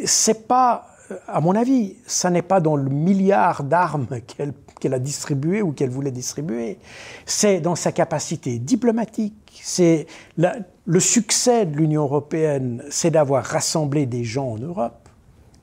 c'est 0.05 0.47
pas, 0.47 0.87
à 1.27 1.39
mon 1.41 1.55
avis, 1.55 1.95
ça 2.05 2.29
n'est 2.29 2.41
pas 2.41 2.59
dans 2.59 2.75
le 2.75 2.89
milliard 2.89 3.63
d'armes 3.63 4.07
qu'elle 4.79 4.93
a 4.93 4.99
distribué 4.99 5.61
ou 5.61 5.71
qu'elle 5.71 5.89
voulait 5.89 6.11
distribuer, 6.11 6.77
c'est 7.25 7.59
dans 7.59 7.75
sa 7.75 7.91
capacité 7.91 8.59
diplomatique. 8.59 9.61
C'est 9.63 10.07
le 10.37 10.99
succès 10.99 11.65
de 11.65 11.75
l'Union 11.77 12.03
européenne, 12.03 12.83
c'est 12.89 13.11
d'avoir 13.11 13.43
rassemblé 13.43 14.05
des 14.05 14.23
gens 14.23 14.51
en 14.51 14.57
Europe 14.57 15.05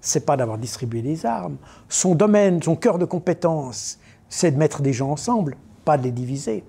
c'est 0.02 0.26
pas 0.26 0.36
d'avoir 0.36 0.58
distribué 0.58 1.00
des 1.00 1.24
armes. 1.24 1.56
Son 1.88 2.14
domaine, 2.14 2.60
son 2.60 2.76
cœur 2.76 2.98
de 2.98 3.04
compétence, 3.06 3.98
c'est 4.28 4.50
de 4.50 4.58
mettre 4.58 4.82
des 4.82 4.92
gens 4.92 5.10
ensemble, 5.10 5.56
pas 5.84 5.98
de 5.98 6.04
les 6.04 6.10
diviser. 6.10 6.64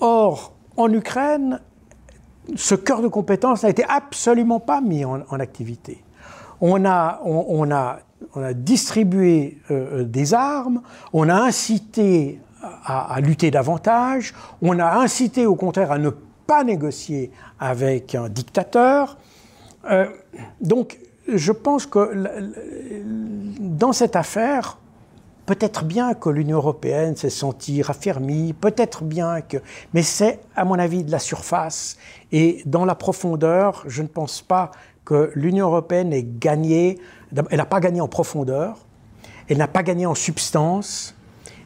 Or, 0.00 0.52
en 0.76 0.92
Ukraine, 0.92 1.60
ce 2.54 2.74
cœur 2.74 3.02
de 3.02 3.08
compétence 3.08 3.62
n'a 3.62 3.70
été 3.70 3.84
absolument 3.84 4.60
pas 4.60 4.80
mis 4.80 5.04
en, 5.04 5.22
activité. 5.40 6.04
On 6.60 6.84
a, 6.84 7.20
on, 7.24 7.70
a, 7.70 7.98
on 8.34 8.42
a, 8.42 8.52
distribué 8.52 9.58
euh, 9.70 10.04
des 10.04 10.32
armes, 10.34 10.82
on 11.12 11.28
a 11.28 11.34
incité 11.34 12.40
à, 12.84 13.20
lutter 13.20 13.50
davantage, 13.50 14.34
on 14.62 14.78
a 14.78 14.96
incité 14.96 15.46
au 15.46 15.54
contraire 15.54 15.92
à 15.92 15.98
ne 15.98 16.10
pas 16.10 16.64
négocier 16.64 17.30
avec 17.58 18.14
un 18.14 18.28
dictateur. 18.28 19.18
Euh, 19.90 20.06
donc 20.60 20.98
je 21.28 21.52
pense 21.52 21.86
que 21.86 22.10
dans 23.58 23.92
cette 23.92 24.16
affaire, 24.16 24.78
peut-être 25.46 25.84
bien 25.84 26.14
que 26.14 26.28
l'Union 26.28 26.58
européenne 26.58 27.16
s'est 27.16 27.30
sentie 27.30 27.80
raffermie, 27.80 28.52
peut-être 28.52 29.04
bien 29.04 29.40
que... 29.40 29.58
Mais 29.94 30.02
c'est, 30.02 30.40
à 30.56 30.64
mon 30.64 30.78
avis, 30.78 31.04
de 31.04 31.10
la 31.10 31.20
surface. 31.20 31.96
Et 32.32 32.62
dans 32.66 32.84
la 32.84 32.94
profondeur, 32.96 33.84
je 33.86 34.02
ne 34.02 34.08
pense 34.08 34.42
pas 34.42 34.72
que 35.04 35.30
l'Union 35.34 35.68
européenne 35.68 36.12
ait 36.12 36.26
gagné. 36.26 36.98
Elle 37.50 37.58
n'a 37.58 37.64
pas 37.64 37.80
gagné 37.80 38.00
en 38.00 38.08
profondeur, 38.08 38.84
elle 39.48 39.58
n'a 39.58 39.68
pas 39.68 39.82
gagné 39.82 40.04
en 40.04 40.14
substance. 40.14 41.14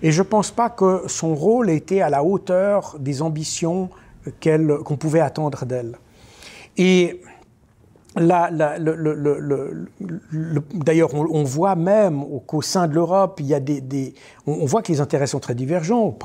Et 0.02 0.12
je 0.12 0.22
ne 0.22 0.26
pense 0.26 0.50
pas 0.50 0.70
que 0.70 1.04
son 1.06 1.34
rôle 1.34 1.70
était 1.70 2.00
à 2.00 2.10
la 2.10 2.22
hauteur 2.22 2.96
des 2.98 3.22
ambitions 3.22 3.90
qu'on 4.42 4.96
pouvait 4.96 5.20
attendre 5.20 5.64
d'elle. 5.64 5.98
Et 6.76 7.20
D'ailleurs, 8.16 8.74
on, 11.14 11.44
voit 11.44 11.76
même 11.76 12.24
qu'au 12.46 12.60
sein 12.60 12.88
de 12.88 12.94
l'Europe, 12.94 13.38
il 13.38 13.46
y 13.46 13.54
a 13.54 13.60
des, 13.60 14.14
on, 14.48 14.64
voit 14.64 14.82
que 14.82 14.90
les 14.90 15.00
intérêts 15.00 15.28
sont 15.28 15.38
très 15.38 15.54
divergents. 15.54 16.18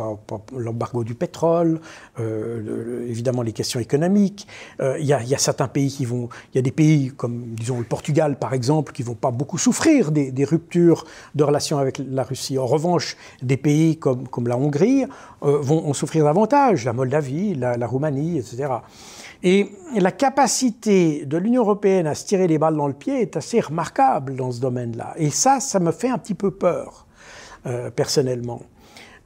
L'embargo 0.58 1.04
du 1.04 1.14
pétrole, 1.14 1.80
euh, 2.20 3.06
évidemment 3.08 3.44
les 3.44 3.54
questions 3.54 3.80
économiques. 3.80 4.48
Euh, 4.82 4.98
il, 5.00 5.06
y 5.06 5.14
a, 5.14 5.38
certains 5.38 5.68
pays 5.68 5.92
qui 5.92 6.06
vont, 6.06 6.28
il 6.54 6.58
y 6.58 6.60
a 6.60 6.64
des 6.64 6.72
pays 6.72 7.12
comme 7.16 7.54
disons 7.54 7.78
le 7.78 7.84
Portugal 7.84 8.40
par 8.40 8.56
exemple, 8.56 8.92
qui 8.92 9.04
vont 9.04 9.14
pas 9.14 9.30
beaucoup 9.30 9.60
souffrir 9.60 10.12
des, 10.12 10.46
ruptures 10.46 11.06
de 11.36 11.44
relations 11.44 11.78
avec 11.78 12.00
la 12.00 12.24
Russie. 12.24 12.58
En 12.58 12.66
revanche, 12.66 13.16
des 13.44 13.58
pays 13.58 13.98
comme, 13.98 14.48
la 14.48 14.58
Hongrie 14.58 15.06
euh, 15.44 15.60
vont 15.60 15.88
en 15.88 15.94
souffrir 15.94 16.26
davantage, 16.26 16.84
la 16.84 16.94
Moldavie, 16.94 17.54
la 17.54 17.86
Roumanie, 17.86 18.40
etc. 18.40 18.70
Et 19.46 19.72
la 19.96 20.12
capacité 20.12 21.24
de 21.24 21.38
l'Union 21.38 21.62
européenne 21.62 22.08
à 22.08 22.16
se 22.16 22.26
tirer 22.26 22.48
les 22.48 22.58
balles 22.58 22.76
dans 22.76 22.88
le 22.88 22.96
pied 22.96 23.22
est 23.22 23.38
assez 23.38 23.60
remarquable 23.60 24.36
dans 24.36 24.52
ce 24.52 24.60
domaine-là. 24.60 25.14
Et 25.18 25.30
ça, 25.30 25.60
ça 25.60 25.80
me 25.80 25.92
fait 25.92 26.10
un 26.10 26.18
petit 26.18 26.34
peu 26.34 26.50
peur, 26.50 27.06
euh, 27.68 27.92
personnellement. 27.92 28.64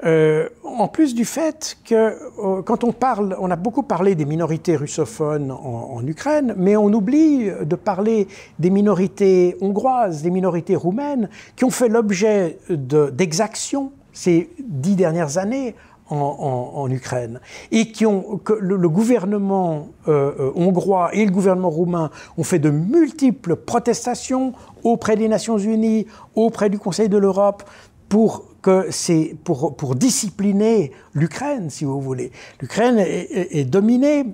Euh, 0.03 0.49
en 0.65 0.89
plus 0.89 1.15
du 1.15 1.23
fait 1.23 1.77
que 1.85 1.95
euh, 1.95 2.61
quand 2.63 2.83
on 2.83 2.91
parle, 2.91 3.37
on 3.39 3.49
a 3.49 3.55
beaucoup 3.55 3.83
parlé 3.83 4.13
des 4.15 4.25
minorités 4.25 4.75
russophones 4.75 5.51
en, 5.51 6.05
Ukraine, 6.05 6.53
mais 6.57 6.75
on 6.75 6.87
oublie 6.87 7.49
de 7.61 7.75
parler 7.77 8.27
des 8.59 8.71
minorités 8.71 9.55
hongroises, 9.61 10.21
des 10.21 10.31
minorités 10.31 10.75
roumaines, 10.75 11.29
qui 11.55 11.63
ont 11.63 11.69
fait 11.69 11.87
l'objet 11.87 12.57
d'exactions 12.69 13.93
ces 14.11 14.49
dix 14.59 14.97
dernières 14.97 15.37
années 15.37 15.75
en, 16.09 16.89
Ukraine 16.89 17.39
et 17.71 17.91
qui 17.91 18.05
ont 18.05 18.37
que 18.37 18.53
le, 18.53 18.89
gouvernement 18.89 19.89
euh, 20.07 20.31
euh, 20.39 20.51
hongrois 20.55 21.13
et 21.13 21.25
le 21.25 21.31
gouvernement 21.31 21.69
roumain 21.69 22.09
ont 22.37 22.43
fait 22.43 22.59
de 22.59 22.69
multiples 22.69 23.55
protestations 23.55 24.53
auprès 24.83 25.15
des 25.15 25.27
Nations 25.27 25.57
Unies, 25.57 26.07
auprès 26.35 26.69
du 26.69 26.79
Conseil 26.79 27.09
de 27.09 27.17
l'Europe 27.17 27.63
pour 28.07 28.45
que 28.61 28.87
c'est 28.89 29.35
pour, 29.43 29.95
discipliner 29.95 30.91
l'Ukraine, 31.13 31.69
si 31.69 31.85
vous 31.85 32.01
voulez. 32.01 32.31
L'Ukraine 32.59 32.97
est, 32.99 33.63
dominée 33.65 34.25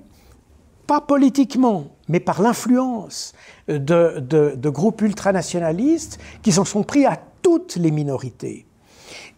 pas 0.86 1.00
politiquement, 1.00 1.88
mais 2.08 2.20
par 2.20 2.40
l'influence 2.42 3.34
de, 3.68 3.76
de, 3.76 4.54
de, 4.56 4.70
groupes 4.70 5.02
ultranationalistes 5.02 6.18
qui 6.42 6.52
s'en 6.52 6.64
sont 6.64 6.82
pris 6.82 7.04
à 7.04 7.20
toutes 7.42 7.76
les 7.76 7.90
minorités. 7.90 8.66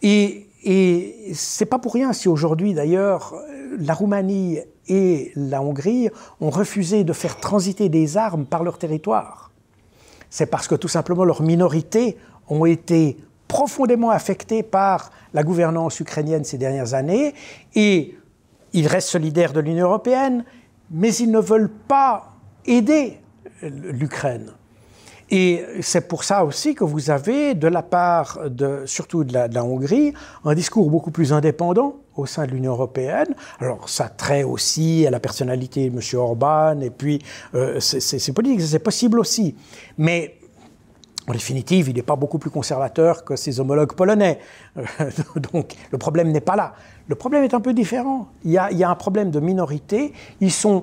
Et 0.03 0.48
et 0.71 1.33
c'est 1.33 1.65
pas 1.65 1.79
pour 1.79 1.95
rien 1.95 2.13
si 2.13 2.29
aujourd'hui, 2.29 2.75
d'ailleurs, 2.75 3.35
la 3.79 3.95
Roumanie 3.95 4.59
et 4.87 5.33
la 5.35 5.63
Hongrie 5.63 6.11
ont 6.43 6.51
refusé 6.51 7.05
de 7.05 7.15
faire 7.15 7.41
transiter 7.41 7.89
des 7.89 8.19
armes 8.19 8.45
par 8.45 8.65
leur 8.65 8.77
territoire. 8.77 9.51
C'est 10.29 10.45
parce 10.45 10.69
que 10.69 10.75
tout 10.75 10.87
simplement 10.87 11.25
leurs 11.25 11.41
minorités 11.41 12.19
ont 12.51 12.67
été 12.67 13.17
profondément 13.49 14.11
affectées 14.11 14.63
par 14.63 15.11
la 15.33 15.43
gouvernance 15.43 16.01
ukrainienne 16.01 16.45
ces 16.45 16.59
dernières 16.59 16.93
années 16.93 17.33
et 17.75 18.19
ils 18.75 18.89
restent 18.89 19.09
solidaires 19.09 19.55
de 19.55 19.61
l'Union 19.61 19.87
européenne, 19.87 20.45
mais 20.91 21.15
ils 21.15 21.31
ne 21.31 21.41
veulent 21.41 21.73
pas 21.89 22.35
aider 22.67 23.19
l'Ukraine. 23.63 24.53
Et 25.31 25.65
c'est 25.83 26.09
pour 26.09 26.25
ça 26.25 26.45
aussi 26.45 26.75
que 26.75 26.85
vous 26.85 27.11
avez, 27.11 27.55
de 27.55 27.69
la 27.69 27.83
part 27.83 28.39
surtout 28.87 29.25
de 29.25 29.35
la, 29.35 29.65
Hongrie, 29.65 30.15
un 30.45 30.55
discours 30.55 30.91
beaucoup 30.91 31.11
plus 31.11 31.33
indépendant 31.33 31.97
au 32.17 32.27
sein 32.27 32.47
de 32.47 32.51
l'Union 32.53 32.73
européenne. 32.73 33.35
Alors 33.61 33.89
ça 33.89 34.09
trait 34.09 34.43
aussi 34.43 35.07
à 35.07 35.11
la 35.11 35.21
personnalité 35.21 35.91
de 35.91 35.95
M. 35.95 36.01
Orban, 36.19 36.81
et 36.81 36.91
puis 36.91 37.21
euh, 37.55 37.79
c'est 37.81 38.79
possible 38.81 39.21
aussi. 39.21 39.55
Mais 39.99 40.39
en 41.29 41.33
définitive, 41.33 41.91
il 41.91 41.97
n'est 41.97 42.03
pas 42.03 42.17
beaucoup 42.17 42.39
plus 42.39 42.49
conservateur 42.49 43.23
que 43.23 43.37
ses 43.37 43.61
homologues 43.61 43.93
polonais. 43.93 44.39
Donc 45.53 45.75
le 45.91 45.99
problème 45.99 46.33
n'est 46.33 46.41
pas 46.41 46.57
là. 46.57 46.75
Le 47.07 47.15
problème 47.17 47.45
est 47.45 47.53
un 47.53 47.61
peu 47.61 47.75
différent. 47.75 48.29
Il 48.45 48.53
y, 48.53 48.59
a, 48.59 48.71
il 48.71 48.79
y 48.79 48.85
a 48.85 48.89
un 48.89 48.95
problème 48.95 49.31
de 49.31 49.41
minorité. 49.41 50.15
Ils 50.41 50.53
sont 50.53 50.83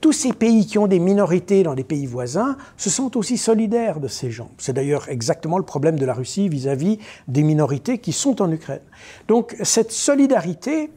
tous 0.00 0.12
ces 0.12 0.32
pays 0.32 0.66
qui 0.66 0.78
ont 0.78 0.86
des 0.86 0.98
minorités 0.98 1.62
dans 1.62 1.74
des 1.74 1.84
pays 1.84 2.06
voisins 2.06 2.56
se 2.76 2.90
sentent 2.90 3.16
aussi 3.16 3.36
solidaires 3.38 4.00
de 4.00 4.08
ces 4.08 4.30
gens. 4.30 4.50
C'est 4.58 4.72
d'ailleurs 4.72 5.08
exactement 5.08 5.58
le 5.58 5.64
problème 5.64 5.98
de 5.98 6.06
la 6.06 6.14
Russie 6.14 6.48
vis-à-vis 6.48 6.98
des 7.28 7.42
minorités 7.42 7.98
qui 7.98 8.12
sont 8.12 8.42
en 8.42 8.50
Ukraine. 8.50 8.82
Donc 9.28 9.56
cette 9.62 9.92
solidarité, 9.92 10.90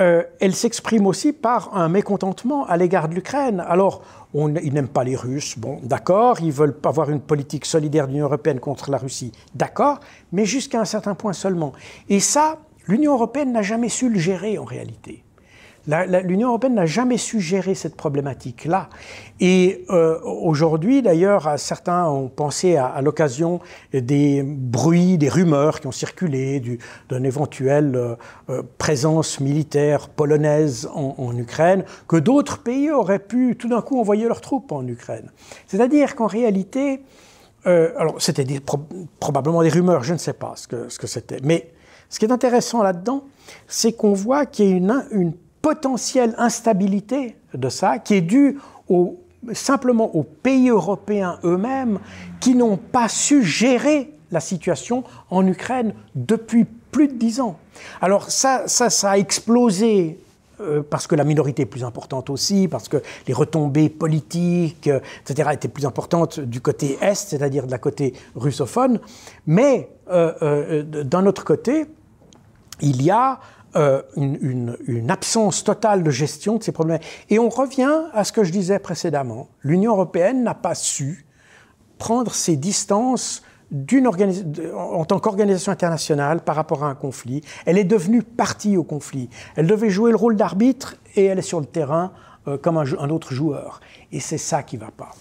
euh, 0.00 0.22
elle 0.40 0.54
s'exprime 0.54 1.06
aussi 1.06 1.32
par 1.32 1.76
un 1.76 1.88
mécontentement 1.88 2.66
à 2.66 2.76
l'égard 2.76 3.08
de 3.08 3.14
l'Ukraine. 3.14 3.62
Alors, 3.68 4.02
ils 4.34 4.72
n'aiment 4.72 4.88
pas 4.88 5.04
les 5.04 5.16
Russes, 5.16 5.58
bon, 5.58 5.78
d'accord, 5.82 6.40
ils 6.40 6.52
veulent 6.52 6.76
avoir 6.84 7.10
une 7.10 7.20
politique 7.20 7.66
solidaire 7.66 8.06
de 8.06 8.12
l'Union 8.12 8.26
européenne 8.26 8.60
contre 8.60 8.90
la 8.90 8.96
Russie, 8.96 9.32
d'accord, 9.54 10.00
mais 10.32 10.46
jusqu'à 10.46 10.80
un 10.80 10.84
certain 10.84 11.14
point 11.14 11.32
seulement. 11.32 11.72
Et 12.08 12.20
ça, 12.20 12.58
l'Union 12.86 13.12
européenne 13.12 13.52
n'a 13.52 13.62
jamais 13.62 13.88
su 13.88 14.08
le 14.08 14.18
gérer 14.18 14.56
en 14.56 14.64
réalité. 14.64 15.24
L'Union 15.86 16.48
européenne 16.48 16.74
n'a 16.74 16.86
jamais 16.86 17.16
su 17.16 17.40
gérer 17.40 17.74
cette 17.74 17.96
problématique-là. 17.96 18.90
Et 19.40 19.84
euh, 19.88 20.20
aujourd'hui, 20.22 21.00
d'ailleurs, 21.00 21.58
certains 21.58 22.06
ont 22.06 22.28
pensé 22.28 22.76
à, 22.76 23.00
l'occasion 23.00 23.60
des 23.92 24.42
bruits, 24.44 25.16
des 25.16 25.30
rumeurs 25.30 25.80
qui 25.80 25.86
ont 25.86 25.92
circulé 25.92 26.60
d'une 26.60 27.24
éventuelle 27.24 27.96
euh, 27.96 28.14
euh, 28.50 28.62
présence 28.76 29.40
militaire 29.40 30.10
polonaise 30.10 30.88
en, 30.94 31.36
Ukraine, 31.36 31.84
que 32.08 32.16
d'autres 32.16 32.58
pays 32.62 32.90
auraient 32.90 33.18
pu 33.18 33.56
tout 33.56 33.68
d'un 33.68 33.80
coup 33.80 33.98
envoyer 33.98 34.26
leurs 34.26 34.40
troupes 34.40 34.72
en 34.72 34.86
Ukraine. 34.86 35.30
C'est-à-dire 35.66 36.14
qu'en 36.16 36.26
réalité, 36.26 37.02
alors 37.64 38.20
c'était 38.20 38.44
probablement 39.20 39.62
des 39.62 39.68
rumeurs, 39.68 40.02
je 40.02 40.14
ne 40.14 40.18
sais 40.18 40.32
pas 40.32 40.54
ce 40.56 40.66
que 40.66 41.06
c'était, 41.06 41.38
mais 41.42 41.70
ce 42.10 42.18
qui 42.18 42.24
est 42.24 42.32
intéressant 42.32 42.82
là-dedans, 42.82 43.24
c'est 43.68 43.92
qu'on 43.92 44.12
voit 44.12 44.44
qu'il 44.44 44.66
y 44.66 44.90
a 44.90 45.04
une 45.12 45.32
potentielle 45.62 46.34
instabilité 46.38 47.36
de 47.54 47.68
ça 47.68 47.98
qui 47.98 48.14
est 48.14 48.20
due 48.20 48.58
simplement 49.52 50.14
aux 50.14 50.22
pays 50.22 50.68
européens 50.68 51.38
eux-mêmes 51.44 51.98
qui 52.40 52.54
n'ont 52.54 52.76
pas 52.76 53.08
su 53.08 53.42
gérer 53.42 54.12
la 54.30 54.40
situation 54.40 55.04
en 55.30 55.46
Ukraine 55.46 55.94
depuis 56.14 56.64
plus 56.64 57.08
de 57.08 57.14
dix 57.14 57.40
ans. 57.40 57.58
Alors 58.00 58.30
ça, 58.30 58.64
ça, 58.66 59.10
a 59.10 59.18
explosé 59.18 60.18
euh, 60.60 60.82
parce 60.88 61.06
que 61.06 61.14
la 61.14 61.24
minorité 61.24 61.62
est 61.62 61.66
plus 61.66 61.84
importante 61.84 62.30
aussi, 62.30 62.68
parce 62.68 62.88
que 62.88 62.98
les 63.26 63.34
retombées 63.34 63.88
politiques, 63.88 64.88
euh, 64.88 65.00
etc., 65.22 65.50
étaient 65.52 65.68
plus 65.68 65.86
importantes 65.86 66.40
du 66.40 66.60
côté 66.60 66.98
est, 67.00 67.14
c'est-à-dire 67.14 67.66
de 67.66 67.70
la 67.70 67.78
côté 67.78 68.14
russophone. 68.34 69.00
Mais 69.46 69.88
euh, 70.10 70.82
d'un 70.82 71.26
autre 71.26 71.44
côté, 71.44 71.86
il 72.80 73.02
y 73.02 73.10
a 73.10 73.40
euh, 73.76 74.02
une, 74.16 75.10
absence 75.10 75.62
totale 75.62 76.02
de 76.02 76.10
gestion 76.10 76.56
de 76.56 76.62
ces 76.62 76.72
problèmes. 76.72 77.00
Et 77.28 77.38
on 77.38 77.48
revient 77.48 78.04
à 78.12 78.24
ce 78.24 78.32
que 78.32 78.44
je 78.44 78.50
disais 78.50 78.78
précédemment. 78.78 79.48
L'Union 79.62 79.92
européenne 79.92 80.42
n'a 80.42 80.54
pas 80.54 80.74
su 80.74 81.26
prendre 81.98 82.34
ses 82.34 82.56
distances 82.56 83.42
en 84.74 85.04
tant 85.04 85.20
qu'organisation 85.20 85.70
internationale 85.70 86.40
par 86.40 86.56
rapport 86.56 86.82
à 86.82 86.88
un 86.88 86.96
conflit. 86.96 87.42
Elle 87.66 87.78
est 87.78 87.84
devenue 87.84 88.22
partie 88.22 88.76
au 88.76 88.82
conflit. 88.82 89.28
Elle 89.54 89.68
devait 89.68 89.90
jouer 89.90 90.10
le 90.10 90.16
rôle 90.16 90.34
d'arbitre 90.34 90.96
et 91.14 91.26
elle 91.26 91.38
est 91.38 91.42
sur 91.42 91.60
le 91.60 91.66
terrain 91.66 92.12
euh, 92.48 92.58
comme 92.58 92.78
un, 92.78 92.84
un, 92.98 93.10
autre 93.10 93.32
joueur. 93.32 93.80
Et 94.10 94.18
c'est 94.18 94.38
ça 94.38 94.64
qui 94.64 94.76
ne 94.76 94.80
va 94.80 94.90
pas. 94.90 95.12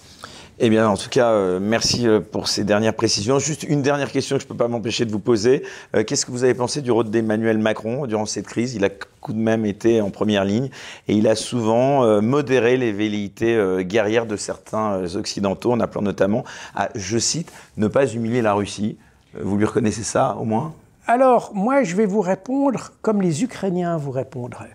Eh 0.61 0.69
bien, 0.69 0.89
en 0.89 0.97
tout 0.97 1.07
cas, 1.07 1.31
euh, 1.31 1.57
merci 1.61 2.05
euh, 2.05 2.19
pour 2.19 2.49
ces 2.49 2.65
dernières 2.65 2.93
précisions. 2.93 3.39
Juste 3.39 3.63
une 3.63 3.81
dernière 3.81 4.11
question 4.11 4.35
que 4.35 4.41
je 4.41 4.45
ne 4.45 4.49
peux 4.49 4.57
pas 4.57 4.67
m'empêcher 4.67 5.05
de 5.05 5.11
vous 5.11 5.19
poser. 5.19 5.63
Euh, 5.95 6.03
qu'est-ce 6.03 6.25
que 6.25 6.31
vous 6.31 6.43
avez 6.43 6.53
pensé 6.53 6.81
du 6.81 6.91
rôle 6.91 7.09
d'Emmanuel 7.09 7.57
Macron 7.59 8.05
durant 8.07 8.25
cette 8.25 8.45
crise? 8.45 8.75
Il 8.75 8.83
a 8.83 8.89
tout 8.89 9.31
de 9.31 9.37
même 9.37 9.65
été 9.65 10.01
en 10.01 10.09
première 10.09 10.43
ligne 10.43 10.69
et 11.07 11.13
il 11.13 11.29
a 11.29 11.35
souvent 11.35 12.21
modéré 12.21 12.75
les 12.77 12.91
velléités 12.91 13.57
guerrières 13.81 14.25
de 14.25 14.35
certains 14.37 15.15
occidentaux, 15.15 15.71
en 15.71 15.79
appelant 15.81 16.01
notamment 16.01 16.45
à, 16.73 16.89
je 16.95 17.17
cite, 17.17 17.51
ne 17.77 17.87
pas 17.87 18.07
humilier 18.07 18.41
la 18.41 18.53
Russie. 18.53 18.97
Vous 19.39 19.57
lui 19.57 19.65
reconnaissez 19.65 20.03
ça 20.03 20.35
au 20.39 20.45
moins? 20.45 20.73
Alors, 21.05 21.51
moi, 21.53 21.83
je 21.83 21.95
vais 21.95 22.05
vous 22.05 22.21
répondre 22.21 22.91
comme 23.01 23.21
les 23.21 23.43
Ukrainiens 23.43 23.97
vous 23.97 24.11
répondraient. 24.11 24.73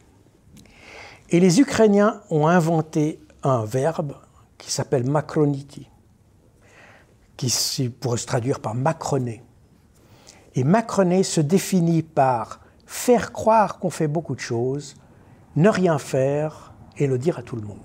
Et 1.31 1.41
les 1.41 1.61
Ukrainiens 1.61 2.21
ont 2.31 2.47
inventé 2.47 3.19
un 3.43 3.65
verbe 3.65 4.15
qui 4.59 4.71
s'appelle 4.71 5.09
Macroniti, 5.09 5.89
qui 7.37 7.89
pourrait 7.89 8.19
se 8.19 8.27
traduire 8.27 8.61
par 8.61 8.75
macroner. 8.75 9.43
Et 10.55 10.65
macroner 10.65 11.23
se 11.23 11.41
définit 11.41 12.03
par 12.03 12.61
faire 12.87 13.33
croire 13.33 13.79
qu'on 13.79 13.91
fait 13.91 14.09
beaucoup 14.09 14.35
de 14.35 14.41
choses, 14.41 14.95
ne 15.57 15.69
rien 15.69 15.99
faire 15.99 16.73
et 16.97 17.07
le 17.07 17.19
dire 17.19 17.39
à 17.39 17.43
tout 17.43 17.57
le 17.57 17.63
monde. 17.63 17.79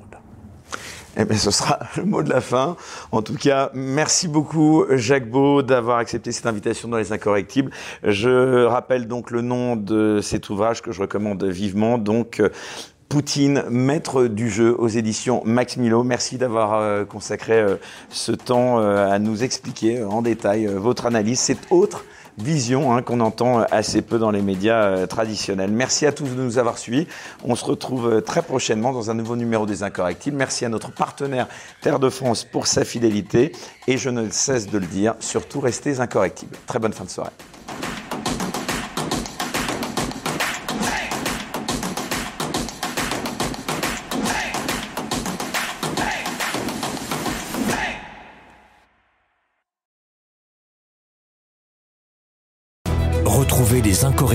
Eh 1.17 1.25
bien, 1.25 1.37
ce 1.37 1.51
sera 1.51 1.79
le 1.97 2.05
mot 2.05 2.21
de 2.21 2.29
la 2.29 2.39
fin. 2.39 2.77
En 3.11 3.21
tout 3.21 3.35
cas, 3.35 3.71
merci 3.73 4.27
beaucoup, 4.27 4.85
Jacques 4.91 5.29
Beau, 5.29 5.63
d'avoir 5.63 5.97
accepté 5.97 6.31
cette 6.31 6.45
invitation 6.45 6.87
dans 6.87 6.97
Les 6.97 7.11
Incorrectibles. 7.11 7.71
Je 8.03 8.65
rappelle 8.65 9.07
donc 9.07 9.31
le 9.31 9.41
nom 9.41 9.75
de 9.75 10.21
cet 10.21 10.49
ouvrage 10.49 10.81
que 10.81 10.91
je 10.91 11.01
recommande 11.01 11.43
vivement. 11.43 11.97
Donc, 11.97 12.41
Poutine, 13.09 13.63
maître 13.71 14.25
du 14.25 14.51
jeu 14.51 14.75
aux 14.77 14.87
éditions 14.87 15.41
Max 15.43 15.77
Milo. 15.77 16.03
Merci 16.03 16.37
d'avoir 16.37 16.75
euh, 16.75 17.05
consacré 17.05 17.59
euh, 17.59 17.77
ce 18.11 18.31
temps 18.31 18.79
euh, 18.79 19.09
à 19.09 19.17
nous 19.17 19.43
expliquer 19.43 20.03
en 20.03 20.21
détail 20.21 20.67
votre 20.67 21.07
analyse, 21.07 21.39
cette 21.39 21.71
autre 21.71 22.05
vision 22.37 22.93
hein, 22.93 23.01
qu'on 23.01 23.19
entend 23.19 23.61
assez 23.71 24.03
peu 24.03 24.19
dans 24.19 24.29
les 24.29 24.43
médias 24.43 25.07
traditionnels. 25.07 25.71
Merci 25.71 26.05
à 26.05 26.11
tous 26.11 26.27
de 26.27 26.39
nous 26.39 26.59
avoir 26.59 26.77
suivis. 26.77 27.07
On 27.43 27.55
se 27.55 27.65
retrouve 27.65 28.21
très 28.21 28.43
prochainement 28.43 28.93
dans 28.93 29.09
un 29.09 29.15
nouveau 29.15 29.35
numéro 29.35 29.65
des 29.65 29.81
Incorrectibles. 29.81 30.37
Merci 30.37 30.65
à 30.65 30.69
notre 30.69 30.91
partenaire 30.91 31.47
Terre 31.81 31.97
de 31.97 32.09
France 32.09 32.43
pour 32.43 32.67
sa 32.67 32.85
fidélité. 32.85 33.53
Et 33.87 33.97
je 33.97 34.11
ne 34.11 34.29
cesse 34.29 34.67
de 34.67 34.77
le 34.77 34.85
dire, 34.85 35.15
surtout 35.19 35.59
restez 35.59 35.99
incorrectibles. 35.99 36.55
Très 36.67 36.77
bonne 36.77 36.93
fin 36.93 37.05
de 37.05 37.09
soirée. 37.09 37.31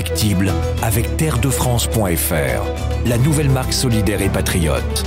Les 0.04 0.10
incorrectibles 0.10 0.52
avec 0.82 1.16
terredefrance.fr, 1.16 3.08
la 3.08 3.18
nouvelle 3.18 3.50
marque 3.50 3.72
solidaire 3.72 4.22
et 4.22 4.28
patriote. 4.28 5.04